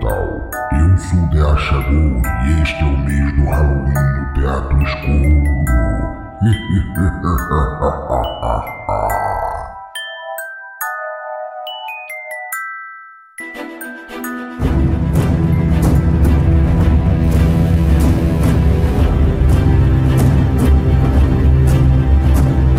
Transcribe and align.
mortal. 0.00 0.50
Eu 0.72 0.98
sou 0.98 1.28
The 1.30 1.40
Achagur 1.40 2.22
e 2.46 2.62
este 2.62 2.82
é 2.82 2.84
o 2.84 2.98
mês 2.98 3.36
do 3.36 3.44
Halloween 3.44 3.94
no 4.16 4.34
Teatro 4.34 4.82
Escuro. 4.82 5.60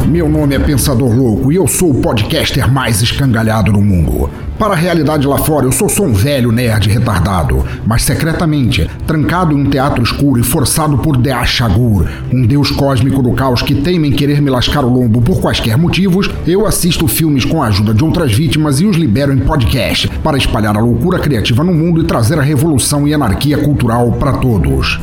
Meu 0.07 0.27
nome 0.29 0.55
é 0.55 0.59
Pensador 0.59 1.15
Louco 1.15 1.51
e 1.51 1.55
eu 1.55 1.67
sou 1.67 1.91
o 1.91 2.01
podcaster 2.01 2.71
mais 2.71 3.01
escangalhado 3.01 3.71
do 3.71 3.81
mundo. 3.81 4.29
Para 4.61 4.75
a 4.75 4.77
realidade 4.77 5.25
lá 5.25 5.39
fora, 5.39 5.65
eu 5.65 5.71
sou 5.71 5.89
só 5.89 6.03
um 6.03 6.13
velho 6.13 6.51
nerd 6.51 6.87
retardado, 6.87 7.65
mas 7.83 8.03
secretamente, 8.03 8.87
trancado 9.07 9.57
em 9.57 9.59
um 9.59 9.67
teatro 9.67 10.03
escuro 10.03 10.39
e 10.39 10.43
forçado 10.43 10.99
por 10.99 11.17
Deashagur, 11.17 12.07
um 12.31 12.45
deus 12.45 12.69
cósmico 12.69 13.23
do 13.23 13.31
caos 13.31 13.63
que 13.63 13.73
teima 13.73 14.05
em 14.05 14.11
querer 14.11 14.39
me 14.39 14.51
lascar 14.51 14.85
o 14.85 14.93
lombo 14.93 15.19
por 15.19 15.41
quaisquer 15.41 15.79
motivos, 15.79 16.29
eu 16.45 16.67
assisto 16.67 17.07
filmes 17.07 17.43
com 17.43 17.63
a 17.63 17.69
ajuda 17.69 17.91
de 17.91 18.03
outras 18.03 18.31
vítimas 18.31 18.79
e 18.79 18.85
os 18.85 18.97
libero 18.97 19.33
em 19.33 19.39
podcast 19.39 20.07
para 20.23 20.37
espalhar 20.37 20.77
a 20.77 20.79
loucura 20.79 21.17
criativa 21.17 21.63
no 21.63 21.73
mundo 21.73 21.99
e 21.99 22.05
trazer 22.05 22.37
a 22.37 22.43
revolução 22.43 23.07
e 23.07 23.15
anarquia 23.15 23.57
cultural 23.57 24.11
para 24.11 24.33
todos. 24.33 24.99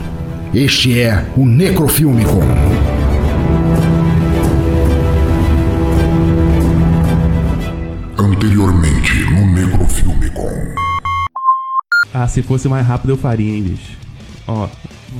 Este 0.54 1.00
é 1.00 1.24
o 1.36 1.44
Necrofilmicon. 1.44 2.97
Anteriormente 8.38 9.24
no 9.32 9.46
Necrofilmicon. 9.46 10.72
Ah, 12.14 12.28
se 12.28 12.40
fosse 12.40 12.68
mais 12.68 12.86
rápido 12.86 13.10
eu 13.10 13.16
faria, 13.16 13.52
hein, 13.52 13.64
bicho. 13.64 13.96
Ó, 14.46 14.68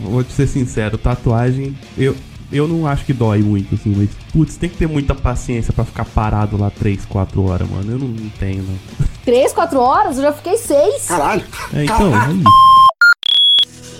vou 0.05 0.22
te 0.22 0.33
ser 0.33 0.47
sincero, 0.47 0.97
tatuagem, 0.97 1.77
eu, 1.97 2.14
eu 2.52 2.69
não 2.69 2.86
acho 2.86 3.05
que 3.05 3.12
dói 3.12 3.42
muito, 3.42 3.75
assim, 3.75 3.92
mas, 3.97 4.10
putz, 4.33 4.56
tem 4.56 4.70
que 4.70 4.77
ter 4.77 4.86
muita 4.86 5.16
paciência 5.16 5.72
pra 5.72 5.84
ficar 5.84 6.05
parado 6.05 6.56
lá 6.56 6.70
3, 6.70 7.06
4 7.06 7.44
horas, 7.44 7.69
mano. 7.69 7.91
Eu 7.91 7.98
não, 7.98 8.06
não 8.06 8.28
tenho, 8.38 8.62
não. 8.62 8.78
Três, 9.25 9.53
quatro 9.53 9.80
horas? 9.80 10.16
Eu 10.16 10.22
já 10.22 10.32
fiquei 10.32 10.56
seis. 10.56 11.06
Caralho! 11.08 11.44
É, 11.75 11.84
então, 11.84 12.14
aí. 12.14 12.44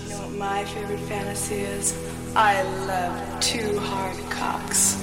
You 0.07 0.17
know 0.17 0.31
my 0.31 0.65
favorite 0.65 1.03
fantasy 1.09 1.55
is? 1.55 1.93
I 2.37 2.63
love 2.87 3.41
two 3.41 3.81
hard 3.81 4.17
cocks. 4.31 4.97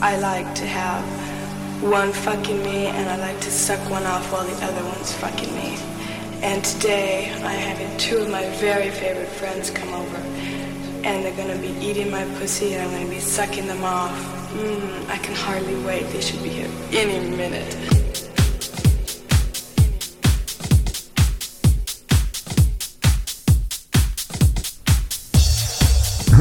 I 0.00 0.16
like 0.18 0.48
to 0.54 0.66
have 0.66 1.35
one 1.80 2.12
fucking 2.12 2.62
me 2.62 2.86
and 2.86 3.08
I 3.08 3.16
like 3.16 3.38
to 3.40 3.50
suck 3.50 3.78
one 3.90 4.04
off 4.04 4.32
while 4.32 4.44
the 4.44 4.64
other 4.64 4.82
one's 4.84 5.12
fucking 5.12 5.54
me. 5.54 5.76
And 6.42 6.64
today 6.64 7.30
I 7.44 7.52
had 7.52 8.00
two 8.00 8.18
of 8.18 8.30
my 8.30 8.48
very 8.56 8.90
favorite 8.90 9.28
friends 9.28 9.70
come 9.70 9.92
over 9.92 10.16
and 11.04 11.24
they're 11.24 11.36
gonna 11.36 11.58
be 11.58 11.74
eating 11.86 12.10
my 12.10 12.24
pussy 12.38 12.74
and 12.74 12.82
I'm 12.82 12.90
gonna 12.90 13.10
be 13.10 13.20
sucking 13.20 13.66
them 13.66 13.84
off. 13.84 14.10
Mmm, 14.54 15.10
I 15.10 15.18
can 15.18 15.34
hardly 15.34 15.76
wait. 15.84 16.08
They 16.12 16.20
should 16.20 16.42
be 16.42 16.48
here 16.48 16.70
any 16.92 17.20
minute. 17.36 17.76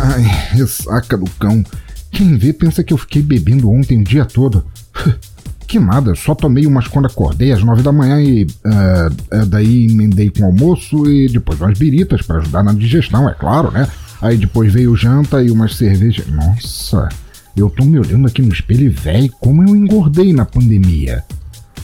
Ai, 0.01 0.55
ressaca 0.55 1.17
do 1.17 1.29
cão. 1.39 1.63
Quem 2.11 2.37
vê 2.37 2.53
pensa 2.53 2.81
que 2.83 2.93
eu 2.93 2.97
fiquei 2.97 3.21
bebendo 3.21 3.69
ontem 3.69 3.99
o 3.99 4.03
dia 4.03 4.23
todo. 4.23 4.65
Que 5.67 5.79
nada, 5.79 6.13
só 6.13 6.35
tomei 6.35 6.67
umas 6.67 6.87
quando 6.87 7.07
acordei 7.07 7.51
às 7.51 7.63
nove 7.63 7.81
da 7.81 7.91
manhã 7.91 8.21
e. 8.21 8.45
ah, 8.63 9.09
daí 9.47 9.87
emendei 9.87 10.29
com 10.29 10.43
o 10.43 10.45
almoço 10.45 11.09
e 11.09 11.27
depois 11.27 11.59
umas 11.59 11.77
biritas 11.77 12.21
para 12.21 12.37
ajudar 12.37 12.63
na 12.63 12.71
digestão, 12.71 13.27
é 13.27 13.33
claro, 13.33 13.71
né? 13.71 13.87
Aí 14.21 14.37
depois 14.37 14.71
veio 14.71 14.95
janta 14.95 15.41
e 15.43 15.49
umas 15.49 15.75
cervejas. 15.75 16.27
Nossa, 16.27 17.09
eu 17.57 17.69
tô 17.69 17.83
me 17.83 17.99
olhando 17.99 18.27
aqui 18.27 18.41
no 18.41 18.53
espelho 18.53 18.85
e 18.85 18.89
véi, 18.89 19.29
como 19.39 19.63
eu 19.63 19.75
engordei 19.75 20.31
na 20.33 20.45
pandemia. 20.45 21.23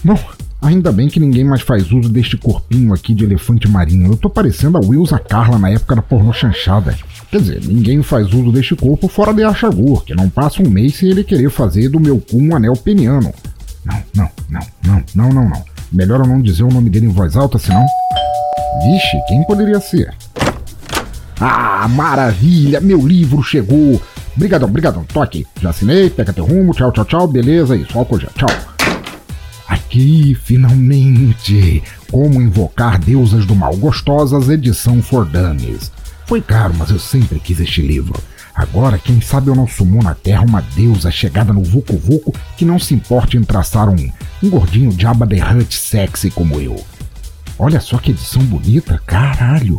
Bom, 0.03 0.17
ainda 0.61 0.91
bem 0.91 1.07
que 1.07 1.19
ninguém 1.19 1.43
mais 1.43 1.61
faz 1.61 1.91
uso 1.91 2.09
deste 2.09 2.37
corpinho 2.37 2.93
aqui 2.93 3.13
de 3.13 3.23
elefante 3.23 3.67
marinho. 3.67 4.11
Eu 4.11 4.17
tô 4.17 4.29
parecendo 4.29 4.77
a 4.77 4.81
Wilsa 4.81 5.17
Carla 5.17 5.57
na 5.57 5.69
época 5.69 5.95
da 5.95 6.01
pornô 6.01 6.31
chanchada. 6.31 6.95
Quer 7.31 7.39
dizer, 7.39 7.61
ninguém 7.65 8.03
faz 8.03 8.27
uso 8.33 8.51
deste 8.51 8.75
corpo 8.75 9.07
fora 9.07 9.33
de 9.33 9.41
Achagur, 9.41 10.03
que 10.03 10.13
não 10.13 10.29
passa 10.29 10.61
um 10.61 10.69
mês 10.69 10.97
sem 10.97 11.09
ele 11.09 11.23
querer 11.23 11.49
fazer 11.49 11.87
do 11.87 11.97
meu 11.97 12.19
cu 12.19 12.37
um 12.37 12.53
anel 12.53 12.73
peniano. 12.73 13.33
Não, 13.85 14.03
não, 14.13 14.29
não, 14.49 14.61
não, 14.83 15.03
não, 15.15 15.33
não, 15.33 15.49
não. 15.49 15.63
Melhor 15.93 16.19
eu 16.19 16.27
não 16.27 16.41
dizer 16.41 16.63
o 16.63 16.69
nome 16.69 16.89
dele 16.89 17.05
em 17.05 17.09
voz 17.09 17.37
alta, 17.37 17.57
senão. 17.57 17.85
Vixe, 18.83 19.17
quem 19.29 19.45
poderia 19.45 19.79
ser? 19.79 20.13
Ah, 21.39 21.87
maravilha! 21.87 22.81
Meu 22.81 22.99
livro 23.07 23.41
chegou! 23.41 24.01
Brigadão, 24.35 24.69
brigadão, 24.69 25.05
tô 25.05 25.21
aqui. 25.21 25.47
Já 25.61 25.69
assinei, 25.69 26.09
pega 26.09 26.33
teu 26.33 26.43
rumo, 26.43 26.73
tchau, 26.73 26.91
tchau, 26.91 27.05
tchau, 27.05 27.27
beleza, 27.27 27.77
isso, 27.77 27.97
álcool 27.97 28.19
já, 28.19 28.27
tchau. 28.35 28.49
Aqui, 29.69 30.35
finalmente! 30.35 31.81
Como 32.11 32.41
invocar 32.41 32.99
deusas 32.99 33.45
do 33.45 33.55
mal 33.55 33.75
gostosas, 33.77 34.49
edição 34.49 35.01
For 35.01 35.25
Dummies. 35.25 35.91
Foi 36.31 36.41
caro, 36.41 36.73
mas 36.77 36.89
eu 36.89 36.97
sempre 36.97 37.41
quis 37.41 37.59
este 37.59 37.81
livro. 37.81 38.17
Agora, 38.55 38.97
quem 38.97 39.19
sabe 39.19 39.49
eu 39.49 39.53
não 39.53 39.67
sumo 39.67 40.01
na 40.01 40.15
Terra 40.15 40.45
uma 40.45 40.61
deusa 40.61 41.11
chegada 41.11 41.51
no 41.51 41.61
Vucu 41.61 41.97
Vucu 41.97 42.33
que 42.55 42.63
não 42.63 42.79
se 42.79 42.93
importe 42.93 43.35
em 43.35 43.43
traçar 43.43 43.89
um, 43.89 44.09
um 44.41 44.49
gordinho 44.49 44.97
Jabba 44.97 45.27
the 45.27 45.43
Hutt 45.43 45.77
sexy 45.77 46.31
como 46.31 46.57
eu. 46.61 46.81
Olha 47.59 47.81
só 47.81 47.97
que 47.97 48.11
edição 48.11 48.41
bonita, 48.43 48.97
caralho! 49.05 49.77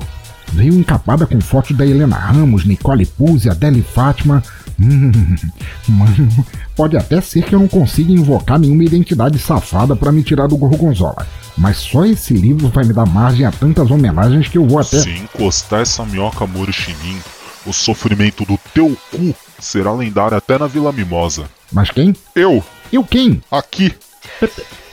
Veio 0.52 0.74
encapada 0.74 1.26
com 1.26 1.40
fotos 1.40 1.76
da 1.76 1.86
Helena 1.86 2.16
Ramos, 2.16 2.64
Nicole 2.64 3.06
Puzzi, 3.06 3.48
Adele 3.48 3.82
Fátima. 3.82 4.42
Hum, 4.78 5.10
mano, 5.88 6.46
pode 6.76 6.96
até 6.96 7.20
ser 7.20 7.42
que 7.44 7.54
eu 7.54 7.58
não 7.60 7.68
consiga 7.68 8.12
invocar 8.12 8.58
nenhuma 8.58 8.84
identidade 8.84 9.38
safada 9.38 9.96
para 9.96 10.12
me 10.12 10.22
tirar 10.22 10.46
do 10.48 10.56
Gorgonzola. 10.56 11.26
Mas 11.56 11.78
só 11.78 12.04
esse 12.04 12.34
livro 12.34 12.68
vai 12.68 12.84
me 12.84 12.92
dar 12.92 13.06
margem 13.06 13.46
a 13.46 13.50
tantas 13.50 13.90
homenagens 13.90 14.48
que 14.48 14.58
eu 14.58 14.66
vou 14.66 14.78
até. 14.78 15.00
Se 15.00 15.10
encostar 15.10 15.80
essa 15.80 16.04
minhoca 16.04 16.46
Morochinim, 16.46 17.18
o 17.66 17.72
sofrimento 17.72 18.44
do 18.44 18.58
teu 18.74 18.96
cu 19.10 19.34
será 19.58 19.92
lendário 19.92 20.36
até 20.36 20.58
na 20.58 20.66
Vila 20.66 20.92
Mimosa. 20.92 21.44
Mas 21.70 21.90
quem? 21.90 22.14
Eu, 22.34 22.62
Eu 22.92 23.04
quem? 23.04 23.40
aqui, 23.50 23.94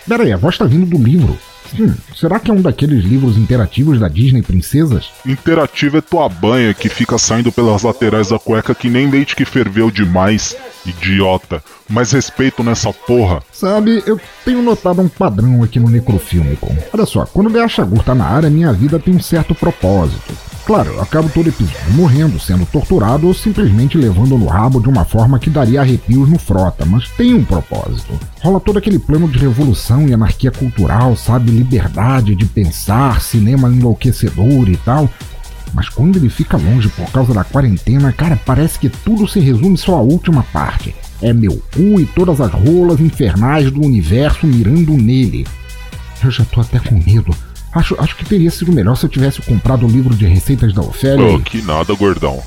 Pera 0.07 0.23
aí, 0.23 0.31
a 0.31 0.37
voz 0.37 0.57
tá 0.57 0.65
vindo 0.65 0.85
do 0.85 0.97
livro. 0.97 1.37
Hum, 1.77 1.93
será 2.15 2.39
que 2.39 2.49
é 2.49 2.53
um 2.53 2.61
daqueles 2.61 3.03
livros 3.03 3.37
interativos 3.37 3.99
da 3.99 4.07
Disney 4.07 4.41
Princesas? 4.41 5.09
interativo 5.25 5.97
é 5.97 6.01
tua 6.01 6.27
banha 6.29 6.73
que 6.73 6.89
fica 6.89 7.17
saindo 7.17 7.51
pelas 7.51 7.83
laterais 7.83 8.29
da 8.29 8.39
cueca 8.39 8.73
que 8.73 8.89
nem 8.89 9.09
leite 9.09 9.35
que 9.35 9.45
ferveu 9.45 9.91
demais, 9.91 10.55
idiota. 10.85 11.63
Mas 11.89 12.11
respeito 12.11 12.63
nessa 12.63 12.93
porra. 12.93 13.41
Sabe, 13.51 14.03
eu 14.05 14.19
tenho 14.45 14.61
notado 14.61 15.01
um 15.01 15.07
padrão 15.07 15.63
aqui 15.63 15.79
no 15.79 15.89
Necrofilmicon. 15.89 16.75
Olha 16.93 17.05
só, 17.05 17.25
quando 17.25 17.47
o 17.47 17.49
Beachagur 17.49 18.03
tá 18.03 18.13
na 18.13 18.25
área, 18.25 18.49
minha 18.49 18.71
vida 18.71 18.99
tem 18.99 19.15
um 19.15 19.21
certo 19.21 19.55
propósito. 19.55 20.48
Claro, 20.69 21.01
acabo 21.01 21.27
todo 21.29 21.49
episódio 21.49 21.93
morrendo, 21.95 22.39
sendo 22.39 22.63
torturado 22.63 23.25
ou 23.25 23.33
simplesmente 23.33 23.97
levando 23.97 24.37
no 24.37 24.45
rabo 24.45 24.79
de 24.79 24.87
uma 24.87 25.03
forma 25.03 25.39
que 25.39 25.49
daria 25.49 25.81
arrepios 25.81 26.29
no 26.29 26.37
frota, 26.37 26.85
mas 26.85 27.09
tem 27.09 27.33
um 27.33 27.43
propósito. 27.43 28.13
Rola 28.39 28.59
todo 28.59 28.77
aquele 28.77 28.99
plano 28.99 29.27
de 29.27 29.39
revolução 29.39 30.07
e 30.07 30.13
anarquia 30.13 30.51
cultural, 30.51 31.15
sabe? 31.15 31.49
Liberdade 31.49 32.35
de 32.35 32.45
pensar, 32.45 33.19
cinema 33.19 33.67
enlouquecedor 33.67 34.69
e 34.69 34.77
tal. 34.77 35.09
Mas 35.73 35.89
quando 35.89 36.17
ele 36.17 36.29
fica 36.29 36.55
longe 36.55 36.87
por 36.89 37.09
causa 37.11 37.33
da 37.33 37.43
quarentena, 37.43 38.13
cara, 38.13 38.39
parece 38.45 38.77
que 38.77 38.89
tudo 38.89 39.27
se 39.27 39.39
resume 39.39 39.75
só 39.75 39.95
à 39.95 40.01
última 40.01 40.43
parte. 40.53 40.93
É 41.19 41.33
meu 41.33 41.59
cu 41.73 41.99
e 41.99 42.05
todas 42.05 42.39
as 42.39 42.51
rolas 42.51 42.99
infernais 42.99 43.71
do 43.71 43.81
universo 43.81 44.45
mirando 44.45 44.93
nele. 44.93 45.47
Eu 46.23 46.29
já 46.29 46.45
tô 46.45 46.61
até 46.61 46.77
com 46.77 46.93
medo. 46.93 47.35
Acho, 47.73 47.95
acho 47.99 48.15
que 48.15 48.25
teria 48.25 48.49
sido 48.51 48.71
melhor 48.71 48.95
se 48.95 49.05
eu 49.05 49.09
tivesse 49.09 49.41
comprado 49.41 49.85
o 49.85 49.89
livro 49.89 50.13
de 50.15 50.25
receitas 50.25 50.73
da 50.73 50.81
Ofélia. 50.81 51.25
Oh, 51.25 51.37
e- 51.37 51.41
que 51.41 51.61
nada, 51.61 51.93
gordão. 51.93 52.41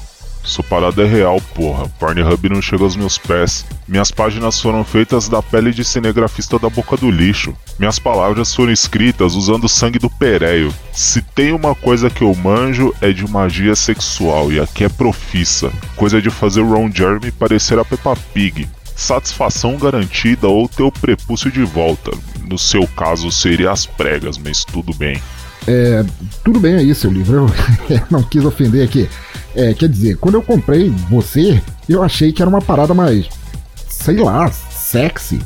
Sua 0.45 0.65
parada 0.65 1.03
é 1.03 1.07
real, 1.07 1.41
porra. 1.55 1.89
Pornhub 2.01 2.49
não 2.49 2.61
chega 2.61 2.83
aos 2.83 2.97
meus 2.97 3.17
pés. 3.17 3.65
Minhas 3.87 4.11
páginas 4.11 4.61
foram 4.61 4.83
feitas 4.83 5.29
da 5.29 5.41
pele 5.41 5.71
de 5.71 5.85
cinegrafista 5.85 6.59
da 6.59 6.69
boca 6.69 6.97
do 6.97 7.09
lixo. 7.13 7.55
Minhas 7.79 8.01
palavras 8.01 8.53
foram 8.53 8.73
escritas 8.73 9.37
usando 9.37 9.65
o 9.65 9.69
sangue 9.69 10.01
do 10.01 10.11
pereio. 10.11 10.75
Se 10.93 11.23
tem 11.23 11.53
uma 11.53 11.77
coisa 11.77 12.11
que 12.11 12.23
eu 12.25 12.35
manjo 12.35 12.93
é 13.01 13.13
de 13.13 13.25
magia 13.31 13.77
sexual 13.77 14.51
e 14.53 14.59
aqui 14.59 14.83
é 14.83 14.89
profissa. 14.89 15.71
Coisa 15.95 16.21
de 16.21 16.29
fazer 16.29 16.61
o 16.61 16.75
Ron 16.75 16.91
Jeremy 16.93 17.31
parecer 17.31 17.79
a 17.79 17.85
Peppa 17.85 18.17
Pig. 18.35 18.69
Satisfação 18.97 19.77
garantida 19.77 20.49
ou 20.49 20.69
teu 20.69 20.91
prepúcio 20.91 21.53
de 21.53 21.63
volta. 21.63 22.11
No 22.49 22.59
seu 22.59 22.87
caso 22.87 23.31
seria 23.31 23.71
as 23.71 23.87
pregas, 23.87 24.39
mas 24.39 24.65
tudo 24.65 24.93
bem. 24.95 25.21
É, 25.67 26.05
tudo 26.45 26.59
bem 26.59 26.75
aí, 26.75 26.95
seu 26.95 27.11
livro. 27.11 27.47
Eu 27.89 28.01
não 28.11 28.23
quis 28.23 28.45
ofender 28.45 28.85
aqui. 28.85 29.09
É, 29.55 29.75
quer 29.75 29.89
dizer, 29.89 30.17
quando 30.17 30.35
eu 30.37 30.43
comprei 30.43 30.91
você, 31.09 31.63
eu 31.89 32.03
achei 32.03 32.33
que 32.33 32.43
era 32.43 32.49
uma 32.49 32.63
parada 32.63 32.95
mais. 32.95 33.29
sei 33.89 34.17
lá, 34.17 34.51
sexy. 34.51 35.41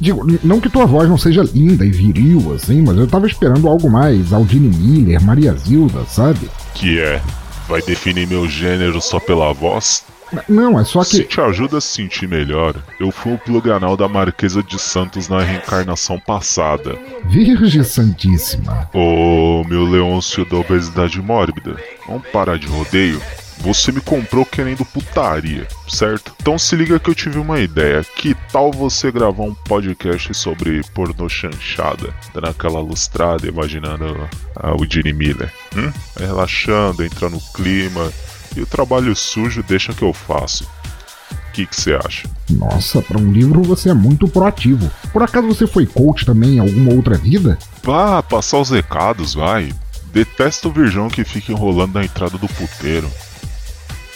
Digo, 0.00 0.24
não 0.44 0.60
que 0.60 0.68
tua 0.68 0.86
voz 0.86 1.08
não 1.08 1.18
seja 1.18 1.42
linda 1.42 1.84
e 1.84 1.90
viril, 1.90 2.54
assim, 2.54 2.82
mas 2.82 2.96
eu 2.96 3.08
tava 3.08 3.26
esperando 3.26 3.66
algo 3.66 3.90
mais 3.90 4.32
Aldine 4.32 4.68
Miller, 4.68 5.20
Maria 5.20 5.52
Zilda, 5.54 6.04
sabe? 6.04 6.48
Que 6.74 7.00
é? 7.00 7.20
Vai 7.68 7.82
definir 7.82 8.28
meu 8.28 8.48
gênero 8.48 9.00
só 9.00 9.18
pela 9.18 9.52
voz? 9.52 10.04
Não, 10.48 10.78
é 10.78 10.84
só 10.84 11.02
Se 11.02 11.22
que. 11.22 11.28
te 11.28 11.40
ajuda 11.40 11.78
a 11.78 11.80
se 11.80 11.88
sentir 11.88 12.28
melhor, 12.28 12.74
eu 13.00 13.10
fui 13.10 13.32
o 13.32 13.38
plug 13.38 13.70
anal 13.70 13.96
da 13.96 14.08
Marquesa 14.08 14.62
de 14.62 14.78
Santos 14.78 15.28
na 15.28 15.40
reencarnação 15.40 16.18
passada. 16.18 16.98
Virgem 17.26 17.82
Santíssima. 17.82 18.88
Ô, 18.92 19.64
meu 19.64 19.84
Leôncio 19.84 20.44
da 20.44 20.56
obesidade 20.56 21.20
mórbida, 21.20 21.76
vamos 22.06 22.26
parar 22.28 22.58
de 22.58 22.66
rodeio? 22.66 23.20
Você 23.60 23.90
me 23.90 24.00
comprou 24.00 24.46
querendo 24.46 24.84
putaria, 24.84 25.66
certo? 25.88 26.32
Então 26.40 26.56
se 26.56 26.76
liga 26.76 27.00
que 27.00 27.10
eu 27.10 27.14
tive 27.14 27.38
uma 27.40 27.58
ideia. 27.58 28.04
Que 28.04 28.32
tal 28.52 28.70
você 28.70 29.10
gravar 29.10 29.42
um 29.42 29.54
podcast 29.54 30.32
sobre 30.32 30.80
pornô 30.94 31.28
chanchada? 31.28 32.14
Dando 32.32 32.46
aquela 32.48 32.80
lustrada, 32.80 33.48
imaginando 33.48 34.28
a 34.54 34.74
o 34.76 34.86
Gene 34.88 35.12
Miller. 35.12 35.52
Hum? 35.76 35.92
Relaxando, 36.16 37.04
entra 37.04 37.28
no 37.28 37.40
clima. 37.52 38.12
E 38.56 38.60
o 38.60 38.66
trabalho 38.66 39.14
sujo 39.14 39.62
deixa 39.62 39.92
que 39.92 40.02
eu 40.02 40.12
faço. 40.12 40.64
O 40.64 41.52
que 41.52 41.66
você 41.70 41.94
acha? 41.94 42.28
Nossa, 42.50 43.02
pra 43.02 43.18
um 43.18 43.32
livro 43.32 43.62
você 43.62 43.90
é 43.90 43.94
muito 43.94 44.28
proativo. 44.28 44.90
Por 45.12 45.22
acaso 45.22 45.46
você 45.46 45.66
foi 45.66 45.86
coach 45.86 46.24
também 46.24 46.56
em 46.56 46.58
alguma 46.58 46.92
outra 46.92 47.16
vida? 47.16 47.58
Vá 47.82 48.22
passar 48.22 48.58
os 48.58 48.70
recados, 48.70 49.34
vai. 49.34 49.72
Detesto 50.12 50.68
o 50.68 50.72
virgão 50.72 51.08
que 51.08 51.24
fica 51.24 51.52
enrolando 51.52 51.94
na 51.94 52.04
entrada 52.04 52.38
do 52.38 52.48
puteiro. 52.48 53.10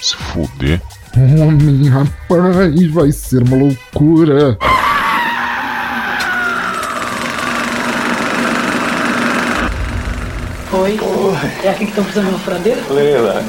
Se 0.00 0.16
fuder. 0.16 0.80
Homem, 1.16 1.88
rapaz, 1.88 2.90
vai 2.90 3.12
ser 3.12 3.42
uma 3.42 3.56
loucura. 3.56 4.56
Oi. 10.72 11.11
É 11.64 11.70
aqui 11.70 11.84
que 11.84 11.90
estão 11.90 12.04
precisando 12.04 12.28
de 12.28 12.34
uma 12.34 12.40
furadeira? 12.40 12.80
Leila. 12.90 13.44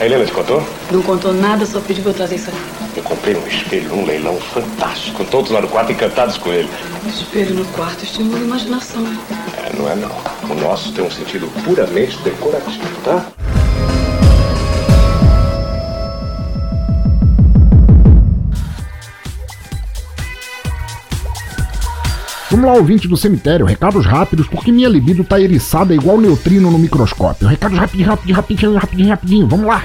A 0.00 0.04
Helena 0.04 0.24
te 0.24 0.32
contou? 0.32 0.66
Não 0.90 1.02
contou 1.02 1.32
nada, 1.32 1.66
só 1.66 1.80
pediu 1.80 2.02
pra 2.02 2.12
eu 2.12 2.16
trazer 2.16 2.36
isso 2.36 2.50
aqui. 2.50 2.58
Eu 2.96 3.02
comprei 3.02 3.34
um 3.36 3.46
espelho 3.46 3.88
num 3.90 4.04
leilão 4.04 4.40
fantástico. 4.40 5.24
Todos 5.24 5.50
lá 5.50 5.60
no 5.60 5.68
quarto 5.68 5.92
encantados 5.92 6.38
com 6.38 6.52
ele. 6.52 6.68
Espelho 7.06 7.54
no 7.54 7.64
quarto 7.66 8.02
estimula 8.02 8.38
a 8.38 8.42
imaginação. 8.42 9.04
É, 9.58 9.76
não 9.76 9.90
é 9.90 9.94
não. 9.94 10.10
O 10.50 10.54
nosso 10.54 10.92
tem 10.92 11.04
um 11.04 11.10
sentido 11.10 11.48
puramente 11.64 12.16
decorativo, 12.18 13.00
tá? 13.04 13.26
Vamos 22.64 22.78
lá, 22.78 22.80
ouvinte 22.80 23.06
do 23.06 23.14
cemitério, 23.14 23.66
recados 23.66 24.06
rápidos, 24.06 24.46
porque 24.46 24.72
minha 24.72 24.88
libido 24.88 25.22
tá 25.22 25.38
eriçada 25.38 25.94
igual 25.94 26.16
neutrino 26.16 26.70
no 26.70 26.78
microscópio. 26.78 27.46
Recados 27.46 27.76
rapidinho, 27.76 28.08
rapidinho, 28.08 28.36
rapidinho, 28.36 28.78
rapidinho, 28.78 29.08
rapidinho, 29.10 29.46
vamos 29.46 29.66
lá. 29.66 29.82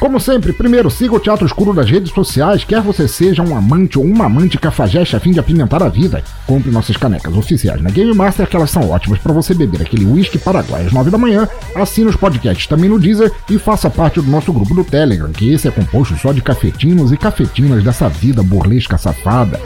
Como 0.00 0.18
sempre, 0.18 0.52
primeiro, 0.52 0.90
siga 0.90 1.14
o 1.14 1.20
Teatro 1.20 1.46
Escuro 1.46 1.72
nas 1.72 1.88
redes 1.88 2.12
sociais, 2.12 2.64
quer 2.64 2.80
você 2.80 3.06
seja 3.06 3.44
um 3.44 3.56
amante 3.56 4.00
ou 4.00 4.04
uma 4.04 4.24
amante 4.24 4.58
cafajeste 4.58 5.14
a 5.14 5.20
fim 5.20 5.30
de 5.30 5.38
apimentar 5.38 5.80
a 5.80 5.88
vida. 5.88 6.24
Compre 6.44 6.72
nossas 6.72 6.96
canecas 6.96 7.36
oficiais 7.36 7.80
na 7.80 7.90
Game 7.90 8.12
Master, 8.14 8.48
que 8.48 8.56
elas 8.56 8.70
são 8.70 8.90
ótimas 8.90 9.20
para 9.20 9.32
você 9.32 9.54
beber 9.54 9.80
aquele 9.80 10.04
whisky 10.04 10.38
paraguai 10.38 10.86
às 10.86 10.92
9 10.92 11.08
da 11.08 11.18
manhã, 11.18 11.48
assine 11.76 12.08
os 12.08 12.16
podcasts 12.16 12.66
também 12.66 12.90
no 12.90 12.98
Deezer 12.98 13.30
e 13.48 13.60
faça 13.60 13.88
parte 13.88 14.20
do 14.20 14.28
nosso 14.28 14.52
grupo 14.52 14.74
do 14.74 14.82
Telegram, 14.82 15.30
que 15.30 15.52
esse 15.52 15.68
é 15.68 15.70
composto 15.70 16.16
só 16.16 16.32
de 16.32 16.42
cafetinos 16.42 17.12
e 17.12 17.16
cafetinas 17.16 17.84
dessa 17.84 18.08
vida 18.08 18.42
burlesca 18.42 18.98
safada. 18.98 19.60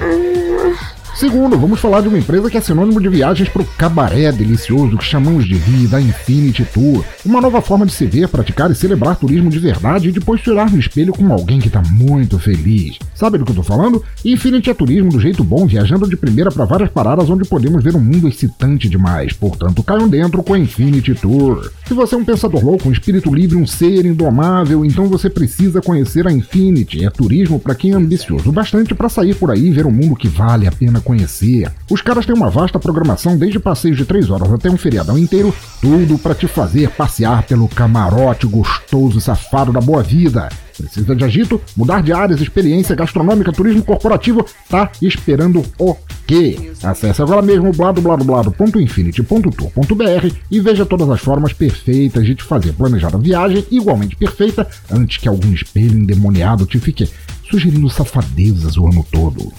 Segundo, 1.16 1.56
vamos 1.56 1.78
falar 1.78 2.00
de 2.00 2.08
uma 2.08 2.18
empresa 2.18 2.50
que 2.50 2.56
é 2.56 2.60
sinônimo 2.60 3.00
de 3.00 3.08
viagens 3.08 3.48
para 3.48 3.62
o 3.62 3.64
cabaré 3.64 4.32
delicioso 4.32 4.98
que 4.98 5.04
chamamos 5.04 5.46
de 5.46 5.54
vida 5.54 6.00
Infinity 6.00 6.64
Tour. 6.64 7.04
Uma 7.24 7.40
nova 7.40 7.62
forma 7.62 7.86
de 7.86 7.92
se 7.92 8.04
ver, 8.04 8.26
praticar 8.26 8.68
e 8.68 8.74
celebrar 8.74 9.14
turismo 9.14 9.48
de 9.48 9.60
verdade 9.60 10.08
e 10.08 10.12
depois 10.12 10.40
tirar 10.40 10.68
no 10.68 10.78
espelho 10.78 11.12
com 11.12 11.32
alguém 11.32 11.60
que 11.60 11.70
tá 11.70 11.80
muito 11.88 12.36
feliz. 12.36 12.98
Sabe 13.14 13.38
do 13.38 13.44
que 13.44 13.52
eu 13.52 13.56
tô 13.56 13.62
falando? 13.62 14.02
Infinity 14.24 14.70
é 14.70 14.74
turismo 14.74 15.08
do 15.10 15.20
jeito 15.20 15.44
bom, 15.44 15.66
viajando 15.66 16.08
de 16.08 16.16
primeira 16.16 16.50
para 16.50 16.64
várias 16.64 16.90
paradas 16.90 17.30
onde 17.30 17.48
podemos 17.48 17.82
ver 17.82 17.94
um 17.94 18.00
mundo 18.00 18.26
excitante 18.26 18.88
demais. 18.88 19.32
Portanto, 19.32 19.84
caiam 19.84 20.08
dentro 20.08 20.42
com 20.42 20.54
a 20.54 20.58
Infinity 20.58 21.14
Tour. 21.14 21.70
Se 21.86 21.94
você 21.94 22.16
é 22.16 22.18
um 22.18 22.24
pensador 22.24 22.64
louco, 22.64 22.88
um 22.88 22.92
espírito 22.92 23.32
livre, 23.32 23.56
um 23.56 23.66
ser 23.66 24.04
indomável, 24.04 24.84
então 24.84 25.06
você 25.06 25.30
precisa 25.30 25.80
conhecer 25.80 26.26
a 26.26 26.32
Infinity. 26.32 27.04
É 27.04 27.10
turismo 27.10 27.60
para 27.60 27.76
quem 27.76 27.92
é 27.92 27.94
ambicioso 27.94 28.50
bastante 28.50 28.96
para 28.96 29.08
sair 29.08 29.36
por 29.36 29.52
aí 29.52 29.68
e 29.68 29.70
ver 29.70 29.86
um 29.86 29.92
mundo 29.92 30.16
que 30.16 30.26
vale 30.26 30.66
a 30.66 30.72
pena 30.72 31.03
conhecer. 31.04 31.70
Os 31.90 32.00
caras 32.00 32.26
têm 32.26 32.34
uma 32.34 32.50
vasta 32.50 32.78
programação, 32.78 33.36
desde 33.36 33.60
passeios 33.60 33.96
de 33.96 34.04
3 34.04 34.30
horas 34.30 34.52
até 34.52 34.70
um 34.70 34.76
feriadão 34.76 35.16
inteiro, 35.16 35.54
tudo 35.80 36.18
para 36.18 36.34
te 36.34 36.48
fazer 36.48 36.90
passear 36.90 37.44
pelo 37.44 37.68
camarote 37.68 38.46
gostoso 38.46 39.18
e 39.18 39.20
safado 39.20 39.72
da 39.72 39.80
boa 39.80 40.02
vida. 40.02 40.48
Precisa 40.76 41.14
de 41.14 41.24
agito, 41.24 41.60
mudar 41.76 42.02
de 42.02 42.12
áreas, 42.12 42.40
experiência 42.40 42.96
gastronômica, 42.96 43.52
turismo 43.52 43.84
corporativo, 43.84 44.44
tá 44.68 44.90
esperando 45.00 45.64
o 45.78 45.96
quê? 46.26 46.72
Acesse 46.82 47.22
agora 47.22 47.40
mesmo 47.42 47.70
bladobladoblado.infinity.tour.br 47.72 50.34
e 50.50 50.60
veja 50.60 50.84
todas 50.84 51.08
as 51.10 51.20
formas 51.20 51.52
perfeitas 51.52 52.26
de 52.26 52.34
te 52.34 52.42
fazer 52.42 52.72
planejar 52.72 53.14
a 53.14 53.18
viagem 53.18 53.64
igualmente 53.70 54.16
perfeita 54.16 54.66
antes 54.90 55.18
que 55.18 55.28
algum 55.28 55.52
espelho 55.52 55.96
endemoniado 55.96 56.66
te 56.66 56.80
fique 56.80 57.08
sugerindo 57.48 57.88
safadezas 57.88 58.76
o 58.76 58.84
ano 58.86 59.06
todo. 59.10 59.52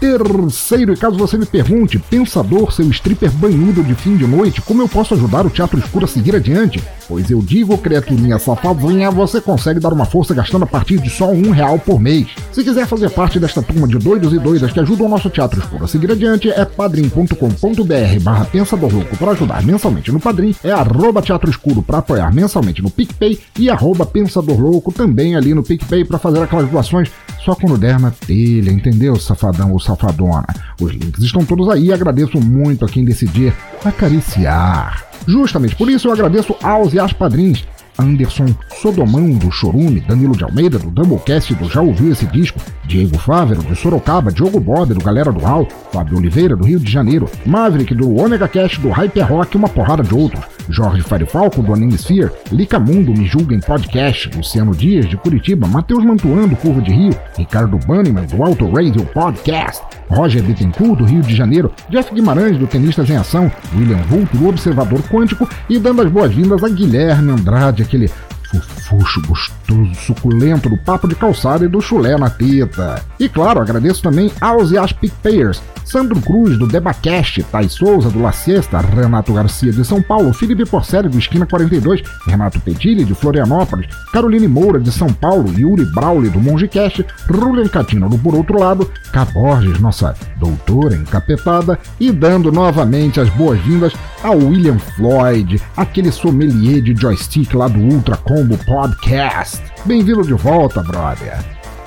Terceiro, 0.00 0.92
e 0.92 0.96
caso 0.96 1.16
você 1.16 1.36
me 1.36 1.46
pergunte, 1.46 1.98
pensador, 1.98 2.72
seu 2.72 2.88
stripper 2.90 3.30
banhudo 3.32 3.82
de 3.82 3.94
fim 3.94 4.16
de 4.16 4.26
noite, 4.26 4.62
como 4.62 4.80
eu 4.80 4.88
posso 4.88 5.14
ajudar 5.14 5.44
o 5.44 5.50
Teatro 5.50 5.78
Escuro 5.78 6.04
a 6.04 6.08
seguir 6.08 6.36
adiante? 6.36 6.80
Pois 7.08 7.30
eu 7.30 7.40
digo, 7.40 7.78
criaturinha 7.78 8.38
safadinha, 8.38 9.10
você 9.10 9.40
consegue 9.40 9.80
dar 9.80 9.94
uma 9.94 10.04
força 10.04 10.34
gastando 10.34 10.64
a 10.64 10.66
partir 10.66 10.98
de 10.98 11.08
só 11.08 11.30
um 11.30 11.50
real 11.50 11.78
por 11.78 11.98
mês. 11.98 12.28
Se 12.52 12.62
quiser 12.62 12.86
fazer 12.86 13.08
parte 13.08 13.40
desta 13.40 13.62
turma 13.62 13.88
de 13.88 13.96
doidos 13.98 14.32
e 14.34 14.38
doidas 14.38 14.70
que 14.70 14.80
ajudam 14.80 15.06
o 15.06 15.08
nosso 15.08 15.30
Teatro 15.30 15.58
Escuro 15.58 15.84
a 15.84 15.88
seguir 15.88 16.12
adiante, 16.12 16.50
é 16.50 16.66
padrim.com.br 16.66 18.20
barra 18.22 18.44
Pensador 18.44 18.92
Louco 18.92 19.16
para 19.16 19.32
ajudar 19.32 19.62
mensalmente 19.62 20.12
no 20.12 20.20
Padrim, 20.20 20.54
é 20.62 20.70
arroba 20.70 21.22
Teatro 21.22 21.48
Escuro 21.50 21.82
para 21.82 21.98
apoiar 21.98 22.32
mensalmente 22.34 22.82
no 22.82 22.90
PicPay 22.90 23.40
e 23.58 23.70
arroba 23.70 24.04
Pensador 24.04 24.60
Louco 24.60 24.92
também 24.92 25.34
ali 25.34 25.54
no 25.54 25.62
PicPay 25.62 26.04
para 26.04 26.18
fazer 26.18 26.42
aquelas 26.42 26.68
doações 26.68 27.10
só 27.48 27.54
quando 27.54 27.78
der 27.78 27.98
na 27.98 28.10
telha, 28.10 28.70
entendeu, 28.70 29.16
safadão 29.16 29.72
ou 29.72 29.80
safadona? 29.80 30.46
Os 30.80 30.92
links 30.92 31.22
estão 31.22 31.44
todos 31.46 31.70
aí 31.70 31.86
e 31.86 31.92
agradeço 31.92 32.38
muito 32.38 32.84
a 32.84 32.88
quem 32.88 33.04
decidir 33.04 33.54
acariciar. 33.82 35.08
Justamente 35.26 35.76
por 35.76 35.90
isso 35.90 36.08
eu 36.08 36.12
agradeço 36.12 36.54
aos 36.62 36.92
às 36.98 37.12
padrinhos. 37.12 37.64
Anderson 37.98 38.54
Sodomão 38.80 39.30
do 39.30 39.50
Chorume, 39.50 40.00
Danilo 40.00 40.36
de 40.36 40.44
Almeida 40.44 40.78
do 40.78 40.88
Doublecast 40.88 41.52
do 41.56 41.68
Já 41.68 41.80
Ouviu 41.80 42.12
Esse 42.12 42.26
Disco, 42.26 42.60
Diego 42.84 43.18
Fávero 43.18 43.60
de 43.62 43.74
Sorocaba, 43.74 44.30
Diogo 44.30 44.60
Bob 44.60 44.94
do 44.94 45.04
Galera 45.04 45.32
do 45.32 45.40
Hall, 45.40 45.66
Fábio 45.92 46.16
Oliveira 46.16 46.54
do 46.54 46.64
Rio 46.64 46.78
de 46.78 46.90
Janeiro, 46.90 47.28
Maverick 47.44 47.92
do 47.94 48.16
Omega 48.16 48.46
Cast 48.46 48.80
do 48.80 48.90
Hyper 48.90 49.26
Rock 49.26 49.56
e 49.56 49.58
uma 49.58 49.68
porrada 49.68 50.04
de 50.04 50.14
outros, 50.14 50.44
Jorge 50.68 51.02
Firefalco 51.02 51.62
do 51.62 51.72
Anime 51.72 51.94
Sphere, 51.94 52.30
Lica 52.52 52.78
Mundo 52.78 53.12
Me 53.12 53.26
Julguem 53.26 53.60
Podcast, 53.60 54.30
Luciano 54.36 54.74
Dias 54.74 55.08
de 55.08 55.16
Curitiba, 55.16 55.66
Matheus 55.66 56.04
Mantuan 56.04 56.48
do 56.48 56.56
Curva 56.56 56.80
de 56.80 56.92
Rio, 56.92 57.16
Ricardo 57.36 57.78
Banniman 57.86 58.24
do 58.24 58.42
Auto 58.42 58.70
Radio 58.70 59.04
Podcast, 59.06 59.82
Roger 60.08 60.42
Bittencourt 60.42 60.98
do 60.98 61.04
Rio 61.04 61.22
de 61.22 61.34
Janeiro, 61.34 61.72
Jeff 61.90 62.14
Guimarães 62.14 62.56
do 62.58 62.66
Tenistas 62.66 63.08
em 63.10 63.16
Ação, 63.16 63.50
William 63.74 64.02
Vulto 64.08 64.36
do 64.36 64.48
Observador 64.48 65.00
Quântico 65.02 65.48
e 65.68 65.78
dando 65.78 66.02
as 66.02 66.10
boas-vindas 66.10 66.62
a 66.62 66.68
Guilherme 66.68 67.32
Andrade, 67.32 67.82
aquele 67.82 68.10
fofucho 68.48 69.20
gostoso, 69.26 69.94
suculento 69.94 70.68
do 70.68 70.76
papo 70.76 71.06
de 71.06 71.14
calçada 71.14 71.64
e 71.64 71.68
do 71.68 71.80
chulé 71.80 72.16
na 72.16 72.30
teta. 72.30 73.02
E 73.18 73.28
claro, 73.28 73.60
agradeço 73.60 74.02
também 74.02 74.32
aos 74.40 74.70
e 74.70 74.78
às 74.78 74.92
PicPayers, 74.92 75.60
Sandro 75.84 76.20
Cruz, 76.20 76.58
do 76.58 76.66
Debacast, 76.66 77.42
Thais 77.44 77.72
Souza, 77.72 78.10
do 78.10 78.20
La 78.20 78.30
Siesta, 78.32 78.78
Renato 78.78 79.32
Garcia, 79.32 79.72
de 79.72 79.84
São 79.84 80.02
Paulo, 80.02 80.34
Felipe 80.34 80.66
Porcelli, 80.66 81.08
do 81.08 81.18
Esquina 81.18 81.46
42, 81.46 82.02
Renato 82.26 82.60
Pedilli, 82.60 83.04
de 83.04 83.14
Florianópolis, 83.14 83.88
Caroline 84.12 84.46
Moura, 84.46 84.78
de 84.78 84.92
São 84.92 85.10
Paulo, 85.12 85.50
Yuri 85.58 85.86
Brauli, 85.86 86.28
do 86.28 86.40
Mongecast, 86.40 87.06
Rulen 87.30 87.68
Catino, 87.68 88.08
do 88.08 88.18
Por 88.18 88.34
Outro 88.34 88.58
Lado, 88.58 88.90
Caborges, 89.12 89.80
nossa 89.80 90.14
doutora 90.36 90.94
encapetada, 90.94 91.78
e 91.98 92.12
dando 92.12 92.52
novamente 92.52 93.18
as 93.18 93.30
boas-vindas 93.30 93.94
ao 94.22 94.36
William 94.36 94.78
Floyd, 94.78 95.60
aquele 95.76 96.12
sommelier 96.12 96.82
de 96.82 96.94
joystick 96.94 97.54
lá 97.54 97.66
do 97.66 97.78
Ultra 97.78 98.16
Combo 98.38 98.56
Podcast. 98.58 99.60
Bem-vindo 99.84 100.22
de 100.22 100.32
volta, 100.32 100.80
brother. 100.80 101.44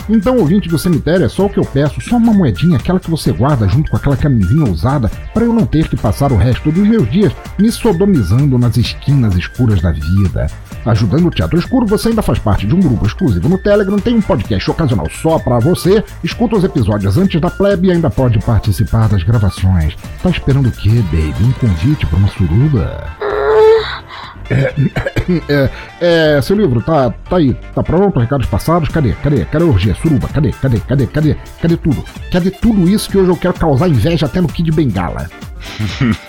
Então, 0.10 0.38
ouvinte 0.38 0.67
do 0.67 0.77
cemitério, 0.77 1.25
é 1.25 1.29
só 1.29 1.46
o 1.46 1.50
que 1.50 1.58
eu 1.58 1.63
peço, 1.63 2.01
só 2.01 2.17
uma 2.17 2.34
moedinha, 2.34 2.75
aquela 2.75 3.00
que 3.00 3.10
você 3.10 3.31
guarda 3.31 3.70
junto 3.70 3.89
com 3.89 3.96
aquela 3.96 4.17
camisinha 4.17 4.70
usada, 4.70 5.10
para 5.34 5.46
eu 5.46 5.53
não 5.53 5.65
ter 5.65 5.88
que 5.88 5.96
passar 5.96 6.29
o 6.29 6.36
resto 6.36 6.70
dos 6.70 6.86
meus 6.86 7.10
dias 7.10 7.31
me 7.58 7.72
sodomizando 7.72 8.58
nas 8.58 8.75
esquinas 8.75 9.34
escuras 9.38 9.81
da 9.81 9.93
vida. 9.93 10.48
Ajudando 10.86 11.27
o 11.27 11.31
Teatro 11.31 11.58
Escuro, 11.58 11.86
você 11.86 12.10
ainda 12.10 12.22
faz 12.22 12.38
parte 12.38 12.67
de 12.67 12.75
um 12.75 12.81
grupo 12.81 13.08
exclusivo 13.08 13.48
no 13.48 13.58
Telegram, 13.58 13.98
tem 13.98 14.15
um 14.15 14.22
podcast 14.22 14.72
ocasional 14.72 15.08
só 15.10 15.39
para 15.39 15.58
você, 15.60 16.03
escuta 16.22 16.58
os 16.58 16.65
episódios 16.65 17.17
antes 17.17 17.39
da 17.39 17.50
plebe 17.50 17.88
e 17.88 17.91
ainda 17.93 18.10
pode 18.10 18.39
participar 18.39 19.08
das 19.08 19.24
gravações. 19.24 19.96
Tá 20.22 20.29
esperando 20.29 20.67
o 20.67 20.72
quê, 20.72 21.01
baby? 21.12 21.46
Um 21.46 21.53
convite 21.53 22.05
para 22.08 22.17
uma 22.17 22.27
suruba? 22.27 23.40
É, 24.51 24.74
é, 25.48 25.70
é, 26.38 26.41
seu 26.41 26.58
livro, 26.58 26.81
tá, 26.81 27.10
tá 27.29 27.38
aí, 27.38 27.53
tá 27.74 27.81
pronto, 27.81 28.20
recados 28.20 28.48
passados, 28.48 28.89
cadê, 28.89 29.13
cadê, 29.13 29.46
cadê 29.46 29.63
a 29.63 29.67
orgia, 29.67 29.96
suruba, 29.96 30.27
cadê, 30.27 30.51
cadê, 30.51 30.79
cadê, 30.81 31.08
cadê, 31.08 31.38
cadê 31.62 31.77
tudo? 31.77 32.03
Cadê 32.29 32.51
tudo 32.51 32.89
isso 32.89 33.10
que 33.10 33.17
hoje 33.17 33.29
eu 33.29 33.38
quero 33.38 33.53
causar 33.53 33.88
inveja 33.88 34.25
até 34.25 34.41
no 34.41 34.50
Kid 34.50 34.70
Bengala? 34.72 35.29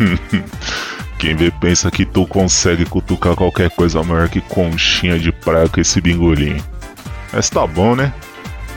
Quem 1.19 1.35
vê 1.35 1.51
pensa 1.51 1.91
que 1.91 2.05
tu 2.05 2.27
consegue 2.27 2.85
cutucar 2.85 3.35
qualquer 3.35 3.71
coisa 3.71 4.03
maior 4.03 4.29
que 4.29 4.41
conchinha 4.41 5.19
de 5.19 5.33
praia 5.33 5.69
com 5.69 5.81
esse 5.81 6.01
bingolinho. 6.01 6.63
Mas 7.33 7.49
tá 7.49 7.67
bom, 7.67 7.95
né? 7.95 8.13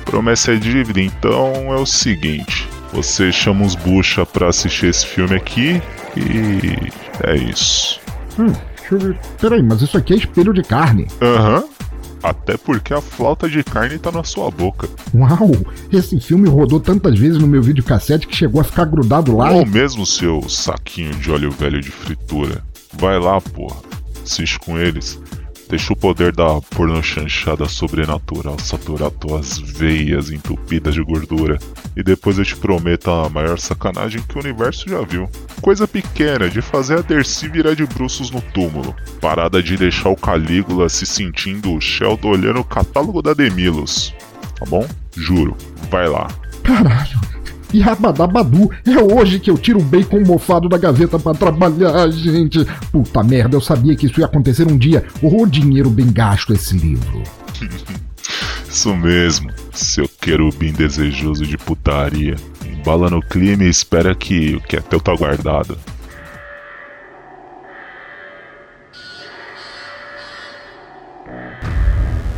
Promessa 0.05 0.53
é 0.53 0.55
dívida, 0.55 1.01
então 1.01 1.73
é 1.73 1.75
o 1.75 1.85
seguinte: 1.85 2.67
você 2.93 3.31
chama 3.31 3.65
os 3.65 3.75
bucha 3.75 4.25
pra 4.25 4.49
assistir 4.49 4.87
esse 4.87 5.05
filme 5.05 5.35
aqui 5.35 5.81
e 6.15 6.91
é 7.23 7.35
isso. 7.35 7.99
Hum, 8.39 8.53
deixa 8.89 8.95
eu 8.95 8.99
ver. 8.99 9.19
Peraí, 9.39 9.63
mas 9.63 9.81
isso 9.81 9.97
aqui 9.97 10.13
é 10.13 10.17
espelho 10.17 10.53
de 10.53 10.63
carne. 10.63 11.07
Aham. 11.21 11.59
Uhum. 11.59 11.69
Até 12.23 12.57
porque 12.57 12.91
a 12.91 12.99
flauta 13.01 13.47
de 13.47 13.63
carne 13.63 13.99
tá 13.99 14.11
na 14.11 14.23
sua 14.23 14.49
boca. 14.49 14.89
Uau! 15.13 15.51
Esse 15.93 16.19
filme 16.19 16.49
rodou 16.49 16.79
tantas 16.79 17.19
vezes 17.19 17.37
no 17.37 17.45
meu 17.45 17.61
videocassete 17.61 18.25
que 18.25 18.35
chegou 18.35 18.59
a 18.59 18.63
ficar 18.63 18.85
grudado 18.85 19.37
lá. 19.37 19.51
Ou 19.51 19.61
e... 19.61 19.65
mesmo 19.69 20.07
seu 20.07 20.41
saquinho 20.49 21.13
de 21.13 21.29
óleo 21.31 21.51
velho 21.51 21.79
de 21.79 21.91
fritura. 21.91 22.63
Vai 22.93 23.19
lá, 23.19 23.39
porra. 23.39 23.77
Assiste 24.23 24.57
com 24.57 24.75
eles. 24.75 25.21
Deixa 25.67 25.93
o 25.93 25.95
poder 25.95 26.31
da 26.31 26.62
pornochanchada 26.62 27.67
sobrenatural 27.67 28.57
saturar 28.60 29.10
tuas 29.10 29.57
veias 29.57 30.29
entupidas 30.29 30.93
de 30.93 31.03
gordura. 31.03 31.57
E 31.95 32.03
depois 32.03 32.38
eu 32.38 32.45
te 32.45 32.55
prometo 32.55 33.10
a 33.10 33.29
maior 33.29 33.57
sacanagem 33.57 34.22
que 34.22 34.38
o 34.38 34.41
universo 34.41 34.88
já 34.88 35.01
viu. 35.01 35.29
Coisa 35.62 35.88
pequena 35.88 36.50
de 36.50 36.62
fazer 36.62 37.00
a 37.00 37.01
Dercy 37.01 37.50
virar 37.50 37.74
de 37.74 37.86
bruços 37.86 38.29
no 38.29 38.41
túmulo. 38.41 38.95
Parada 39.19 39.62
de 39.62 39.75
deixar 39.75 40.10
o 40.10 40.15
Calígula 40.15 40.88
se 40.88 41.05
sentindo 41.05 41.74
o 41.74 41.81
Sheldon 41.81 42.29
olhando 42.29 42.60
o 42.60 42.65
catálogo 42.65 43.22
da 43.22 43.34
Demilos. 43.34 44.13
Tá 44.60 44.65
bom? 44.67 44.88
Juro. 45.15 45.57
Vai 45.89 46.07
lá. 46.07 46.27
Caralho. 46.63 47.34
Yabadabadu, 47.79 48.70
é 48.86 48.98
hoje 48.98 49.39
que 49.39 49.50
eu 49.50 49.58
tiro 49.58 49.79
o 49.79 49.84
bacon 49.84 50.22
mofado 50.22 50.70
da 50.70 50.77
gaveta 50.77 51.20
para 51.20 51.38
trabalhar, 51.38 52.10
gente. 52.10 52.65
Puta 52.91 53.24
merda, 53.24 53.55
eu 53.55 53.62
sabia 53.62 53.96
que 53.96 54.05
isso 54.05 54.20
ia 54.20 54.25
acontecer 54.25 54.67
um 54.67 54.77
dia. 54.77 55.03
O 55.22 55.46
dinheiro 55.46 55.89
bem 55.89 56.12
gasto 56.12 56.53
esse 56.53 56.77
livro. 56.77 57.24
isso 58.70 58.96
mesmo, 58.96 59.51
seu 59.72 60.08
querubim 60.08 60.74
desejoso 60.74 61.46
de 61.46 61.58
putaria. 61.58 62.36
Embala 62.65 63.10
no 63.10 63.22
clima 63.22 63.63
e 63.63 63.70
espera 63.70 64.13
que 64.13 64.55
o 64.55 64.62
que 64.62 64.75
é 64.75 64.82
teu 64.82 65.00
tá 65.00 65.15
guardado. 65.15 65.77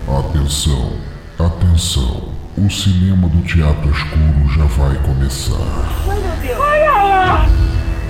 Atenção, 0.07 0.93
atenção. 1.37 2.36
O 2.57 2.69
cinema 2.71 3.29
do 3.29 3.41
Teatro 3.43 3.91
Escuro 3.91 4.49
já 4.55 4.65
vai 4.65 4.95
começar. 5.03 5.53
Olha 6.59 6.91
lá! 6.91 7.45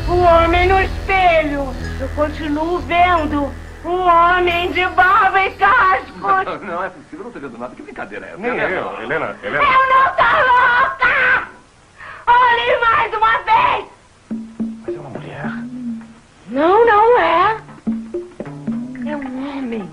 O 0.07 0.17
homem 0.19 0.69
no 0.69 0.79
espelho! 0.79 1.75
Eu 1.99 2.07
continuo 2.15 2.79
vendo 2.79 3.51
um 3.83 3.99
homem 3.99 4.71
de 4.71 4.87
barba 4.87 5.43
e 5.43 5.51
casco! 5.51 6.17
Não, 6.19 6.59
não 6.59 6.83
é 6.83 6.89
possível, 6.89 7.19
eu 7.19 7.23
não 7.25 7.31
tô 7.31 7.39
vendo 7.39 7.57
nada. 7.57 7.75
Que 7.75 7.81
brincadeira 7.81 8.25
é 8.25 8.29
essa? 8.29 8.37
Nem 8.37 8.57
eu, 8.57 9.01
Helena, 9.01 9.35
Helena. 9.43 9.63
Eu 9.63 9.89
não 9.89 10.05
tô 10.15 10.23
louca! 10.47 11.47
Olhe 12.27 12.79
mais 12.79 13.13
uma 13.13 13.37
vez! 13.43 13.85
Mas 14.85 14.95
é 14.95 14.99
uma 14.99 15.09
mulher. 15.09 15.51
Não, 16.49 16.85
não 16.85 17.19
é. 17.19 17.57
É 19.05 19.17
um 19.17 19.57
homem. 19.57 19.89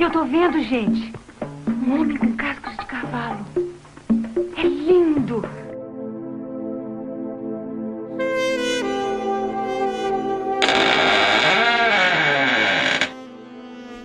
Eu 0.00 0.10
tô 0.10 0.24
vendo, 0.24 0.60
gente. 0.64 1.14
Um 1.86 2.00
homem 2.00 2.16
com 2.16 2.32
cascos 2.32 2.72
de 2.78 2.86
cavalo. 2.86 3.44
É 4.56 4.62
lindo. 4.62 5.44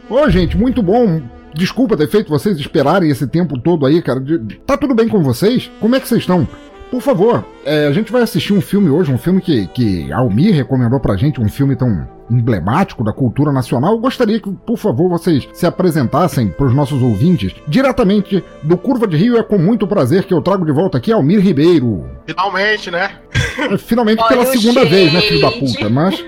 Ô, 0.10 0.30
gente, 0.30 0.58
muito 0.58 0.84
bom. 0.84 1.22
Desculpa 1.54 1.96
ter 1.96 2.10
feito 2.10 2.30
vocês 2.30 2.58
esperarem 2.58 3.10
esse 3.10 3.26
tempo 3.26 3.58
todo 3.58 3.86
aí, 3.86 4.02
cara. 4.02 4.22
Tá 4.66 4.76
tudo 4.76 4.94
bem 4.94 5.08
com 5.08 5.24
vocês? 5.24 5.72
Como 5.80 5.96
é 5.96 6.02
que 6.02 6.08
vocês 6.08 6.22
estão? 6.22 6.46
Por 6.92 7.02
favor, 7.02 7.46
é, 7.64 7.86
a 7.86 7.92
gente 7.92 8.12
vai 8.12 8.24
assistir 8.24 8.52
um 8.52 8.62
filme 8.62 8.90
hoje, 8.90 9.12
um 9.12 9.18
filme 9.18 9.40
que, 9.40 9.68
que 9.68 10.12
Almir 10.12 10.56
recomendou 10.56 11.00
pra 11.00 11.16
gente, 11.16 11.40
um 11.40 11.48
filme 11.48 11.76
tão 11.76 12.08
emblemático 12.32 13.04
da 13.04 13.14
cultura 13.14 13.52
nacional. 13.52 13.94
Eu 13.94 14.00
gostaria 14.00 14.40
que, 14.40 14.52
por 14.52 14.78
favor, 14.78 15.08
vocês 15.08 15.48
se 15.54 15.68
apresentassem 15.68 16.48
para 16.48 16.66
os 16.66 16.74
nossos 16.74 17.02
ouvintes 17.02 17.56
diretamente 17.68 18.44
do 18.64 18.76
Curva 18.76 19.08
de 19.08 19.18
Rio. 19.18 19.38
É 19.38 19.44
com 19.44 19.60
muito 19.60 19.88
prazer 19.88 20.24
que 20.24 20.34
eu 20.34 20.42
trago 20.42 20.66
de 20.66 20.72
volta 20.72 20.98
aqui 20.98 21.12
Almir 21.12 21.40
Ribeiro. 21.40 22.10
Finalmente, 22.26 22.90
né? 22.90 23.12
É, 23.60 23.78
finalmente 23.78 24.28
pela 24.28 24.46
segunda 24.46 24.84
vez, 24.86 25.14
né, 25.14 25.22
filho 25.22 25.42
da 25.42 25.52
puta? 25.52 25.90
Mas. 25.90 26.24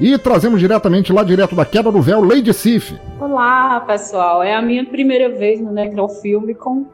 E 0.00 0.18
trazemos 0.18 0.58
diretamente 0.58 1.12
lá, 1.12 1.22
direto 1.22 1.54
da 1.54 1.64
queda 1.64 1.90
do 1.92 2.02
véu, 2.02 2.24
Lady 2.24 2.52
Sif. 2.52 2.98
Olá, 3.20 3.80
pessoal. 3.80 4.42
É 4.42 4.54
a 4.54 4.60
minha 4.60 4.84
primeira 4.84 5.28
vez 5.28 5.60
no 5.60 5.70
Necrofilme 5.70 6.54
com 6.54 6.86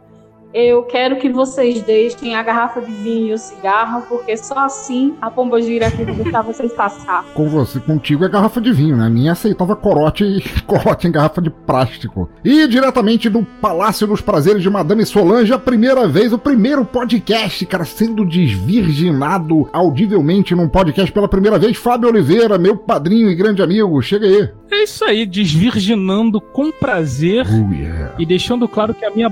eu 0.53 0.83
quero 0.85 1.17
que 1.17 1.29
vocês 1.29 1.83
deixem 1.83 2.35
a 2.35 2.43
garrafa 2.43 2.81
de 2.81 2.91
vinho 2.91 3.29
e 3.29 3.33
o 3.33 3.39
cigarro, 3.39 4.03
porque 4.09 4.37
só 4.37 4.61
assim 4.61 5.15
a 5.21 5.31
pomba 5.31 5.61
gira 5.61 5.89
aqui 5.89 6.05
deixar 6.05 6.43
vocês 6.43 6.73
passar. 6.73 7.25
Com 7.35 7.49
você, 7.49 7.79
contigo 7.79 8.25
é 8.25 8.29
garrafa 8.29 8.61
de 8.61 8.73
vinho, 8.73 8.97
né? 8.97 9.07
A 9.07 9.11
minha 9.11 9.33
aceitava 9.33 9.77
corote 9.77 10.25
e 10.25 10.43
corote 10.65 11.07
em 11.07 11.13
garrafa 11.13 11.43
de 11.43 11.51
plástico. 11.51 12.31
E 12.45 12.67
diretamente 12.67 13.29
do 13.29 13.45
Palácio 13.61 14.07
dos 14.07 14.21
Prazeres 14.21 14.63
de 14.63 14.71
Madame 14.71 15.05
Solange, 15.05 15.53
a 15.53 15.59
primeira 15.59 16.09
vez, 16.09 16.33
o 16.33 16.39
primeiro 16.39 16.85
podcast, 16.85 17.65
cara, 17.67 17.85
sendo 17.85 18.25
desvirginado 18.25 19.69
audivelmente 19.73 20.55
num 20.55 20.69
podcast 20.69 21.13
pela 21.13 21.29
primeira 21.29 21.59
vez, 21.59 21.77
Fábio 21.77 22.09
Oliveira, 22.09 22.59
meu 22.59 22.77
padrinho 22.77 23.31
e 23.31 23.35
grande 23.35 23.63
amigo. 23.63 24.01
Chega 24.01 24.27
aí. 24.27 24.49
É 24.71 24.83
isso 24.83 25.05
aí, 25.05 25.27
desvirginando 25.27 26.41
com 26.41 26.71
prazer 26.71 27.47
oh, 27.47 27.73
yeah. 27.73 28.15
e 28.19 28.27
deixando 28.27 28.69
claro 28.69 28.95
que 28.95 29.05
a 29.05 29.11
minha 29.11 29.31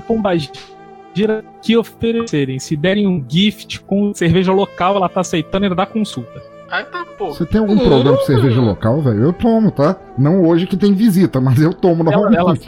pomba 1.25 1.43
que 1.61 1.75
oferecerem. 1.77 2.59
Se 2.59 2.75
derem 2.75 3.07
um 3.07 3.23
gift 3.27 3.81
com 3.81 4.13
cerveja 4.13 4.51
local, 4.51 4.97
ela 4.97 5.09
tá 5.09 5.21
aceitando 5.21 5.63
e 5.63 5.65
ainda 5.65 5.75
dá 5.75 5.85
consulta. 5.85 6.41
Aí 6.69 6.83
tá, 6.83 7.05
pô. 7.17 7.27
Você 7.27 7.45
tem 7.45 7.61
algum 7.61 7.77
problema 7.77 8.17
com 8.17 8.25
cerveja 8.25 8.59
local, 8.59 9.01
velho? 9.01 9.23
Eu 9.23 9.33
tomo, 9.33 9.71
tá? 9.71 9.95
Não 10.17 10.43
hoje 10.45 10.67
que 10.67 10.75
tem 10.75 10.93
visita, 10.93 11.39
mas 11.39 11.61
eu 11.61 11.73
tomo 11.73 12.03
normalmente. 12.03 12.67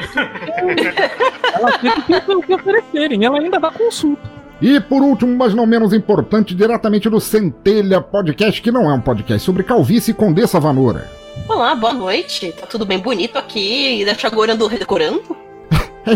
Ela, 1.53 1.70
aceita 1.70 2.32
o 2.38 2.41
que 2.41 2.53
oferecerem, 2.53 3.25
ela 3.25 3.39
ainda 3.39 3.60
dá 3.60 3.70
consulta. 3.70 4.39
E 4.62 4.79
por 4.79 5.01
último, 5.01 5.36
mas 5.38 5.53
não 5.53 5.65
menos 5.65 5.94
importante, 5.94 6.56
diretamente 6.56 7.10
do 7.10 7.20
Centelha 7.20 8.01
Podcast, 8.01 8.62
que 8.62 8.72
não 8.72 8.89
é 8.89 8.94
um 8.94 9.01
podcast 9.01 9.46
sobre 9.46 9.63
calvície 9.63 10.12
e 10.12 10.13
Condessa 10.13 10.60
Vanora. 10.60 11.10
Olá, 11.48 11.75
boa 11.75 11.94
noite. 11.94 12.53
Tá 12.53 12.68
tudo 12.68 12.86
bem 12.86 13.00
bonito 13.00 13.38
aqui? 13.38 14.01
E 14.01 14.06
deixa 14.06 14.27
agora 14.27 14.53
ando 14.53 14.68
redecorando? 14.68 15.49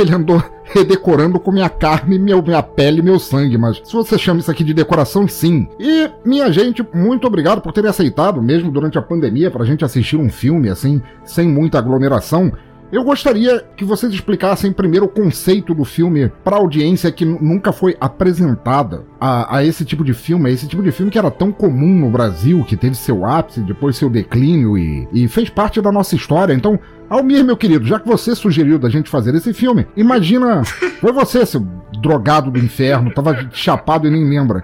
Ele 0.01 0.13
andou 0.13 0.43
redecorando 0.63 1.39
com 1.39 1.51
minha 1.51 1.69
carne, 1.69 2.17
minha, 2.17 2.41
minha 2.41 2.63
pele 2.63 2.99
e 2.99 3.03
meu 3.03 3.19
sangue, 3.19 3.57
mas 3.57 3.81
se 3.83 3.93
você 3.93 4.17
chama 4.17 4.39
isso 4.39 4.49
aqui 4.49 4.63
de 4.63 4.73
decoração, 4.73 5.27
sim. 5.27 5.67
E, 5.79 6.09
minha 6.25 6.51
gente, 6.51 6.85
muito 6.93 7.27
obrigado 7.27 7.61
por 7.61 7.71
terem 7.71 7.89
aceitado, 7.89 8.41
mesmo 8.41 8.71
durante 8.71 8.97
a 8.97 9.01
pandemia, 9.01 9.51
pra 9.51 9.65
gente 9.65 9.85
assistir 9.85 10.17
um 10.17 10.29
filme 10.29 10.69
assim, 10.69 11.01
sem 11.25 11.47
muita 11.47 11.77
aglomeração. 11.77 12.51
Eu 12.93 13.03
gostaria 13.03 13.59
que 13.75 13.83
vocês 13.83 14.13
explicassem 14.13 14.71
primeiro 14.71 15.07
o 15.07 15.09
conceito 15.09 15.73
do 15.73 15.83
filme 15.83 16.31
para 16.43 16.57
audiência 16.57 17.11
que 17.11 17.25
nunca 17.25 17.71
foi 17.71 17.97
apresentada 17.99 19.03
a, 19.19 19.57
a, 19.57 19.65
esse 19.65 19.83
tipo 19.83 20.03
de 20.03 20.13
filme, 20.13 20.47
a 20.47 20.53
esse 20.53 20.67
tipo 20.67 20.83
de 20.83 20.91
filme 20.91 21.11
que 21.11 21.17
era 21.17 21.31
tão 21.31 21.51
comum 21.51 22.01
no 22.01 22.11
Brasil, 22.11 22.63
que 22.63 22.77
teve 22.77 22.95
seu 22.95 23.25
ápice, 23.25 23.61
depois 23.61 23.97
seu 23.97 24.11
declínio 24.11 24.77
e, 24.77 25.07
e 25.11 25.27
fez 25.27 25.49
parte 25.49 25.81
da 25.81 25.91
nossa 25.91 26.15
história. 26.15 26.53
Então, 26.53 26.79
Almir, 27.13 27.43
meu 27.43 27.55
querido, 27.55 27.85
já 27.85 27.99
que 27.99 28.07
você 28.07 28.35
sugeriu 28.35 28.79
da 28.79 28.89
gente 28.89 29.09
fazer 29.09 29.35
esse 29.35 29.53
filme, 29.53 29.85
imagina. 29.95 30.63
Foi 30.63 31.11
você, 31.11 31.45
seu 31.45 31.61
drogado 32.01 32.49
do 32.51 32.59
inferno, 32.59 33.13
tava 33.13 33.47
chapado 33.51 34.07
e 34.07 34.09
nem 34.11 34.27
lembra. 34.27 34.61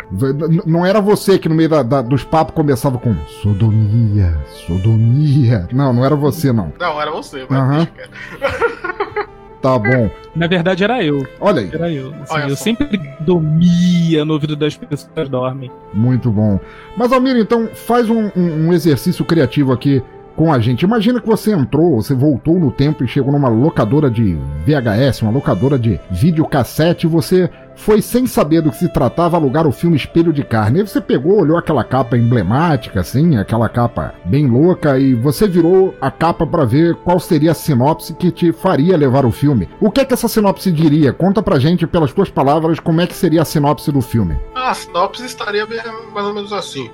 Não 0.65 0.85
era 0.85 0.99
você 0.99 1.37
que 1.37 1.47
no 1.47 1.55
meio 1.55 1.69
da, 1.69 1.83
da, 1.83 2.01
dos 2.01 2.23
papos 2.23 2.55
começava 2.55 2.97
com 2.97 3.15
sodomia, 3.41 4.35
sodomia. 4.67 5.67
Não, 5.71 5.93
não 5.93 6.03
era 6.05 6.15
você, 6.15 6.51
não. 6.51 6.73
Não, 6.79 6.99
era 7.01 7.11
você, 7.11 7.45
mas. 7.49 7.87
Uhum. 8.39 9.29
Tá 9.61 9.77
bom. 9.77 10.09
Na 10.33 10.47
verdade 10.47 10.85
era 10.85 11.03
eu. 11.03 11.27
Olha 11.39 11.59
aí. 11.61 11.69
Era 11.73 11.91
eu. 11.91 12.13
Assim, 12.21 12.33
Olha 12.33 12.43
eu 12.45 12.55
só. 12.55 12.63
sempre 12.63 12.97
dormia 13.19 14.23
no 14.23 14.33
ouvido 14.33 14.55
das 14.55 14.77
pessoas 14.77 15.09
que 15.13 15.25
dormem. 15.29 15.69
Muito 15.93 16.31
bom. 16.31 16.57
Mas, 16.95 17.11
Almir, 17.11 17.35
então, 17.35 17.67
faz 17.73 18.09
um, 18.09 18.31
um- 18.37 18.67
um 18.67 18.73
exercício 18.73 19.25
criativo 19.25 19.73
aqui 19.73 20.01
com 20.39 20.53
a 20.53 20.58
gente. 20.58 20.84
Imagina 20.84 21.19
que 21.19 21.27
você 21.27 21.51
entrou, 21.51 22.01
você 22.01 22.15
voltou 22.15 22.58
no 22.58 22.72
tempo 22.72 23.03
e 23.03 23.08
chegou 23.10 23.29
numa 23.29 23.50
locadora 23.50 24.10
de 24.10 24.38
VHS, 24.65 25.22
uma 25.22 25.34
locadora 25.34 25.77
de 25.77 26.00
videocassete, 26.10 27.05
e 27.05 27.10
você 27.10 27.50
foi, 27.75 28.01
sem 28.01 28.25
saber 28.25 28.62
do 28.62 28.72
que 28.72 28.77
se 28.77 28.88
tratava, 28.88 29.36
alugar 29.36 29.67
o 29.67 29.72
filme 29.74 29.98
Espelho 29.98 30.31
de 30.31 30.41
Carne. 30.41 30.79
Aí 30.79 30.88
você 30.88 31.01
pegou, 31.01 31.41
olhou 31.41 31.58
aquela 31.58 31.84
capa 31.84 32.17
emblemática, 32.17 33.01
assim, 33.01 33.36
aquela 33.36 33.67
capa 33.67 34.15
bem 34.24 34.48
louca, 34.48 34.98
e 34.98 35.13
você 35.13 35.46
virou 35.46 35.93
a 36.00 36.10
capa 36.10 36.48
pra 36.48 36.63
ver 36.63 36.96
qual 36.96 37.19
seria 37.19 37.51
a 37.51 37.53
sinopse 37.53 38.13
que 38.13 38.31
te 38.31 38.53
faria 38.53 38.96
levar 38.96 39.25
o 39.25 39.31
filme. 39.34 39.67
O 39.81 39.91
que 39.91 40.00
é 40.00 40.05
que 40.05 40.13
essa 40.13 40.29
sinopse 40.29 40.72
diria? 40.72 41.12
Conta 41.12 41.43
pra 41.43 41.60
gente, 41.60 41.86
pelas 41.86 42.13
tuas 42.13 42.29
palavras, 42.29 42.79
como 42.79 43.01
é 43.01 43.08
que 43.08 43.13
seria 43.13 43.41
a 43.41 43.46
sinopse 43.46 43.91
do 43.91 44.00
filme. 44.00 44.39
A 44.55 44.74
sinopse 44.74 45.25
estaria 45.25 45.67
mais 46.13 46.25
ou 46.25 46.34
menos 46.34 46.53
assim: 46.53 46.89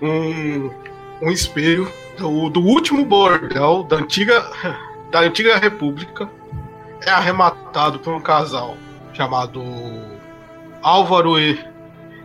um, 0.00 0.70
um 1.20 1.32
espelho 1.32 1.88
do, 2.16 2.48
do 2.50 2.60
último 2.60 3.04
bordel 3.04 3.84
da 3.84 3.96
antiga, 3.96 4.44
da 5.10 5.20
antiga 5.20 5.56
república 5.56 6.28
é 7.02 7.10
arrematado 7.10 7.98
por 7.98 8.14
um 8.14 8.20
casal 8.20 8.76
chamado 9.12 9.62
Álvaro 10.82 11.38
e, 11.38 11.58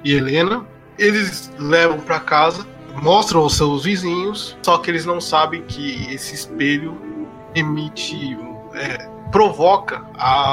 e 0.03 0.13
Helena. 0.13 0.65
Eles 0.97 1.51
levam 1.57 1.99
para 1.99 2.19
casa, 2.19 2.65
mostram 3.01 3.41
aos 3.41 3.55
seus 3.55 3.83
vizinhos, 3.83 4.57
só 4.61 4.77
que 4.77 4.91
eles 4.91 5.05
não 5.05 5.21
sabem 5.21 5.61
que 5.63 6.13
esse 6.13 6.35
espelho 6.35 6.97
emite 7.55 8.37
é, 8.73 9.09
provoca 9.31 10.03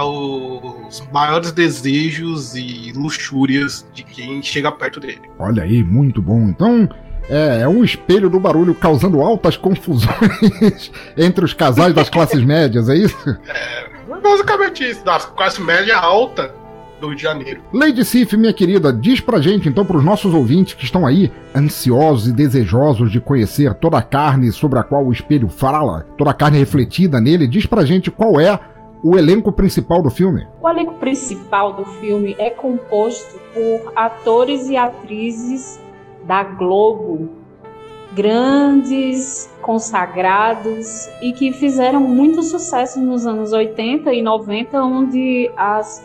os 0.04 1.06
maiores 1.12 1.50
desejos 1.52 2.54
e 2.54 2.92
luxúrias 2.94 3.86
de 3.92 4.02
quem 4.02 4.42
chega 4.42 4.70
perto 4.70 5.00
dele. 5.00 5.22
Olha 5.38 5.62
aí, 5.62 5.82
muito 5.82 6.22
bom. 6.22 6.48
Então, 6.48 6.88
é, 7.28 7.60
é 7.62 7.68
um 7.68 7.84
espelho 7.84 8.30
do 8.30 8.40
barulho 8.40 8.74
causando 8.74 9.20
altas 9.20 9.56
confusões 9.56 10.90
entre 11.16 11.44
os 11.44 11.52
casais 11.52 11.94
das 11.94 12.08
classes 12.08 12.42
médias, 12.44 12.88
é 12.88 12.96
isso? 12.96 13.36
Basicamente 14.22 14.88
isso, 14.88 15.04
da 15.04 15.18
classe 15.18 15.60
média 15.62 15.96
alta 15.96 16.54
do 17.00 17.08
Rio 17.08 17.16
de 17.16 17.22
Janeiro. 17.22 17.62
Lady 17.72 18.04
Sif, 18.04 18.36
minha 18.36 18.52
querida, 18.52 18.92
diz 18.92 19.20
pra 19.20 19.40
gente, 19.40 19.68
então, 19.68 19.84
pros 19.84 20.04
nossos 20.04 20.32
ouvintes 20.32 20.74
que 20.74 20.84
estão 20.84 21.06
aí, 21.06 21.30
ansiosos 21.54 22.28
e 22.28 22.32
desejosos 22.32 23.10
de 23.10 23.20
conhecer 23.20 23.74
toda 23.74 23.98
a 23.98 24.02
carne 24.02 24.50
sobre 24.52 24.78
a 24.78 24.82
qual 24.82 25.04
o 25.04 25.12
espelho 25.12 25.48
fala, 25.48 26.06
toda 26.16 26.30
a 26.30 26.34
carne 26.34 26.58
refletida 26.58 27.20
nele, 27.20 27.46
diz 27.46 27.66
pra 27.66 27.84
gente 27.84 28.10
qual 28.10 28.40
é 28.40 28.58
o 29.02 29.16
elenco 29.16 29.52
principal 29.52 30.02
do 30.02 30.10
filme. 30.10 30.46
O 30.60 30.68
elenco 30.68 30.94
principal 30.94 31.74
do 31.74 31.84
filme 31.84 32.34
é 32.38 32.50
composto 32.50 33.38
por 33.52 33.92
atores 33.94 34.68
e 34.68 34.76
atrizes 34.76 35.78
da 36.26 36.42
Globo, 36.42 37.28
grandes, 38.12 39.48
consagrados 39.62 41.08
e 41.22 41.32
que 41.32 41.52
fizeram 41.52 42.00
muito 42.00 42.42
sucesso 42.42 43.00
nos 43.00 43.26
anos 43.26 43.52
80 43.52 44.12
e 44.12 44.22
90, 44.22 44.82
onde 44.82 45.50
as 45.56 46.04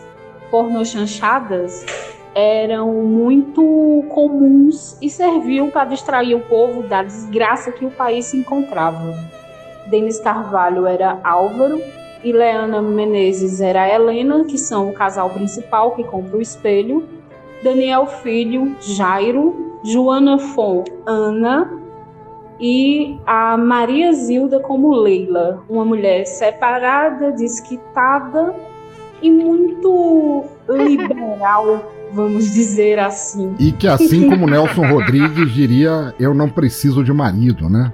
pornochanchadas 0.50 1.86
eram 2.36 2.94
muito 2.94 4.06
comuns 4.10 4.98
e 5.02 5.10
serviam 5.10 5.70
para 5.70 5.90
distrair 5.90 6.36
o 6.36 6.42
povo 6.42 6.84
da 6.84 7.04
desgraça 7.04 7.72
que 7.72 7.86
o 7.86 7.92
país 7.92 8.26
se 8.26 8.38
encontrava. 8.38 9.14
Denis 9.88 10.20
Carvalho 10.20 10.86
era 10.86 11.20
Álvaro 11.24 11.82
e 12.24 12.32
Leana 12.32 12.82
Menezes 12.82 13.60
era 13.60 13.90
Helena, 13.90 14.46
que 14.46 14.58
são 14.58 14.90
o 14.90 14.94
casal 14.94 15.30
principal 15.32 15.92
que 15.92 16.04
compra 16.04 16.38
o 16.38 16.42
espelho. 16.42 17.08
Daniel 17.64 18.08
Filho, 18.08 18.76
Jairo, 18.80 19.78
Joana 19.84 20.38
Fon, 20.38 20.84
Ana 21.06 21.72
e 22.60 23.18
a 23.26 23.58
Maria 23.58 24.14
Zilda 24.14 24.60
como 24.60 24.94
Leila, 24.94 25.64
uma 25.68 25.84
mulher 25.84 26.26
separada, 26.26 27.32
desquitada 27.32 28.54
e 29.22 29.32
muito 29.32 30.46
liberal, 30.70 31.92
vamos 32.14 32.52
dizer 32.52 33.00
assim. 33.00 33.56
E 33.60 33.72
que, 33.72 33.88
assim 33.88 34.30
como 34.30 34.48
Nelson 34.48 34.86
Rodrigues 34.88 35.52
diria, 35.52 36.14
eu 36.20 36.34
não 36.34 36.50
preciso 36.50 37.04
de 37.04 37.12
marido, 37.12 37.68
né? 37.70 37.92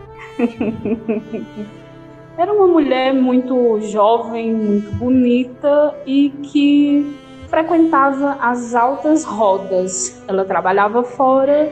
Era 2.38 2.54
uma 2.54 2.68
mulher 2.68 3.14
muito 3.14 3.80
jovem, 3.82 4.54
muito 4.54 4.92
bonita 4.96 5.96
e 6.06 6.30
que 6.30 7.16
frequentava 7.48 8.38
as 8.42 8.74
altas 8.76 9.24
rodas. 9.24 10.22
Ela 10.28 10.46
trabalhava 10.46 11.04
fora 11.04 11.72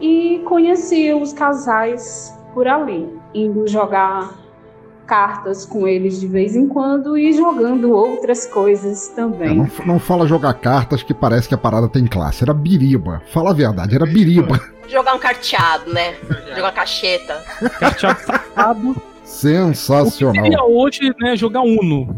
e 0.00 0.40
conhecia 0.44 1.16
os 1.16 1.32
casais 1.32 2.32
por 2.54 2.66
ali, 2.68 3.08
indo 3.34 3.66
jogar 3.66 4.40
cartas 5.06 5.66
com 5.66 5.86
eles 5.86 6.20
de 6.20 6.26
vez 6.26 6.54
em 6.56 6.66
quando 6.68 7.18
e 7.18 7.32
jogando 7.32 7.92
outras 7.92 8.46
coisas 8.46 9.10
É, 9.10 9.14
também. 9.14 9.56
não, 9.56 9.68
não 9.84 9.98
fala 9.98 10.26
jogar 10.26 10.54
cartas 10.54 11.02
que 11.02 11.12
parece 11.12 11.48
que 11.48 11.54
a 11.54 11.58
parada 11.58 11.88
tem 11.88 12.06
classe. 12.06 12.44
Era 12.44 12.54
biriba. 12.54 13.20
Fala 13.32 13.50
a 13.50 13.52
verdade, 13.52 13.94
era 13.94 14.06
biriba. 14.06 14.58
Jogar 14.88 15.14
um 15.14 15.18
carteado, 15.18 15.90
né? 15.90 16.14
Jogar 16.50 16.64
uma 16.64 16.72
cacheta. 16.72 17.42
Carteado 17.80 18.20
safado. 18.26 18.96
Sensacional. 19.24 20.42
Seria 20.44 20.64
hoje, 20.64 21.14
né, 21.20 21.34
jogar 21.36 21.62
Uno. 21.62 22.14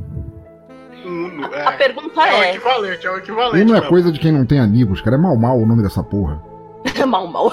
Uno, 1.34 1.50
A 1.66 1.72
pergunta 1.72 2.26
é 2.26 2.32
o 2.32 2.42
é. 2.42 2.50
equivalente, 2.50 3.06
é 3.06 3.10
o 3.10 3.16
equivalente. 3.18 3.62
Uno 3.62 3.72
é 3.72 3.74
mesmo. 3.74 3.88
coisa 3.88 4.12
de 4.12 4.20
quem 4.20 4.32
não 4.32 4.46
tem 4.46 4.60
amigos, 4.60 5.00
cara. 5.00 5.16
É 5.16 5.18
mal 5.18 5.36
mal 5.36 5.58
o 5.58 5.66
nome 5.66 5.82
dessa 5.82 6.02
porra. 6.02 6.42
mal, 7.06 7.26
mal. 7.26 7.52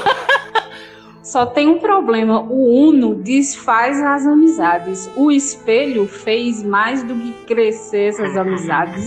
Só 1.23 1.45
tem 1.45 1.67
um 1.67 1.79
problema: 1.79 2.41
o 2.41 2.87
Uno 2.89 3.15
desfaz 3.15 4.01
as 4.01 4.25
amizades. 4.25 5.09
O 5.15 5.31
espelho 5.31 6.07
fez 6.07 6.63
mais 6.63 7.03
do 7.03 7.15
que 7.15 7.31
crescer 7.45 8.09
essas 8.09 8.35
amizades. 8.37 9.05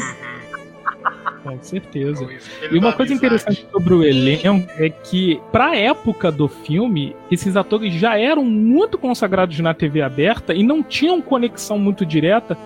Com 1.43 1.63
certeza. 1.63 2.27
E 2.71 2.79
uma 2.79 2.95
coisa 2.95 3.13
interessante 3.13 3.69
sobre 3.71 3.93
o 3.93 4.03
elenco 4.03 4.67
é 4.79 4.89
que, 4.89 5.39
pra 5.53 5.77
época 5.77 6.33
do 6.33 6.49
filme, 6.49 7.15
esses 7.31 7.55
atores 7.55 7.93
já 7.93 8.19
eram 8.19 8.43
muito 8.43 8.97
consagrados 8.97 9.59
na 9.61 9.75
TV 9.75 10.01
aberta 10.01 10.55
e 10.55 10.63
não 10.63 10.83
tinham 10.83 11.21
conexão 11.21 11.79
muito 11.79 12.07
direta 12.07 12.57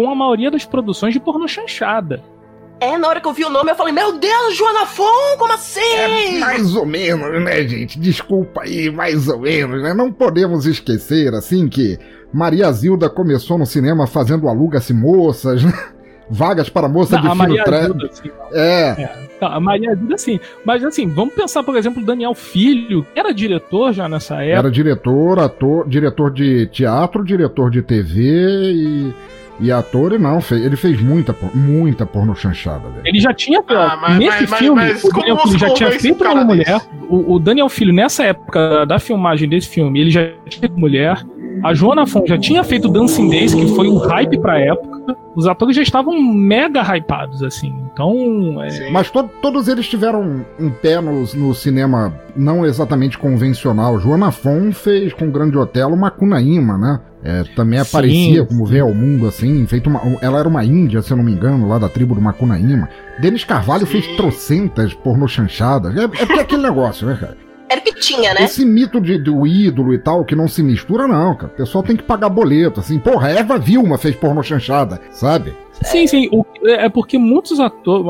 com 0.00 0.10
a 0.10 0.14
maioria 0.14 0.50
das 0.50 0.64
produções 0.64 1.12
de 1.12 1.20
pornô 1.20 1.46
chanchada. 1.46 2.22
É, 2.80 2.96
na 2.96 3.06
hora 3.06 3.20
que 3.20 3.28
eu 3.28 3.34
vi 3.34 3.44
o 3.44 3.50
nome, 3.50 3.70
eu 3.70 3.76
falei, 3.76 3.92
meu 3.92 4.18
Deus, 4.18 4.56
Joana 4.56 4.86
Fon, 4.86 5.36
como 5.38 5.52
assim? 5.52 5.80
É 5.80 6.38
mais 6.38 6.74
ou 6.74 6.86
menos, 6.86 7.44
né, 7.44 7.68
gente? 7.68 8.00
Desculpa 8.00 8.62
aí, 8.62 8.90
mais 8.90 9.28
ou 9.28 9.40
menos, 9.40 9.82
né? 9.82 9.92
Não 9.92 10.10
podemos 10.10 10.64
esquecer, 10.64 11.34
assim, 11.34 11.68
que 11.68 11.98
Maria 12.32 12.72
Zilda 12.72 13.10
começou 13.10 13.58
no 13.58 13.66
cinema 13.66 14.06
fazendo 14.06 14.48
aluga-se 14.48 14.94
moças, 14.94 15.62
né? 15.62 15.72
Vagas 16.30 16.70
para 16.70 16.88
moça 16.88 17.20
Não, 17.20 17.46
de 17.46 17.62
tre... 17.62 17.82
Zilda, 17.82 18.08
sim. 18.10 18.30
É. 18.54 19.08
Tá, 19.38 19.48
a 19.48 19.60
Maria 19.60 19.94
Zilda, 19.94 20.16
sim. 20.16 20.40
Mas 20.64 20.82
assim, 20.82 21.06
vamos 21.08 21.34
pensar, 21.34 21.62
por 21.62 21.76
exemplo, 21.76 22.02
o 22.02 22.06
Daniel 22.06 22.34
Filho, 22.34 23.04
que 23.12 23.20
era 23.20 23.34
diretor 23.34 23.92
já 23.92 24.08
nessa 24.08 24.36
época. 24.36 24.58
Era 24.58 24.70
diretor, 24.70 25.38
ator, 25.40 25.86
diretor 25.86 26.32
de 26.32 26.66
teatro, 26.68 27.22
diretor 27.22 27.70
de 27.70 27.82
TV 27.82 28.22
e, 28.72 29.14
e 29.60 29.70
ator, 29.70 30.18
não, 30.18 30.40
fe- 30.40 30.54
ele 30.64 30.76
fez 30.76 31.00
muita, 31.00 31.32
por- 31.32 31.54
muita 31.54 32.06
porno 32.06 32.34
chanchada, 32.34 32.88
velho. 32.88 33.02
Ele 33.04 33.20
já 33.20 33.32
tinha, 33.34 33.62
Ah, 33.68 33.98
mas- 34.00 34.18
nesse 34.18 34.46
mas- 34.48 34.58
filme, 34.58 34.80
mas 34.82 35.04
o 35.04 35.12
Daniel 35.12 35.36
Filho 35.38 35.58
já 35.58 35.74
tinha 35.74 35.90
feito 35.92 36.24
um 36.24 36.32
uma 36.32 36.44
mulher. 36.44 36.80
O, 37.08 37.34
o 37.34 37.38
Daniel 37.38 37.68
Filho, 37.68 37.92
nessa 37.92 38.24
época 38.24 38.84
da 38.86 38.98
filmagem 38.98 39.48
desse 39.48 39.68
filme, 39.68 40.00
ele 40.00 40.10
já 40.10 40.28
tinha 40.48 40.70
mulher. 40.74 41.22
A 41.62 41.74
Joana 41.74 42.06
Fon 42.06 42.24
já 42.26 42.38
tinha 42.38 42.64
feito 42.64 42.88
Dancing 42.88 43.28
Days, 43.28 43.54
que 43.54 43.66
foi 43.74 43.88
um 43.88 43.98
hype 43.98 44.38
pra 44.40 44.58
época. 44.58 45.16
Os 45.36 45.46
atores 45.46 45.76
já 45.76 45.82
estavam 45.82 46.20
mega 46.22 46.80
hypados, 46.82 47.42
assim. 47.42 47.72
Então, 47.92 48.62
é, 48.62 48.90
Mas 48.90 49.10
to- 49.10 49.28
todos 49.42 49.68
eles 49.68 49.86
tiveram 49.88 50.44
um 50.58 50.70
pé 50.70 51.00
no, 51.00 51.22
no 51.34 51.54
cinema 51.54 52.14
não 52.36 52.64
exatamente 52.64 53.18
convencional. 53.18 53.98
Joana 54.00 54.30
Fon 54.30 54.72
fez 54.72 55.12
com 55.12 55.28
o 55.28 55.30
Grande 55.30 55.56
Otelo 55.58 55.94
uma 55.94 56.10
Cunaíma, 56.10 56.78
né? 56.78 57.00
É, 57.22 57.42
também 57.54 57.78
Sim, 57.84 57.88
aparecia 57.90 58.46
como 58.46 58.66
sim. 58.66 58.72
veio 58.72 58.86
ao 58.86 58.94
mundo, 58.94 59.26
assim, 59.26 59.66
feito 59.66 59.90
uma, 59.90 60.00
ela 60.22 60.38
era 60.38 60.48
uma 60.48 60.64
índia, 60.64 61.02
se 61.02 61.10
eu 61.12 61.18
não 61.18 61.24
me 61.24 61.32
engano, 61.32 61.68
lá 61.68 61.78
da 61.78 61.86
tribo 61.88 62.14
do 62.14 62.20
Macunaíma. 62.20 62.88
Denis 63.20 63.44
Carvalho 63.44 63.84
fez 63.86 64.06
trocentas 64.16 64.94
pornochanchadas. 64.94 65.94
É, 65.96 66.04
é 66.04 66.38
é 66.38 66.40
aquele 66.40 66.62
negócio, 66.62 67.06
né, 67.06 67.18
cara? 67.20 67.36
Era 67.70 67.80
o 67.80 67.84
que 67.84 67.94
tinha, 67.94 68.34
né? 68.34 68.42
Esse 68.42 68.64
mito 68.64 69.00
de, 69.00 69.16
do 69.16 69.46
ídolo 69.46 69.94
e 69.94 69.98
tal, 69.98 70.24
que 70.24 70.34
não 70.34 70.48
se 70.48 70.60
mistura, 70.62 71.06
não, 71.06 71.34
cara. 71.36 71.52
O 71.52 71.56
pessoal 71.56 71.84
tem 71.84 71.96
que 71.96 72.02
pagar 72.02 72.28
boleto, 72.28 72.80
assim. 72.80 72.98
Porra, 72.98 73.28
a 73.28 73.30
Eva 73.30 73.58
Vilma 73.58 73.96
fez 73.96 74.16
pornochanchada, 74.16 75.00
sabe? 75.12 75.52
Sim, 75.82 76.06
sim. 76.06 76.28
O- 76.32 76.44
é 76.66 76.88
porque 76.88 77.16
muitos 77.16 77.60
atores, 77.60 78.04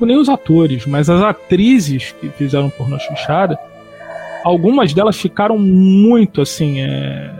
nem 0.00 0.16
os 0.16 0.28
atores, 0.28 0.86
mas 0.86 1.10
as 1.10 1.20
atrizes 1.20 2.12
que 2.20 2.28
fizeram 2.28 2.70
pornô 2.70 2.96
chanchada, 3.00 3.58
algumas 4.44 4.94
delas 4.94 5.16
ficaram 5.18 5.58
muito 5.58 6.40
assim, 6.40 6.80
é, 6.80 7.30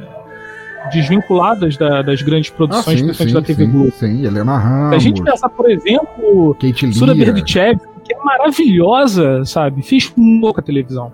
desvinculadas 0.92 1.76
da- 1.76 2.02
das 2.02 2.22
grandes 2.22 2.50
produções, 2.50 2.96
Ah, 2.96 2.98
sim, 2.98 3.04
principalmente 3.04 3.28
sim, 3.28 3.40
da 3.40 3.42
TV 3.42 3.64
sim, 3.64 3.70
Globo. 3.70 3.92
sim, 3.92 4.26
Helena 4.26 4.58
Se 4.58 4.66
Ramos. 4.66 4.94
a 4.96 4.98
gente 4.98 5.22
pensar, 5.22 5.48
por 5.48 5.70
exemplo, 5.70 6.56
Kate 6.60 6.92
Sura. 6.92 7.14
Berdichev, 7.14 7.78
que 8.04 8.12
é 8.12 8.18
maravilhosa, 8.24 9.44
sabe? 9.44 9.82
Fez 9.82 10.08
pouca 10.08 10.60
televisão. 10.60 11.12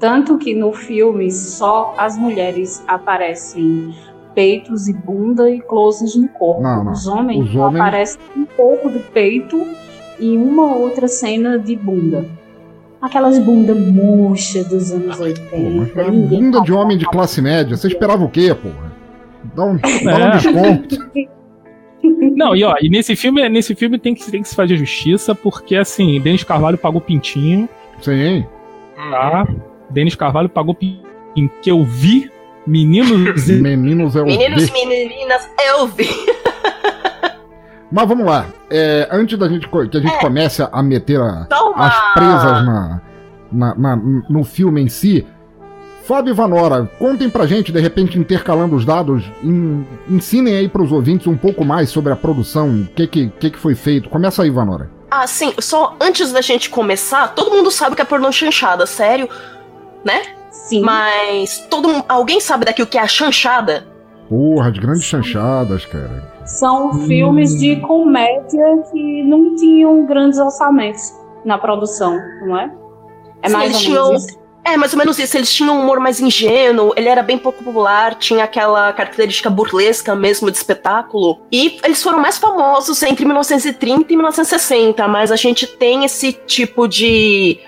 Tanto 0.00 0.38
que 0.38 0.54
no 0.54 0.72
filme 0.72 1.30
só 1.30 1.94
as 1.98 2.16
mulheres 2.16 2.82
aparecem 2.88 3.94
peitos 4.34 4.88
e 4.88 4.92
bunda 4.94 5.50
e 5.50 5.60
closes 5.60 6.16
no 6.16 6.26
corpo. 6.28 6.62
Não, 6.62 6.84
não. 6.84 6.92
Os 6.92 7.06
homens, 7.06 7.48
Os 7.50 7.54
homens- 7.54 7.80
aparecem 7.80 8.20
um 8.36 8.44
pouco 8.46 8.88
do 8.88 8.98
peito 9.00 9.62
e 10.18 10.36
uma 10.36 10.74
outra 10.74 11.06
cena 11.06 11.58
de 11.58 11.76
bunda. 11.76 12.24
Aquelas 13.02 13.38
bundas 13.38 13.78
murchas 13.78 14.66
dos 14.68 14.90
anos 14.92 15.18
80. 15.20 16.10
ninguém 16.10 16.40
Bunda 16.44 16.60
de 16.62 16.72
homem 16.72 16.96
de 16.98 17.04
classe 17.06 17.40
média. 17.42 17.76
Você 17.76 17.88
esperava 17.88 18.24
o 18.24 18.28
quê, 18.30 18.54
porra? 18.54 18.92
Dá 19.54 19.64
um, 19.64 19.76
dá 20.04 20.16
um 20.16 20.20
É. 20.20 20.30
desconto. 20.36 21.10
Não, 22.36 22.54
e 22.56 22.64
ó, 22.64 22.74
e 22.80 22.88
nesse 22.88 23.14
filme, 23.16 23.46
nesse 23.48 23.74
filme 23.74 23.98
tem 23.98 24.14
que, 24.14 24.30
tem 24.30 24.40
que 24.42 24.48
se 24.48 24.54
fazer 24.54 24.76
justiça, 24.76 25.34
porque 25.34 25.76
assim, 25.76 26.18
Denis 26.20 26.42
Carvalho 26.44 26.78
pagou 26.78 27.00
pintinho. 27.00 27.68
Sim. 28.00 28.46
Tá? 28.96 29.46
Denis 29.90 30.14
Carvalho 30.14 30.48
pagou 30.48 30.74
pintinho. 30.74 31.50
Que 31.62 31.70
eu 31.70 31.84
vi 31.84 32.30
meninos 32.66 33.48
e. 33.48 33.52
Meninos 33.54 34.16
é 34.16 34.22
o 34.22 34.26
Meninos 34.26 34.68
V. 34.68 34.78
e 34.78 34.86
meninas, 34.86 35.48
eu 35.68 35.86
vi. 35.86 36.08
Mas 37.92 38.08
vamos 38.08 38.24
lá. 38.24 38.46
É, 38.70 39.08
antes 39.10 39.36
da 39.38 39.48
gente 39.48 39.68
que 39.68 39.96
a 39.96 40.00
gente 40.00 40.18
comece 40.20 40.66
a 40.70 40.82
meter 40.82 41.20
a- 41.20 41.46
as 41.76 42.14
presas 42.14 42.64
na, 42.64 43.00
na- 43.50 43.74
na- 43.74 43.96
no 44.28 44.44
filme 44.44 44.80
em 44.80 44.88
si, 44.88 45.26
Fábio 46.04 46.30
e 46.30 46.34
Vanora, 46.34 46.88
contem 46.98 47.28
pra 47.28 47.46
gente, 47.46 47.72
de 47.72 47.80
repente 47.80 48.16
intercalando 48.18 48.76
os 48.76 48.84
dados, 48.84 49.24
en- 49.42 49.84
ensinem 50.08 50.56
aí 50.56 50.68
pros 50.68 50.92
ouvintes 50.92 51.26
um 51.26 51.36
pouco 51.36 51.64
mais 51.64 51.90
sobre 51.90 52.12
a 52.12 52.16
produção, 52.16 52.68
o 52.82 52.86
que 52.94 53.06
que, 53.08 53.28
que 53.40 53.50
que 53.50 53.58
foi 53.58 53.74
feito. 53.74 54.08
Começa 54.08 54.42
aí, 54.44 54.50
Vanora. 54.50 54.88
Ah, 55.10 55.26
sim, 55.26 55.52
só 55.58 55.96
antes 56.00 56.30
da 56.30 56.40
gente 56.40 56.70
começar, 56.70 57.34
todo 57.34 57.50
mundo 57.50 57.72
sabe 57.72 57.96
que 57.96 58.02
é 58.02 58.04
pornô 58.04 58.30
chanchada, 58.30 58.86
sério, 58.86 59.28
né? 60.04 60.22
Sim. 60.50 60.80
Mas 60.82 61.66
todo 61.70 61.88
mundo, 61.88 62.04
alguém 62.08 62.40
sabe 62.40 62.64
daqui 62.64 62.82
o 62.82 62.86
que 62.86 62.98
é 62.98 63.00
a 63.02 63.06
chanchada? 63.08 63.86
Porra, 64.28 64.70
de 64.70 64.80
grandes 64.80 65.04
chanchadas, 65.04 65.84
cara. 65.86 66.30
São 66.44 66.92
filmes 67.06 67.58
de 67.58 67.76
comédia 67.76 68.82
que 68.92 69.22
não 69.24 69.54
tinham 69.56 70.06
grandes 70.06 70.38
orçamentos 70.38 71.12
na 71.44 71.58
produção, 71.58 72.18
não 72.46 72.58
é? 72.58 72.70
É 73.42 73.48
Sim, 73.48 73.54
mais 73.56 73.74
ou 73.74 73.80
tinham- 73.80 74.06
menos 74.08 74.24
isso. 74.26 74.40
É, 74.62 74.76
mais 74.76 74.92
ou 74.92 74.98
menos 74.98 75.18
isso. 75.18 75.36
Eles 75.36 75.52
tinham 75.52 75.74
um 75.76 75.80
humor 75.82 75.98
mais 76.00 76.20
ingênuo, 76.20 76.92
ele 76.96 77.08
era 77.08 77.22
bem 77.22 77.38
pouco 77.38 77.64
popular, 77.64 78.14
tinha 78.16 78.44
aquela 78.44 78.92
característica 78.92 79.48
burlesca 79.48 80.14
mesmo 80.14 80.50
de 80.50 80.56
espetáculo. 80.58 81.40
E 81.50 81.78
eles 81.82 82.02
foram 82.02 82.20
mais 82.20 82.36
famosos 82.36 83.02
entre 83.02 83.24
1930 83.24 84.12
e 84.12 84.16
1960, 84.16 85.08
mas 85.08 85.32
a 85.32 85.36
gente 85.36 85.66
tem 85.66 86.04
esse 86.04 86.32
tipo 86.32 86.86
de 86.86 87.58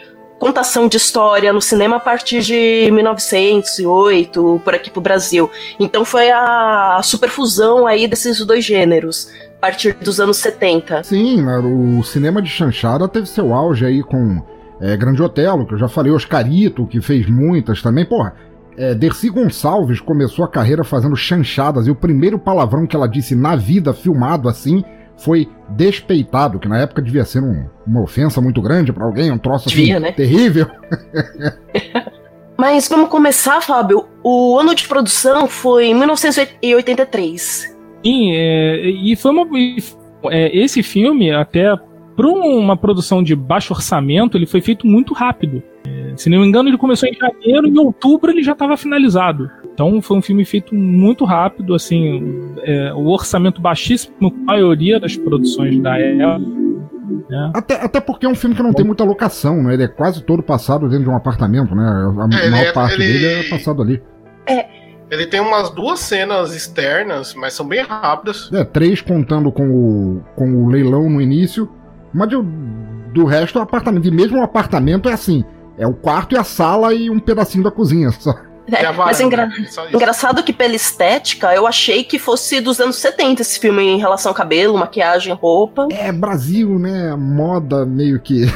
contação 0.42 0.88
de 0.88 0.96
história 0.96 1.52
no 1.52 1.60
cinema 1.60 1.98
a 1.98 2.00
partir 2.00 2.40
de 2.40 2.90
1908, 2.90 4.60
por 4.64 4.74
aqui 4.74 4.90
pro 4.90 5.00
Brasil. 5.00 5.48
Então 5.78 6.04
foi 6.04 6.32
a 6.32 7.00
superfusão 7.04 7.86
aí 7.86 8.08
desses 8.08 8.44
dois 8.44 8.64
gêneros, 8.64 9.30
a 9.56 9.60
partir 9.60 9.94
dos 9.94 10.18
anos 10.18 10.38
70. 10.38 11.04
Sim, 11.04 11.44
né, 11.44 11.58
o 11.58 12.02
cinema 12.02 12.42
de 12.42 12.48
chanchada 12.48 13.06
teve 13.06 13.26
seu 13.26 13.54
auge 13.54 13.86
aí 13.86 14.02
com 14.02 14.42
é, 14.80 14.96
Grande 14.96 15.22
Otelo, 15.22 15.64
que 15.64 15.74
eu 15.74 15.78
já 15.78 15.86
falei, 15.86 16.10
Oscarito, 16.10 16.88
que 16.88 17.00
fez 17.00 17.30
muitas 17.30 17.80
também. 17.80 18.04
Porra, 18.04 18.34
é, 18.76 18.96
Dercy 18.96 19.30
Gonçalves 19.30 20.00
começou 20.00 20.44
a 20.44 20.50
carreira 20.50 20.82
fazendo 20.82 21.14
chanchadas 21.14 21.86
e 21.86 21.90
o 21.92 21.94
primeiro 21.94 22.36
palavrão 22.36 22.84
que 22.84 22.96
ela 22.96 23.06
disse 23.06 23.36
na 23.36 23.54
vida 23.54 23.94
filmado 23.94 24.48
assim 24.48 24.82
foi 25.24 25.48
despeitado, 25.70 26.58
que 26.58 26.68
na 26.68 26.78
época 26.80 27.00
devia 27.02 27.24
ser 27.24 27.42
um- 27.42 27.66
uma 27.86 28.02
ofensa 28.02 28.40
muito 28.40 28.60
grande 28.62 28.92
pra 28.92 29.04
alguém, 29.04 29.30
um 29.30 29.38
troço 29.38 29.68
assim 29.68 29.76
Devia, 29.78 30.00
né? 30.00 30.12
terrível. 30.12 30.66
Mas 32.58 32.88
vamos 32.88 33.08
começar, 33.08 33.60
Fábio. 33.60 34.06
O 34.22 34.58
ano 34.58 34.74
de 34.74 34.86
produção 34.86 35.46
foi 35.48 35.92
1983. 35.94 37.76
Sim, 38.04 38.32
é, 38.34 38.88
e 38.90 39.16
foi 39.16 39.30
uma. 39.32 39.46
é, 40.30 40.56
esse 40.56 40.82
filme, 40.82 41.30
até 41.32 41.74
para 42.16 42.26
uma 42.28 42.76
produção 42.76 43.22
de 43.22 43.34
baixo 43.34 43.72
orçamento, 43.72 44.36
ele 44.36 44.46
foi 44.46 44.60
feito 44.60 44.86
muito 44.86 45.14
rápido. 45.14 45.62
É, 45.86 46.12
se 46.16 46.28
não 46.28 46.40
me 46.40 46.46
engano, 46.46 46.68
ele 46.68 46.78
começou 46.78 47.08
em 47.08 47.14
janeiro 47.14 47.66
e 47.66 47.70
em 47.70 47.78
outubro 47.78 48.30
ele 48.30 48.42
já 48.42 48.52
estava 48.52 48.76
finalizado. 48.76 49.50
Então 49.74 50.00
foi 50.02 50.16
um 50.18 50.22
filme 50.22 50.44
feito 50.44 50.74
muito 50.74 51.24
rápido, 51.24 51.74
assim, 51.74 52.52
é, 52.62 52.92
o 52.92 53.06
orçamento 53.08 53.60
baixíssimo, 53.60 54.14
com 54.18 54.26
a 54.26 54.30
maioria 54.52 55.00
das 55.00 55.16
produções 55.16 55.78
da 55.80 55.98
época. 55.98 56.38
né? 57.30 57.50
Até, 57.54 57.74
até 57.84 58.00
porque 58.00 58.26
é 58.26 58.28
um 58.28 58.34
filme 58.34 58.54
que 58.54 58.62
não 58.62 58.72
tem 58.72 58.84
muita 58.84 59.02
locação, 59.04 59.62
né? 59.62 59.74
Ele 59.74 59.84
é 59.84 59.88
quase 59.88 60.22
todo 60.22 60.42
passado 60.42 60.88
dentro 60.88 61.04
de 61.04 61.10
um 61.10 61.16
apartamento, 61.16 61.74
né? 61.74 61.82
A 61.82 62.24
É, 62.44 62.50
maior 62.50 62.66
é- 62.66 62.72
parte 62.72 62.94
ele- 63.00 63.12
dele 63.12 63.26
é 63.46 63.50
passado 63.50 63.82
ali. 63.82 64.02
Ele 65.10 65.26
tem 65.26 65.40
umas 65.40 65.68
duas 65.70 66.00
cenas 66.00 66.54
externas, 66.54 67.34
mas 67.34 67.52
são 67.52 67.66
bem 67.66 67.82
rápidas. 67.82 68.50
É, 68.52 68.64
três 68.64 69.00
contando 69.02 69.52
com 69.52 69.68
o, 69.68 70.22
com 70.34 70.64
o 70.64 70.68
leilão 70.68 71.08
no 71.10 71.20
início, 71.20 71.68
mas 72.14 72.28
do, 72.30 72.42
do 73.12 73.24
resto 73.26 73.58
é 73.58 73.60
o 73.60 73.64
apartamento. 73.64 74.06
E 74.08 74.10
mesmo 74.10 74.38
o 74.38 74.42
apartamento 74.42 75.08
é 75.10 75.12
assim: 75.12 75.44
é 75.76 75.86
o 75.86 75.92
quarto 75.92 76.34
e 76.34 76.38
a 76.38 76.44
sala 76.44 76.94
e 76.94 77.10
um 77.10 77.18
pedacinho 77.18 77.62
da 77.64 77.70
cozinha 77.70 78.10
só. 78.10 78.32
É, 78.70 78.92
mas 78.92 79.20
é 79.20 79.24
engra- 79.24 79.50
engraçado 79.92 80.42
que 80.42 80.52
pela 80.52 80.74
estética, 80.74 81.52
eu 81.54 81.66
achei 81.66 82.04
que 82.04 82.18
fosse 82.18 82.60
dos 82.60 82.80
anos 82.80 82.96
70 82.96 83.42
esse 83.42 83.58
filme 83.58 83.82
em 83.82 83.98
relação 83.98 84.30
ao 84.30 84.34
cabelo, 84.36 84.78
maquiagem, 84.78 85.34
roupa. 85.34 85.88
É, 85.90 86.12
Brasil, 86.12 86.78
né? 86.78 87.14
Moda 87.16 87.84
meio 87.84 88.20
que. 88.20 88.46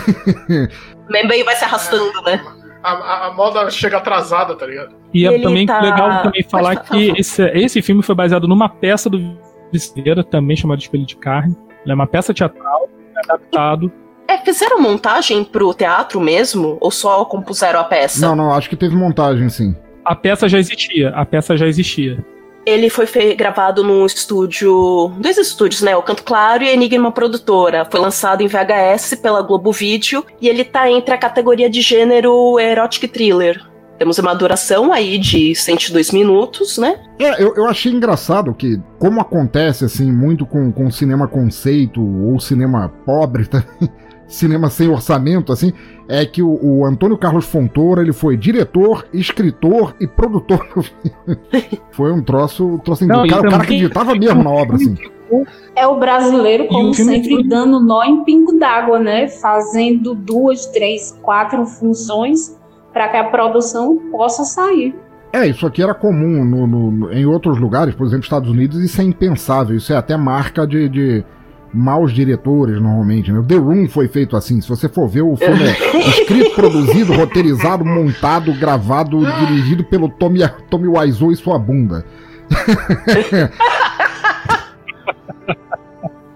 Meio 1.10 1.44
vai 1.44 1.54
se 1.56 1.64
arrastando, 1.64 2.20
né? 2.22 2.40
A, 2.82 2.92
a- 2.92 3.26
a 3.28 3.32
moda 3.34 3.68
chega 3.70 3.96
atrasada, 3.96 4.54
tá 4.56 4.66
ligado? 4.66 4.94
E 5.12 5.26
é 5.26 5.32
Ele 5.34 5.42
também 5.42 5.66
tá- 5.66 5.80
legal 5.80 6.22
também 6.22 6.42
Pode 6.42 6.50
falar 6.50 6.74
falar, 6.74 6.84
que 6.84 7.12
esse, 7.18 7.42
esse 7.50 7.82
filme 7.82 8.02
foi 8.02 8.14
baseado 8.14 8.46
numa 8.48 8.68
peça 8.68 9.08
do 9.10 9.36
Viceira, 9.72 10.22
também 10.22 10.56
chamada 10.56 10.80
Espelho 10.80 11.06
de 11.06 11.16
Carne. 11.16 11.56
Ela 11.84 11.92
é 11.92 11.94
uma 11.94 12.06
peça 12.06 12.32
teatral, 12.34 12.88
adaptado. 13.16 13.90
É, 14.28 14.38
fizeram 14.38 14.80
montagem 14.80 15.44
pro 15.44 15.72
teatro 15.72 16.20
mesmo? 16.20 16.76
Ou 16.80 16.90
só 16.90 17.24
compuseram 17.24 17.78
a 17.80 17.84
peça? 17.84 18.20
Não, 18.26 18.34
não, 18.36 18.52
acho 18.52 18.68
que 18.68 18.76
teve 18.76 18.94
montagem, 18.96 19.48
sim. 19.48 19.74
A 20.06 20.14
peça 20.14 20.48
já 20.48 20.56
existia, 20.56 21.08
a 21.10 21.26
peça 21.26 21.56
já 21.56 21.66
existia. 21.66 22.24
Ele 22.64 22.88
foi 22.88 23.34
gravado 23.34 23.82
num 23.82 24.06
estúdio. 24.06 25.12
Dois 25.18 25.36
estúdios, 25.36 25.82
né? 25.82 25.96
O 25.96 26.02
Canto 26.02 26.22
Claro 26.22 26.62
e 26.62 26.68
a 26.68 26.72
Enigma 26.72 27.10
Produtora. 27.10 27.84
Foi 27.90 27.98
lançado 27.98 28.40
em 28.40 28.46
VHS 28.46 29.16
pela 29.20 29.42
Globo 29.42 29.72
Vídeo 29.72 30.24
e 30.40 30.48
ele 30.48 30.64
tá 30.64 30.88
entre 30.88 31.12
a 31.12 31.18
categoria 31.18 31.68
de 31.68 31.80
gênero 31.80 32.58
erotic 32.60 33.08
thriller. 33.08 33.60
Temos 33.98 34.18
uma 34.18 34.34
duração 34.34 34.92
aí 34.92 35.18
de 35.18 35.54
102 35.54 36.12
minutos, 36.12 36.78
né? 36.78 37.00
É, 37.18 37.42
eu, 37.42 37.56
eu 37.56 37.66
achei 37.66 37.90
engraçado 37.90 38.54
que, 38.54 38.80
como 38.98 39.20
acontece 39.20 39.84
assim, 39.84 40.12
muito 40.12 40.46
com, 40.46 40.70
com 40.70 40.90
cinema 40.90 41.26
conceito 41.26 42.00
ou 42.00 42.38
cinema 42.38 42.92
pobre 43.04 43.46
também, 43.48 43.90
cinema 44.26 44.68
sem 44.70 44.88
orçamento, 44.88 45.52
assim, 45.52 45.72
é 46.08 46.24
que 46.24 46.42
o, 46.42 46.58
o 46.62 46.84
Antônio 46.84 47.16
Carlos 47.18 47.44
Fontoura 47.44 48.02
ele 48.02 48.12
foi 48.12 48.36
diretor, 48.36 49.06
escritor 49.12 49.94
e 50.00 50.06
produtor 50.06 50.66
do 50.74 50.82
filme. 50.82 51.38
Foi 51.92 52.12
um 52.12 52.22
troço, 52.22 52.66
um 52.66 52.78
troço 52.78 53.06
Não, 53.06 53.24
o 53.24 53.28
cara, 53.28 53.46
o 53.48 53.50
cara 53.50 53.62
acreditava 53.62 54.14
mesmo 54.14 54.42
na 54.42 54.50
obra, 54.50 54.76
assim. 54.76 54.94
É 55.74 55.86
o 55.86 55.98
brasileiro, 55.98 56.66
como 56.68 56.94
sempre, 56.94 57.42
dando 57.48 57.80
nó 57.80 58.04
em 58.04 58.22
pingo 58.22 58.52
d'água, 58.58 58.98
né? 59.00 59.26
Fazendo 59.28 60.14
duas, 60.14 60.66
três, 60.66 61.18
quatro 61.22 61.64
funções 61.66 62.56
para 62.92 63.08
que 63.08 63.16
a 63.16 63.24
produção 63.24 63.96
possa 64.10 64.44
sair. 64.44 64.94
É, 65.32 65.46
isso 65.46 65.66
aqui 65.66 65.82
era 65.82 65.92
comum 65.94 66.44
no- 66.44 66.66
no- 66.66 66.90
no- 66.90 67.12
em 67.12 67.26
outros 67.26 67.58
lugares, 67.58 67.94
por 67.94 68.06
exemplo, 68.06 68.22
Estados 68.24 68.48
Unidos, 68.48 68.78
isso 68.82 69.00
é 69.00 69.04
impensável. 69.04 69.76
Isso 69.76 69.92
é 69.92 69.96
até 69.96 70.16
marca 70.16 70.66
de, 70.66 70.88
de 70.88 71.24
maus 71.76 72.12
diretores, 72.12 72.80
normalmente. 72.80 73.30
Né? 73.30 73.38
O 73.38 73.44
The 73.44 73.56
Room 73.56 73.86
foi 73.88 74.08
feito 74.08 74.36
assim. 74.36 74.60
Se 74.60 74.68
você 74.68 74.88
for 74.88 75.06
ver, 75.08 75.22
o 75.22 75.36
filme 75.36 75.62
é 75.64 75.98
escrito, 76.08 76.54
produzido, 76.54 77.12
roteirizado, 77.12 77.84
montado, 77.84 78.52
gravado, 78.54 79.20
dirigido 79.46 79.84
pelo 79.84 80.08
Tommy, 80.08 80.40
Tommy 80.70 80.88
Wiseau 80.88 81.30
e 81.30 81.36
sua 81.36 81.58
bunda. 81.58 82.04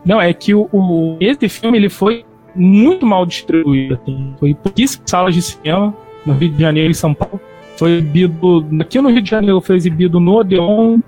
Não, 0.05 0.21
é 0.21 0.33
que 0.33 0.55
o, 0.55 0.69
o- 0.73 1.17
esse 1.21 1.49
filme 1.49 1.79
ele 1.79 1.89
foi 1.89 2.25
muito 2.55 3.07
mal 3.07 3.25
distribuído. 3.27 3.95
assim. 4.03 4.35
Foi 4.41 4.55
pouquíssimas 4.55 5.11
salas 5.11 5.35
de 5.35 5.43
cinema 5.43 5.95
no 6.25 6.33
Rio 6.35 6.51
de 6.51 6.61
Janeiro 6.61 6.91
e 6.91 6.95
São 6.95 7.15
Paulo. 7.15 7.41
Foi 7.77 7.93
exibido. 7.93 8.67
Aqui 8.81 9.01
no 9.01 9.11
Rio 9.11 9.23
de 9.23 9.31
Janeiro 9.31 9.61
foi 9.61 9.77
exibido 9.77 10.19
no 10.19 10.35
Odeon, 10.37 10.99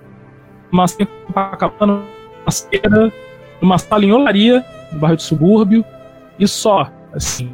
em 0.70 1.06
Copacabana, 1.26 1.94
numa 1.94 2.50
feira, 2.70 3.12
numa 3.62 3.78
sala 3.78 4.04
em 4.04 4.12
Olaria, 4.12 4.64
no 4.92 4.98
bairro 4.98 5.16
de 5.16 5.22
Subúrbio, 5.22 5.84
e 6.38 6.46
só. 6.46 6.90
Assim, 7.12 7.50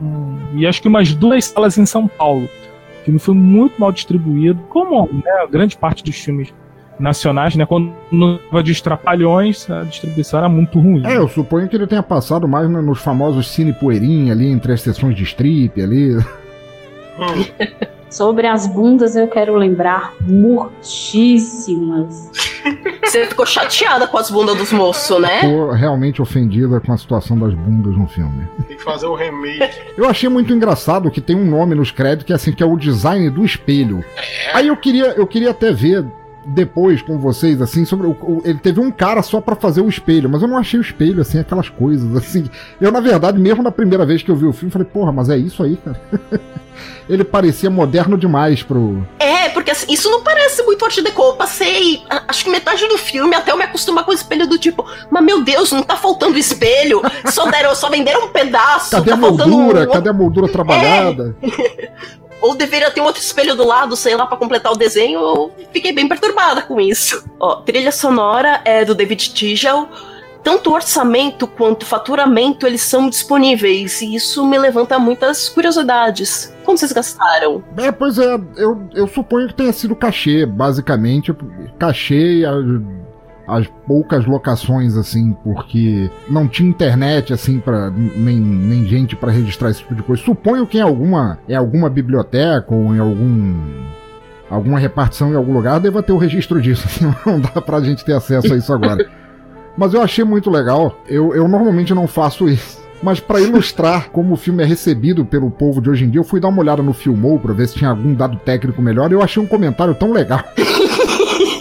e 0.54 0.66
acho 0.66 0.80
que 0.80 0.88
umas 0.88 1.14
duas 1.14 1.44
salas 1.44 1.76
em 1.76 1.86
São 1.86 2.08
Paulo. 2.08 2.48
O 3.00 3.04
filme 3.04 3.18
foi 3.18 3.34
muito 3.34 3.80
mal 3.80 3.92
distribuído, 3.92 4.60
como 4.68 5.08
né, 5.12 5.46
grande 5.50 5.76
parte 5.76 6.02
dos 6.02 6.16
filmes 6.16 6.52
nacionais, 6.98 7.54
né? 7.54 7.64
Quando 7.64 7.92
não 8.10 8.38
tava 8.38 8.62
de 8.62 8.72
estrapalhões, 8.72 9.70
a 9.70 9.82
distribuição 9.84 10.38
era 10.38 10.48
muito 10.48 10.78
ruim. 10.80 11.06
É, 11.06 11.16
eu 11.16 11.28
suponho 11.28 11.68
que 11.68 11.76
ele 11.76 11.86
tenha 11.86 12.02
passado 12.02 12.48
mais 12.48 12.68
nos 12.68 12.98
famosos 13.00 13.48
cine 13.48 13.72
poeirinha 13.72 14.32
ali, 14.32 14.48
entre 14.48 14.72
as 14.72 14.80
sessões 14.80 15.14
de 15.14 15.22
strip 15.22 15.80
ali. 15.80 16.16
Sobre 18.10 18.46
as 18.46 18.66
bundas, 18.66 19.16
eu 19.16 19.28
quero 19.28 19.54
lembrar 19.54 20.14
murtíssimas. 20.20 22.30
Você 23.04 23.26
ficou 23.26 23.46
chateada 23.46 24.06
com 24.06 24.18
as 24.18 24.30
bundas 24.30 24.56
dos 24.56 24.72
moços, 24.72 25.20
né? 25.20 25.40
Tô 25.40 25.72
realmente 25.72 26.20
ofendida 26.20 26.80
com 26.80 26.92
a 26.92 26.96
situação 26.96 27.38
das 27.38 27.54
bundas 27.54 27.96
no 27.96 28.06
filme. 28.06 28.46
Tem 28.66 28.76
que 28.76 28.82
fazer 28.82 29.06
o 29.06 29.14
remake. 29.14 29.78
Eu 29.96 30.08
achei 30.08 30.28
muito 30.28 30.52
engraçado 30.52 31.10
que 31.10 31.20
tem 31.20 31.36
um 31.36 31.44
nome 31.44 31.74
nos 31.74 31.90
créditos 31.90 32.26
que 32.26 32.32
é 32.32 32.36
assim, 32.36 32.52
que 32.52 32.62
é 32.62 32.66
o 32.66 32.76
design 32.76 33.30
do 33.30 33.44
espelho. 33.44 34.04
Aí 34.52 34.68
eu 34.68 34.76
queria, 34.76 35.12
eu 35.12 35.26
queria 35.26 35.50
até 35.50 35.72
ver 35.72 36.04
depois 36.54 37.02
com 37.02 37.18
vocês, 37.18 37.60
assim, 37.60 37.84
sobre 37.84 38.06
o, 38.06 38.10
o- 38.10 38.42
ele 38.44 38.58
teve 38.58 38.80
um 38.80 38.90
cara 38.90 39.22
só 39.22 39.40
pra 39.40 39.54
fazer 39.56 39.80
o 39.80 39.88
espelho, 39.88 40.28
mas 40.28 40.42
eu 40.42 40.48
não 40.48 40.56
achei 40.56 40.78
o 40.78 40.82
espelho, 40.82 41.20
assim, 41.20 41.38
aquelas 41.38 41.68
coisas, 41.68 42.14
assim. 42.16 42.48
Eu, 42.80 42.90
na 42.92 43.00
verdade, 43.00 43.38
mesmo 43.38 43.62
na 43.62 43.70
primeira 43.70 44.04
vez 44.06 44.22
que 44.22 44.30
eu 44.30 44.36
vi 44.36 44.46
o 44.46 44.52
filme, 44.52 44.70
falei, 44.72 44.86
porra, 44.90 45.12
mas 45.12 45.28
é 45.28 45.36
isso 45.36 45.62
aí, 45.62 45.76
cara. 45.76 46.00
ele 47.08 47.24
parecia 47.24 47.68
moderno 47.70 48.16
demais 48.16 48.62
pro. 48.62 49.04
É, 49.18 49.48
porque 49.48 49.70
assim, 49.70 49.92
isso 49.92 50.10
não 50.10 50.22
parece 50.22 50.62
muito 50.62 50.84
arte 50.84 51.02
deco. 51.02 51.22
Eu 51.22 51.32
passei, 51.34 52.02
acho 52.28 52.44
que 52.44 52.50
metade 52.50 52.86
do 52.86 52.98
filme 52.98 53.34
até 53.34 53.50
eu 53.50 53.56
me 53.56 53.64
acostumar 53.64 54.04
com 54.04 54.10
o 54.10 54.14
espelho 54.14 54.46
do 54.46 54.58
tipo, 54.58 54.84
mas 55.10 55.24
meu 55.24 55.42
Deus, 55.42 55.72
não 55.72 55.82
tá 55.82 55.96
faltando 55.96 56.38
espelho. 56.38 57.00
Só 57.30 57.50
deram, 57.50 57.74
só 57.74 57.88
venderam 57.90 58.26
um 58.26 58.28
pedaço. 58.28 58.90
Cadê 58.90 59.10
tá 59.10 59.14
a 59.16 59.18
moldura? 59.18 59.82
um- 59.88 59.92
Cadê 59.92 60.08
a 60.10 60.12
moldura 60.12 60.48
trabalhada? 60.48 61.34
Ou 62.40 62.54
deveria 62.54 62.90
ter 62.90 63.00
um 63.00 63.04
outro 63.04 63.20
espelho 63.20 63.56
do 63.56 63.66
lado, 63.66 63.96
sei 63.96 64.14
lá, 64.14 64.26
pra 64.26 64.36
completar 64.36 64.72
o 64.72 64.76
desenho. 64.76 65.20
Eu 65.20 65.52
fiquei 65.72 65.92
bem 65.92 66.08
perturbada 66.08 66.62
com 66.62 66.80
isso. 66.80 67.24
Ó, 67.40 67.56
trilha 67.56 67.90
sonora 67.90 68.60
é 68.64 68.84
do 68.84 68.94
David 68.94 69.32
Tigel. 69.34 69.88
Tanto 70.42 70.72
orçamento 70.72 71.46
quanto 71.46 71.84
faturamento 71.84 72.66
eles 72.66 72.82
são 72.82 73.10
disponíveis. 73.10 74.00
E 74.00 74.14
isso 74.14 74.46
me 74.46 74.56
levanta 74.56 74.98
muitas 74.98 75.48
curiosidades. 75.48 76.54
Quanto 76.64 76.78
vocês 76.78 76.92
gastaram? 76.92 77.62
É, 77.76 77.90
pois 77.90 78.18
é, 78.18 78.38
eu, 78.56 78.88
eu 78.94 79.08
suponho 79.08 79.48
que 79.48 79.54
tenha 79.54 79.72
sido 79.72 79.96
cachê, 79.96 80.46
basicamente. 80.46 81.34
Cachê 81.78 82.40
e 82.40 82.46
as, 83.48 83.60
as 83.60 83.66
poucas 83.86 84.26
locações, 84.26 84.96
assim, 84.96 85.32
porque 85.42 86.10
não 86.28 86.46
tinha 86.46 86.68
internet, 86.68 87.32
assim, 87.32 87.58
para 87.58 87.90
nem, 87.90 88.38
nem 88.38 88.84
gente 88.84 89.16
pra 89.16 89.32
registrar 89.32 89.70
esse 89.70 89.80
tipo 89.80 89.94
de 89.94 90.02
coisa. 90.02 90.22
Suponho 90.22 90.66
que 90.66 90.78
em 90.78 90.82
alguma, 90.82 91.38
em 91.48 91.54
alguma 91.54 91.88
biblioteca 91.88 92.74
ou 92.74 92.94
em 92.94 92.98
algum. 92.98 93.88
Alguma 94.50 94.78
repartição 94.78 95.30
em 95.30 95.36
algum 95.36 95.52
lugar 95.52 95.78
deva 95.78 96.02
ter 96.02 96.12
o 96.12 96.16
registro 96.16 96.60
disso, 96.60 96.84
assim, 96.88 97.04
não 97.26 97.38
dá 97.38 97.60
pra 97.60 97.80
gente 97.80 98.04
ter 98.04 98.14
acesso 98.14 98.54
a 98.54 98.56
isso 98.56 98.72
agora. 98.72 99.06
Mas 99.76 99.94
eu 99.94 100.02
achei 100.02 100.24
muito 100.24 100.50
legal. 100.50 100.98
Eu, 101.06 101.34
eu 101.34 101.46
normalmente 101.46 101.94
não 101.94 102.06
faço 102.06 102.48
isso. 102.48 102.78
Mas 103.02 103.20
pra 103.20 103.40
ilustrar 103.40 104.10
como 104.10 104.34
o 104.34 104.36
filme 104.36 104.62
é 104.62 104.66
recebido 104.66 105.24
pelo 105.24 105.50
povo 105.50 105.80
de 105.80 105.88
hoje 105.88 106.04
em 106.04 106.10
dia, 106.10 106.20
eu 106.20 106.24
fui 106.24 106.40
dar 106.40 106.48
uma 106.48 106.60
olhada 106.60 106.82
no 106.82 106.92
Filmou 106.92 107.38
pra 107.38 107.52
ver 107.52 107.68
se 107.68 107.76
tinha 107.76 107.90
algum 107.90 108.12
dado 108.12 108.36
técnico 108.38 108.82
melhor. 108.82 109.10
E 109.10 109.14
eu 109.14 109.22
achei 109.22 109.40
um 109.40 109.46
comentário 109.46 109.94
tão 109.94 110.12
legal. 110.12 110.42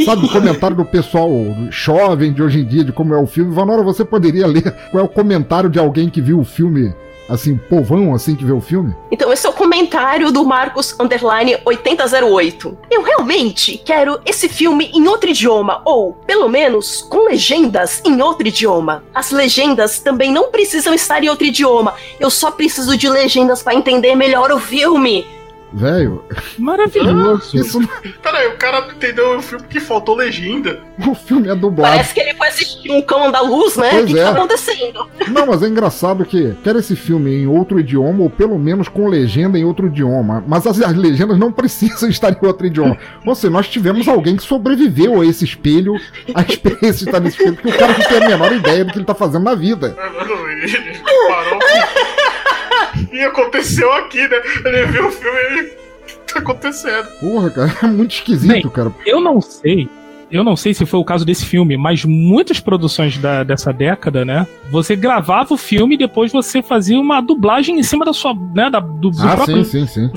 Sabe, 0.08 0.26
o 0.26 0.30
comentário 0.30 0.78
do 0.78 0.86
pessoal 0.86 1.30
jovem 1.70 2.32
de 2.32 2.42
hoje 2.42 2.62
em 2.62 2.66
dia, 2.66 2.82
de 2.82 2.94
como 2.94 3.14
é 3.14 3.22
o 3.22 3.28
filme. 3.28 3.54
Vanora, 3.54 3.84
você 3.84 4.06
poderia 4.06 4.48
ler 4.48 4.72
qual 4.90 5.04
é 5.04 5.06
o 5.06 5.10
comentário 5.10 5.70
de 5.70 5.78
alguém 5.80 6.10
que 6.10 6.22
viu 6.22 6.40
o 6.40 6.46
filme, 6.46 6.96
assim, 7.28 7.58
povão, 7.58 8.16
assim, 8.16 8.34
que 8.34 8.46
vê 8.46 8.54
o 8.54 8.62
filme? 8.62 8.96
Então, 9.12 9.34
esse 9.34 9.46
é 9.46 9.50
o 9.50 9.54
comentário 9.54 10.32
do 10.32 10.46
Marcos 10.46 10.96
Underline 10.98 11.58
8008. 11.66 12.78
Eu 12.90 13.02
realmente 13.02 13.78
quero 13.84 14.18
esse 14.26 14.48
filme 14.48 14.90
em 14.94 15.06
outro 15.10 15.30
idioma, 15.30 15.82
ou, 15.84 16.14
pelo 16.26 16.48
menos, 16.48 17.02
com 17.02 17.26
legendas 17.26 18.02
em 18.06 18.22
outro 18.22 18.48
idioma. 18.48 19.04
As 19.14 19.32
legendas 19.32 20.00
também 20.00 20.32
não 20.32 20.52
precisam 20.52 20.94
estar 20.94 21.22
em 21.22 21.28
outro 21.28 21.46
idioma. 21.46 21.96
Eu 22.18 22.30
só 22.30 22.50
preciso 22.50 22.96
de 22.96 23.10
legendas 23.10 23.62
para 23.62 23.76
entender 23.76 24.16
melhor 24.16 24.54
o 24.54 24.58
filme. 24.60 25.26
Velho. 25.74 26.24
Maravilhoso. 26.58 27.58
Isso 27.58 27.80
não- 27.80 27.88
Peraí, 28.22 28.48
o 28.48 28.58
cara 28.58 28.82
não 28.82 28.92
entendeu 28.92 29.38
o 29.38 29.42
filme 29.42 29.66
que 29.70 29.80
faltou 29.80 30.16
legenda. 30.16 30.80
O 31.08 31.14
filme 31.14 31.50
é 31.50 31.56
dublado. 31.56 31.94
Parece 31.94 32.14
que 32.14 32.20
ele 32.22 32.34
foi 32.36 32.48
assistir 32.48 32.90
um 32.92 33.02
cão 33.02 33.28
andaluz, 33.28 33.76
né? 33.76 33.90
Pois 33.92 34.04
o 34.04 34.08
que, 34.08 34.14
que 34.14 34.20
é. 34.20 34.24
tá 34.24 34.32
acontecendo? 34.32 35.10
Não, 35.28 35.46
mas 35.48 35.62
é 35.64 35.68
engraçado 35.68 36.26
que 36.26 36.54
quer 36.64 36.76
esse 36.78 36.96
filme 36.96 37.34
em 37.36 37.48
outro 37.48 37.80
idioma, 37.80 38.24
ou 38.24 38.30
pelo 38.30 38.58
menos 38.58 38.88
com 38.88 39.08
legenda 39.08 39.60
em 39.60 39.66
outro 39.66 39.88
idioma. 39.88 40.44
Mas 40.48 40.66
as, 40.66 40.82
as 40.82 40.96
legendas 40.96 41.38
não 41.38 41.52
precisam 41.54 42.10
estar 42.10 42.32
em 42.32 42.46
outro 42.48 42.66
idioma. 42.66 42.98
Ou 43.26 43.36
seja, 43.36 43.52
nós 43.52 43.68
tivemos 43.68 44.08
alguém 44.08 44.36
que 44.38 44.44
sobreviveu 44.44 45.22
a 45.22 45.26
esse 45.26 45.44
espelho, 45.44 45.94
a 46.34 46.42
experiência 46.42 47.04
de 47.04 47.06
estar 47.06 47.20
nesse 47.20 47.38
espelho, 47.38 47.56
porque 47.56 47.70
o 47.70 47.78
cara 47.78 47.94
não 47.98 48.08
tem 48.08 48.18
a 48.24 48.30
menor 48.30 48.54
ideia 48.54 48.86
do 48.86 48.92
que 48.92 48.98
ele 49.00 49.06
tá 49.06 49.16
fazendo 49.16 49.44
na 49.44 49.54
vida. 49.56 49.96
Mano, 49.98 50.50
ele 50.50 50.68
parou. 51.28 51.60
E 53.12 53.24
aconteceu 53.24 53.92
aqui, 53.94 54.28
né? 54.28 54.38
Ele 54.66 54.86
viu 54.88 55.08
o 55.08 55.12
filme 55.12 55.38
e 55.38 55.54
ele. 55.60 55.72
Tá 56.34 56.40
acontecendo. 56.40 57.08
Porra, 57.22 57.50
cara, 57.50 57.74
é 57.84 57.88
muito 57.88 58.12
esquisito, 58.12 58.70
cara. 58.70 58.94
Eu 59.06 59.22
não 59.22 59.40
sei. 59.42 59.90
Eu 60.30 60.44
não 60.44 60.58
sei 60.58 60.74
se 60.74 60.86
foi 60.86 61.00
o 61.00 61.06
caso 61.06 61.24
desse 61.26 61.46
filme, 61.46 61.78
mas 61.78 62.04
muitas 62.04 62.60
produções 62.60 63.18
da- 63.18 63.44
dessa 63.44 63.72
década, 63.72 64.26
né? 64.26 64.46
Você 64.70 64.94
gravava 64.96 65.54
o 65.54 65.58
filme 65.58 65.96
e 65.96 65.98
depois 65.98 66.32
você 66.34 66.62
fazia 66.62 67.00
uma 67.00 67.22
dublagem 67.22 67.80
em 67.80 67.84
cima 67.84 68.04
da 68.04 68.12
sua, 68.12 68.34
né, 68.54 68.70
da, 68.70 68.82
do, 68.82 69.10
do 69.10 69.22
Ah, 69.22 69.36
próprio. 69.38 69.64
sim, 69.64 69.88
sim, 69.88 70.10
sim. 70.10 70.12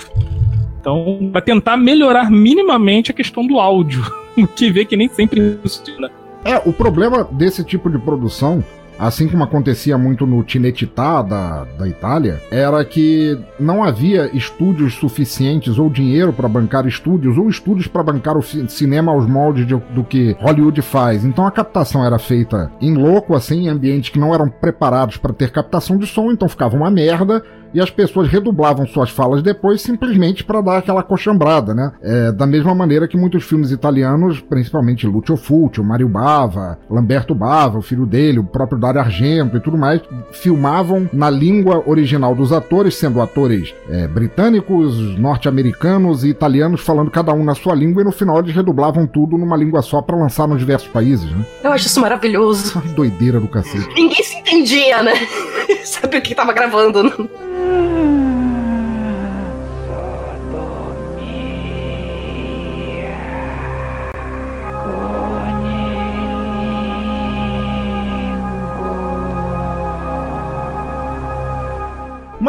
Então, 0.81 1.29
pra 1.31 1.41
tentar 1.41 1.77
melhorar 1.77 2.29
minimamente 2.31 3.11
a 3.13 3.15
questão 3.15 3.47
do 3.47 3.59
áudio, 3.61 4.03
o 4.37 4.47
que 4.49 4.71
vê 4.71 4.85
que 4.85 4.97
nem 4.97 5.09
sempre 5.09 5.59
funciona. 5.63 6.11
É, 6.45 6.57
o 6.65 6.73
problema 6.73 7.29
desse 7.31 7.63
tipo 7.63 7.89
de 7.89 7.99
produção, 7.99 8.65
assim 9.01 9.27
como 9.29 9.43
acontecia 9.43 9.97
muito 9.99 10.27
no 10.27 10.45
Cinecittà 10.49 11.23
da, 11.23 11.65
da 11.79 11.89
Itália, 11.89 12.41
era 12.51 12.85
que 12.85 13.39
não 13.59 13.83
havia 13.83 14.31
estúdios 14.37 14.95
suficientes 14.95 15.79
ou 15.79 15.89
dinheiro 15.91 16.33
para 16.33 16.49
bancar 16.49 16.87
estúdios 16.87 17.37
ou 17.39 17.49
estúdios 17.49 17.87
para 17.87 18.03
bancar 18.03 18.37
o 18.37 18.43
ci- 18.43 18.65
cinema 18.69 19.13
aos 19.13 19.27
moldes 19.27 19.67
de- 19.67 19.77
do 19.95 20.05
que 20.05 20.37
Hollywood 20.41 20.83
faz. 20.83 21.25
Então 21.25 21.47
a 21.47 21.51
captação 21.51 22.05
era 22.05 22.19
feita 22.19 22.71
em 22.81 22.95
louco, 22.95 23.35
assim, 23.35 23.65
em 23.65 23.69
ambientes 23.69 24.11
que 24.11 24.19
não 24.19 24.35
eram 24.35 24.49
preparados 24.49 25.17
para 25.17 25.33
ter 25.33 25.51
captação 25.51 25.97
de 25.97 26.07
som, 26.07 26.31
então 26.31 26.49
ficava 26.49 26.77
uma 26.77 26.91
merda. 26.91 27.43
E 27.73 27.81
as 27.81 27.91
pessoas 27.91 28.29
redublavam 28.29 28.87
suas 28.87 29.11
falas 29.11 29.43
depois 29.43 29.81
simplesmente 29.81 30.45
para 30.45 30.61
dar 30.61 30.79
aquela 30.79 31.03
cochambrada, 31.03 31.75
né? 31.75 31.93
É, 32.03 32.33
da 32.33 32.47
mesma 32.47 32.75
maneira 32.75 33.07
que 33.07 33.17
muitos 33.17 33.45
filmes 33.45 33.71
italianos, 33.71 34.41
principalmente 34.41 35.07
Lucio 35.07 35.37
Fulci, 35.37 35.81
o 35.81 35.85
Mario 35.85 36.09
Bava, 36.09 36.79
Lamberto 36.89 37.35
Bava, 37.35 37.79
o 37.79 37.83
filho 37.83 38.07
dele, 38.07 38.39
o 38.39 38.45
próprio 38.45 38.79
Dario 38.79 39.01
Argento 39.01 39.57
e 39.57 39.61
tudo 39.61 39.79
mais, 39.79 40.01
filmavam 40.33 41.09
na 41.13 41.31
língua 41.31 41.83
original 41.87 42.35
dos 42.35 42.53
atores, 42.53 42.97
sendo 42.97 43.21
atores 43.21 43.75
é, 43.89 44.07
britânicos, 44.09 45.19
norte-americanos 45.19 46.25
e 46.25 46.29
italianos, 46.29 46.81
falando 46.81 47.11
cada 47.11 47.33
um 47.33 47.45
na 47.45 47.55
sua 47.55 47.75
língua, 47.75 48.03
e 48.03 48.05
no 48.05 48.13
final 48.13 48.39
eles 48.39 48.55
redublavam 48.55 49.07
tudo 49.07 49.39
numa 49.39 49.57
língua 49.57 49.83
só 49.83 50.03
para 50.03 50.17
lançar 50.17 50.47
nos 50.49 50.59
diversos 50.59 50.89
países, 50.89 51.31
né? 51.31 51.45
Eu 51.63 51.73
acho 51.73 51.87
isso 51.87 52.01
maravilhoso. 52.01 52.81
Doideira 52.95 53.41
do 53.41 53.49
cacete. 53.49 53.89
Ninguém 53.95 54.23
se 54.23 54.37
entendia, 54.37 55.03
né? 55.03 55.13
Sabe 55.85 56.17
o 56.19 56.23
que 56.23 56.35
tava 56.35 56.53
gravando. 56.53 57.03
né? 57.03 57.11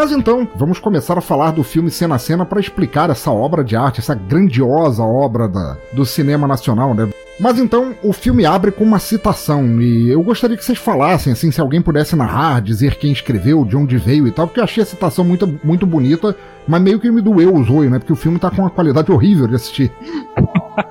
Mas 0.02 0.12
então, 0.12 0.48
vamos 0.56 0.80
começar 0.80 1.16
a 1.16 1.22
falar 1.22 1.52
do 1.52 1.64
filme 1.64 1.92
Cena 1.92 2.16
a 2.16 2.18
Cena 2.18 2.44
para 2.44 2.60
explicar 2.60 3.12
essa 3.12 3.30
obra 3.30 3.64
de 3.64 3.76
arte, 3.76 4.00
essa 4.00 4.16
grandiosa 4.16 5.04
obra 5.04 5.48
da, 5.48 5.78
do 5.94 6.04
cinema 6.08 6.48
nacional, 6.48 6.96
né? 6.96 7.08
Mas 7.42 7.58
então, 7.58 7.96
o 8.04 8.14
filme 8.14 8.46
abre 8.46 8.72
com 8.72 8.84
uma 8.84 9.00
citação, 9.00 9.82
e 9.82 10.12
eu 10.12 10.22
gostaria 10.22 10.56
que 10.56 10.64
vocês 10.64 10.78
falassem, 10.78 11.34
assim, 11.34 11.50
se 11.50 11.60
alguém 11.60 11.82
pudesse 11.82 12.16
narrar, 12.16 12.62
dizer 12.62 12.98
quem 12.98 13.12
escreveu, 13.12 13.66
de 13.66 13.76
onde 13.76 13.98
veio 13.98 14.28
e 14.28 14.32
tal, 14.32 14.46
porque 14.46 14.60
eu 14.60 14.64
achei 14.64 14.84
a 14.84 14.86
citação 14.86 15.26
muito, 15.26 15.60
muito 15.64 15.88
bonita, 15.88 16.36
mas 16.68 16.80
meio 16.80 17.00
que 17.00 17.10
me 17.10 17.20
doeu 17.20 17.56
os 17.56 17.68
olhos, 17.68 17.92
né? 17.92 17.98
Porque 17.98 18.14
o 18.14 18.16
filme 18.16 18.38
tá 18.38 18.52
com 18.52 18.62
uma 18.62 18.70
qualidade 18.70 19.12
horrível 19.12 19.48
de 19.48 19.56
assistir. 19.56 19.92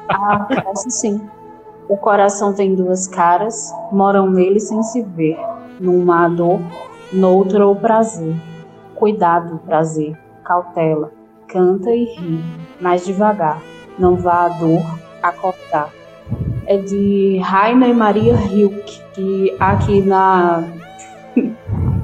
Ah, 0.08 0.44
parece 0.48 0.90
sim. 0.90 1.20
O 1.88 1.96
coração 1.96 2.52
tem 2.52 2.74
duas 2.74 3.06
caras, 3.06 3.72
moram 3.92 4.28
nele 4.28 4.58
sem 4.58 4.82
se 4.82 5.04
ver. 5.04 5.38
Numa 5.78 6.24
a 6.24 6.28
dor, 6.28 6.60
noutra 7.12 7.64
o 7.64 7.76
prazer. 7.76 8.34
Cuidado, 8.96 9.60
prazer, 9.64 10.18
cautela, 10.44 11.12
canta 11.46 11.90
e 11.90 12.04
ri, 12.06 12.44
mais 12.80 13.06
devagar. 13.06 13.62
Não 13.96 14.16
vá 14.16 14.46
a 14.46 14.48
dor 14.48 14.82
acordar. 15.22 15.99
É 16.66 16.76
de 16.76 17.38
Rainer 17.42 17.94
Maria 17.94 18.34
Hilke, 18.34 19.00
que 19.14 19.56
aqui 19.58 20.00
na 20.02 20.64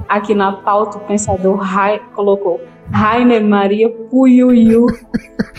aqui 0.08 0.34
na 0.34 0.52
pauta 0.52 0.98
o 0.98 1.00
pensador 1.00 1.56
Rai 1.56 2.00
colocou 2.14 2.60
Rainer 2.90 3.44
Maria 3.44 3.88
Puyuyu. 3.90 4.86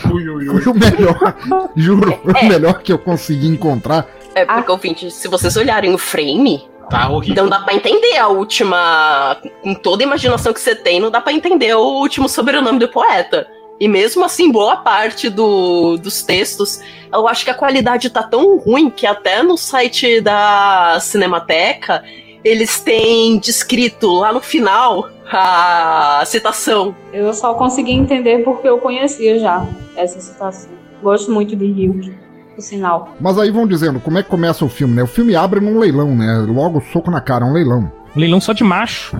Puyuyu. 0.02 0.62
Foi 0.62 0.72
o 0.72 0.76
melhor, 0.76 1.34
juro, 1.76 2.18
foi 2.22 2.32
o 2.32 2.48
melhor 2.48 2.82
que 2.82 2.92
eu 2.92 2.98
consegui 2.98 3.48
encontrar. 3.48 4.06
É 4.34 4.44
porque, 4.44 4.70
ouvinte, 4.70 5.10
se 5.10 5.28
vocês 5.28 5.56
olharem 5.56 5.92
o 5.94 5.98
frame, 5.98 6.62
Tá 6.88 7.08
horrível. 7.10 7.42
não 7.42 7.50
dá 7.50 7.60
pra 7.60 7.74
entender 7.74 8.16
a 8.16 8.28
última. 8.28 9.36
Com 9.62 9.74
toda 9.74 10.02
a 10.02 10.06
imaginação 10.06 10.52
que 10.54 10.60
você 10.60 10.74
tem, 10.74 11.00
não 11.00 11.10
dá 11.10 11.20
pra 11.20 11.32
entender 11.32 11.74
o 11.74 11.80
último 11.80 12.28
sobrenome 12.28 12.78
do 12.78 12.88
poeta. 12.88 13.46
E 13.80 13.86
mesmo 13.86 14.24
assim, 14.24 14.50
boa 14.50 14.76
parte 14.76 15.28
do, 15.28 15.96
dos 15.96 16.22
textos, 16.22 16.80
eu 17.12 17.28
acho 17.28 17.44
que 17.44 17.50
a 17.50 17.54
qualidade 17.54 18.10
tá 18.10 18.22
tão 18.22 18.58
ruim 18.58 18.90
que 18.90 19.06
até 19.06 19.42
no 19.42 19.56
site 19.56 20.20
da 20.20 20.98
Cinemateca 21.00 22.02
eles 22.44 22.80
têm 22.80 23.38
descrito 23.38 24.10
lá 24.10 24.32
no 24.32 24.40
final 24.40 25.08
a 25.30 26.22
citação. 26.26 26.94
Eu 27.12 27.32
só 27.32 27.54
consegui 27.54 27.92
entender 27.92 28.42
porque 28.44 28.68
eu 28.68 28.78
conhecia 28.78 29.38
já 29.38 29.66
essa 29.96 30.20
citação. 30.20 30.70
Gosto 31.02 31.30
muito 31.30 31.54
de 31.54 31.66
Ryuk, 31.66 32.12
por 32.54 32.62
sinal. 32.62 33.14
Mas 33.20 33.38
aí 33.38 33.50
vão 33.50 33.66
dizendo, 33.66 34.00
como 34.00 34.18
é 34.18 34.22
que 34.22 34.28
começa 34.28 34.64
o 34.64 34.68
filme, 34.68 34.94
né? 34.94 35.02
O 35.02 35.06
filme 35.06 35.36
abre 35.36 35.60
num 35.60 35.78
leilão, 35.78 36.16
né? 36.16 36.44
Logo, 36.48 36.82
soco 36.92 37.10
na 37.10 37.20
cara, 37.20 37.44
um 37.44 37.52
leilão. 37.52 37.92
Leilão 38.16 38.40
só 38.40 38.52
de 38.52 38.64
macho. 38.64 39.16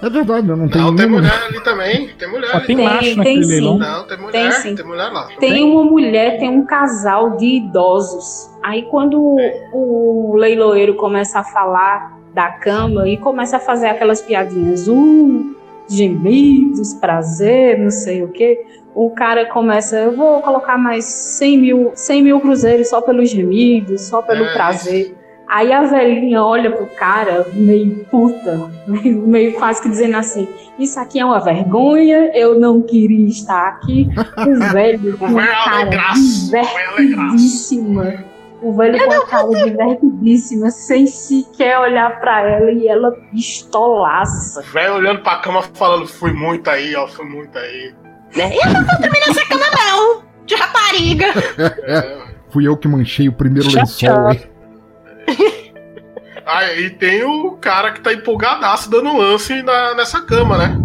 É 0.00 0.08
verdade, 0.08 0.46
não 0.46 0.68
tem 0.68 0.80
Não, 0.80 0.94
tem 0.94 1.08
mulher 1.08 1.42
ali 1.48 1.60
também. 1.60 2.08
Tem 2.16 2.28
mulher 2.28 2.50
Só 2.50 2.56
ali 2.58 2.66
tem 2.66 2.76
macho 2.76 3.00
tem 3.00 3.16
naquele 3.16 3.42
sim. 3.42 3.50
leilão. 3.50 3.78
Não, 3.78 4.06
tem 4.06 4.16
mulher. 4.18 4.32
Tem 4.32 4.62
Tem, 4.62 4.76
sim. 4.76 4.82
mulher 4.84 5.12
lá. 5.12 5.28
Tem 5.40 5.64
uma 5.64 5.84
mulher, 5.84 6.38
tem 6.38 6.48
um 6.48 6.64
casal 6.64 7.36
de 7.36 7.46
idosos. 7.56 8.48
Aí 8.62 8.82
quando 8.90 9.20
o 9.72 10.34
leiloeiro 10.36 10.94
começa 10.94 11.40
a 11.40 11.44
falar 11.44 12.16
da 12.32 12.50
cama 12.50 13.08
e 13.08 13.16
começa 13.16 13.56
a 13.56 13.60
fazer 13.60 13.88
aquelas 13.88 14.22
piadinhas, 14.22 14.86
uh, 14.86 15.56
gemidos, 15.88 16.94
prazer, 16.94 17.78
não 17.78 17.90
sei 17.90 18.22
o 18.22 18.28
que, 18.28 18.64
o 18.94 19.10
cara 19.10 19.46
começa, 19.46 19.96
eu 19.96 20.14
vou 20.16 20.40
colocar 20.42 20.78
mais 20.78 21.04
100 21.04 21.58
mil, 21.58 21.92
100 21.94 22.22
mil 22.22 22.40
cruzeiros 22.40 22.88
só 22.88 23.00
pelos 23.00 23.30
gemidos, 23.30 24.02
só 24.02 24.22
pelo 24.22 24.44
É, 24.44 24.52
prazer. 24.52 25.16
Aí 25.48 25.72
a 25.72 25.82
velhinha 25.82 26.42
olha 26.42 26.70
pro 26.70 26.86
cara 26.86 27.46
meio 27.54 28.04
puta, 28.10 28.70
meio, 28.86 29.26
meio 29.26 29.54
quase 29.54 29.80
que 29.80 29.88
dizendo 29.88 30.16
assim: 30.16 30.46
Isso 30.78 31.00
aqui 31.00 31.18
é 31.18 31.24
uma 31.24 31.40
vergonha, 31.40 32.30
eu 32.34 32.60
não 32.60 32.82
queria 32.82 33.26
estar 33.26 33.68
aqui. 33.68 34.08
O 34.36 34.58
velho 34.72 35.16
com 35.16 35.24
O 35.24 35.28
velho 35.28 35.48
é 35.48 35.52
a 35.52 35.64
cara 35.64 35.88
o 35.88 35.94
é 35.94 37.00
divertidíssima. 37.00 38.24
O 38.60 38.72
velho 38.72 38.98
com 38.98 39.12
a 39.12 39.26
cara 39.26 39.48
divertidíssima, 39.64 40.70
sem 40.70 41.06
sequer 41.06 41.78
olhar 41.78 42.20
pra 42.20 42.42
ela 42.42 42.70
e 42.70 42.86
ela 42.86 43.12
pistolaça. 43.30 44.60
Velho 44.72 44.96
olhando 44.96 45.22
pra 45.22 45.38
cama 45.38 45.62
falando, 45.62 46.06
fui 46.06 46.32
muito 46.32 46.68
aí, 46.68 46.94
ó, 46.94 47.06
fui 47.06 47.24
muito 47.24 47.56
aí. 47.56 47.94
Né? 48.36 48.54
Eu 48.54 48.72
não 48.74 48.84
vou 48.84 48.98
dormir 49.00 49.20
nessa 49.26 49.46
cama, 49.46 49.64
não! 49.74 50.22
De 50.44 50.54
rapariga! 50.54 51.26
Fui 52.50 52.66
eu 52.66 52.76
que 52.78 52.88
manchei 52.88 53.28
o 53.28 53.32
primeiro 53.32 53.68
lençol, 53.70 54.32
hein? 54.32 54.40
Aí 56.46 56.90
tem 56.98 57.24
o 57.24 57.52
cara 57.52 57.92
que 57.92 58.00
tá 58.00 58.12
empolgadaço 58.12 58.90
dando 58.90 59.16
lance 59.16 59.62
na, 59.62 59.94
nessa 59.94 60.20
cama, 60.20 60.58
né? 60.58 60.78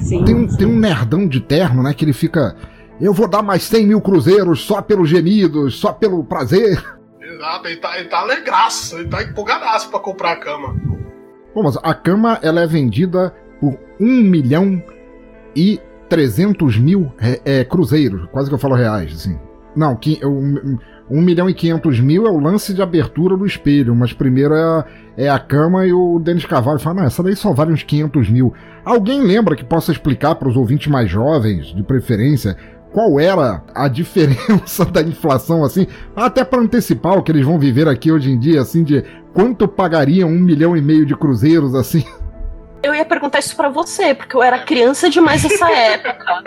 Sim. 0.00 0.24
Tem 0.24 0.34
um, 0.34 0.46
tem 0.46 0.66
um 0.66 0.78
nerdão 0.78 1.26
de 1.26 1.40
terno, 1.40 1.82
né? 1.82 1.92
Que 1.92 2.04
ele 2.04 2.12
fica. 2.12 2.56
Eu 3.00 3.12
vou 3.12 3.28
dar 3.28 3.42
mais 3.42 3.62
100 3.64 3.86
mil 3.86 4.00
cruzeiros 4.00 4.62
só 4.62 4.80
pelos 4.80 5.08
gemidos, 5.08 5.76
só 5.76 5.92
pelo 5.92 6.24
prazer. 6.24 6.82
Exato, 7.20 7.68
ele 7.68 7.76
tá, 7.76 7.98
ele 7.98 8.08
tá 8.08 8.20
alegraço, 8.20 8.96
ele 8.96 9.08
tá 9.08 9.22
empolgadaço 9.22 9.90
pra 9.90 10.00
comprar 10.00 10.32
a 10.32 10.36
cama. 10.36 10.74
Bom, 11.54 11.62
mas 11.62 11.76
a 11.82 11.94
cama 11.94 12.38
ela 12.42 12.60
é 12.60 12.66
vendida 12.66 13.34
por 13.60 13.78
1 14.00 14.04
milhão 14.04 14.82
e 15.54 15.80
300 16.08 16.78
mil 16.78 17.12
é, 17.18 17.40
é, 17.44 17.64
cruzeiros, 17.64 18.28
quase 18.30 18.48
que 18.48 18.54
eu 18.54 18.58
falo 18.58 18.74
reais, 18.74 19.12
assim. 19.12 19.38
Não, 19.74 19.98
um, 20.24 20.78
1 21.10 21.20
milhão 21.20 21.48
e 21.48 21.54
500 21.54 22.00
mil 22.00 22.26
é 22.26 22.30
o 22.30 22.38
lance 22.38 22.74
de 22.74 22.82
abertura 22.82 23.36
do 23.36 23.46
espelho, 23.46 23.94
mas 23.94 24.12
primeiro 24.12 24.54
é 24.54 24.62
a, 24.62 24.84
é 25.16 25.28
a 25.28 25.38
cama 25.38 25.86
e 25.86 25.92
o 25.92 26.18
Denis 26.18 26.44
Carvalho 26.44 26.80
fala, 26.80 26.96
não, 26.96 27.04
essa 27.04 27.22
daí 27.22 27.36
só 27.36 27.52
vale 27.52 27.72
uns 27.72 27.82
500 27.82 28.28
mil. 28.28 28.52
Alguém 28.84 29.22
lembra 29.22 29.56
que 29.56 29.64
possa 29.64 29.92
explicar 29.92 30.34
para 30.34 30.48
os 30.48 30.56
ouvintes 30.56 30.88
mais 30.88 31.08
jovens, 31.08 31.66
de 31.66 31.82
preferência, 31.82 32.56
qual 32.92 33.20
era 33.20 33.62
a 33.74 33.86
diferença 33.88 34.84
da 34.84 35.02
inflação, 35.02 35.64
assim, 35.64 35.86
até 36.14 36.44
para 36.44 36.60
antecipar 36.60 37.16
o 37.16 37.22
que 37.22 37.30
eles 37.30 37.44
vão 37.44 37.58
viver 37.58 37.86
aqui 37.88 38.10
hoje 38.10 38.30
em 38.30 38.38
dia, 38.38 38.60
assim, 38.60 38.82
de 38.82 39.04
quanto 39.32 39.68
pagariam 39.68 40.28
um 40.28 40.40
milhão 40.40 40.76
e 40.76 40.82
meio 40.82 41.06
de 41.06 41.14
cruzeiros, 41.14 41.74
assim. 41.74 42.04
Eu 42.82 42.94
ia 42.94 43.04
perguntar 43.04 43.40
isso 43.40 43.56
pra 43.56 43.68
você, 43.68 44.14
porque 44.14 44.36
eu 44.36 44.42
era 44.42 44.60
criança 44.60 45.10
demais 45.10 45.42
nessa 45.42 45.68
época. 45.72 46.42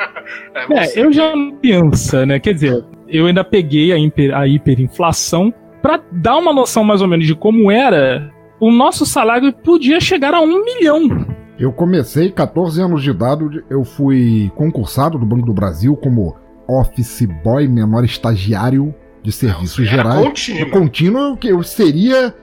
É, 0.72 1.00
eu 1.00 1.12
já 1.12 1.36
não 1.36 1.52
pensa, 1.58 2.26
né? 2.26 2.40
Quer 2.40 2.54
dizer, 2.54 2.86
eu 3.12 3.26
ainda 3.28 3.44
peguei 3.44 3.92
a, 3.92 3.98
hiper- 3.98 4.36
a 4.36 4.48
hiperinflação 4.48 5.54
pra 5.82 6.00
dar 6.12 6.38
uma 6.38 6.54
noção 6.54 6.84
mais 6.84 7.02
ou 7.02 7.08
menos 7.08 7.26
de 7.26 7.36
como 7.36 7.72
era. 7.72 8.32
O 8.60 8.72
nosso 8.72 9.06
salário 9.06 9.54
podia 9.54 10.00
chegar 10.00 10.34
a 10.34 10.42
um 10.42 10.64
milhão. 10.64 11.26
Eu 11.58 11.72
comecei 11.74 12.30
14 12.32 12.82
anos 12.82 13.04
de 13.04 13.10
idade, 13.10 13.64
eu 13.70 13.84
fui 13.84 14.52
concursado 14.56 15.18
do 15.18 15.26
Banco 15.26 15.46
do 15.46 15.54
Brasil 15.54 15.96
como 15.96 16.36
office 16.68 17.28
boy, 17.44 17.68
menor 17.68 18.04
estagiário 18.06 18.94
de 19.24 19.32
serviços 19.32 19.80
Era 19.88 19.90
gerais. 19.98 20.26
contínuo. 20.26 20.70
Contínuo 20.72 21.38
que 21.38 21.48
eu 21.50 21.62
seria 21.64 22.34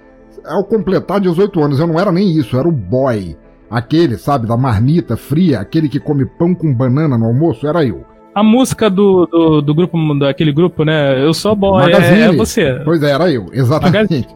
ao 0.44 0.64
completar 0.64 1.20
18 1.20 1.62
anos. 1.62 1.78
Eu 1.80 1.86
não 1.86 1.98
era 1.98 2.10
nem 2.12 2.30
isso, 2.36 2.56
eu 2.56 2.60
era 2.60 2.68
o 2.68 2.72
boy. 2.72 3.36
Aquele, 3.70 4.16
sabe, 4.16 4.46
da 4.46 4.56
marmita 4.56 5.16
fria, 5.16 5.60
aquele 5.60 5.88
que 5.88 5.98
come 5.98 6.24
pão 6.24 6.54
com 6.54 6.72
banana 6.74 7.16
no 7.18 7.24
almoço, 7.26 7.66
era 7.66 7.84
eu. 7.84 8.04
A 8.36 8.42
música 8.42 8.90
do, 8.90 9.24
do, 9.24 9.62
do 9.62 9.74
grupo, 9.74 9.96
daquele 10.18 10.52
grupo, 10.52 10.84
né? 10.84 11.24
Eu 11.24 11.32
sou 11.32 11.56
boy, 11.56 11.84
é, 11.84 11.86
Magazine. 11.86 12.20
é 12.20 12.32
você. 12.32 12.82
Pois 12.84 13.02
é, 13.02 13.10
era 13.10 13.32
eu, 13.32 13.46
exatamente. 13.50 14.28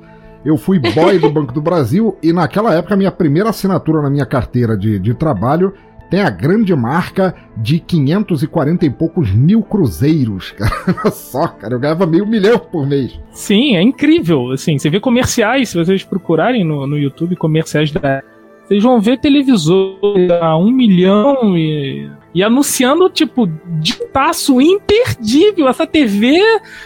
Eu 0.42 0.56
fui 0.56 0.78
boy 0.78 1.18
do 1.18 1.28
Banco 1.28 1.52
do 1.52 1.60
Brasil 1.60 2.16
e 2.22 2.32
naquela 2.32 2.74
época 2.74 2.94
a 2.94 2.96
minha 2.96 3.12
primeira 3.12 3.50
assinatura 3.50 4.00
na 4.00 4.08
minha 4.08 4.24
carteira 4.24 4.74
de, 4.74 4.98
de 4.98 5.12
trabalho 5.12 5.74
tem 6.10 6.22
a 6.22 6.30
grande 6.30 6.74
marca 6.74 7.34
de 7.56 7.78
540 7.78 8.86
e 8.86 8.90
poucos 8.90 9.30
mil 9.30 9.62
cruzeiros. 9.62 10.52
Cara, 10.56 10.72
Olha 11.04 11.10
só, 11.10 11.46
cara, 11.46 11.74
eu 11.74 11.78
ganhava 11.78 12.06
meio 12.06 12.26
milhão 12.26 12.58
por 12.58 12.86
mês. 12.86 13.20
Sim, 13.32 13.76
é 13.76 13.82
incrível. 13.82 14.50
Assim, 14.50 14.78
você 14.78 14.88
vê 14.88 14.98
comerciais, 14.98 15.68
se 15.68 15.76
vocês 15.76 16.02
procurarem 16.02 16.64
no, 16.64 16.86
no 16.86 16.98
YouTube 16.98 17.36
comerciais 17.36 17.92
da. 17.92 18.22
Vocês 18.70 18.84
vão 18.84 19.00
ver 19.00 19.18
televisor 19.18 19.98
a 20.40 20.56
um 20.56 20.70
milhão 20.70 21.58
e, 21.58 22.08
e 22.32 22.40
anunciando, 22.40 23.10
tipo, 23.10 23.48
de 23.80 23.94
taço 24.12 24.60
imperdível. 24.60 25.66
Essa 25.68 25.88
TV 25.88 26.38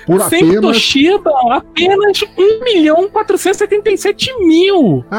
Por 0.07 0.18
sem 0.23 0.44
apenas- 0.44 0.62
Toshiba, 0.62 1.31
apenas 1.51 2.23
1 2.38 2.64
milhão 2.64 3.07
477 3.11 4.33
mil. 4.47 5.05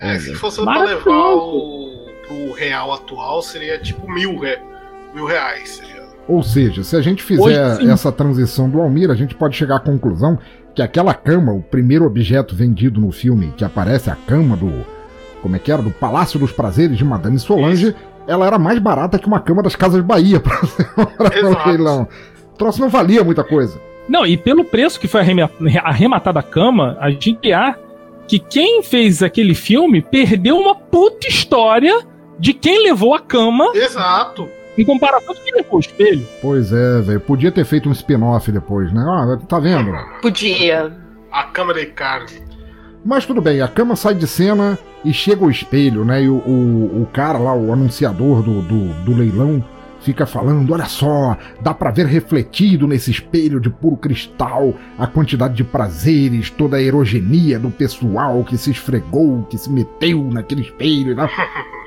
É, 0.00 0.18
se 0.18 0.34
fosse 0.34 0.56
pra 0.62 0.64
Maravilhoso. 0.64 1.04
levar 1.10 1.34
o, 1.34 2.06
pro 2.26 2.52
real 2.52 2.90
atual, 2.94 3.42
seria 3.42 3.78
tipo 3.78 4.10
mil, 4.10 4.38
re, 4.38 4.56
mil 5.14 5.26
reais. 5.26 5.68
Seria. 5.68 6.04
Ou 6.26 6.42
seja, 6.42 6.82
se 6.82 6.96
a 6.96 7.02
gente 7.02 7.22
fizer 7.22 7.74
Hoje, 7.76 7.90
essa 7.90 8.10
transição 8.10 8.70
do 8.70 8.80
Almir, 8.80 9.10
a 9.10 9.14
gente 9.14 9.34
pode 9.34 9.56
chegar 9.56 9.76
à 9.76 9.80
conclusão 9.80 10.38
que 10.74 10.80
aquela 10.80 11.12
cama, 11.12 11.52
o 11.52 11.60
primeiro 11.62 12.06
objeto 12.06 12.54
vendido 12.54 12.98
no 12.98 13.12
filme, 13.12 13.52
que 13.58 13.64
aparece 13.64 14.08
a 14.08 14.16
cama 14.16 14.56
do. 14.56 14.72
Como 15.42 15.56
é 15.56 15.58
que 15.58 15.70
era? 15.70 15.82
Do 15.82 15.90
Palácio 15.90 16.38
dos 16.38 16.52
Prazeres 16.52 16.96
de 16.98 17.04
Madame 17.04 17.38
Solange, 17.38 17.94
ela 18.26 18.46
era 18.46 18.58
mais 18.58 18.78
barata 18.78 19.18
que 19.18 19.26
uma 19.26 19.40
cama 19.40 19.62
das 19.62 19.76
Casas 19.76 20.02
Bahia 20.02 20.40
pra 20.40 20.56
para 21.16 21.30
o 21.44 21.48
Exato. 21.50 21.68
leilão. 21.68 22.08
O 22.52 22.56
troço 22.58 22.80
não 22.80 22.88
valia 22.88 23.22
muita 23.24 23.44
coisa. 23.44 23.80
Não, 24.08 24.26
e 24.26 24.36
pelo 24.36 24.64
preço 24.64 24.98
que 24.98 25.06
foi 25.06 25.20
arrema- 25.20 25.50
arrematada 25.84 26.40
a 26.40 26.42
cama, 26.42 26.96
a 27.00 27.10
gente 27.10 27.52
há 27.52 27.76
que 28.26 28.38
quem 28.38 28.82
fez 28.82 29.22
aquele 29.22 29.54
filme 29.54 30.02
perdeu 30.02 30.56
uma 30.58 30.74
puta 30.74 31.28
história 31.28 31.98
de 32.38 32.52
quem 32.52 32.82
levou 32.82 33.14
a 33.14 33.20
cama. 33.20 33.70
Exato. 33.74 34.48
Em 34.76 34.84
comparação 34.84 35.34
com 35.34 35.40
quem 35.42 35.54
levou 35.54 35.76
o 35.76 35.80
espelho. 35.80 36.26
Pois 36.40 36.72
é, 36.72 37.00
velho. 37.00 37.20
Podia 37.20 37.50
ter 37.50 37.64
feito 37.64 37.88
um 37.88 37.92
spin-off 37.92 38.50
depois, 38.52 38.92
né? 38.92 39.02
Ah, 39.06 39.38
tá 39.48 39.58
vendo? 39.58 39.92
Podia. 40.22 40.92
A 41.32 41.44
cama 41.44 41.74
de 41.74 41.86
carne. 41.86 42.42
Mas 43.04 43.24
tudo 43.24 43.40
bem, 43.40 43.60
a 43.60 43.68
cama 43.68 43.96
sai 43.96 44.14
de 44.14 44.26
cena 44.26 44.78
e 45.04 45.12
chega 45.12 45.44
o 45.44 45.50
espelho, 45.50 46.04
né? 46.04 46.22
E 46.24 46.28
o, 46.28 46.36
o, 46.36 47.02
o 47.02 47.06
cara 47.12 47.38
lá, 47.38 47.54
o 47.54 47.72
anunciador 47.72 48.42
do, 48.42 48.60
do, 48.62 49.04
do 49.04 49.14
leilão, 49.14 49.64
fica 50.00 50.26
falando: 50.26 50.72
olha 50.72 50.86
só, 50.86 51.36
dá 51.60 51.72
pra 51.72 51.90
ver 51.90 52.06
refletido 52.06 52.86
nesse 52.86 53.10
espelho 53.10 53.60
de 53.60 53.70
puro 53.70 53.96
cristal 53.96 54.74
a 54.98 55.06
quantidade 55.06 55.54
de 55.54 55.64
prazeres, 55.64 56.50
toda 56.50 56.76
a 56.76 56.82
erogenia 56.82 57.58
do 57.58 57.70
pessoal 57.70 58.42
que 58.44 58.56
se 58.56 58.70
esfregou, 58.70 59.44
que 59.44 59.58
se 59.58 59.70
meteu 59.70 60.22
naquele 60.24 60.62
espelho. 60.62 61.14
Né? 61.14 61.28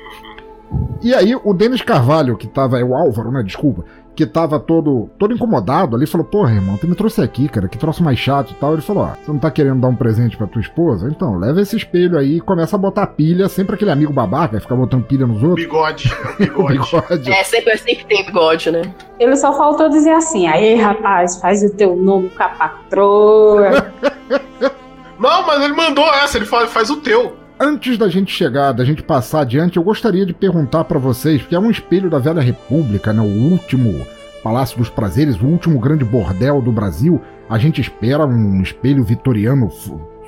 E 1.02 1.12
aí 1.12 1.34
o 1.34 1.52
Denis 1.52 1.82
Carvalho, 1.82 2.36
que 2.36 2.46
tava, 2.46 2.78
é 2.78 2.84
o 2.84 2.94
Álvaro, 2.94 3.30
né, 3.30 3.42
desculpa, 3.42 3.84
que 4.14 4.26
tava 4.26 4.60
todo, 4.60 5.08
todo 5.18 5.32
incomodado 5.32 5.96
ali, 5.96 6.06
falou, 6.06 6.26
porra, 6.26 6.52
irmão, 6.52 6.76
tu 6.76 6.86
me 6.86 6.94
trouxe 6.94 7.22
aqui, 7.22 7.48
cara, 7.48 7.68
que 7.68 7.78
troço 7.78 8.02
mais 8.02 8.18
chato 8.18 8.50
e 8.50 8.54
tal. 8.54 8.74
Ele 8.74 8.82
falou, 8.82 9.04
ó, 9.04 9.08
você 9.08 9.32
não 9.32 9.38
tá 9.38 9.50
querendo 9.50 9.80
dar 9.80 9.88
um 9.88 9.96
presente 9.96 10.36
pra 10.36 10.46
tua 10.46 10.60
esposa? 10.60 11.08
Então, 11.08 11.38
leva 11.38 11.60
esse 11.60 11.76
espelho 11.76 12.18
aí 12.18 12.36
e 12.36 12.40
começa 12.40 12.76
a 12.76 12.78
botar 12.78 13.06
pilha, 13.06 13.48
sempre 13.48 13.74
aquele 13.74 13.90
amigo 13.90 14.12
babaca, 14.12 14.60
ficar 14.60 14.76
botando 14.76 15.04
pilha 15.04 15.26
nos 15.26 15.42
outros. 15.42 15.64
Bigode, 15.64 16.14
bigode. 16.38 16.78
bigode. 16.78 17.30
É, 17.30 17.44
sempre, 17.44 17.76
sempre 17.78 18.04
tem 18.04 18.26
bigode, 18.26 18.70
né? 18.70 18.82
Ele 19.18 19.36
só 19.36 19.52
faltou 19.52 19.88
dizer 19.88 20.12
assim, 20.12 20.46
aí 20.46 20.74
rapaz, 20.74 21.40
faz 21.40 21.62
o 21.62 21.74
teu 21.74 21.96
nome 21.96 22.28
com 22.30 22.42
a 22.42 22.48
patroa. 22.48 23.92
Não, 25.18 25.46
mas 25.46 25.62
ele 25.62 25.74
mandou 25.74 26.04
essa, 26.14 26.36
ele 26.36 26.46
faz, 26.46 26.70
faz 26.70 26.90
o 26.90 26.96
teu. 26.96 27.41
Antes 27.58 27.96
da 27.96 28.08
gente 28.08 28.32
chegar, 28.32 28.72
da 28.72 28.84
gente 28.84 29.02
passar 29.02 29.40
adiante, 29.42 29.76
eu 29.76 29.82
gostaria 29.82 30.26
de 30.26 30.32
perguntar 30.34 30.84
pra 30.84 30.98
vocês, 30.98 31.40
porque 31.42 31.54
é 31.54 31.58
um 31.58 31.70
espelho 31.70 32.10
da 32.10 32.18
Velha 32.18 32.40
República, 32.40 33.12
né? 33.12 33.20
O 33.20 33.50
último 33.52 34.04
Palácio 34.42 34.78
dos 34.78 34.88
Prazeres, 34.88 35.40
o 35.40 35.46
último 35.46 35.78
grande 35.78 36.04
bordel 36.04 36.60
do 36.60 36.72
Brasil. 36.72 37.20
A 37.48 37.58
gente 37.58 37.80
espera 37.80 38.26
um 38.26 38.60
espelho 38.60 39.04
vitoriano 39.04 39.70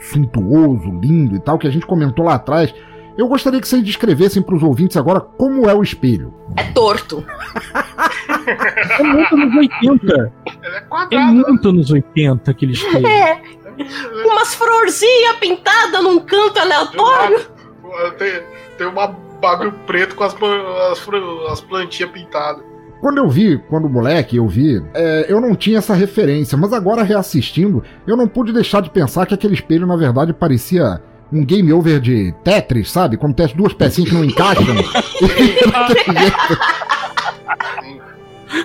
suntuoso, 0.01 0.91
lindo 1.03 1.35
e 1.35 1.41
tal, 1.41 1.59
que 1.59 1.67
a 1.67 1.71
gente 1.71 1.87
comentou 1.87 2.25
lá 2.25 2.35
atrás. 2.35 2.73
Eu 3.17 3.29
gostaria 3.29 3.61
que 3.61 3.67
vocês 3.67 3.83
descrevessem 3.83 4.43
pros 4.43 4.63
ouvintes 4.63 4.97
agora 4.97 5.21
como 5.21 5.69
é 5.69 5.75
o 5.75 5.83
espelho. 5.83 6.35
É 6.57 6.65
torto. 6.73 7.25
É 8.99 9.03
muito 9.03 9.37
nos 9.37 9.55
80. 9.57 10.33
É 11.11 11.19
muito 11.19 11.73
nos 11.73 11.91
80 11.91 12.51
aquele 12.51 12.73
espelho. 12.75 13.07
É. 13.07 13.41
Umas 14.25 14.55
florzinhas 14.55 15.37
pintadas 15.41 16.03
num 16.03 16.21
canto 16.21 16.59
aleatório. 16.59 17.47
Tem, 18.19 18.43
tem 18.79 18.87
uma 18.87 19.09
bagulho 19.41 19.73
preto 19.87 20.15
com 20.15 20.25
as, 20.25 20.35
as, 20.93 21.07
as 21.51 21.61
plantinhas 21.61 22.11
pintadas. 22.11 22.63
Quando 23.01 23.19
eu 23.19 23.29
vi, 23.29 23.59
quando 23.69 23.89
moleque 23.89 24.37
eu 24.37 24.49
vi, 24.49 24.83
é, 24.95 25.27
eu 25.29 25.41
não 25.41 25.55
tinha 25.55 25.79
essa 25.79 25.93
referência, 25.93 26.57
mas 26.57 26.73
agora 26.73 27.03
reassistindo, 27.03 27.85
eu 28.07 28.17
não 28.17 28.27
pude 28.27 28.53
deixar 28.53 28.81
de 28.81 28.89
pensar 28.89 29.27
que 29.27 29.35
aquele 29.35 29.53
espelho 29.53 29.87
na 29.87 29.97
verdade 29.97 30.33
parecia 30.33 31.03
um 31.31 31.45
game 31.45 31.71
over 31.73 32.01
de 32.01 32.33
Tetris, 32.43 32.91
sabe? 32.91 33.19
Quando 33.19 33.35
tem 33.35 33.45
as 33.45 33.53
duas 33.53 33.75
pecinhas 33.75 34.09
que 34.09 34.17
não 34.17 34.25
encaixam. 34.25 34.65